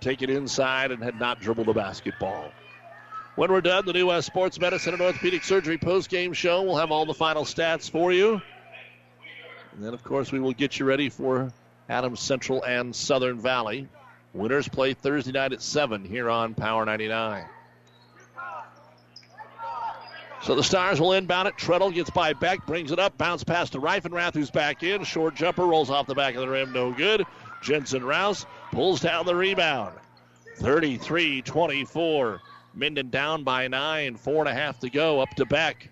take 0.00 0.22
it 0.22 0.30
inside 0.30 0.90
and 0.90 1.02
had 1.02 1.18
not 1.18 1.40
dribbled 1.40 1.68
the 1.68 1.72
basketball. 1.72 2.52
When 3.36 3.50
we're 3.50 3.62
done, 3.62 3.86
the 3.86 3.92
New 3.94 4.08
West 4.08 4.26
Sports 4.26 4.60
Medicine 4.60 4.92
and 4.92 5.00
Orthopedic 5.00 5.42
Surgery 5.42 5.78
post-game 5.78 6.34
show. 6.34 6.62
We'll 6.62 6.76
have 6.76 6.90
all 6.90 7.06
the 7.06 7.14
final 7.14 7.44
stats 7.44 7.88
for 7.88 8.12
you. 8.12 8.42
And 9.72 9.82
then, 9.82 9.94
of 9.94 10.04
course, 10.04 10.30
we 10.32 10.38
will 10.38 10.52
get 10.52 10.78
you 10.78 10.84
ready 10.84 11.08
for 11.08 11.50
Adams 11.88 12.20
Central 12.20 12.62
and 12.64 12.94
Southern 12.94 13.40
Valley. 13.40 13.88
Winners 14.34 14.68
play 14.68 14.94
Thursday 14.94 15.32
night 15.32 15.52
at 15.52 15.60
7 15.60 16.04
here 16.04 16.30
on 16.30 16.54
Power 16.54 16.84
99. 16.86 17.44
So 20.42 20.56
the 20.56 20.62
Stars 20.62 21.00
will 21.00 21.12
inbound 21.12 21.46
it. 21.46 21.56
Treadle 21.56 21.92
gets 21.92 22.10
by 22.10 22.32
Beck, 22.32 22.66
brings 22.66 22.90
it 22.90 22.98
up, 22.98 23.16
bounce 23.16 23.44
pass 23.44 23.70
to 23.70 23.78
Reifenrath, 23.78 24.34
who's 24.34 24.50
back 24.50 24.82
in. 24.82 25.04
Short 25.04 25.36
jumper 25.36 25.64
rolls 25.64 25.88
off 25.88 26.06
the 26.06 26.16
back 26.16 26.34
of 26.34 26.40
the 26.40 26.48
rim, 26.48 26.72
no 26.72 26.92
good. 26.92 27.24
Jensen 27.62 28.04
Rouse 28.04 28.44
pulls 28.72 29.00
down 29.00 29.24
the 29.24 29.36
rebound. 29.36 29.94
33 30.56 31.42
24. 31.42 32.40
Minden 32.74 33.10
down 33.10 33.44
by 33.44 33.68
nine, 33.68 34.16
four 34.16 34.40
and 34.40 34.48
a 34.48 34.54
half 34.54 34.80
to 34.80 34.90
go. 34.90 35.20
Up 35.20 35.30
to 35.36 35.44
Beck. 35.44 35.91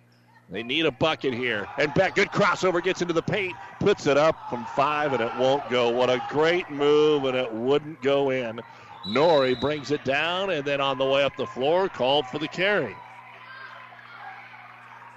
They 0.50 0.64
need 0.64 0.84
a 0.84 0.90
bucket 0.90 1.32
here. 1.32 1.68
And 1.78 1.94
Beck, 1.94 2.16
good 2.16 2.28
crossover, 2.28 2.82
gets 2.82 3.02
into 3.02 3.14
the 3.14 3.22
paint, 3.22 3.54
puts 3.78 4.06
it 4.08 4.16
up 4.16 4.50
from 4.50 4.66
five, 4.74 5.12
and 5.12 5.22
it 5.22 5.30
won't 5.38 5.68
go. 5.70 5.90
What 5.90 6.10
a 6.10 6.20
great 6.28 6.68
move, 6.70 7.24
and 7.24 7.36
it 7.36 7.52
wouldn't 7.52 8.02
go 8.02 8.30
in. 8.30 8.60
Nori 9.06 9.58
brings 9.60 9.92
it 9.92 10.04
down, 10.04 10.50
and 10.50 10.64
then 10.64 10.80
on 10.80 10.98
the 10.98 11.04
way 11.04 11.22
up 11.22 11.36
the 11.36 11.46
floor, 11.46 11.88
called 11.88 12.26
for 12.26 12.38
the 12.38 12.48
carry. 12.48 12.96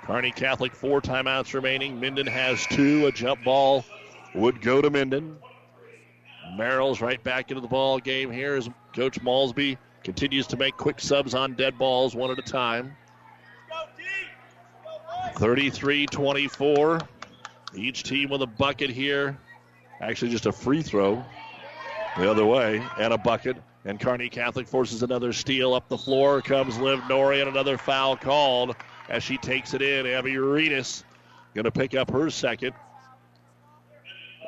Kearney 0.03 0.31
Catholic, 0.31 0.75
four 0.75 1.01
timeouts 1.01 1.53
remaining. 1.53 1.99
Minden 1.99 2.27
has 2.27 2.65
two. 2.67 3.07
A 3.07 3.11
jump 3.11 3.43
ball 3.43 3.83
would 4.35 4.61
go 4.61 4.81
to 4.81 4.89
Minden. 4.89 5.37
Merrill's 6.55 7.01
right 7.01 7.23
back 7.23 7.49
into 7.49 7.61
the 7.61 7.67
ball 7.67 7.99
game 7.99 8.29
here 8.29 8.55
as 8.55 8.69
Coach 8.93 9.19
Malsby 9.21 9.77
continues 10.03 10.45
to 10.47 10.57
make 10.57 10.77
quick 10.77 10.99
subs 10.99 11.33
on 11.33 11.53
dead 11.53 11.77
balls 11.79 12.15
one 12.15 12.29
at 12.29 12.37
a 12.37 12.43
time. 12.43 12.95
33 15.35 16.07
24. 16.07 16.99
Each 17.75 18.03
team 18.03 18.29
with 18.29 18.41
a 18.41 18.47
bucket 18.47 18.89
here. 18.89 19.37
Actually, 20.01 20.31
just 20.31 20.45
a 20.45 20.51
free 20.51 20.81
throw 20.81 21.23
the 22.17 22.29
other 22.29 22.45
way 22.45 22.85
and 22.99 23.13
a 23.13 23.17
bucket. 23.17 23.57
And 23.85 23.99
Kearney 23.99 24.29
Catholic 24.29 24.67
forces 24.67 25.03
another 25.03 25.33
steal 25.33 25.73
up 25.73 25.89
the 25.89 25.97
floor. 25.97 26.41
Comes 26.41 26.77
Liv 26.77 26.99
Nori 27.01 27.41
and 27.41 27.49
another 27.49 27.77
foul 27.77 28.15
called 28.15 28.75
as 29.09 29.23
she 29.23 29.37
takes 29.37 29.73
it 29.73 29.81
in. 29.81 30.05
Abby 30.05 30.33
Reedus 30.33 31.03
going 31.53 31.65
to 31.65 31.71
pick 31.71 31.95
up 31.95 32.09
her 32.11 32.29
second. 32.29 32.73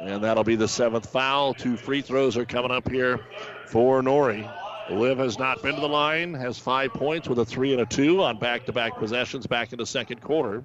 And 0.02 0.24
that'll 0.24 0.44
be 0.44 0.56
the 0.56 0.68
seventh 0.68 1.10
foul. 1.10 1.54
Two 1.54 1.78
free 1.78 2.02
throws 2.02 2.38
are 2.38 2.46
coming 2.46 2.72
up 2.72 2.90
here 2.90 3.20
for 3.68 4.02
Nori. 4.02 4.50
Liv 4.90 5.18
has 5.18 5.40
not 5.40 5.62
been 5.64 5.76
to 5.76 5.82
the 5.82 5.90
line, 5.90 6.34
has 6.34 6.60
five 6.60 6.94
points 6.94 7.28
with 7.28 7.40
a 7.40 7.46
three 7.46 7.72
and 7.72 7.82
a 7.82 7.86
two 7.86 8.22
on 8.22 8.38
back 8.38 8.66
to 8.66 8.74
back 8.74 8.96
possessions 8.98 9.48
back 9.48 9.74
in 9.74 9.80
the 9.80 9.86
second 9.86 10.22
quarter. 10.22 10.64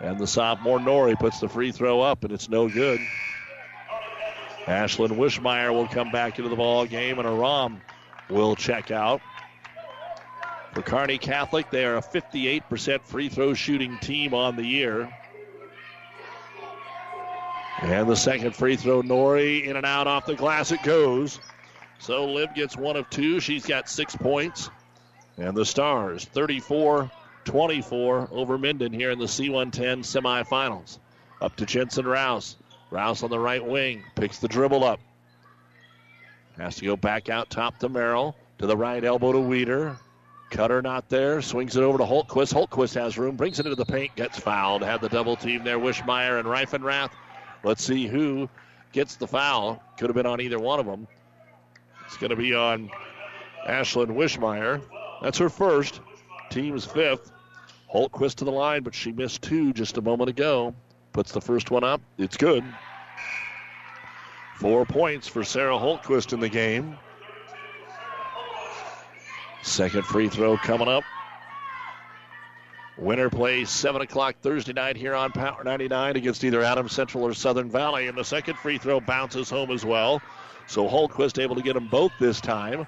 And 0.00 0.18
the 0.18 0.26
sophomore 0.26 0.78
Nori 0.78 1.18
puts 1.18 1.40
the 1.40 1.48
free 1.48 1.72
throw 1.72 2.00
up, 2.00 2.24
and 2.24 2.32
it's 2.32 2.48
no 2.48 2.68
good. 2.68 3.00
Ashlyn 4.66 5.16
Wishmeyer 5.16 5.72
will 5.72 5.88
come 5.88 6.10
back 6.12 6.38
into 6.38 6.50
the 6.50 6.56
ball 6.56 6.86
game, 6.86 7.18
and 7.18 7.26
Aram 7.26 7.80
will 8.30 8.54
check 8.54 8.90
out. 8.90 9.20
For 10.74 10.82
Kearney 10.82 11.18
Catholic, 11.18 11.70
they 11.70 11.84
are 11.84 11.96
a 11.96 12.02
58% 12.02 13.00
free 13.02 13.28
throw 13.28 13.54
shooting 13.54 13.98
team 13.98 14.34
on 14.34 14.56
the 14.56 14.64
year. 14.64 15.08
And 17.80 18.08
the 18.08 18.16
second 18.16 18.54
free 18.54 18.76
throw, 18.76 19.02
Nori, 19.02 19.64
in 19.64 19.76
and 19.76 19.86
out 19.86 20.06
off 20.06 20.26
the 20.26 20.34
glass 20.34 20.70
it 20.70 20.82
goes. 20.82 21.40
So 21.98 22.26
Liv 22.26 22.54
gets 22.54 22.76
one 22.76 22.96
of 22.96 23.08
two. 23.10 23.40
She's 23.40 23.66
got 23.66 23.88
six 23.88 24.14
points. 24.14 24.70
And 25.38 25.56
the 25.56 25.64
Stars, 25.64 26.24
34 26.24 27.10
24 27.48 28.28
over 28.30 28.58
Minden 28.58 28.92
here 28.92 29.10
in 29.10 29.18
the 29.18 29.24
C110 29.24 30.00
semifinals. 30.00 30.98
Up 31.40 31.56
to 31.56 31.64
Jensen 31.64 32.06
Rouse. 32.06 32.56
Rouse 32.90 33.22
on 33.22 33.30
the 33.30 33.38
right 33.38 33.64
wing. 33.64 34.04
Picks 34.16 34.38
the 34.38 34.48
dribble 34.48 34.84
up. 34.84 35.00
Has 36.58 36.76
to 36.76 36.84
go 36.84 36.94
back 36.94 37.30
out 37.30 37.48
top 37.48 37.78
to 37.78 37.88
Merrill. 37.88 38.36
To 38.58 38.66
the 38.66 38.76
right 38.76 39.02
elbow 39.02 39.32
to 39.32 39.40
Weeder. 39.40 39.96
Cutter 40.50 40.82
not 40.82 41.08
there. 41.08 41.40
Swings 41.40 41.74
it 41.74 41.82
over 41.82 41.96
to 41.96 42.04
Holtquist. 42.04 42.52
Holtquist 42.52 42.94
has 42.96 43.16
room. 43.16 43.36
Brings 43.36 43.58
it 43.58 43.64
into 43.64 43.76
the 43.76 43.86
paint. 43.86 44.14
Gets 44.14 44.38
fouled. 44.38 44.82
Had 44.82 45.00
the 45.00 45.08
double 45.08 45.36
team 45.36 45.64
there. 45.64 45.78
Wishmeyer 45.78 46.38
and 46.38 46.46
Reifenrath. 46.46 47.12
Let's 47.64 47.82
see 47.82 48.06
who 48.06 48.50
gets 48.92 49.16
the 49.16 49.26
foul. 49.26 49.82
Could 49.96 50.10
have 50.10 50.16
been 50.16 50.26
on 50.26 50.42
either 50.42 50.58
one 50.58 50.80
of 50.80 50.86
them. 50.86 51.08
It's 52.04 52.18
going 52.18 52.30
to 52.30 52.36
be 52.36 52.54
on 52.54 52.90
Ashlyn 53.66 54.08
Wishmeyer. 54.08 54.82
That's 55.22 55.38
her 55.38 55.48
first. 55.48 56.02
Team's 56.50 56.84
fifth. 56.84 57.32
Holtquist 57.92 58.36
to 58.36 58.44
the 58.44 58.52
line, 58.52 58.82
but 58.82 58.94
she 58.94 59.12
missed 59.12 59.42
two 59.42 59.72
just 59.72 59.96
a 59.96 60.02
moment 60.02 60.28
ago. 60.28 60.74
Puts 61.12 61.32
the 61.32 61.40
first 61.40 61.70
one 61.70 61.84
up. 61.84 62.00
It's 62.18 62.36
good. 62.36 62.64
Four 64.56 64.84
points 64.84 65.26
for 65.28 65.44
Sarah 65.44 65.78
Holtquist 65.78 66.32
in 66.32 66.40
the 66.40 66.48
game. 66.48 66.98
Second 69.62 70.04
free 70.04 70.28
throw 70.28 70.56
coming 70.56 70.88
up. 70.88 71.04
Winner 72.96 73.30
plays 73.30 73.70
7 73.70 74.02
o'clock 74.02 74.34
Thursday 74.42 74.72
night 74.72 74.96
here 74.96 75.14
on 75.14 75.30
Power 75.30 75.62
99 75.62 76.16
against 76.16 76.42
either 76.42 76.62
Adams 76.62 76.92
Central 76.92 77.22
or 77.22 77.32
Southern 77.32 77.70
Valley. 77.70 78.08
And 78.08 78.18
the 78.18 78.24
second 78.24 78.58
free 78.58 78.78
throw 78.78 79.00
bounces 79.00 79.48
home 79.48 79.70
as 79.70 79.84
well. 79.84 80.20
So 80.66 80.88
Holtquist 80.88 81.40
able 81.40 81.54
to 81.54 81.62
get 81.62 81.74
them 81.74 81.86
both 81.86 82.12
this 82.18 82.40
time. 82.40 82.86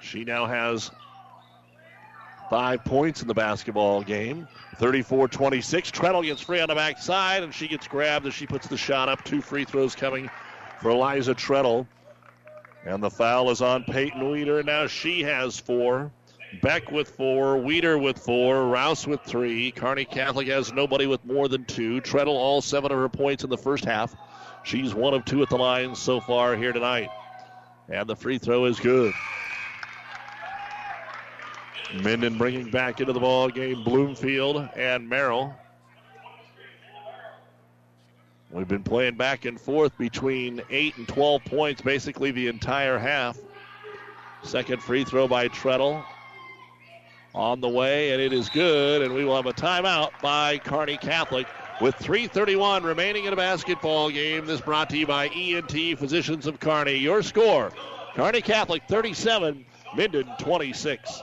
She 0.00 0.24
now 0.24 0.46
has 0.46 0.90
five 2.50 2.84
points 2.84 3.22
in 3.22 3.28
the 3.28 3.34
basketball 3.34 4.02
game. 4.02 4.48
34 4.76 5.28
26. 5.28 5.90
Treadle 5.90 6.22
gets 6.22 6.40
free 6.40 6.60
on 6.60 6.68
the 6.68 6.74
backside, 6.74 7.42
and 7.42 7.52
she 7.52 7.68
gets 7.68 7.88
grabbed 7.88 8.26
as 8.26 8.34
she 8.34 8.46
puts 8.46 8.66
the 8.66 8.76
shot 8.76 9.08
up. 9.08 9.24
Two 9.24 9.40
free 9.40 9.64
throws 9.64 9.94
coming 9.94 10.30
for 10.80 10.90
Eliza 10.90 11.34
Treadle. 11.34 11.86
And 12.84 13.02
the 13.02 13.10
foul 13.10 13.50
is 13.50 13.60
on 13.60 13.84
Peyton 13.84 14.30
Weeder. 14.30 14.62
Now 14.62 14.86
she 14.86 15.22
has 15.22 15.58
four. 15.58 16.12
Beck 16.62 16.90
with 16.90 17.10
four. 17.10 17.58
Weeder 17.58 17.98
with 17.98 18.18
four. 18.18 18.68
Rouse 18.68 19.06
with 19.06 19.20
three. 19.22 19.70
Kearney 19.72 20.04
Catholic 20.04 20.48
has 20.48 20.72
nobody 20.72 21.06
with 21.06 21.24
more 21.24 21.48
than 21.48 21.64
two. 21.64 22.00
Treadle 22.00 22.36
all 22.36 22.62
seven 22.62 22.90
of 22.92 22.98
her 22.98 23.08
points 23.08 23.44
in 23.44 23.50
the 23.50 23.58
first 23.58 23.84
half. 23.84 24.14
She's 24.62 24.94
one 24.94 25.12
of 25.12 25.24
two 25.24 25.42
at 25.42 25.50
the 25.50 25.58
line 25.58 25.94
so 25.94 26.20
far 26.20 26.56
here 26.56 26.72
tonight. 26.72 27.10
And 27.88 28.08
the 28.08 28.16
free 28.16 28.38
throw 28.38 28.64
is 28.66 28.78
good. 28.80 29.12
Minden 31.94 32.36
bringing 32.36 32.70
back 32.70 33.00
into 33.00 33.12
the 33.12 33.20
ball 33.20 33.48
game 33.48 33.82
Bloomfield 33.82 34.68
and 34.76 35.08
Merrill. 35.08 35.54
We've 38.50 38.68
been 38.68 38.82
playing 38.82 39.16
back 39.16 39.44
and 39.44 39.60
forth 39.60 39.96
between 39.98 40.62
8 40.70 40.96
and 40.96 41.08
12 41.08 41.44
points 41.44 41.82
basically 41.82 42.30
the 42.30 42.48
entire 42.48 42.98
half. 42.98 43.38
Second 44.42 44.82
free 44.82 45.04
throw 45.04 45.28
by 45.28 45.48
Treadle 45.48 46.02
on 47.34 47.60
the 47.60 47.68
way, 47.68 48.12
and 48.12 48.22
it 48.22 48.32
is 48.32 48.48
good. 48.48 49.02
And 49.02 49.14
we 49.14 49.24
will 49.24 49.36
have 49.36 49.46
a 49.46 49.52
timeout 49.52 50.10
by 50.22 50.58
Kearney 50.58 50.96
Catholic 50.96 51.46
with 51.80 51.94
3:31 51.96 52.84
remaining 52.84 53.24
in 53.24 53.32
a 53.32 53.36
basketball 53.36 54.10
game. 54.10 54.46
This 54.46 54.60
brought 54.60 54.90
to 54.90 54.98
you 54.98 55.06
by 55.06 55.28
ENT 55.28 55.98
Physicians 55.98 56.46
of 56.46 56.60
Kearney. 56.60 56.94
Your 56.94 57.22
score: 57.22 57.70
Kearney 58.14 58.40
Catholic 58.40 58.82
37, 58.88 59.64
Minden 59.94 60.26
26. 60.38 61.22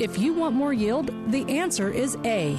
If 0.00 0.18
you 0.18 0.32
want 0.32 0.54
more 0.54 0.72
yield, 0.72 1.10
the 1.30 1.44
answer 1.58 1.90
is 1.90 2.16
A. 2.24 2.58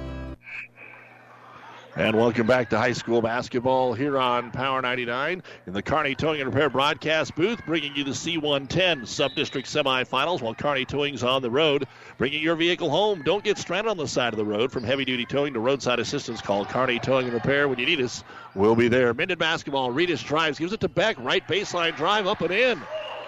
And 1.97 2.15
welcome 2.15 2.47
back 2.47 2.69
to 2.69 2.77
high 2.77 2.93
school 2.93 3.21
basketball 3.21 3.93
here 3.93 4.17
on 4.17 4.49
Power 4.51 4.81
99 4.81 5.43
in 5.67 5.73
the 5.73 5.81
Kearney 5.81 6.15
Towing 6.15 6.39
and 6.39 6.49
Repair 6.49 6.69
broadcast 6.69 7.35
booth, 7.35 7.65
bringing 7.65 7.93
you 7.93 8.05
the 8.05 8.11
C110 8.11 9.05
sub-district 9.05 9.67
semifinals 9.67 10.41
while 10.41 10.55
Kearney 10.55 10.85
Towing's 10.85 11.21
on 11.21 11.41
the 11.41 11.51
road, 11.51 11.85
bringing 12.17 12.41
your 12.41 12.55
vehicle 12.55 12.89
home. 12.89 13.23
Don't 13.23 13.43
get 13.43 13.57
stranded 13.57 13.91
on 13.91 13.97
the 13.97 14.07
side 14.07 14.31
of 14.31 14.37
the 14.37 14.45
road. 14.45 14.71
From 14.71 14.85
heavy-duty 14.85 15.25
towing 15.25 15.53
to 15.53 15.59
roadside 15.59 15.99
assistance, 15.99 16.39
call 16.41 16.63
Kearney 16.63 16.97
Towing 16.97 17.25
and 17.25 17.33
Repair. 17.33 17.67
When 17.67 17.77
you 17.77 17.85
need 17.85 17.99
us, 17.99 18.23
we'll 18.55 18.75
be 18.75 18.87
there. 18.87 19.13
Minden 19.13 19.37
basketball, 19.37 19.91
Reedus 19.91 20.23
drives, 20.23 20.59
gives 20.59 20.71
it 20.71 20.79
to 20.79 20.87
Beck, 20.87 21.17
right 21.19 21.45
baseline 21.45 21.97
drive, 21.97 22.25
up 22.25 22.39
and 22.39 22.53
in. 22.53 22.81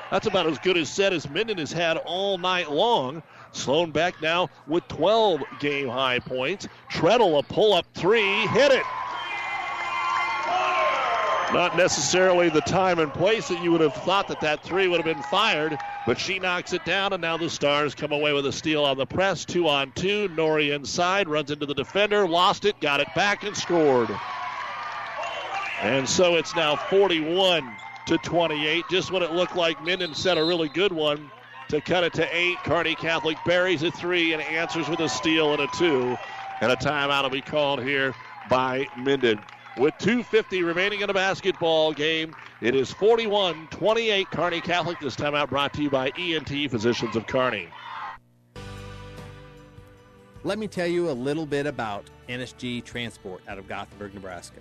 That's 0.09 0.27
about 0.27 0.47
as 0.47 0.57
good 0.59 0.77
a 0.77 0.85
set 0.85 1.11
as 1.11 1.29
Minden 1.29 1.57
has 1.57 1.73
had 1.73 1.97
all 1.97 2.37
night 2.37 2.71
long. 2.71 3.23
Sloan 3.53 3.91
Beck 3.91 4.21
now 4.21 4.49
with 4.67 4.87
12 4.87 5.41
game 5.59 5.87
high 5.87 6.19
points. 6.19 6.67
Treadle 6.89 7.37
a 7.37 7.43
pull 7.43 7.73
up 7.73 7.85
three, 7.93 8.47
hit 8.47 8.71
it. 8.71 8.83
Not 11.53 11.77
necessarily 11.77 12.49
the 12.49 12.61
time 12.61 12.97
and 12.97 13.13
place 13.13 13.47
that 13.49 13.63
you 13.63 13.71
would 13.71 13.81
have 13.81 13.93
thought 13.93 14.27
that 14.29 14.41
that 14.41 14.63
three 14.63 14.87
would 14.87 14.97
have 14.97 15.05
been 15.05 15.23
fired, 15.23 15.77
but 16.07 16.17
she 16.17 16.39
knocks 16.39 16.73
it 16.73 16.83
down, 16.83 17.13
and 17.13 17.21
now 17.21 17.37
the 17.37 17.47
Stars 17.47 17.93
come 17.93 18.11
away 18.11 18.33
with 18.33 18.47
a 18.47 18.51
steal 18.51 18.83
on 18.83 18.97
the 18.97 19.05
press. 19.05 19.45
Two 19.45 19.67
on 19.67 19.91
two. 19.91 20.29
Nori 20.29 20.73
inside, 20.73 21.29
runs 21.29 21.51
into 21.51 21.67
the 21.67 21.75
defender, 21.75 22.27
lost 22.27 22.65
it, 22.65 22.79
got 22.79 23.01
it 23.01 23.07
back, 23.13 23.43
and 23.43 23.55
scored. 23.55 24.09
And 25.83 26.09
so 26.09 26.37
it's 26.37 26.55
now 26.55 26.75
41 26.75 27.71
to 28.07 28.17
28. 28.17 28.85
Just 28.89 29.11
when 29.11 29.21
it 29.21 29.31
looked 29.31 29.55
like 29.55 29.83
Minden 29.83 30.15
set 30.15 30.39
a 30.39 30.43
really 30.43 30.69
good 30.69 30.91
one 30.91 31.29
to 31.69 31.81
cut 31.81 32.03
it 32.03 32.13
to 32.13 32.35
eight. 32.35 32.57
Kearney 32.63 32.95
Catholic 32.95 33.37
buries 33.45 33.83
a 33.83 33.91
three 33.91 34.33
and 34.33 34.41
answers 34.41 34.87
with 34.89 34.99
a 34.99 35.09
steal 35.09 35.53
and 35.53 35.61
a 35.61 35.67
two. 35.77 36.17
And 36.61 36.71
a 36.71 36.75
timeout 36.75 37.23
will 37.23 37.29
be 37.29 37.41
called 37.41 37.83
here 37.83 38.13
by 38.49 38.87
Minden. 38.97 39.39
With 39.77 39.95
2.50 39.95 40.63
remaining 40.63 41.01
in 41.01 41.07
the 41.07 41.13
basketball 41.13 41.93
game, 41.93 42.35
it 42.61 42.75
is 42.75 42.91
41 42.91 43.67
28 43.71 44.29
Kearney 44.29 44.61
Catholic. 44.61 44.99
This 44.99 45.15
timeout 45.15 45.49
brought 45.49 45.73
to 45.73 45.81
you 45.81 45.89
by 45.89 46.11
ENT 46.17 46.69
Physicians 46.69 47.15
of 47.15 47.25
Kearney. 47.25 47.67
Let 50.43 50.59
me 50.59 50.67
tell 50.67 50.87
you 50.87 51.09
a 51.09 51.13
little 51.13 51.45
bit 51.45 51.65
about 51.65 52.05
NSG 52.29 52.83
Transport 52.83 53.41
out 53.47 53.57
of 53.57 53.67
Gothenburg, 53.67 54.13
Nebraska. 54.13 54.59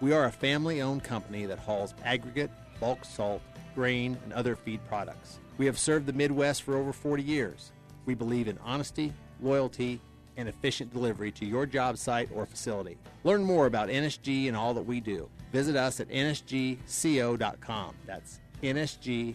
We 0.00 0.12
are 0.12 0.26
a 0.26 0.32
family 0.32 0.80
owned 0.80 1.04
company 1.04 1.44
that 1.46 1.58
hauls 1.58 1.94
aggregate, 2.04 2.50
bulk 2.80 3.04
salt, 3.04 3.42
grain, 3.74 4.16
and 4.24 4.32
other 4.32 4.56
feed 4.56 4.80
products. 4.86 5.40
We 5.56 5.66
have 5.66 5.78
served 5.78 6.06
the 6.06 6.12
Midwest 6.12 6.62
for 6.62 6.76
over 6.76 6.92
40 6.92 7.22
years. 7.22 7.72
We 8.06 8.14
believe 8.14 8.48
in 8.48 8.58
honesty, 8.64 9.12
loyalty, 9.40 10.00
and 10.36 10.48
efficient 10.48 10.92
delivery 10.92 11.30
to 11.32 11.44
your 11.44 11.64
job 11.64 11.96
site 11.96 12.28
or 12.34 12.44
facility. 12.44 12.98
Learn 13.22 13.44
more 13.44 13.66
about 13.66 13.88
NSG 13.88 14.48
and 14.48 14.56
all 14.56 14.74
that 14.74 14.82
we 14.82 15.00
do. 15.00 15.28
Visit 15.52 15.76
us 15.76 16.00
at 16.00 16.08
nsgco.com. 16.08 17.94
That's 18.06 18.40
nsgco.com. 18.62 19.34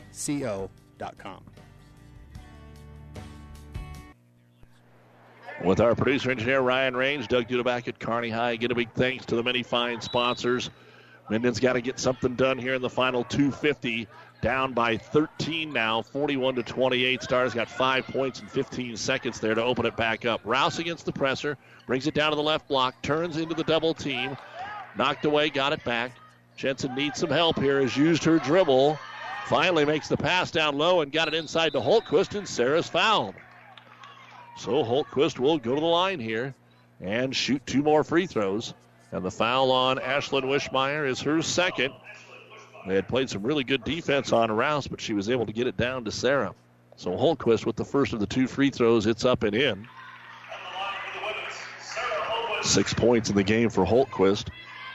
With 5.63 5.81
our 5.81 5.93
producer 5.93 6.31
engineer 6.31 6.61
Ryan 6.61 6.95
Range, 6.95 7.27
Doug 7.27 7.47
Duda 7.47 7.65
back 7.65 7.87
at 7.89 7.99
Kearney 7.99 8.29
High. 8.29 8.55
Get 8.55 8.71
a 8.71 8.75
big 8.75 8.91
thanks 8.93 9.25
to 9.25 9.35
the 9.35 9.43
many 9.43 9.61
fine 9.61 9.99
sponsors. 9.99 10.69
Minden's 11.29 11.59
got 11.59 11.73
to 11.73 11.81
get 11.81 11.99
something 11.99 12.35
done 12.35 12.57
here 12.57 12.75
in 12.75 12.81
the 12.81 12.89
final 12.89 13.23
250. 13.25 14.07
Down 14.41 14.71
by 14.73 14.95
13 14.95 15.73
now, 15.73 16.01
41 16.01 16.55
to 16.55 16.63
28. 16.63 17.23
Stars 17.23 17.53
got 17.53 17.69
five 17.69 18.05
points 18.07 18.39
in 18.39 18.47
15 18.47 18.95
seconds 18.95 19.39
there 19.39 19.53
to 19.53 19.63
open 19.63 19.85
it 19.85 19.97
back 19.97 20.25
up. 20.25 20.39
Rouse 20.45 20.79
against 20.79 21.05
the 21.05 21.11
presser, 21.11 21.57
brings 21.87 22.07
it 22.07 22.13
down 22.13 22.31
to 22.31 22.37
the 22.37 22.43
left 22.43 22.67
block, 22.69 23.01
turns 23.01 23.35
into 23.35 23.53
the 23.53 23.65
double 23.65 23.93
team, 23.93 24.37
knocked 24.97 25.25
away, 25.25 25.49
got 25.49 25.73
it 25.73 25.83
back. 25.83 26.13
Jensen 26.55 26.95
needs 26.95 27.19
some 27.19 27.29
help 27.29 27.59
here, 27.59 27.81
has 27.81 27.97
used 27.97 28.23
her 28.23 28.39
dribble, 28.39 28.97
finally 29.47 29.83
makes 29.83 30.07
the 30.07 30.17
pass 30.17 30.51
down 30.51 30.77
low 30.77 31.01
and 31.01 31.11
got 31.11 31.27
it 31.27 31.33
inside 31.33 31.73
to 31.73 31.79
Holtquist, 31.79 32.37
and 32.37 32.47
Sarah's 32.47 32.87
fouled. 32.87 33.35
So 34.57 34.83
Holtquist 34.83 35.39
will 35.39 35.57
go 35.57 35.75
to 35.75 35.81
the 35.81 35.87
line 35.87 36.19
here 36.19 36.53
and 37.01 37.35
shoot 37.35 37.65
two 37.65 37.81
more 37.81 38.03
free 38.03 38.27
throws. 38.27 38.73
And 39.11 39.23
the 39.23 39.31
foul 39.31 39.71
on 39.71 39.97
Ashlyn 39.97 40.43
Wishmeyer 40.43 41.07
is 41.07 41.21
her 41.21 41.41
second. 41.41 41.93
They 42.87 42.95
had 42.95 43.07
played 43.07 43.29
some 43.29 43.43
really 43.43 43.63
good 43.63 43.83
defense 43.83 44.31
on 44.31 44.51
Rouse, 44.51 44.87
but 44.87 45.01
she 45.01 45.13
was 45.13 45.29
able 45.29 45.45
to 45.45 45.53
get 45.53 45.67
it 45.67 45.77
down 45.77 46.05
to 46.05 46.11
Sarah. 46.11 46.53
So 46.95 47.11
Holtquist 47.11 47.65
with 47.65 47.75
the 47.75 47.85
first 47.85 48.13
of 48.13 48.19
the 48.19 48.27
two 48.27 48.47
free 48.47 48.69
throws, 48.69 49.05
it's 49.05 49.25
up 49.25 49.43
and 49.43 49.55
in. 49.55 49.87
Six 52.61 52.93
points 52.93 53.29
in 53.29 53.35
the 53.35 53.43
game 53.43 53.69
for 53.69 53.85
Holtquist. 53.85 54.49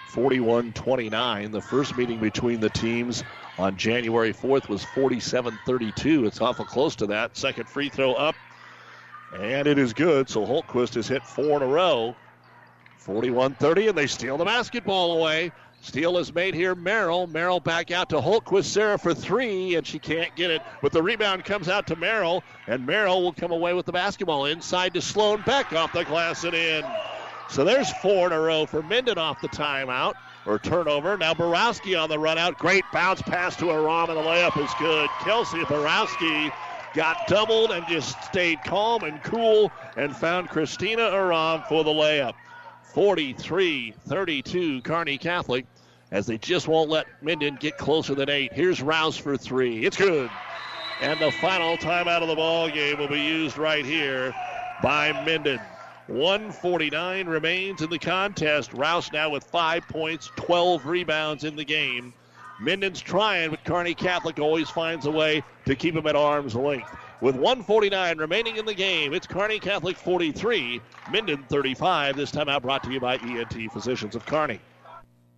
41 0.08 0.72
29. 0.72 1.50
The 1.50 1.60
first 1.60 1.96
meeting 1.96 2.20
between 2.20 2.60
the 2.60 2.70
teams 2.70 3.24
on 3.58 3.76
January 3.76 4.32
4th 4.32 4.68
was 4.68 4.84
47 4.84 5.58
32. 5.66 6.26
It's 6.26 6.40
awful 6.40 6.64
close 6.64 6.94
to 6.96 7.06
that. 7.06 7.36
Second 7.36 7.68
free 7.68 7.88
throw 7.88 8.14
up, 8.14 8.36
and 9.36 9.66
it 9.66 9.78
is 9.78 9.92
good. 9.92 10.28
So 10.28 10.46
Holtquist 10.46 10.94
has 10.94 11.08
hit 11.08 11.24
four 11.24 11.56
in 11.56 11.62
a 11.62 11.66
row. 11.66 12.14
41 12.98 13.54
30, 13.56 13.88
and 13.88 13.98
they 13.98 14.06
steal 14.06 14.38
the 14.38 14.44
basketball 14.44 15.18
away. 15.18 15.50
Steal 15.84 16.16
is 16.16 16.34
made 16.34 16.54
here. 16.54 16.74
Merrill. 16.74 17.26
Merrill 17.26 17.60
back 17.60 17.90
out 17.90 18.08
to 18.08 18.16
Holtquist. 18.16 18.64
Sarah 18.64 18.98
for 18.98 19.12
three, 19.12 19.74
and 19.74 19.86
she 19.86 19.98
can't 19.98 20.34
get 20.34 20.50
it. 20.50 20.62
But 20.80 20.92
the 20.92 21.02
rebound 21.02 21.44
comes 21.44 21.68
out 21.68 21.86
to 21.88 21.96
Merrill, 21.96 22.42
and 22.66 22.86
Merrill 22.86 23.22
will 23.22 23.34
come 23.34 23.52
away 23.52 23.74
with 23.74 23.84
the 23.84 23.92
basketball 23.92 24.46
inside 24.46 24.94
to 24.94 25.02
Sloan 25.02 25.42
Beck 25.42 25.74
off 25.74 25.92
the 25.92 26.04
glass 26.04 26.42
and 26.44 26.54
in. 26.54 26.84
So 27.50 27.64
there's 27.64 27.92
four 27.98 28.26
in 28.26 28.32
a 28.32 28.40
row 28.40 28.64
for 28.64 28.82
Minden 28.82 29.18
off 29.18 29.42
the 29.42 29.48
timeout 29.48 30.14
or 30.46 30.58
turnover. 30.58 31.18
Now 31.18 31.34
Borowski 31.34 31.94
on 31.94 32.08
the 32.08 32.18
run 32.18 32.38
out. 32.38 32.58
Great 32.58 32.84
bounce 32.90 33.20
pass 33.20 33.54
to 33.56 33.70
Aram, 33.70 34.08
and 34.08 34.18
the 34.18 34.22
layup 34.22 34.56
is 34.56 34.70
good. 34.78 35.10
Kelsey 35.20 35.64
Borowski 35.66 36.50
got 36.94 37.26
doubled 37.28 37.72
and 37.72 37.86
just 37.88 38.20
stayed 38.24 38.58
calm 38.64 39.04
and 39.04 39.22
cool 39.22 39.70
and 39.98 40.16
found 40.16 40.48
Christina 40.48 41.02
Aram 41.02 41.62
for 41.68 41.84
the 41.84 41.90
layup. 41.90 42.32
43 42.94 43.92
32 44.06 44.80
Kearney 44.82 45.18
Catholic 45.18 45.66
as 46.14 46.26
they 46.26 46.38
just 46.38 46.68
won't 46.68 46.88
let 46.88 47.06
Minden 47.22 47.56
get 47.56 47.76
closer 47.76 48.14
than 48.14 48.30
eight. 48.30 48.52
Here's 48.52 48.80
Rouse 48.80 49.16
for 49.16 49.36
three. 49.36 49.84
It's 49.84 49.96
good. 49.96 50.30
And 51.00 51.18
the 51.18 51.32
final 51.32 51.76
timeout 51.76 52.22
of 52.22 52.28
the 52.28 52.36
ball 52.36 52.70
game 52.70 52.98
will 52.98 53.08
be 53.08 53.20
used 53.20 53.58
right 53.58 53.84
here 53.84 54.32
by 54.80 55.10
Minden. 55.24 55.60
149 56.06 57.26
remains 57.26 57.82
in 57.82 57.90
the 57.90 57.98
contest. 57.98 58.72
Rouse 58.74 59.10
now 59.10 59.28
with 59.28 59.42
five 59.42 59.88
points, 59.88 60.30
12 60.36 60.86
rebounds 60.86 61.42
in 61.42 61.56
the 61.56 61.64
game. 61.64 62.14
Minden's 62.60 63.00
trying, 63.00 63.50
but 63.50 63.64
Kearney 63.64 63.94
Catholic 63.94 64.38
always 64.38 64.70
finds 64.70 65.06
a 65.06 65.10
way 65.10 65.42
to 65.66 65.74
keep 65.74 65.96
him 65.96 66.06
at 66.06 66.14
arm's 66.14 66.54
length. 66.54 66.94
With 67.22 67.34
149 67.34 68.18
remaining 68.18 68.56
in 68.56 68.66
the 68.66 68.74
game, 68.74 69.14
it's 69.14 69.26
Kearney 69.26 69.58
Catholic 69.58 69.96
43, 69.96 70.80
Minden 71.10 71.42
35. 71.48 72.14
This 72.14 72.30
time 72.30 72.48
out 72.48 72.62
brought 72.62 72.84
to 72.84 72.92
you 72.92 73.00
by 73.00 73.16
ENT 73.16 73.72
Physicians 73.72 74.14
of 74.14 74.24
Kearney. 74.26 74.60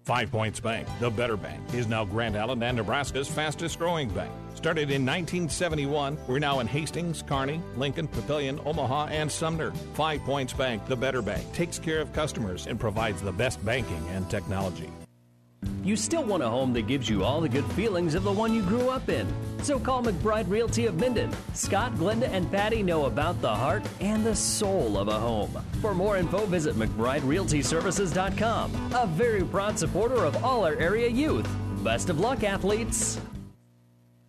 Five 0.06 0.30
Points 0.30 0.60
Bank, 0.60 0.86
the 1.00 1.10
better 1.10 1.36
bank, 1.36 1.74
is 1.74 1.88
now 1.88 2.04
Grand 2.04 2.36
Island 2.36 2.62
and 2.62 2.76
Nebraska's 2.76 3.26
fastest 3.26 3.76
growing 3.76 4.08
bank. 4.08 4.30
Started 4.54 4.92
in 4.92 5.04
1971, 5.04 6.16
we're 6.28 6.38
now 6.38 6.60
in 6.60 6.68
Hastings, 6.68 7.22
Kearney, 7.22 7.60
Lincoln, 7.76 8.06
Papillion, 8.06 8.64
Omaha, 8.64 9.06
and 9.06 9.30
Sumner. 9.30 9.72
Five 9.94 10.20
Points 10.20 10.52
Bank, 10.52 10.86
the 10.86 10.94
better 10.94 11.22
bank, 11.22 11.52
takes 11.52 11.80
care 11.80 12.00
of 12.00 12.12
customers 12.12 12.68
and 12.68 12.78
provides 12.78 13.20
the 13.20 13.32
best 13.32 13.64
banking 13.64 14.06
and 14.10 14.30
technology. 14.30 14.92
You 15.82 15.96
still 15.96 16.24
want 16.24 16.42
a 16.42 16.48
home 16.48 16.72
that 16.72 16.88
gives 16.88 17.08
you 17.08 17.22
all 17.22 17.40
the 17.40 17.48
good 17.48 17.64
feelings 17.72 18.16
of 18.16 18.24
the 18.24 18.32
one 18.32 18.52
you 18.52 18.62
grew 18.62 18.90
up 18.90 19.08
in. 19.08 19.26
So 19.62 19.78
call 19.78 20.02
McBride 20.02 20.50
Realty 20.50 20.86
of 20.86 20.98
Minden. 20.98 21.30
Scott, 21.54 21.94
Glenda, 21.94 22.28
and 22.28 22.50
Patty 22.50 22.82
know 22.82 23.04
about 23.06 23.40
the 23.40 23.54
heart 23.54 23.84
and 24.00 24.26
the 24.26 24.34
soul 24.34 24.98
of 24.98 25.06
a 25.08 25.16
home. 25.18 25.56
For 25.80 25.94
more 25.94 26.16
info, 26.16 26.44
visit 26.46 26.74
McBrideRealtyServices.com. 26.74 28.90
A 28.94 29.06
very 29.06 29.44
proud 29.44 29.78
supporter 29.78 30.24
of 30.24 30.42
all 30.44 30.64
our 30.64 30.74
area 30.74 31.08
youth. 31.08 31.48
Best 31.84 32.10
of 32.10 32.18
luck, 32.18 32.42
athletes. 32.42 33.20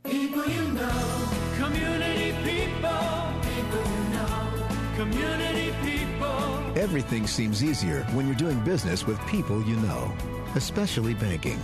People 0.04 0.46
you 0.46 0.62
know, 0.74 1.28
community 1.58 2.34
people, 2.44 3.34
people 3.42 3.84
you 3.92 4.04
know, 4.14 4.68
community 4.96 5.74
people. 5.82 6.78
Everything 6.78 7.26
seems 7.28 7.64
easier 7.64 8.04
when 8.14 8.28
you're 8.28 8.36
doing 8.36 8.60
business 8.62 9.06
with 9.08 9.20
people 9.26 9.62
you 9.64 9.76
know, 9.78 10.14
especially 10.58 11.14
banking. 11.14 11.60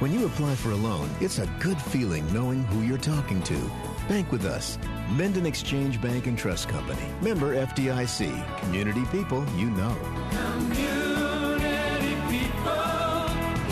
When 0.00 0.12
you 0.12 0.26
apply 0.26 0.54
for 0.54 0.70
a 0.70 0.76
loan, 0.76 1.08
it's 1.20 1.38
a 1.38 1.46
good 1.60 1.80
feeling 1.80 2.30
knowing 2.32 2.62
who 2.64 2.82
you're 2.82 2.98
talking 2.98 3.42
to. 3.44 3.70
Bank 4.06 4.30
with 4.30 4.44
us. 4.44 4.78
Minden 5.12 5.46
Exchange 5.46 6.00
Bank 6.00 6.26
and 6.26 6.38
Trust 6.38 6.68
Company. 6.68 7.00
Member 7.22 7.54
FDIC. 7.56 8.60
Community 8.60 9.04
people 9.06 9.44
you 9.56 9.70
know. 9.70 9.96
Community 10.30 12.14
people 12.28 12.74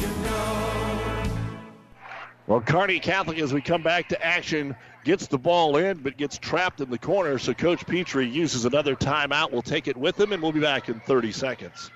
you 0.00 0.08
know. 0.24 1.22
Well, 2.46 2.62
Kearney 2.62 2.98
Catholic, 2.98 3.38
as 3.38 3.52
we 3.52 3.60
come 3.60 3.82
back 3.82 4.08
to 4.08 4.24
action, 4.24 4.74
gets 5.04 5.26
the 5.26 5.38
ball 5.38 5.76
in, 5.76 5.98
but 5.98 6.16
gets 6.16 6.38
trapped 6.38 6.80
in 6.80 6.88
the 6.88 6.98
corner. 6.98 7.38
So 7.38 7.52
Coach 7.52 7.86
Petrie 7.86 8.26
uses 8.26 8.64
another 8.64 8.96
timeout. 8.96 9.52
We'll 9.52 9.60
take 9.60 9.86
it 9.86 9.98
with 9.98 10.18
him, 10.18 10.32
and 10.32 10.42
we'll 10.42 10.52
be 10.52 10.60
back 10.60 10.88
in 10.88 10.98
30 11.00 11.30
seconds. 11.32 11.90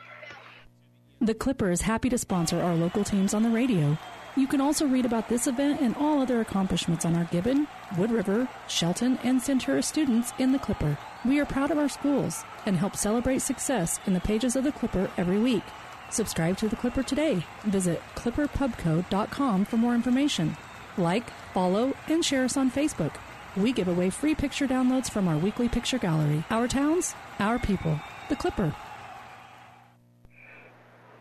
The 1.21 1.33
Clipper 1.33 1.71
is 1.71 1.81
happy 1.81 2.11
to 2.11 2.19
sponsor 2.19 2.61
our 2.61 2.75
local 2.75 3.03
teams 3.03 3.33
on 3.33 3.43
the 3.43 3.49
radio. 3.49 3.97
You 4.37 4.47
can 4.47 4.61
also 4.61 4.87
read 4.87 5.07
about 5.07 5.31
this 5.31 5.47
event 5.47 5.81
and 5.81 5.97
all 5.97 6.21
other 6.21 6.43
accomplishments 6.43 7.07
on 7.07 7.15
our 7.15 7.25
Gibbon, 7.25 7.67
Wood 7.97 8.11
River, 8.11 8.47
Shelton, 8.69 9.19
and 9.25 9.41
Centura 9.41 9.83
students 9.83 10.35
in 10.39 10.53
the 10.53 10.59
Clipper. 10.59 10.99
We 11.25 11.41
are 11.41 11.47
proud 11.47 11.71
of 11.71 11.79
our 11.79 11.89
schools 11.89 12.45
and 12.67 12.77
help 12.77 12.97
celebrate 12.97 13.39
success 13.39 13.99
in 14.07 14.13
the 14.13 14.21
pages 14.21 14.57
of 14.57 14.65
the 14.65 14.73
Clipper 14.73 15.11
every 15.17 15.39
week. 15.39 15.63
Subscribe 16.11 16.59
to 16.59 16.69
the 16.69 16.77
Clipper 16.77 17.03
today. 17.03 17.43
Visit 17.65 18.03
clipperpubco.com 18.15 19.65
for 19.65 19.77
more 19.79 19.95
information. 19.95 20.55
Like, 20.99 21.31
follow, 21.55 21.95
and 22.09 22.23
share 22.23 22.45
us 22.45 22.59
on 22.59 22.71
Facebook. 22.71 23.15
We 23.57 23.73
give 23.73 23.89
away 23.89 24.11
free 24.11 24.35
picture 24.35 24.69
downloads 24.69 25.11
from 25.11 25.29
our 25.29 25.39
weekly 25.39 25.71
picture 25.71 25.99
gallery. 25.99 26.45
Our 26.51 26.69
towns, 26.69 27.15
our 27.39 27.59
people. 27.59 27.99
The 28.29 28.37
Clipper. 28.37 28.75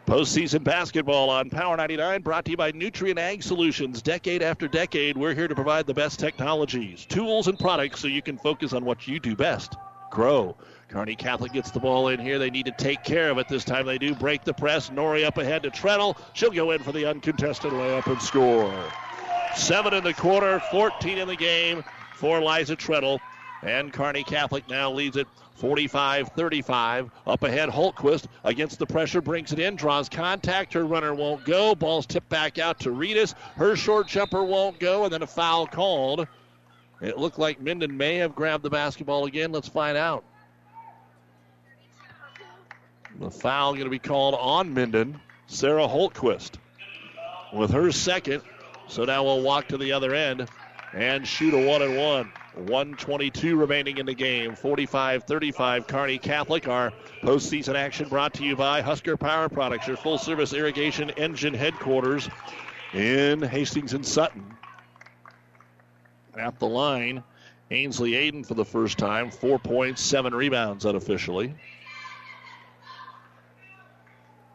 Postseason 0.05 0.63
basketball 0.63 1.31
on 1.31 1.49
Power 1.49 1.75
99 1.75 2.21
brought 2.21 2.45
to 2.45 2.51
you 2.51 2.57
by 2.57 2.71
Nutrien 2.71 3.17
Ag 3.17 3.41
Solutions. 3.41 4.03
Decade 4.03 4.43
after 4.43 4.67
decade, 4.67 5.17
we're 5.17 5.33
here 5.33 5.47
to 5.47 5.55
provide 5.55 5.87
the 5.87 5.95
best 5.95 6.19
technologies, 6.19 7.07
tools, 7.07 7.47
and 7.47 7.57
products 7.57 8.01
so 8.01 8.07
you 8.07 8.21
can 8.21 8.37
focus 8.37 8.73
on 8.73 8.85
what 8.85 9.07
you 9.07 9.19
do 9.19 9.35
best 9.35 9.75
grow. 10.11 10.55
Kearney 10.89 11.15
Catholic 11.15 11.53
gets 11.53 11.71
the 11.71 11.79
ball 11.79 12.09
in 12.09 12.19
here. 12.19 12.37
They 12.37 12.51
need 12.51 12.67
to 12.67 12.71
take 12.71 13.03
care 13.03 13.31
of 13.31 13.39
it. 13.39 13.47
This 13.47 13.65
time 13.65 13.87
they 13.87 13.97
do 13.97 14.13
break 14.13 14.43
the 14.43 14.53
press. 14.53 14.91
Nori 14.91 15.25
up 15.25 15.39
ahead 15.39 15.63
to 15.63 15.71
Treadle. 15.71 16.15
She'll 16.33 16.51
go 16.51 16.69
in 16.69 16.83
for 16.83 16.91
the 16.91 17.09
uncontested 17.09 17.71
layup 17.71 18.05
and 18.05 18.21
score. 18.21 18.71
Seven 19.55 19.95
in 19.95 20.03
the 20.03 20.13
quarter, 20.13 20.59
14 20.69 21.17
in 21.17 21.27
the 21.27 21.35
game 21.35 21.83
for 22.13 22.39
Liza 22.41 22.75
Treadle. 22.75 23.19
And 23.63 23.91
Kearney 23.91 24.23
Catholic 24.23 24.69
now 24.69 24.91
leads 24.91 25.17
it 25.17 25.27
45 25.55 26.29
35. 26.29 27.11
Up 27.25 27.43
ahead, 27.43 27.69
Holtquist 27.69 28.25
against 28.43 28.77
the 28.79 28.85
pressure, 28.85 29.21
brings 29.21 29.51
it 29.53 29.59
in, 29.59 29.75
draws 29.75 30.09
contact. 30.09 30.73
Her 30.73 30.85
runner 30.85 31.13
won't 31.13 31.45
go. 31.45 31.73
Ball's 31.75 32.05
tipped 32.05 32.29
back 32.29 32.59
out 32.59 32.79
to 32.81 32.89
Reedus. 32.89 33.33
Her 33.55 33.75
short 33.75 34.07
jumper 34.07 34.43
won't 34.43 34.79
go, 34.79 35.05
and 35.05 35.13
then 35.13 35.23
a 35.23 35.27
foul 35.27 35.65
called. 35.65 36.27
It 37.01 37.17
looked 37.17 37.39
like 37.39 37.61
Minden 37.61 37.95
may 37.95 38.15
have 38.15 38.35
grabbed 38.35 38.63
the 38.63 38.69
basketball 38.69 39.25
again. 39.25 39.51
Let's 39.51 39.67
find 39.67 39.97
out. 39.97 40.23
The 43.19 43.31
foul 43.31 43.73
going 43.73 43.85
to 43.85 43.89
be 43.89 43.99
called 43.99 44.35
on 44.35 44.73
Minden. 44.73 45.19
Sarah 45.47 45.87
Holtquist 45.87 46.51
with 47.53 47.71
her 47.71 47.91
second. 47.91 48.41
So 48.87 49.05
now 49.05 49.23
we'll 49.23 49.41
walk 49.41 49.67
to 49.69 49.77
the 49.77 49.91
other 49.91 50.13
end 50.13 50.47
and 50.93 51.25
shoot 51.27 51.53
a 51.53 51.67
one 51.67 51.81
and 51.81 51.97
one. 51.97 52.31
122 52.55 53.57
remaining 53.57 53.97
in 53.97 54.05
the 54.05 54.13
game. 54.13 54.55
45 54.55 55.23
35 55.23 55.87
Kearney 55.87 56.17
Catholic. 56.17 56.67
Our 56.67 56.93
postseason 57.21 57.75
action 57.75 58.07
brought 58.07 58.33
to 58.35 58.43
you 58.43 58.55
by 58.55 58.81
Husker 58.81 59.17
Power 59.17 59.49
Products, 59.49 59.87
your 59.87 59.97
full 59.97 60.17
service 60.17 60.53
irrigation 60.53 61.09
engine 61.11 61.53
headquarters 61.53 62.29
in 62.93 63.41
Hastings 63.41 63.93
and 63.93 64.05
Sutton. 64.05 64.45
At 66.37 66.59
the 66.59 66.67
line, 66.67 67.23
Ainsley 67.71 68.11
Aiden 68.11 68.45
for 68.45 68.53
the 68.53 68.65
first 68.65 68.97
time. 68.97 69.31
Four 69.31 69.59
points, 69.59 70.01
seven 70.01 70.33
rebounds 70.33 70.85
unofficially. 70.85 71.53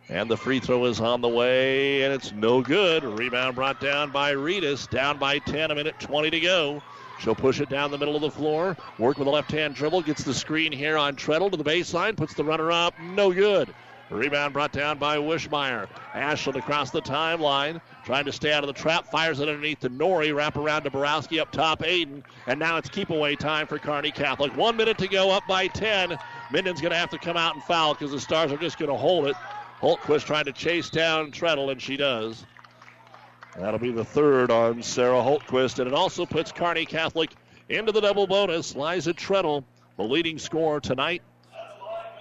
And 0.09 0.29
the 0.29 0.37
free 0.37 0.59
throw 0.59 0.87
is 0.87 1.01
on 1.01 1.21
the 1.21 1.29
way, 1.29 2.03
and 2.03 2.13
it's 2.13 2.33
no 2.33 2.63
good. 2.63 3.05
Rebound 3.05 3.55
brought 3.55 3.81
down 3.81 4.11
by 4.11 4.33
Reedus. 4.33 4.91
Down 4.91 5.19
by 5.19 5.39
10, 5.39 5.71
a 5.71 5.75
minute 5.75 6.01
20 6.01 6.31
to 6.31 6.41
go. 6.41 6.83
She'll 7.21 7.35
push 7.35 7.61
it 7.61 7.69
down 7.69 7.91
the 7.91 7.99
middle 7.99 8.17
of 8.17 8.23
the 8.23 8.31
floor. 8.31 8.77
Work 8.99 9.19
with 9.19 9.29
a 9.29 9.31
left 9.31 9.53
hand 9.53 9.75
dribble. 9.75 10.03
Gets 10.03 10.25
the 10.25 10.33
screen 10.33 10.73
here 10.73 10.97
on 10.97 11.17
Treadle 11.17 11.51
to 11.51 11.57
the 11.57 11.65
baseline. 11.65 12.17
Puts 12.17 12.35
the 12.35 12.45
runner 12.45 12.73
up. 12.73 12.95
No 12.99 13.33
good. 13.33 13.75
Rebound 14.09 14.55
brought 14.55 14.73
down 14.73 14.99
by 14.99 15.19
Wishmeyer. 15.19 15.87
Ashlyn 16.15 16.57
across 16.57 16.91
the 16.91 17.03
timeline. 17.03 17.81
Trying 18.05 18.25
to 18.25 18.33
stay 18.33 18.53
out 18.53 18.65
of 18.65 18.69
the 18.69 18.73
trap. 18.73 19.07
Fires 19.07 19.39
it 19.39 19.49
underneath 19.49 19.81
to 19.81 19.91
Nori. 19.91 20.35
Wrap 20.35 20.57
around 20.57 20.85
to 20.85 20.91
Borowski 20.91 21.39
up 21.39 21.53
top. 21.53 21.81
Aiden. 21.81 22.23
And 22.47 22.59
now 22.59 22.79
it's 22.79 22.89
keep 22.89 23.11
away 23.11 23.37
time 23.37 23.67
for 23.67 23.79
Kearney 23.79 24.11
Catholic. 24.11 24.57
One 24.57 24.77
minute 24.77 24.97
to 24.99 25.07
go. 25.07 25.31
Up 25.31 25.47
by 25.47 25.67
10. 25.67 26.19
Minden's 26.51 26.81
going 26.81 26.93
to 26.93 26.99
have 26.99 27.11
to 27.11 27.19
come 27.19 27.37
out 27.37 27.55
and 27.55 27.63
foul 27.65 27.93
because 27.93 28.13
the 28.13 28.21
Stars 28.21 28.51
are 28.51 28.57
just 28.57 28.79
going 28.79 28.91
to 28.91 28.97
hold 28.97 29.27
it. 29.27 29.37
Holtquist 29.81 30.25
trying 30.25 30.45
to 30.47 30.53
chase 30.53 30.91
down 30.91 31.31
Treadle, 31.33 31.71
and 31.71 31.81
she 31.81 31.97
does. 31.97 32.45
That'll 33.57 33.81
be 33.81 33.91
the 33.91 34.05
third 34.05 34.51
on 34.51 34.83
Sarah 34.83 35.23
Holtquist, 35.23 35.79
and 35.79 35.89
it 35.89 35.95
also 35.95 36.25
puts 36.25 36.53
Kearney 36.53 36.87
Catholic 36.87 37.31
into 37.69 37.93
the 37.93 38.01
double 38.01 38.27
bonus. 38.27 38.77
Liza 38.77 39.13
Treadle, 39.13 39.65
the 39.97 40.05
leading 40.05 40.39
scorer 40.39 40.81
tonight, 40.81 41.23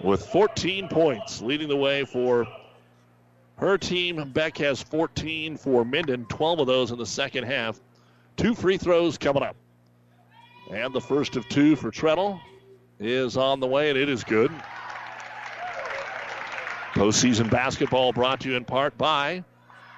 with 0.02 0.26
14 0.26 0.88
points, 0.88 1.40
leading 1.40 1.68
the 1.68 1.76
way 1.76 2.04
for 2.04 2.46
her 3.58 3.78
team. 3.78 4.32
Beck 4.32 4.58
has 4.58 4.82
14 4.82 5.56
for 5.56 5.84
Minden, 5.84 6.24
12 6.26 6.60
of 6.60 6.66
those 6.66 6.90
in 6.90 6.98
the 6.98 7.06
second 7.06 7.44
half. 7.44 7.80
Two 8.36 8.54
free 8.54 8.76
throws 8.76 9.18
coming 9.18 9.42
up. 9.42 9.56
And 10.72 10.92
the 10.92 11.00
first 11.00 11.36
of 11.36 11.48
two 11.48 11.76
for 11.76 11.90
Treadle 11.90 12.40
is 12.98 13.36
on 13.36 13.60
the 13.60 13.66
way, 13.66 13.90
and 13.90 13.98
it 13.98 14.08
is 14.08 14.24
good. 14.24 14.50
Postseason 16.92 17.48
basketball 17.50 18.12
brought 18.12 18.40
to 18.40 18.50
you 18.50 18.56
in 18.56 18.64
part 18.64 18.98
by 18.98 19.44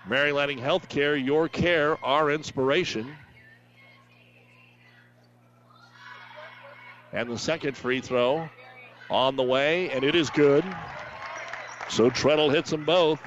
Mary 0.07 0.33
Lanning 0.33 0.59
Healthcare, 0.59 1.23
your 1.23 1.49
care, 1.49 2.03
our 2.05 2.31
inspiration. 2.31 3.15
And 7.13 7.31
the 7.31 7.39
second 7.39 7.77
free 7.77 8.01
throw 8.01 8.49
on 9.11 9.37
the 9.37 9.43
way, 9.43 9.91
and 9.91 10.03
it 10.03 10.15
is 10.15 10.31
good. 10.31 10.65
So 11.91 12.11
Treadle 12.11 12.51
hits 12.51 12.71
them 12.71 12.85
both. 12.85 13.21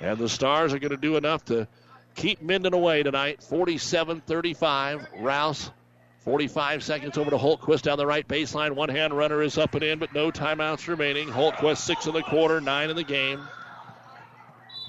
And 0.00 0.18
the 0.18 0.28
Stars 0.28 0.74
are 0.74 0.78
going 0.78 0.90
to 0.90 0.96
do 0.96 1.16
enough 1.16 1.44
to 1.46 1.68
keep 2.14 2.42
Minden 2.42 2.74
away 2.74 3.02
tonight. 3.02 3.42
47 3.42 4.20
35. 4.26 5.06
Rouse 5.20 5.70
45 6.18 6.82
seconds 6.82 7.16
over 7.16 7.30
to 7.30 7.38
Holtquist 7.38 7.82
down 7.82 7.96
the 7.96 8.06
right 8.06 8.26
baseline. 8.26 8.72
One 8.72 8.88
hand 8.88 9.16
runner 9.16 9.40
is 9.42 9.56
up 9.56 9.74
and 9.74 9.84
in, 9.84 10.00
but 10.00 10.12
no 10.12 10.32
timeouts 10.32 10.88
remaining. 10.88 11.28
Holtquist 11.28 11.78
six 11.78 12.06
in 12.06 12.12
the 12.12 12.22
quarter, 12.22 12.60
nine 12.60 12.90
in 12.90 12.96
the 12.96 13.04
game. 13.04 13.40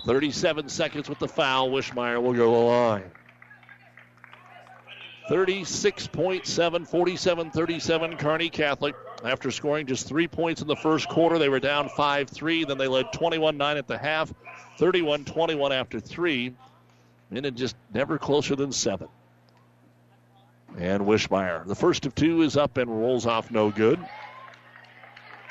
37 0.06 0.69
seconds 0.69 1.10
with 1.10 1.19
the 1.19 1.28
foul. 1.28 1.69
Wishmeyer 1.69 2.22
will 2.22 2.34
go 2.34 2.45
to 2.45 2.52
the 2.52 2.65
line. 2.65 3.11
36.7, 5.30 6.88
47 6.88 7.52
37, 7.52 8.18
Kearney 8.18 8.49
Catholic. 8.49 8.95
After 9.26 9.52
scoring 9.52 9.86
just 9.86 10.07
three 10.07 10.28
points 10.28 10.61
in 10.61 10.68
the 10.68 10.76
first 10.76 11.10
quarter, 11.10 11.38
they 11.38 11.49
were 11.49 11.60
down 11.60 11.90
5 11.90 12.30
3. 12.30 12.64
Then 12.64 12.78
they 12.78 12.88
led 12.88 13.11
21 13.11 13.57
9 13.57 13.78
at 13.78 13.88
the 13.88 13.98
half, 13.98 14.34
31 14.78 15.26
21 15.26 15.74
after 15.74 15.99
three. 15.99 16.53
Minden 17.30 17.56
just 17.56 17.76
never 17.94 18.18
closer 18.18 18.56
than 18.56 18.72
seven. 18.72 19.10
And 20.78 21.03
Wishmeyer. 21.03 21.68
The 21.68 21.76
first 21.76 22.06
of 22.06 22.15
two 22.15 22.44
is 22.44 22.56
up 22.56 22.78
and 22.78 22.90
rolls 22.90 23.26
off 23.26 23.52
no 23.52 23.72
good. 23.72 23.99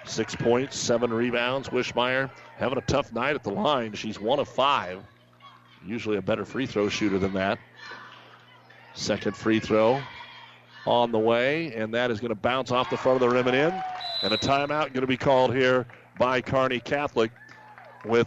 Six 0.07 0.37
points, 0.37 0.79
seven 0.79 1.13
rebounds. 1.13 1.69
Wishmeyer 1.69 2.31
having 2.57 2.79
a 2.79 2.83
tough 2.83 3.13
night 3.13 3.35
at 3.35 3.43
the 3.43 3.51
line. 3.51 3.93
She's 3.93 4.21
one 4.21 4.39
of 4.39 4.49
five. 4.49 5.03
Usually 5.85 6.17
a 6.17 6.23
better 6.23 6.45
free 6.45 6.67
throw 6.67 6.89
shooter 6.89 7.19
than 7.19 7.35
that. 7.35 7.59
Second 8.95 9.37
free 9.37 9.61
throw 9.61 10.01
on 10.87 11.11
the 11.13 11.19
way, 11.19 11.75
and 11.75 11.93
that 11.95 12.11
is 12.11 12.21
going 12.21 12.31
to 12.31 12.37
bounce 12.37 12.71
off 12.71 12.89
the 12.89 12.97
front 12.97 13.21
of 13.21 13.29
the 13.29 13.35
rim 13.35 13.49
and 13.49 13.57
in. 13.57 13.83
And 14.23 14.33
a 14.33 14.39
timeout 14.39 14.93
going 14.93 15.03
to 15.03 15.07
be 15.07 15.17
called 15.17 15.55
here 15.55 15.87
by 16.19 16.41
Kearney 16.41 16.81
Catholic 16.81 17.31
with 18.05 18.27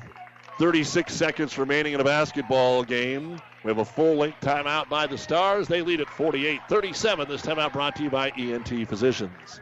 36 0.60 1.14
seconds 1.14 1.58
remaining 1.58 1.94
in 1.94 2.02
a 2.02 2.04
basketball 2.04 2.84
game. 2.84 3.40
We 3.64 3.70
have 3.70 3.80
a 3.80 3.86
full 3.86 4.16
length 4.16 4.42
timeout 4.42 4.90
by 4.90 5.08
the 5.08 5.18
Stars. 5.18 5.68
They 5.68 5.82
lead 5.82 6.02
at 6.02 6.10
48 6.10 6.62
37. 6.70 7.28
This 7.28 7.42
timeout 7.42 7.74
brought 7.74 7.96
to 7.96 8.04
you 8.04 8.10
by 8.10 8.30
ENT 8.38 8.88
Physicians. 8.88 9.62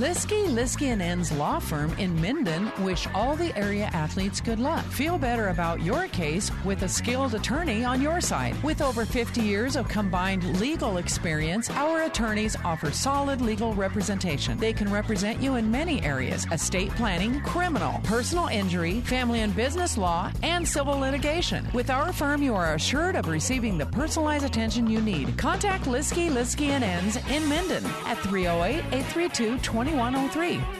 Liskey, 0.00 0.46
Liskey 0.46 0.86
and 0.86 1.02
Ends 1.02 1.30
Law 1.30 1.58
Firm 1.58 1.92
in 1.98 2.18
Minden 2.22 2.72
wish 2.82 3.06
all 3.14 3.36
the 3.36 3.54
area 3.54 3.90
athletes 3.92 4.40
good 4.40 4.58
luck. 4.58 4.82
Feel 4.86 5.18
better 5.18 5.48
about 5.48 5.82
your 5.82 6.08
case 6.08 6.50
with 6.64 6.84
a 6.84 6.88
skilled 6.88 7.34
attorney 7.34 7.84
on 7.84 8.00
your 8.00 8.22
side. 8.22 8.56
With 8.62 8.80
over 8.80 9.04
50 9.04 9.42
years 9.42 9.76
of 9.76 9.88
combined 9.88 10.58
legal 10.58 10.96
experience, 10.96 11.68
our 11.68 12.04
attorneys 12.04 12.56
offer 12.64 12.90
solid 12.90 13.42
legal 13.42 13.74
representation. 13.74 14.56
They 14.56 14.72
can 14.72 14.90
represent 14.90 15.42
you 15.42 15.56
in 15.56 15.70
many 15.70 16.02
areas 16.02 16.46
estate 16.50 16.88
planning, 16.92 17.38
criminal, 17.42 18.00
personal 18.02 18.46
injury, 18.46 19.02
family 19.02 19.40
and 19.40 19.54
business 19.54 19.98
law, 19.98 20.32
and 20.42 20.66
civil 20.66 20.98
litigation. 20.98 21.68
With 21.74 21.90
our 21.90 22.10
firm, 22.10 22.42
you 22.42 22.54
are 22.54 22.72
assured 22.72 23.16
of 23.16 23.28
receiving 23.28 23.76
the 23.76 23.84
personalized 23.84 24.46
attention 24.46 24.88
you 24.88 25.02
need. 25.02 25.36
Contact 25.36 25.84
Liskey, 25.84 26.30
Liskey 26.30 26.68
and 26.68 26.84
Ends 26.84 27.18
in 27.28 27.46
Minden 27.50 27.84
at 28.06 28.16
308 28.20 28.82
832 28.94 29.58
2103. 29.90 30.79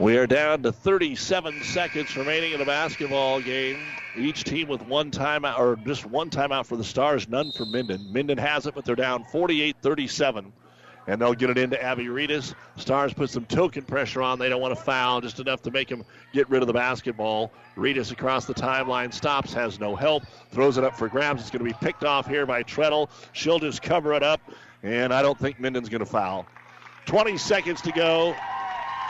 We 0.00 0.16
are 0.16 0.26
down 0.26 0.62
to 0.62 0.72
37 0.72 1.62
seconds 1.62 2.16
remaining 2.16 2.52
in 2.52 2.58
the 2.58 2.64
basketball 2.64 3.38
game. 3.42 3.76
Each 4.16 4.44
team 4.44 4.66
with 4.66 4.80
one 4.86 5.10
timeout, 5.10 5.58
or 5.58 5.76
just 5.76 6.06
one 6.06 6.30
timeout 6.30 6.64
for 6.64 6.78
the 6.78 6.84
Stars, 6.84 7.28
none 7.28 7.52
for 7.52 7.66
Minden. 7.66 8.10
Minden 8.10 8.38
has 8.38 8.64
it, 8.64 8.74
but 8.74 8.86
they're 8.86 8.96
down 8.96 9.24
48 9.24 9.76
37. 9.82 10.54
and 11.06 11.20
they'll 11.20 11.34
get 11.34 11.50
it 11.50 11.58
into 11.58 11.82
Abby 11.82 12.06
Reedus. 12.06 12.54
Stars 12.76 13.12
put 13.12 13.28
some 13.28 13.44
token 13.44 13.82
pressure 13.82 14.22
on. 14.22 14.38
They 14.38 14.48
don't 14.48 14.62
want 14.62 14.74
to 14.74 14.82
foul, 14.82 15.20
just 15.20 15.38
enough 15.38 15.60
to 15.64 15.70
make 15.70 15.90
him 15.90 16.02
get 16.32 16.48
rid 16.48 16.62
of 16.62 16.66
the 16.66 16.72
basketball. 16.72 17.52
Reedus 17.76 18.10
across 18.10 18.46
the 18.46 18.54
timeline 18.54 19.12
stops, 19.12 19.52
has 19.52 19.78
no 19.78 19.94
help, 19.94 20.22
throws 20.50 20.78
it 20.78 20.84
up 20.84 20.96
for 20.96 21.10
grabs. 21.10 21.42
It's 21.42 21.50
going 21.50 21.62
to 21.62 21.70
be 21.70 21.76
picked 21.84 22.04
off 22.04 22.26
here 22.26 22.46
by 22.46 22.62
Treadle. 22.62 23.10
She'll 23.34 23.58
just 23.58 23.82
cover 23.82 24.14
it 24.14 24.22
up, 24.22 24.40
and 24.82 25.12
I 25.12 25.20
don't 25.20 25.38
think 25.38 25.60
Minden's 25.60 25.90
going 25.90 25.98
to 25.98 26.06
foul. 26.06 26.46
20 27.04 27.36
seconds 27.36 27.82
to 27.82 27.92
go. 27.92 28.34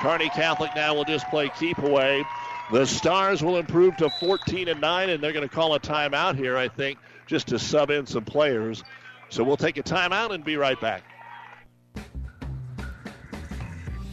Kearney 0.01 0.28
Catholic 0.31 0.74
now 0.74 0.94
will 0.94 1.05
just 1.05 1.27
play 1.27 1.51
keep 1.59 1.78
away. 1.78 2.24
The 2.72 2.86
Stars 2.86 3.43
will 3.43 3.59
improve 3.59 3.97
to 3.98 4.09
14 4.09 4.68
and 4.68 4.81
9, 4.81 5.10
and 5.10 5.22
they're 5.22 5.32
going 5.32 5.47
to 5.47 5.55
call 5.55 5.74
a 5.74 5.81
timeout 5.81 6.36
here, 6.36 6.56
I 6.56 6.68
think, 6.68 6.98
just 7.27 7.48
to 7.48 7.59
sub 7.59 7.90
in 7.90 8.06
some 8.06 8.24
players. 8.24 8.82
So 9.28 9.44
we'll 9.44 9.56
take 9.59 9.77
a 9.77 9.82
timeout 9.82 10.31
and 10.31 10.44
be 10.44 10.56
right 10.56 10.81
back. 10.81 11.02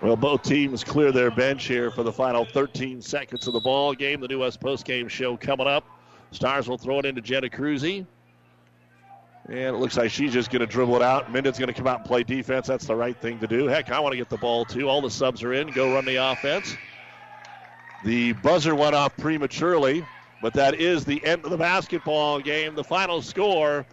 Well, 0.00 0.16
both 0.16 0.42
teams 0.42 0.84
clear 0.84 1.10
their 1.10 1.30
bench 1.30 1.64
here 1.64 1.90
for 1.90 2.04
the 2.04 2.12
final 2.12 2.44
13 2.44 3.02
seconds 3.02 3.48
of 3.48 3.52
the 3.52 3.60
ball 3.60 3.94
game. 3.94 4.20
The 4.20 4.28
New 4.28 4.40
West 4.40 4.60
postgame 4.60 5.10
show 5.10 5.36
coming 5.36 5.66
up. 5.66 5.84
Stars 6.30 6.68
will 6.68 6.78
throw 6.78 7.00
it 7.00 7.06
into 7.06 7.20
Jenna 7.20 7.48
Cruzy. 7.48 8.06
And 9.46 9.58
it 9.58 9.78
looks 9.78 9.96
like 9.96 10.10
she's 10.10 10.32
just 10.32 10.50
going 10.50 10.60
to 10.60 10.66
dribble 10.66 10.94
it 10.96 11.02
out. 11.02 11.32
Minden's 11.32 11.58
going 11.58 11.68
to 11.68 11.74
come 11.74 11.86
out 11.86 12.00
and 12.00 12.06
play 12.06 12.22
defense. 12.22 12.66
That's 12.66 12.86
the 12.86 12.94
right 12.94 13.16
thing 13.20 13.40
to 13.40 13.46
do. 13.46 13.66
Heck, 13.66 13.90
I 13.90 13.98
want 13.98 14.12
to 14.12 14.16
get 14.16 14.28
the 14.28 14.36
ball 14.36 14.64
too. 14.64 14.88
All 14.88 15.00
the 15.00 15.10
subs 15.10 15.42
are 15.42 15.54
in. 15.54 15.68
Go 15.72 15.94
run 15.94 16.04
the 16.04 16.16
offense. 16.16 16.76
The 18.04 18.34
buzzer 18.34 18.76
went 18.76 18.94
off 18.94 19.16
prematurely, 19.16 20.06
but 20.40 20.52
that 20.52 20.74
is 20.74 21.04
the 21.04 21.24
end 21.24 21.44
of 21.44 21.50
the 21.50 21.56
basketball 21.56 22.38
game. 22.38 22.76
The 22.76 22.84
final 22.84 23.20
score 23.20 23.84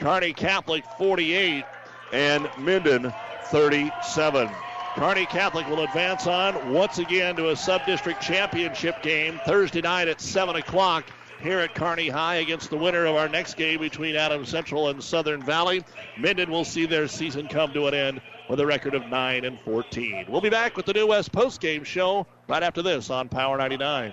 Kearney 0.00 0.32
Catholic 0.32 0.84
48 0.98 1.64
and 2.12 2.50
Minden 2.58 3.12
37. 3.44 4.50
Kearney 4.94 5.24
Catholic 5.24 5.66
will 5.68 5.80
advance 5.80 6.26
on 6.26 6.70
once 6.72 6.98
again 6.98 7.34
to 7.36 7.48
a 7.48 7.56
sub-district 7.56 8.20
championship 8.20 9.02
game 9.02 9.40
Thursday 9.46 9.80
night 9.80 10.06
at 10.06 10.20
7 10.20 10.54
o'clock 10.56 11.04
here 11.42 11.60
at 11.60 11.74
Kearney 11.74 12.10
High 12.10 12.36
against 12.36 12.68
the 12.68 12.76
winner 12.76 13.06
of 13.06 13.16
our 13.16 13.28
next 13.28 13.54
game 13.54 13.80
between 13.80 14.14
Adams 14.14 14.50
Central 14.50 14.88
and 14.88 15.02
Southern 15.02 15.42
Valley. 15.42 15.82
Minden 16.18 16.50
will 16.50 16.64
see 16.64 16.84
their 16.84 17.08
season 17.08 17.48
come 17.48 17.72
to 17.72 17.86
an 17.86 17.94
end 17.94 18.20
with 18.50 18.60
a 18.60 18.66
record 18.66 18.94
of 18.94 19.06
9 19.06 19.44
and 19.46 19.58
14. 19.60 20.26
We'll 20.28 20.42
be 20.42 20.50
back 20.50 20.76
with 20.76 20.84
the 20.84 20.92
New 20.92 21.06
West 21.06 21.32
post-game 21.32 21.84
show 21.84 22.26
right 22.46 22.62
after 22.62 22.82
this 22.82 23.08
on 23.08 23.30
Power 23.30 23.56
99. 23.56 24.12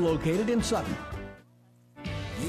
located 0.00 0.50
in 0.50 0.62
Sutton. 0.62 0.96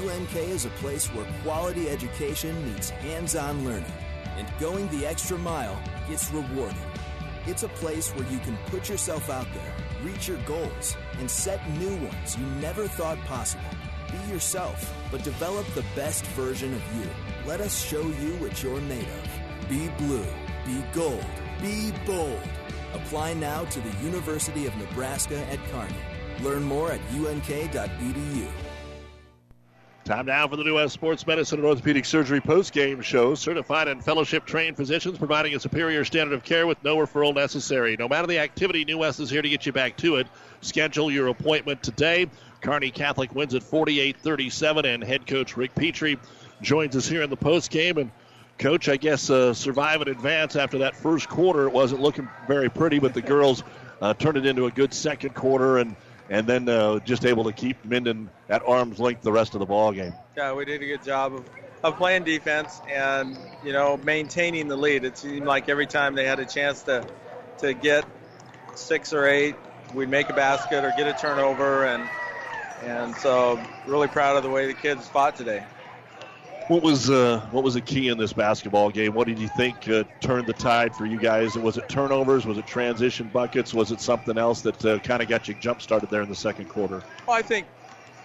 UNK 0.02 0.34
is 0.36 0.64
a 0.64 0.70
place 0.70 1.06
where 1.08 1.26
quality 1.42 1.88
education 1.88 2.54
meets 2.72 2.90
hands 2.90 3.36
on 3.36 3.64
learning, 3.64 3.92
and 4.36 4.46
going 4.58 4.88
the 4.88 5.06
extra 5.06 5.38
mile 5.38 5.78
gets 6.08 6.32
rewarded. 6.32 6.76
It's 7.46 7.62
a 7.62 7.68
place 7.68 8.10
where 8.10 8.28
you 8.28 8.38
can 8.38 8.56
put 8.66 8.88
yourself 8.88 9.28
out 9.28 9.46
there, 9.52 9.74
reach 10.02 10.28
your 10.28 10.38
goals, 10.38 10.96
and 11.18 11.30
set 11.30 11.60
new 11.78 11.94
ones 11.96 12.36
you 12.36 12.46
never 12.60 12.88
thought 12.88 13.18
possible. 13.26 13.64
Be 14.10 14.32
yourself, 14.32 14.92
but 15.10 15.22
develop 15.22 15.66
the 15.74 15.84
best 15.94 16.24
version 16.28 16.72
of 16.72 16.82
you. 16.96 17.08
Let 17.46 17.60
us 17.60 17.84
show 17.84 18.02
you 18.02 18.30
what 18.36 18.62
you're 18.62 18.80
made 18.82 19.06
of. 19.08 19.68
Be 19.68 19.88
blue, 19.98 20.26
be 20.64 20.84
gold, 20.92 21.24
be 21.60 21.92
bold. 22.06 22.40
Apply 22.94 23.34
now 23.34 23.64
to 23.64 23.80
the 23.80 24.04
University 24.04 24.66
of 24.66 24.76
Nebraska 24.76 25.38
at 25.50 25.58
Kearney. 25.70 26.11
Learn 26.42 26.64
more 26.64 26.90
at 26.90 27.00
unk.edu. 27.12 28.46
Time 30.04 30.26
now 30.26 30.48
for 30.48 30.56
the 30.56 30.64
New 30.64 30.74
West 30.74 30.94
Sports 30.94 31.24
Medicine 31.28 31.60
and 31.60 31.66
Orthopedic 31.68 32.04
Surgery 32.04 32.40
post-game 32.40 33.02
show. 33.02 33.36
Certified 33.36 33.86
and 33.86 34.04
fellowship-trained 34.04 34.76
physicians 34.76 35.16
providing 35.16 35.54
a 35.54 35.60
superior 35.60 36.04
standard 36.04 36.34
of 36.34 36.42
care 36.42 36.66
with 36.66 36.82
no 36.82 36.96
referral 36.96 37.32
necessary. 37.32 37.96
No 37.96 38.08
matter 38.08 38.26
the 38.26 38.40
activity, 38.40 38.84
New 38.84 38.98
West 38.98 39.20
is 39.20 39.30
here 39.30 39.42
to 39.42 39.48
get 39.48 39.64
you 39.64 39.72
back 39.72 39.96
to 39.98 40.16
it. 40.16 40.26
Schedule 40.60 41.08
your 41.08 41.28
appointment 41.28 41.84
today. 41.84 42.28
Kearney 42.62 42.90
Catholic 42.90 43.32
wins 43.32 43.54
at 43.54 43.62
48-37, 43.62 44.92
and 44.92 45.04
head 45.04 45.24
coach 45.24 45.56
Rick 45.56 45.76
Petrie 45.76 46.18
joins 46.62 46.96
us 46.96 47.06
here 47.06 47.22
in 47.22 47.30
the 47.30 47.36
post-game. 47.36 47.98
And 47.98 48.10
coach, 48.58 48.88
I 48.88 48.96
guess 48.96 49.30
uh, 49.30 49.54
survive 49.54 50.00
advance 50.00 50.56
after 50.56 50.78
that 50.78 50.96
first 50.96 51.28
quarter. 51.28 51.68
It 51.68 51.72
wasn't 51.72 52.00
looking 52.00 52.28
very 52.48 52.68
pretty, 52.68 52.98
but 52.98 53.14
the 53.14 53.22
girls 53.22 53.62
uh, 54.00 54.14
turned 54.14 54.36
it 54.36 54.46
into 54.46 54.66
a 54.66 54.70
good 54.72 54.92
second 54.92 55.36
quarter 55.36 55.78
and– 55.78 55.94
and 56.28 56.46
then 56.46 56.68
uh, 56.68 56.98
just 57.00 57.24
able 57.24 57.44
to 57.44 57.52
keep 57.52 57.84
Minden 57.84 58.30
at 58.48 58.62
arm's 58.66 58.98
length 58.98 59.22
the 59.22 59.32
rest 59.32 59.54
of 59.54 59.60
the 59.60 59.66
ball 59.66 59.92
game. 59.92 60.14
Yeah, 60.36 60.54
we 60.54 60.64
did 60.64 60.82
a 60.82 60.86
good 60.86 61.02
job 61.02 61.34
of, 61.34 61.44
of 61.82 61.96
playing 61.96 62.24
defense 62.24 62.80
and 62.88 63.36
you 63.62 63.72
know 63.72 63.96
maintaining 63.96 64.68
the 64.68 64.76
lead. 64.76 65.04
It 65.04 65.18
seemed 65.18 65.46
like 65.46 65.68
every 65.68 65.86
time 65.86 66.14
they 66.14 66.24
had 66.24 66.38
a 66.38 66.46
chance 66.46 66.82
to 66.84 67.06
to 67.58 67.74
get 67.74 68.04
six 68.74 69.12
or 69.12 69.26
eight, 69.26 69.56
we'd 69.92 70.08
make 70.08 70.30
a 70.30 70.32
basket 70.32 70.84
or 70.84 70.92
get 70.92 71.06
a 71.06 71.14
turnover, 71.14 71.84
and 71.84 72.08
and 72.82 73.14
so 73.14 73.60
really 73.84 74.08
proud 74.08 74.36
of 74.36 74.42
the 74.42 74.50
way 74.50 74.66
the 74.66 74.74
kids 74.74 75.06
fought 75.08 75.36
today. 75.36 75.62
What 76.72 76.82
was 76.82 77.10
uh, 77.10 77.46
what 77.50 77.64
was 77.64 77.74
the 77.74 77.82
key 77.82 78.08
in 78.08 78.16
this 78.16 78.32
basketball 78.32 78.88
game? 78.88 79.12
What 79.12 79.26
did 79.26 79.38
you 79.38 79.46
think 79.46 79.86
uh, 79.90 80.04
turned 80.20 80.46
the 80.46 80.54
tide 80.54 80.96
for 80.96 81.04
you 81.04 81.18
guys? 81.18 81.54
Was 81.54 81.76
it 81.76 81.86
turnovers? 81.86 82.46
Was 82.46 82.56
it 82.56 82.66
transition 82.66 83.28
buckets? 83.28 83.74
Was 83.74 83.92
it 83.92 84.00
something 84.00 84.38
else 84.38 84.62
that 84.62 84.82
uh, 84.82 84.98
kind 85.00 85.20
of 85.20 85.28
got 85.28 85.46
you 85.48 85.54
jump 85.60 85.82
started 85.82 86.08
there 86.08 86.22
in 86.22 86.30
the 86.30 86.34
second 86.34 86.70
quarter? 86.70 87.02
Well, 87.26 87.36
I 87.36 87.42
think 87.42 87.66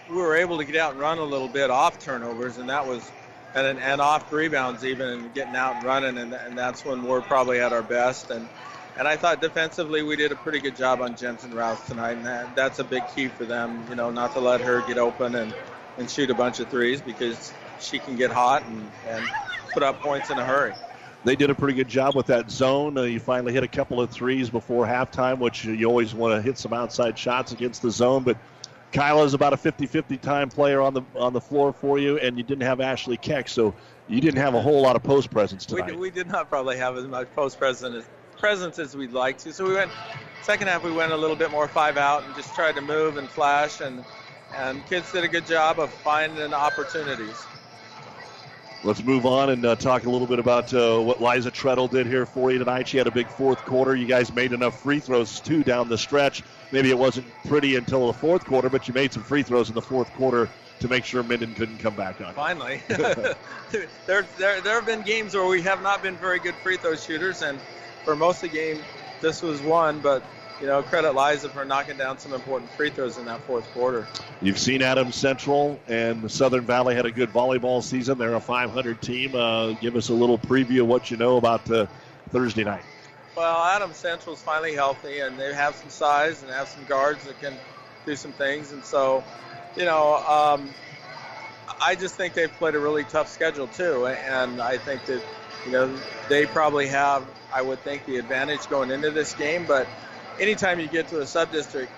we 0.10 0.16
were 0.16 0.38
able 0.38 0.60
to 0.60 0.64
get 0.64 0.78
out 0.78 0.94
and 0.94 1.02
run 1.02 1.18
a 1.18 1.26
little 1.26 1.50
bit 1.50 1.70
off 1.70 2.00
turnovers, 2.00 2.58
and 2.58 2.70
that 2.70 2.88
was 2.88 3.12
and 3.54 3.78
and 3.80 4.00
off 4.00 4.32
rebounds 4.32 4.86
even 4.86 5.10
and 5.10 5.34
getting 5.34 5.58
out 5.58 5.76
and 5.76 5.84
running, 5.84 6.18
and, 6.18 6.34
and 6.34 6.58
that's 6.58 6.86
when 6.86 7.04
we're 7.04 7.20
probably 7.20 7.60
at 7.60 7.74
our 7.74 7.84
best. 7.84 8.30
And 8.30 8.48
and 8.98 9.10
I 9.10 9.18
thought 9.18 9.42
defensively 9.42 10.04
we 10.04 10.16
did 10.16 10.32
a 10.32 10.38
pretty 10.38 10.60
good 10.60 10.78
job 10.78 11.02
on 11.02 11.18
Jensen 11.18 11.54
Rouse 11.54 11.86
tonight, 11.86 12.16
and 12.16 12.26
that, 12.26 12.56
that's 12.56 12.80
a 12.80 12.86
big 12.86 13.04
key 13.14 13.28
for 13.28 13.44
them. 13.44 13.84
You 13.90 13.96
know, 13.96 14.10
not 14.10 14.32
to 14.36 14.40
let 14.40 14.62
her 14.62 14.84
get 14.88 14.98
open 14.98 15.36
and 15.36 15.54
and 15.98 16.10
shoot 16.10 16.30
a 16.30 16.34
bunch 16.34 16.62
of 16.62 16.70
threes 16.70 17.02
because 17.02 17.52
she 17.80 18.00
can 18.00 18.16
get 18.16 18.32
hot 18.32 18.66
and 18.66 18.92
and 19.08 19.28
put 19.74 19.84
up 19.84 20.02
points 20.02 20.30
in 20.30 20.38
a 20.38 20.46
hurry 20.46 20.74
they 21.24 21.36
did 21.36 21.50
a 21.50 21.56
pretty 21.56 21.74
good 21.74 21.88
job 21.88 22.16
with 22.16 22.28
that 22.28 22.50
zone. 22.50 22.98
Uh, 22.98 23.04
you 23.04 23.20
finally 23.20 23.52
hit 23.52 23.64
a 23.64 23.68
couple 23.68 24.00
of 24.00 24.10
threes 24.10 24.50
before 24.50 24.86
halftime, 24.86 25.40
which 25.40 25.66
you 25.66 25.86
always 25.86 26.14
want 26.14 26.34
to 26.34 26.42
hit 26.42 26.58
some 26.58 26.74
outside 26.74 27.18
shots 27.18 27.52
against 27.52 27.82
the 27.82 27.92
zone. 27.92 28.24
But 28.24 28.38
Kyla 28.94 29.26
is 29.26 29.34
about 29.34 29.54
a 29.54 29.58
50-50 29.58 30.22
time 30.22 30.50
player 30.50 30.80
on 30.82 30.94
the 30.94 31.02
on 31.16 31.34
the 31.34 31.42
floor 31.42 31.74
for 31.74 32.00
you, 32.00 32.18
and 32.20 32.38
you 32.38 32.44
didn't 32.44 32.64
have 32.64 32.80
Ashley 32.80 33.18
Keck, 33.18 33.50
so 33.50 33.76
you 34.08 34.22
didn't 34.22 34.40
have 34.40 34.54
a 34.54 34.62
whole 34.62 34.82
lot 34.82 34.96
of 34.96 35.04
post 35.04 35.30
presence 35.30 35.66
tonight. 35.66 35.86
We 35.86 35.92
did, 35.92 36.00
we 36.00 36.12
did 36.12 36.28
not 36.28 36.50
probably 36.50 36.78
have 36.78 36.96
as 36.96 37.06
much 37.06 37.28
post 37.36 37.60
presence 37.60 38.06
presence 38.38 38.80
as 38.80 38.96
we'd 38.96 39.12
like 39.12 39.38
to. 39.40 39.52
So 39.52 39.66
we 39.66 39.74
went 39.74 39.92
second 40.44 40.68
half. 40.68 40.84
We 40.84 40.92
went 40.92 41.12
a 41.12 41.18
little 41.18 41.36
bit 41.36 41.52
more 41.52 41.68
five 41.68 41.98
out 41.98 42.24
and 42.24 42.34
just 42.36 42.56
tried 42.56 42.76
to 42.76 42.82
move 42.82 43.18
and 43.18 43.28
flash, 43.30 43.82
and 43.82 44.06
and 44.56 44.86
kids 44.88 45.12
did 45.12 45.26
a 45.26 45.28
good 45.28 45.46
job 45.46 45.80
of 45.80 45.90
finding 45.92 46.54
opportunities. 46.54 47.46
Let's 48.84 49.04
move 49.04 49.26
on 49.26 49.50
and 49.50 49.66
uh, 49.66 49.76
talk 49.76 50.06
a 50.06 50.10
little 50.10 50.28
bit 50.28 50.40
about 50.40 50.74
uh, 50.74 51.00
what 51.00 51.22
Liza 51.22 51.52
Treadle 51.52 51.88
did 51.88 52.08
here 52.08 52.26
for 52.26 52.52
you 52.52 52.60
tonight. 52.60 52.88
She 52.88 52.98
had 52.98 53.08
a 53.08 53.12
big 53.12 53.28
fourth 53.28 53.66
quarter. 53.66 53.96
You 53.96 54.06
guys 54.06 54.34
made 54.34 54.54
enough 54.54 54.80
free 54.80 55.00
throws 55.00 55.42
too 55.42 55.64
down 55.64 55.90
the 55.90 55.98
stretch. 55.98 56.44
Maybe 56.72 56.90
it 56.90 56.98
wasn't 56.98 57.28
pretty 57.44 57.76
until 57.76 58.08
the 58.08 58.14
fourth 58.14 58.46
quarter, 58.46 58.70
but 58.70 58.88
you 58.88 58.94
made 58.94 59.12
some 59.12 59.24
free 59.24 59.44
throws 59.44 59.70
in 59.70 59.76
the 59.76 59.82
fourth 59.82 60.14
quarter 60.14 60.50
to 60.80 60.88
make 60.88 61.04
sure 61.04 61.24
Minden 61.24 61.54
couldn't 61.54 61.80
come 61.80 61.96
back 61.96 62.22
on. 62.22 62.34
Finally, 62.34 62.82
there, 62.88 64.28
there 64.38 64.62
there 64.62 64.76
have 64.76 64.86
been 64.86 65.02
games 65.02 65.34
where 65.34 65.48
we 65.48 65.62
have 65.64 65.82
not 65.82 66.04
been 66.04 66.16
very 66.16 66.40
good 66.40 66.56
free 66.56 66.78
throw 66.78 66.96
shooters, 66.96 67.42
and 67.42 67.60
for 68.04 68.16
most 68.16 68.44
of 68.44 68.52
the 68.52 68.58
game, 68.58 68.84
this 69.22 69.42
was 69.42 69.62
one. 69.62 70.00
But 70.00 70.24
you 70.60 70.68
know, 70.68 70.82
credit 70.82 71.14
Liza 71.14 71.50
for 71.50 71.66
knocking 71.66 71.98
down 71.98 72.18
some 72.18 72.34
important 72.34 72.72
free 72.72 72.90
throws 72.90 73.18
in 73.18 73.26
that 73.26 73.42
fourth 73.42 73.72
quarter. 73.74 74.08
You've 74.42 74.60
seen 74.60 74.82
Adams 74.82 75.16
Central 75.16 75.80
and 75.88 76.30
Southern 76.30 76.66
Valley 76.66 76.96
had 76.96 77.06
a 77.06 77.12
good 77.12 77.32
volleyball 77.32 77.84
season. 77.84 78.18
They're 78.18 78.36
a 78.36 78.40
500 78.40 79.02
team. 79.02 79.36
Uh, 79.36 79.74
give 79.74 79.96
us 79.96 80.10
a 80.10 80.14
little 80.14 80.38
preview 80.38 80.82
of 80.82 80.88
what 80.88 81.12
you 81.12 81.18
know 81.18 81.38
about 81.38 81.70
uh, 81.70 81.88
Thursday 82.32 82.64
night. 82.64 82.84
Well, 83.36 83.64
Adams 83.66 83.98
Central's 83.98 84.42
finally 84.42 84.74
healthy, 84.74 85.20
and 85.20 85.38
they 85.38 85.54
have 85.54 85.76
some 85.76 85.90
size 85.90 86.42
and 86.42 86.52
have 86.52 86.68
some 86.68 86.86
guards 86.86 87.26
that 87.26 87.40
can 87.40 87.60
do 88.06 88.16
some 88.16 88.32
things. 88.32 88.72
And 88.72 88.84
so, 88.84 89.24
you 89.76 89.86
know, 89.86 90.16
um, 90.16 90.74
I 91.80 91.94
just 91.94 92.16
think 92.16 92.34
they've 92.34 92.52
played 92.52 92.74
a 92.74 92.80
really 92.80 93.04
tough 93.04 93.30
schedule 93.30 93.68
too, 93.68 94.08
and 94.08 94.60
I 94.60 94.78
think 94.78 95.06
that 95.06 95.22
you 95.66 95.72
know 95.72 96.00
they 96.28 96.46
probably 96.46 96.88
have, 96.88 97.26
I 97.54 97.62
would 97.62 97.80
think, 97.84 98.06
the 98.06 98.18
advantage 98.18 98.68
going 98.70 98.90
into 98.90 99.12
this 99.12 99.34
game, 99.36 99.66
but 99.66 99.88
anytime 100.40 100.80
you 100.80 100.88
get 100.88 101.08
to 101.10 101.22
a 101.22 101.26
sub-district 101.26 101.92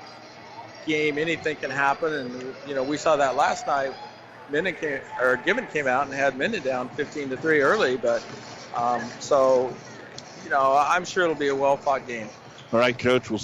game, 0.86 1.18
anything 1.18 1.56
can 1.58 1.72
happen. 1.72 2.14
And 2.14 2.56
you 2.68 2.76
know, 2.76 2.84
we 2.84 2.98
saw 2.98 3.16
that 3.18 3.36
last 3.36 3.68
night. 3.68 3.94
Minden 4.52 4.74
came, 4.74 5.00
or 5.22 5.38
Gibbon 5.38 5.68
came 5.68 5.86
out 5.86 6.06
and 6.06 6.14
had 6.14 6.38
Minden 6.38 6.64
down 6.64 6.90
15 6.90 7.30
to 7.30 7.38
three 7.38 7.62
early, 7.62 7.98
but 7.98 8.24
um, 8.76 9.02
so 9.20 9.72
you 10.44 10.50
know, 10.50 10.76
I'm 10.76 11.06
sure 11.06 11.24
it'll 11.24 11.36
be 11.36 11.50
a 11.50 11.56
well-fought 11.56 12.08
game. 12.08 12.28
All 12.74 12.80
right, 12.80 12.98
Coach. 12.98 13.30
Well, 13.30 13.42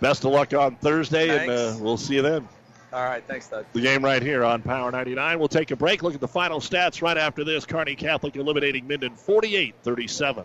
best 0.00 0.24
of 0.24 0.32
luck 0.32 0.54
on 0.54 0.76
Thursday, 0.76 1.28
Thanks. 1.28 1.42
and 1.42 1.80
uh, 1.80 1.84
we'll 1.84 1.96
see 1.96 2.14
you 2.14 2.22
then. 2.22 2.48
All 2.92 3.04
right, 3.04 3.24
thanks, 3.26 3.48
Doug. 3.48 3.66
The 3.72 3.80
game 3.80 4.04
right 4.04 4.22
here 4.22 4.44
on 4.44 4.62
Power 4.62 4.92
99. 4.92 5.40
We'll 5.40 5.48
take 5.48 5.72
a 5.72 5.76
break. 5.76 6.04
Look 6.04 6.14
at 6.14 6.20
the 6.20 6.28
final 6.28 6.60
stats 6.60 7.02
right 7.02 7.18
after 7.18 7.42
this. 7.42 7.66
Kearney 7.66 7.96
Catholic 7.96 8.36
eliminating 8.36 8.86
Minden 8.86 9.16
48 9.16 9.74
37. 9.82 10.44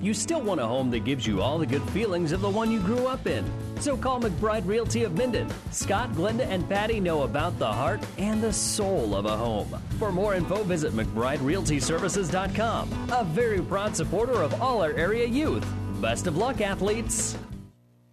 You 0.00 0.14
still 0.14 0.40
want 0.40 0.60
a 0.60 0.66
home 0.66 0.90
that 0.90 1.04
gives 1.04 1.26
you 1.26 1.42
all 1.42 1.58
the 1.58 1.66
good 1.66 1.82
feelings 1.90 2.32
of 2.32 2.40
the 2.40 2.48
one 2.48 2.70
you 2.70 2.80
grew 2.80 3.06
up 3.06 3.26
in. 3.26 3.44
So 3.80 3.96
call 3.96 4.20
McBride 4.20 4.66
Realty 4.66 5.04
of 5.04 5.16
Minden. 5.16 5.48
Scott, 5.70 6.12
Glenda, 6.12 6.46
and 6.46 6.68
Patty 6.68 7.00
know 7.00 7.22
about 7.22 7.58
the 7.58 7.66
heart 7.66 8.00
and 8.16 8.42
the 8.42 8.52
soul 8.52 9.14
of 9.14 9.26
a 9.26 9.36
home. 9.36 9.68
For 9.98 10.12
more 10.12 10.34
info, 10.34 10.62
visit 10.64 10.92
McBrideRealtyServices.com. 10.92 13.08
A 13.12 13.24
very 13.24 13.60
proud 13.60 13.96
supporter 13.96 14.42
of 14.42 14.60
all 14.60 14.82
our 14.82 14.92
area 14.92 15.26
youth. 15.26 15.66
Best 16.00 16.26
of 16.26 16.36
luck, 16.36 16.60
athletes. 16.60 17.36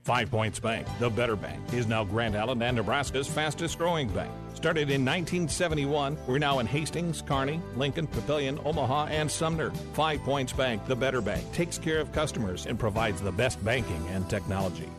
Five 0.03 0.29
Points 0.29 0.59
Bank, 0.59 0.87
the 0.99 1.09
better 1.09 1.35
bank, 1.35 1.59
is 1.73 1.87
now 1.87 2.03
Grand 2.03 2.35
Island 2.35 2.61
and 2.61 2.77
Nebraska's 2.77 3.27
fastest 3.27 3.79
growing 3.79 4.07
bank. 4.09 4.31
Started 4.65 4.89
in 4.89 5.05
1971, 5.05 6.17
we're 6.25 6.39
now 6.39 6.57
in 6.57 6.65
Hastings, 6.65 7.21
Kearney, 7.21 7.61
Lincoln, 7.75 8.07
Papillion, 8.07 8.59
Omaha, 8.65 9.05
and 9.11 9.29
Sumner. 9.29 9.69
Five 9.93 10.23
Points 10.23 10.53
Bank, 10.53 10.83
the 10.87 10.95
better 10.95 11.21
bank, 11.21 11.43
takes 11.53 11.77
care 11.77 11.99
of 11.99 12.11
customers 12.11 12.65
and 12.65 12.79
provides 12.79 13.21
the 13.21 13.31
best 13.31 13.63
banking 13.63 14.03
and 14.07 14.27
technology. 14.27 14.89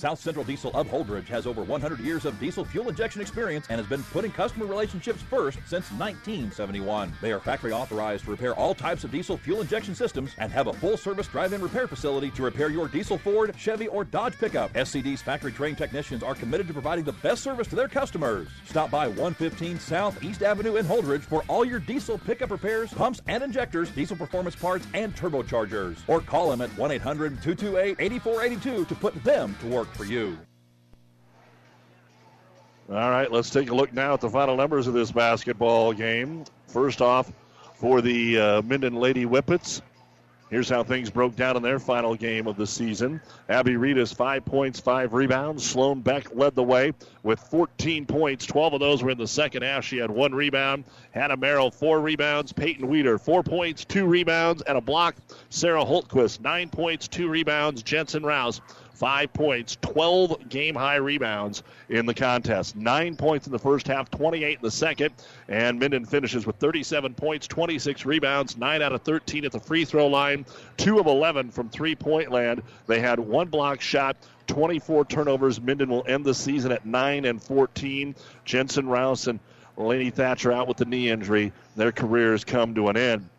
South 0.00 0.18
Central 0.18 0.46
Diesel 0.46 0.70
of 0.72 0.88
Holdrege 0.88 1.28
has 1.28 1.46
over 1.46 1.62
100 1.62 2.00
years 2.00 2.24
of 2.24 2.40
diesel 2.40 2.64
fuel 2.64 2.88
injection 2.88 3.20
experience 3.20 3.66
and 3.68 3.78
has 3.78 3.86
been 3.86 4.02
putting 4.04 4.32
customer 4.32 4.64
relationships 4.64 5.20
first 5.20 5.58
since 5.66 5.92
1971. 5.92 7.12
They 7.20 7.32
are 7.32 7.38
factory 7.38 7.70
authorized 7.70 8.24
to 8.24 8.30
repair 8.30 8.54
all 8.54 8.74
types 8.74 9.04
of 9.04 9.10
diesel 9.10 9.36
fuel 9.36 9.60
injection 9.60 9.94
systems 9.94 10.30
and 10.38 10.50
have 10.50 10.68
a 10.68 10.72
full 10.72 10.96
service 10.96 11.28
drive 11.28 11.52
in 11.52 11.60
repair 11.60 11.86
facility 11.86 12.30
to 12.30 12.42
repair 12.42 12.70
your 12.70 12.88
diesel 12.88 13.18
Ford, 13.18 13.54
Chevy, 13.58 13.88
or 13.88 14.04
Dodge 14.04 14.38
pickup. 14.38 14.72
SCD's 14.72 15.20
factory 15.20 15.52
trained 15.52 15.76
technicians 15.76 16.22
are 16.22 16.34
committed 16.34 16.66
to 16.68 16.72
providing 16.72 17.04
the 17.04 17.12
best 17.12 17.42
service 17.42 17.68
to 17.68 17.76
their 17.76 17.88
customers. 17.88 18.48
Stop 18.64 18.90
by 18.90 19.06
115 19.06 19.78
South 19.78 20.22
East 20.24 20.42
Avenue 20.42 20.76
in 20.76 20.86
Holdrege 20.86 21.20
for 21.20 21.44
all 21.46 21.62
your 21.62 21.78
diesel 21.78 22.16
pickup 22.16 22.50
repairs, 22.50 22.90
pumps 22.90 23.20
and 23.26 23.44
injectors, 23.44 23.90
diesel 23.90 24.16
performance 24.16 24.56
parts, 24.56 24.86
and 24.94 25.14
turbochargers. 25.14 25.98
Or 26.06 26.22
call 26.22 26.48
them 26.48 26.62
at 26.62 26.70
1 26.78 26.90
800 26.90 27.42
228 27.42 27.96
8482 27.98 28.86
to 28.86 28.94
put 28.94 29.22
them 29.22 29.54
to 29.60 29.66
work 29.66 29.88
for 29.94 30.04
you. 30.04 30.38
All 32.90 33.10
right, 33.10 33.30
let's 33.30 33.50
take 33.50 33.70
a 33.70 33.74
look 33.74 33.92
now 33.92 34.14
at 34.14 34.20
the 34.20 34.28
final 34.28 34.56
numbers 34.56 34.88
of 34.88 34.94
this 34.94 35.12
basketball 35.12 35.92
game. 35.92 36.44
First 36.66 37.00
off, 37.00 37.32
for 37.74 38.00
the 38.00 38.38
uh, 38.38 38.62
Minden 38.62 38.96
Lady 38.96 39.24
Whippets, 39.24 39.80
here's 40.50 40.68
how 40.68 40.82
things 40.82 41.08
broke 41.08 41.36
down 41.36 41.56
in 41.56 41.62
their 41.62 41.78
final 41.78 42.16
game 42.16 42.48
of 42.48 42.56
the 42.56 42.66
season. 42.66 43.20
Abby 43.48 43.74
Reedus, 43.74 44.12
five 44.12 44.44
points, 44.44 44.80
five 44.80 45.12
rebounds. 45.12 45.64
Sloan 45.64 46.00
Beck 46.00 46.34
led 46.34 46.56
the 46.56 46.64
way 46.64 46.92
with 47.22 47.38
14 47.38 48.06
points. 48.06 48.44
12 48.44 48.74
of 48.74 48.80
those 48.80 49.04
were 49.04 49.10
in 49.10 49.18
the 49.18 49.28
second 49.28 49.62
half. 49.62 49.84
She 49.84 49.98
had 49.98 50.10
one 50.10 50.34
rebound. 50.34 50.82
Hannah 51.12 51.36
Merrill, 51.36 51.70
four 51.70 52.00
rebounds. 52.00 52.52
Peyton 52.52 52.88
Weeder, 52.88 53.18
four 53.18 53.44
points, 53.44 53.84
two 53.84 54.06
rebounds, 54.06 54.62
and 54.62 54.76
a 54.76 54.80
block. 54.80 55.14
Sarah 55.48 55.84
Holtquist, 55.84 56.40
nine 56.40 56.68
points, 56.68 57.06
two 57.06 57.28
rebounds. 57.28 57.84
Jensen 57.84 58.24
Rouse, 58.24 58.60
five 59.00 59.32
points, 59.32 59.78
12 59.80 60.50
game 60.50 60.74
high 60.74 60.96
rebounds 60.96 61.62
in 61.88 62.04
the 62.04 62.12
contest. 62.12 62.76
Nine 62.76 63.16
points 63.16 63.46
in 63.46 63.52
the 63.52 63.58
first 63.58 63.86
half, 63.86 64.10
28 64.10 64.58
in 64.58 64.62
the 64.62 64.70
second. 64.70 65.14
And 65.48 65.80
Minden 65.80 66.04
finishes 66.04 66.46
with 66.46 66.56
37 66.56 67.14
points, 67.14 67.48
26 67.48 68.04
rebounds, 68.04 68.58
9 68.58 68.82
out 68.82 68.92
of 68.92 69.00
13 69.00 69.46
at 69.46 69.52
the 69.52 69.58
free 69.58 69.86
throw 69.86 70.06
line, 70.06 70.44
2 70.76 71.00
of 71.00 71.06
11 71.06 71.50
from 71.50 71.70
three 71.70 71.96
point 71.96 72.30
land. 72.30 72.62
They 72.86 73.00
had 73.00 73.18
one 73.18 73.48
block 73.48 73.80
shot. 73.80 74.16
24 74.48 75.04
turnovers. 75.06 75.60
Minden 75.60 75.88
will 75.88 76.04
end 76.06 76.24
the 76.24 76.34
season 76.34 76.72
at 76.72 76.84
9 76.84 77.24
and 77.24 77.42
14. 77.42 78.14
Jensen 78.44 78.86
Rouse 78.86 79.28
and 79.28 79.40
Laney 79.78 80.10
Thatcher 80.10 80.52
out 80.52 80.68
with 80.68 80.76
the 80.76 80.84
knee 80.84 81.08
injury. 81.08 81.52
Their 81.76 81.92
careers 81.92 82.44
come 82.44 82.74
to 82.74 82.88
an 82.88 82.98
end. 82.98 83.29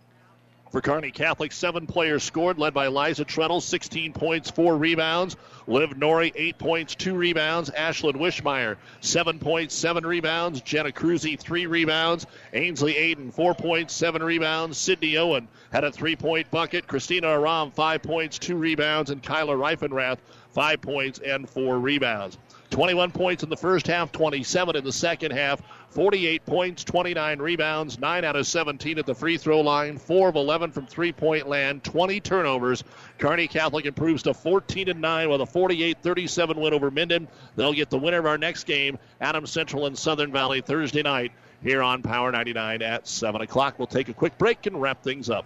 For 0.72 0.80
Kearney 0.80 1.12
Catholic, 1.12 1.52
seven 1.52 1.86
players 1.86 2.24
scored, 2.24 2.58
led 2.58 2.74
by 2.74 2.88
Liza 2.88 3.26
Treadle, 3.26 3.60
16 3.60 4.14
points, 4.14 4.50
four 4.50 4.78
rebounds. 4.78 5.36
Liv 5.68 5.98
Norrie, 5.98 6.32
eight 6.34 6.58
points, 6.58 6.96
two 6.96 7.14
rebounds. 7.14 7.70
Ashlyn 7.70 8.14
Wishmeyer, 8.14 8.78
seven 9.02 9.38
points, 9.38 9.76
seven 9.76 10.06
rebounds. 10.06 10.62
Jenna 10.62 10.94
Cruzy, 10.94 11.38
three 11.38 11.66
rebounds. 11.66 12.26
Ainsley 12.54 12.94
Aiden, 12.94 13.34
four 13.34 13.54
points, 13.54 13.94
seven 13.94 14.24
rebounds. 14.24 14.78
Sydney 14.78 15.18
Owen 15.18 15.50
had 15.74 15.84
a 15.84 15.92
three 15.92 16.16
point 16.16 16.50
bucket. 16.52 16.88
Christina 16.88 17.28
Aram, 17.28 17.72
five 17.72 18.02
points, 18.02 18.40
two 18.40 18.56
rebounds. 18.56 19.10
And 19.10 19.22
Kyla 19.22 19.56
Reifenrath, 19.56 20.20
five 20.54 20.80
points 20.80 21.20
and 21.20 21.50
four 21.50 21.80
rebounds. 21.80 22.38
21 22.72 23.12
points 23.12 23.44
in 23.44 23.50
the 23.50 23.58
first 23.58 23.86
half, 23.86 24.12
27 24.12 24.76
in 24.76 24.84
the 24.84 24.92
second 24.92 25.32
half. 25.32 25.62
48 25.90 26.46
points, 26.46 26.86
29 26.86 27.40
rebounds, 27.40 28.00
9 28.00 28.24
out 28.24 28.38
of 28.38 28.48
17 28.48 28.98
at 28.98 29.06
the 29.06 29.14
free 29.14 29.38
throw 29.38 29.60
line, 29.60 29.98
4 29.98 30.30
of 30.30 30.36
11 30.38 30.72
from 30.72 30.88
three 30.88 31.12
point 31.12 31.50
land, 31.50 31.84
20 31.84 32.22
turnovers. 32.22 32.84
Kearney 33.18 33.48
Catholic 33.48 33.86
improves 33.86 34.24
to 34.24 34.34
14 34.34 34.88
and 34.88 35.02
9 35.02 35.30
with 35.30 35.42
a 35.42 35.46
48 35.46 35.98
37 36.02 36.60
win 36.60 36.74
over 36.74 36.90
Minden. 36.90 37.28
They'll 37.58 37.74
get 37.74 37.90
the 37.90 38.00
winner 38.00 38.20
of 38.20 38.26
our 38.26 38.38
next 38.38 38.64
game, 38.64 38.98
Adams 39.20 39.52
Central 39.52 39.86
and 39.86 39.98
Southern 39.98 40.32
Valley, 40.32 40.62
Thursday 40.62 41.04
night 41.04 41.34
here 41.62 41.84
on 41.84 42.02
Power 42.02 42.32
99 42.32 42.82
at 42.82 43.06
7 43.06 43.42
o'clock. 43.42 43.78
We'll 43.78 43.88
take 43.88 44.08
a 44.08 44.14
quick 44.14 44.38
break 44.38 44.66
and 44.66 44.82
wrap 44.82 45.04
things 45.04 45.30
up. 45.30 45.46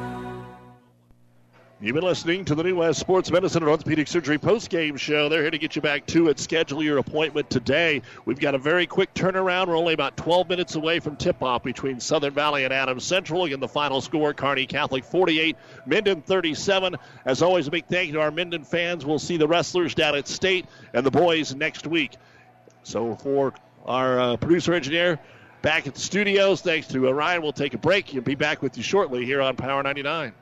You've 1.83 1.95
been 1.95 2.03
listening 2.03 2.45
to 2.45 2.53
the 2.53 2.61
New 2.61 2.75
West 2.75 2.99
Sports 2.99 3.31
Medicine 3.31 3.63
and 3.63 3.69
Orthopedic 3.71 4.07
Surgery 4.07 4.37
post-game 4.37 4.97
show. 4.97 5.29
They're 5.29 5.41
here 5.41 5.49
to 5.49 5.57
get 5.57 5.75
you 5.75 5.81
back 5.81 6.05
to 6.07 6.29
it. 6.29 6.37
Schedule 6.37 6.83
your 6.83 6.99
appointment 6.99 7.49
today. 7.49 8.03
We've 8.23 8.39
got 8.39 8.53
a 8.53 8.59
very 8.59 8.85
quick 8.85 9.11
turnaround. 9.15 9.65
We're 9.65 9.75
only 9.75 9.95
about 9.95 10.15
12 10.15 10.47
minutes 10.47 10.75
away 10.75 10.99
from 10.99 11.15
tip-off 11.15 11.63
between 11.63 11.99
Southern 11.99 12.35
Valley 12.35 12.65
and 12.65 12.71
Adams 12.71 13.03
Central. 13.03 13.45
Again, 13.45 13.59
the 13.59 13.67
final 13.67 13.99
score, 13.99 14.31
Kearney 14.31 14.67
Catholic 14.67 15.03
48, 15.03 15.57
Minden 15.87 16.21
37. 16.21 16.97
As 17.25 17.41
always, 17.41 17.65
a 17.65 17.71
big 17.71 17.87
thank 17.87 18.09
you 18.09 18.13
to 18.13 18.21
our 18.21 18.29
Minden 18.29 18.63
fans. 18.63 19.03
We'll 19.03 19.17
see 19.17 19.37
the 19.37 19.47
wrestlers 19.47 19.95
down 19.95 20.13
at 20.13 20.27
State 20.27 20.67
and 20.93 21.03
the 21.03 21.09
boys 21.09 21.55
next 21.55 21.87
week. 21.87 22.11
So 22.83 23.15
for 23.15 23.55
our 23.87 24.19
uh, 24.19 24.37
producer 24.37 24.75
engineer, 24.75 25.17
back 25.63 25.87
at 25.87 25.95
the 25.95 25.99
studios, 25.99 26.61
thanks 26.61 26.85
to 26.89 27.09
uh, 27.09 27.11
Ryan, 27.11 27.41
we'll 27.41 27.53
take 27.53 27.73
a 27.73 27.79
break. 27.79 28.13
You'll 28.13 28.23
be 28.23 28.35
back 28.35 28.61
with 28.61 28.77
you 28.77 28.83
shortly 28.83 29.25
here 29.25 29.41
on 29.41 29.55
Power 29.55 29.81
99. 29.81 30.33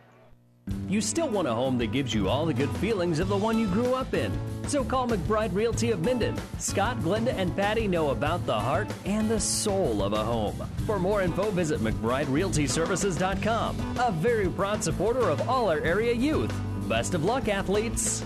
You 0.87 1.01
still 1.01 1.29
want 1.29 1.47
a 1.47 1.53
home 1.53 1.77
that 1.77 1.91
gives 1.91 2.13
you 2.13 2.29
all 2.29 2.45
the 2.45 2.53
good 2.53 2.69
feelings 2.77 3.19
of 3.19 3.27
the 3.27 3.37
one 3.37 3.59
you 3.59 3.67
grew 3.67 3.93
up 3.93 4.13
in. 4.13 4.31
So 4.67 4.83
call 4.83 5.07
McBride 5.07 5.53
Realty 5.53 5.91
of 5.91 6.03
Minden. 6.03 6.35
Scott, 6.57 6.99
Glenda, 6.99 7.33
and 7.33 7.55
Patty 7.55 7.87
know 7.87 8.09
about 8.09 8.45
the 8.45 8.59
heart 8.59 8.87
and 9.05 9.29
the 9.29 9.39
soul 9.39 10.03
of 10.03 10.13
a 10.13 10.23
home. 10.23 10.55
For 10.85 10.99
more 10.99 11.21
info, 11.21 11.51
visit 11.51 11.79
McBrideRealtyServices.com. 11.81 13.97
A 13.99 14.11
very 14.11 14.49
proud 14.49 14.83
supporter 14.83 15.29
of 15.29 15.47
all 15.47 15.69
our 15.69 15.79
area 15.81 16.13
youth. 16.13 16.53
Best 16.87 17.13
of 17.13 17.23
luck, 17.23 17.47
athletes. 17.47 18.25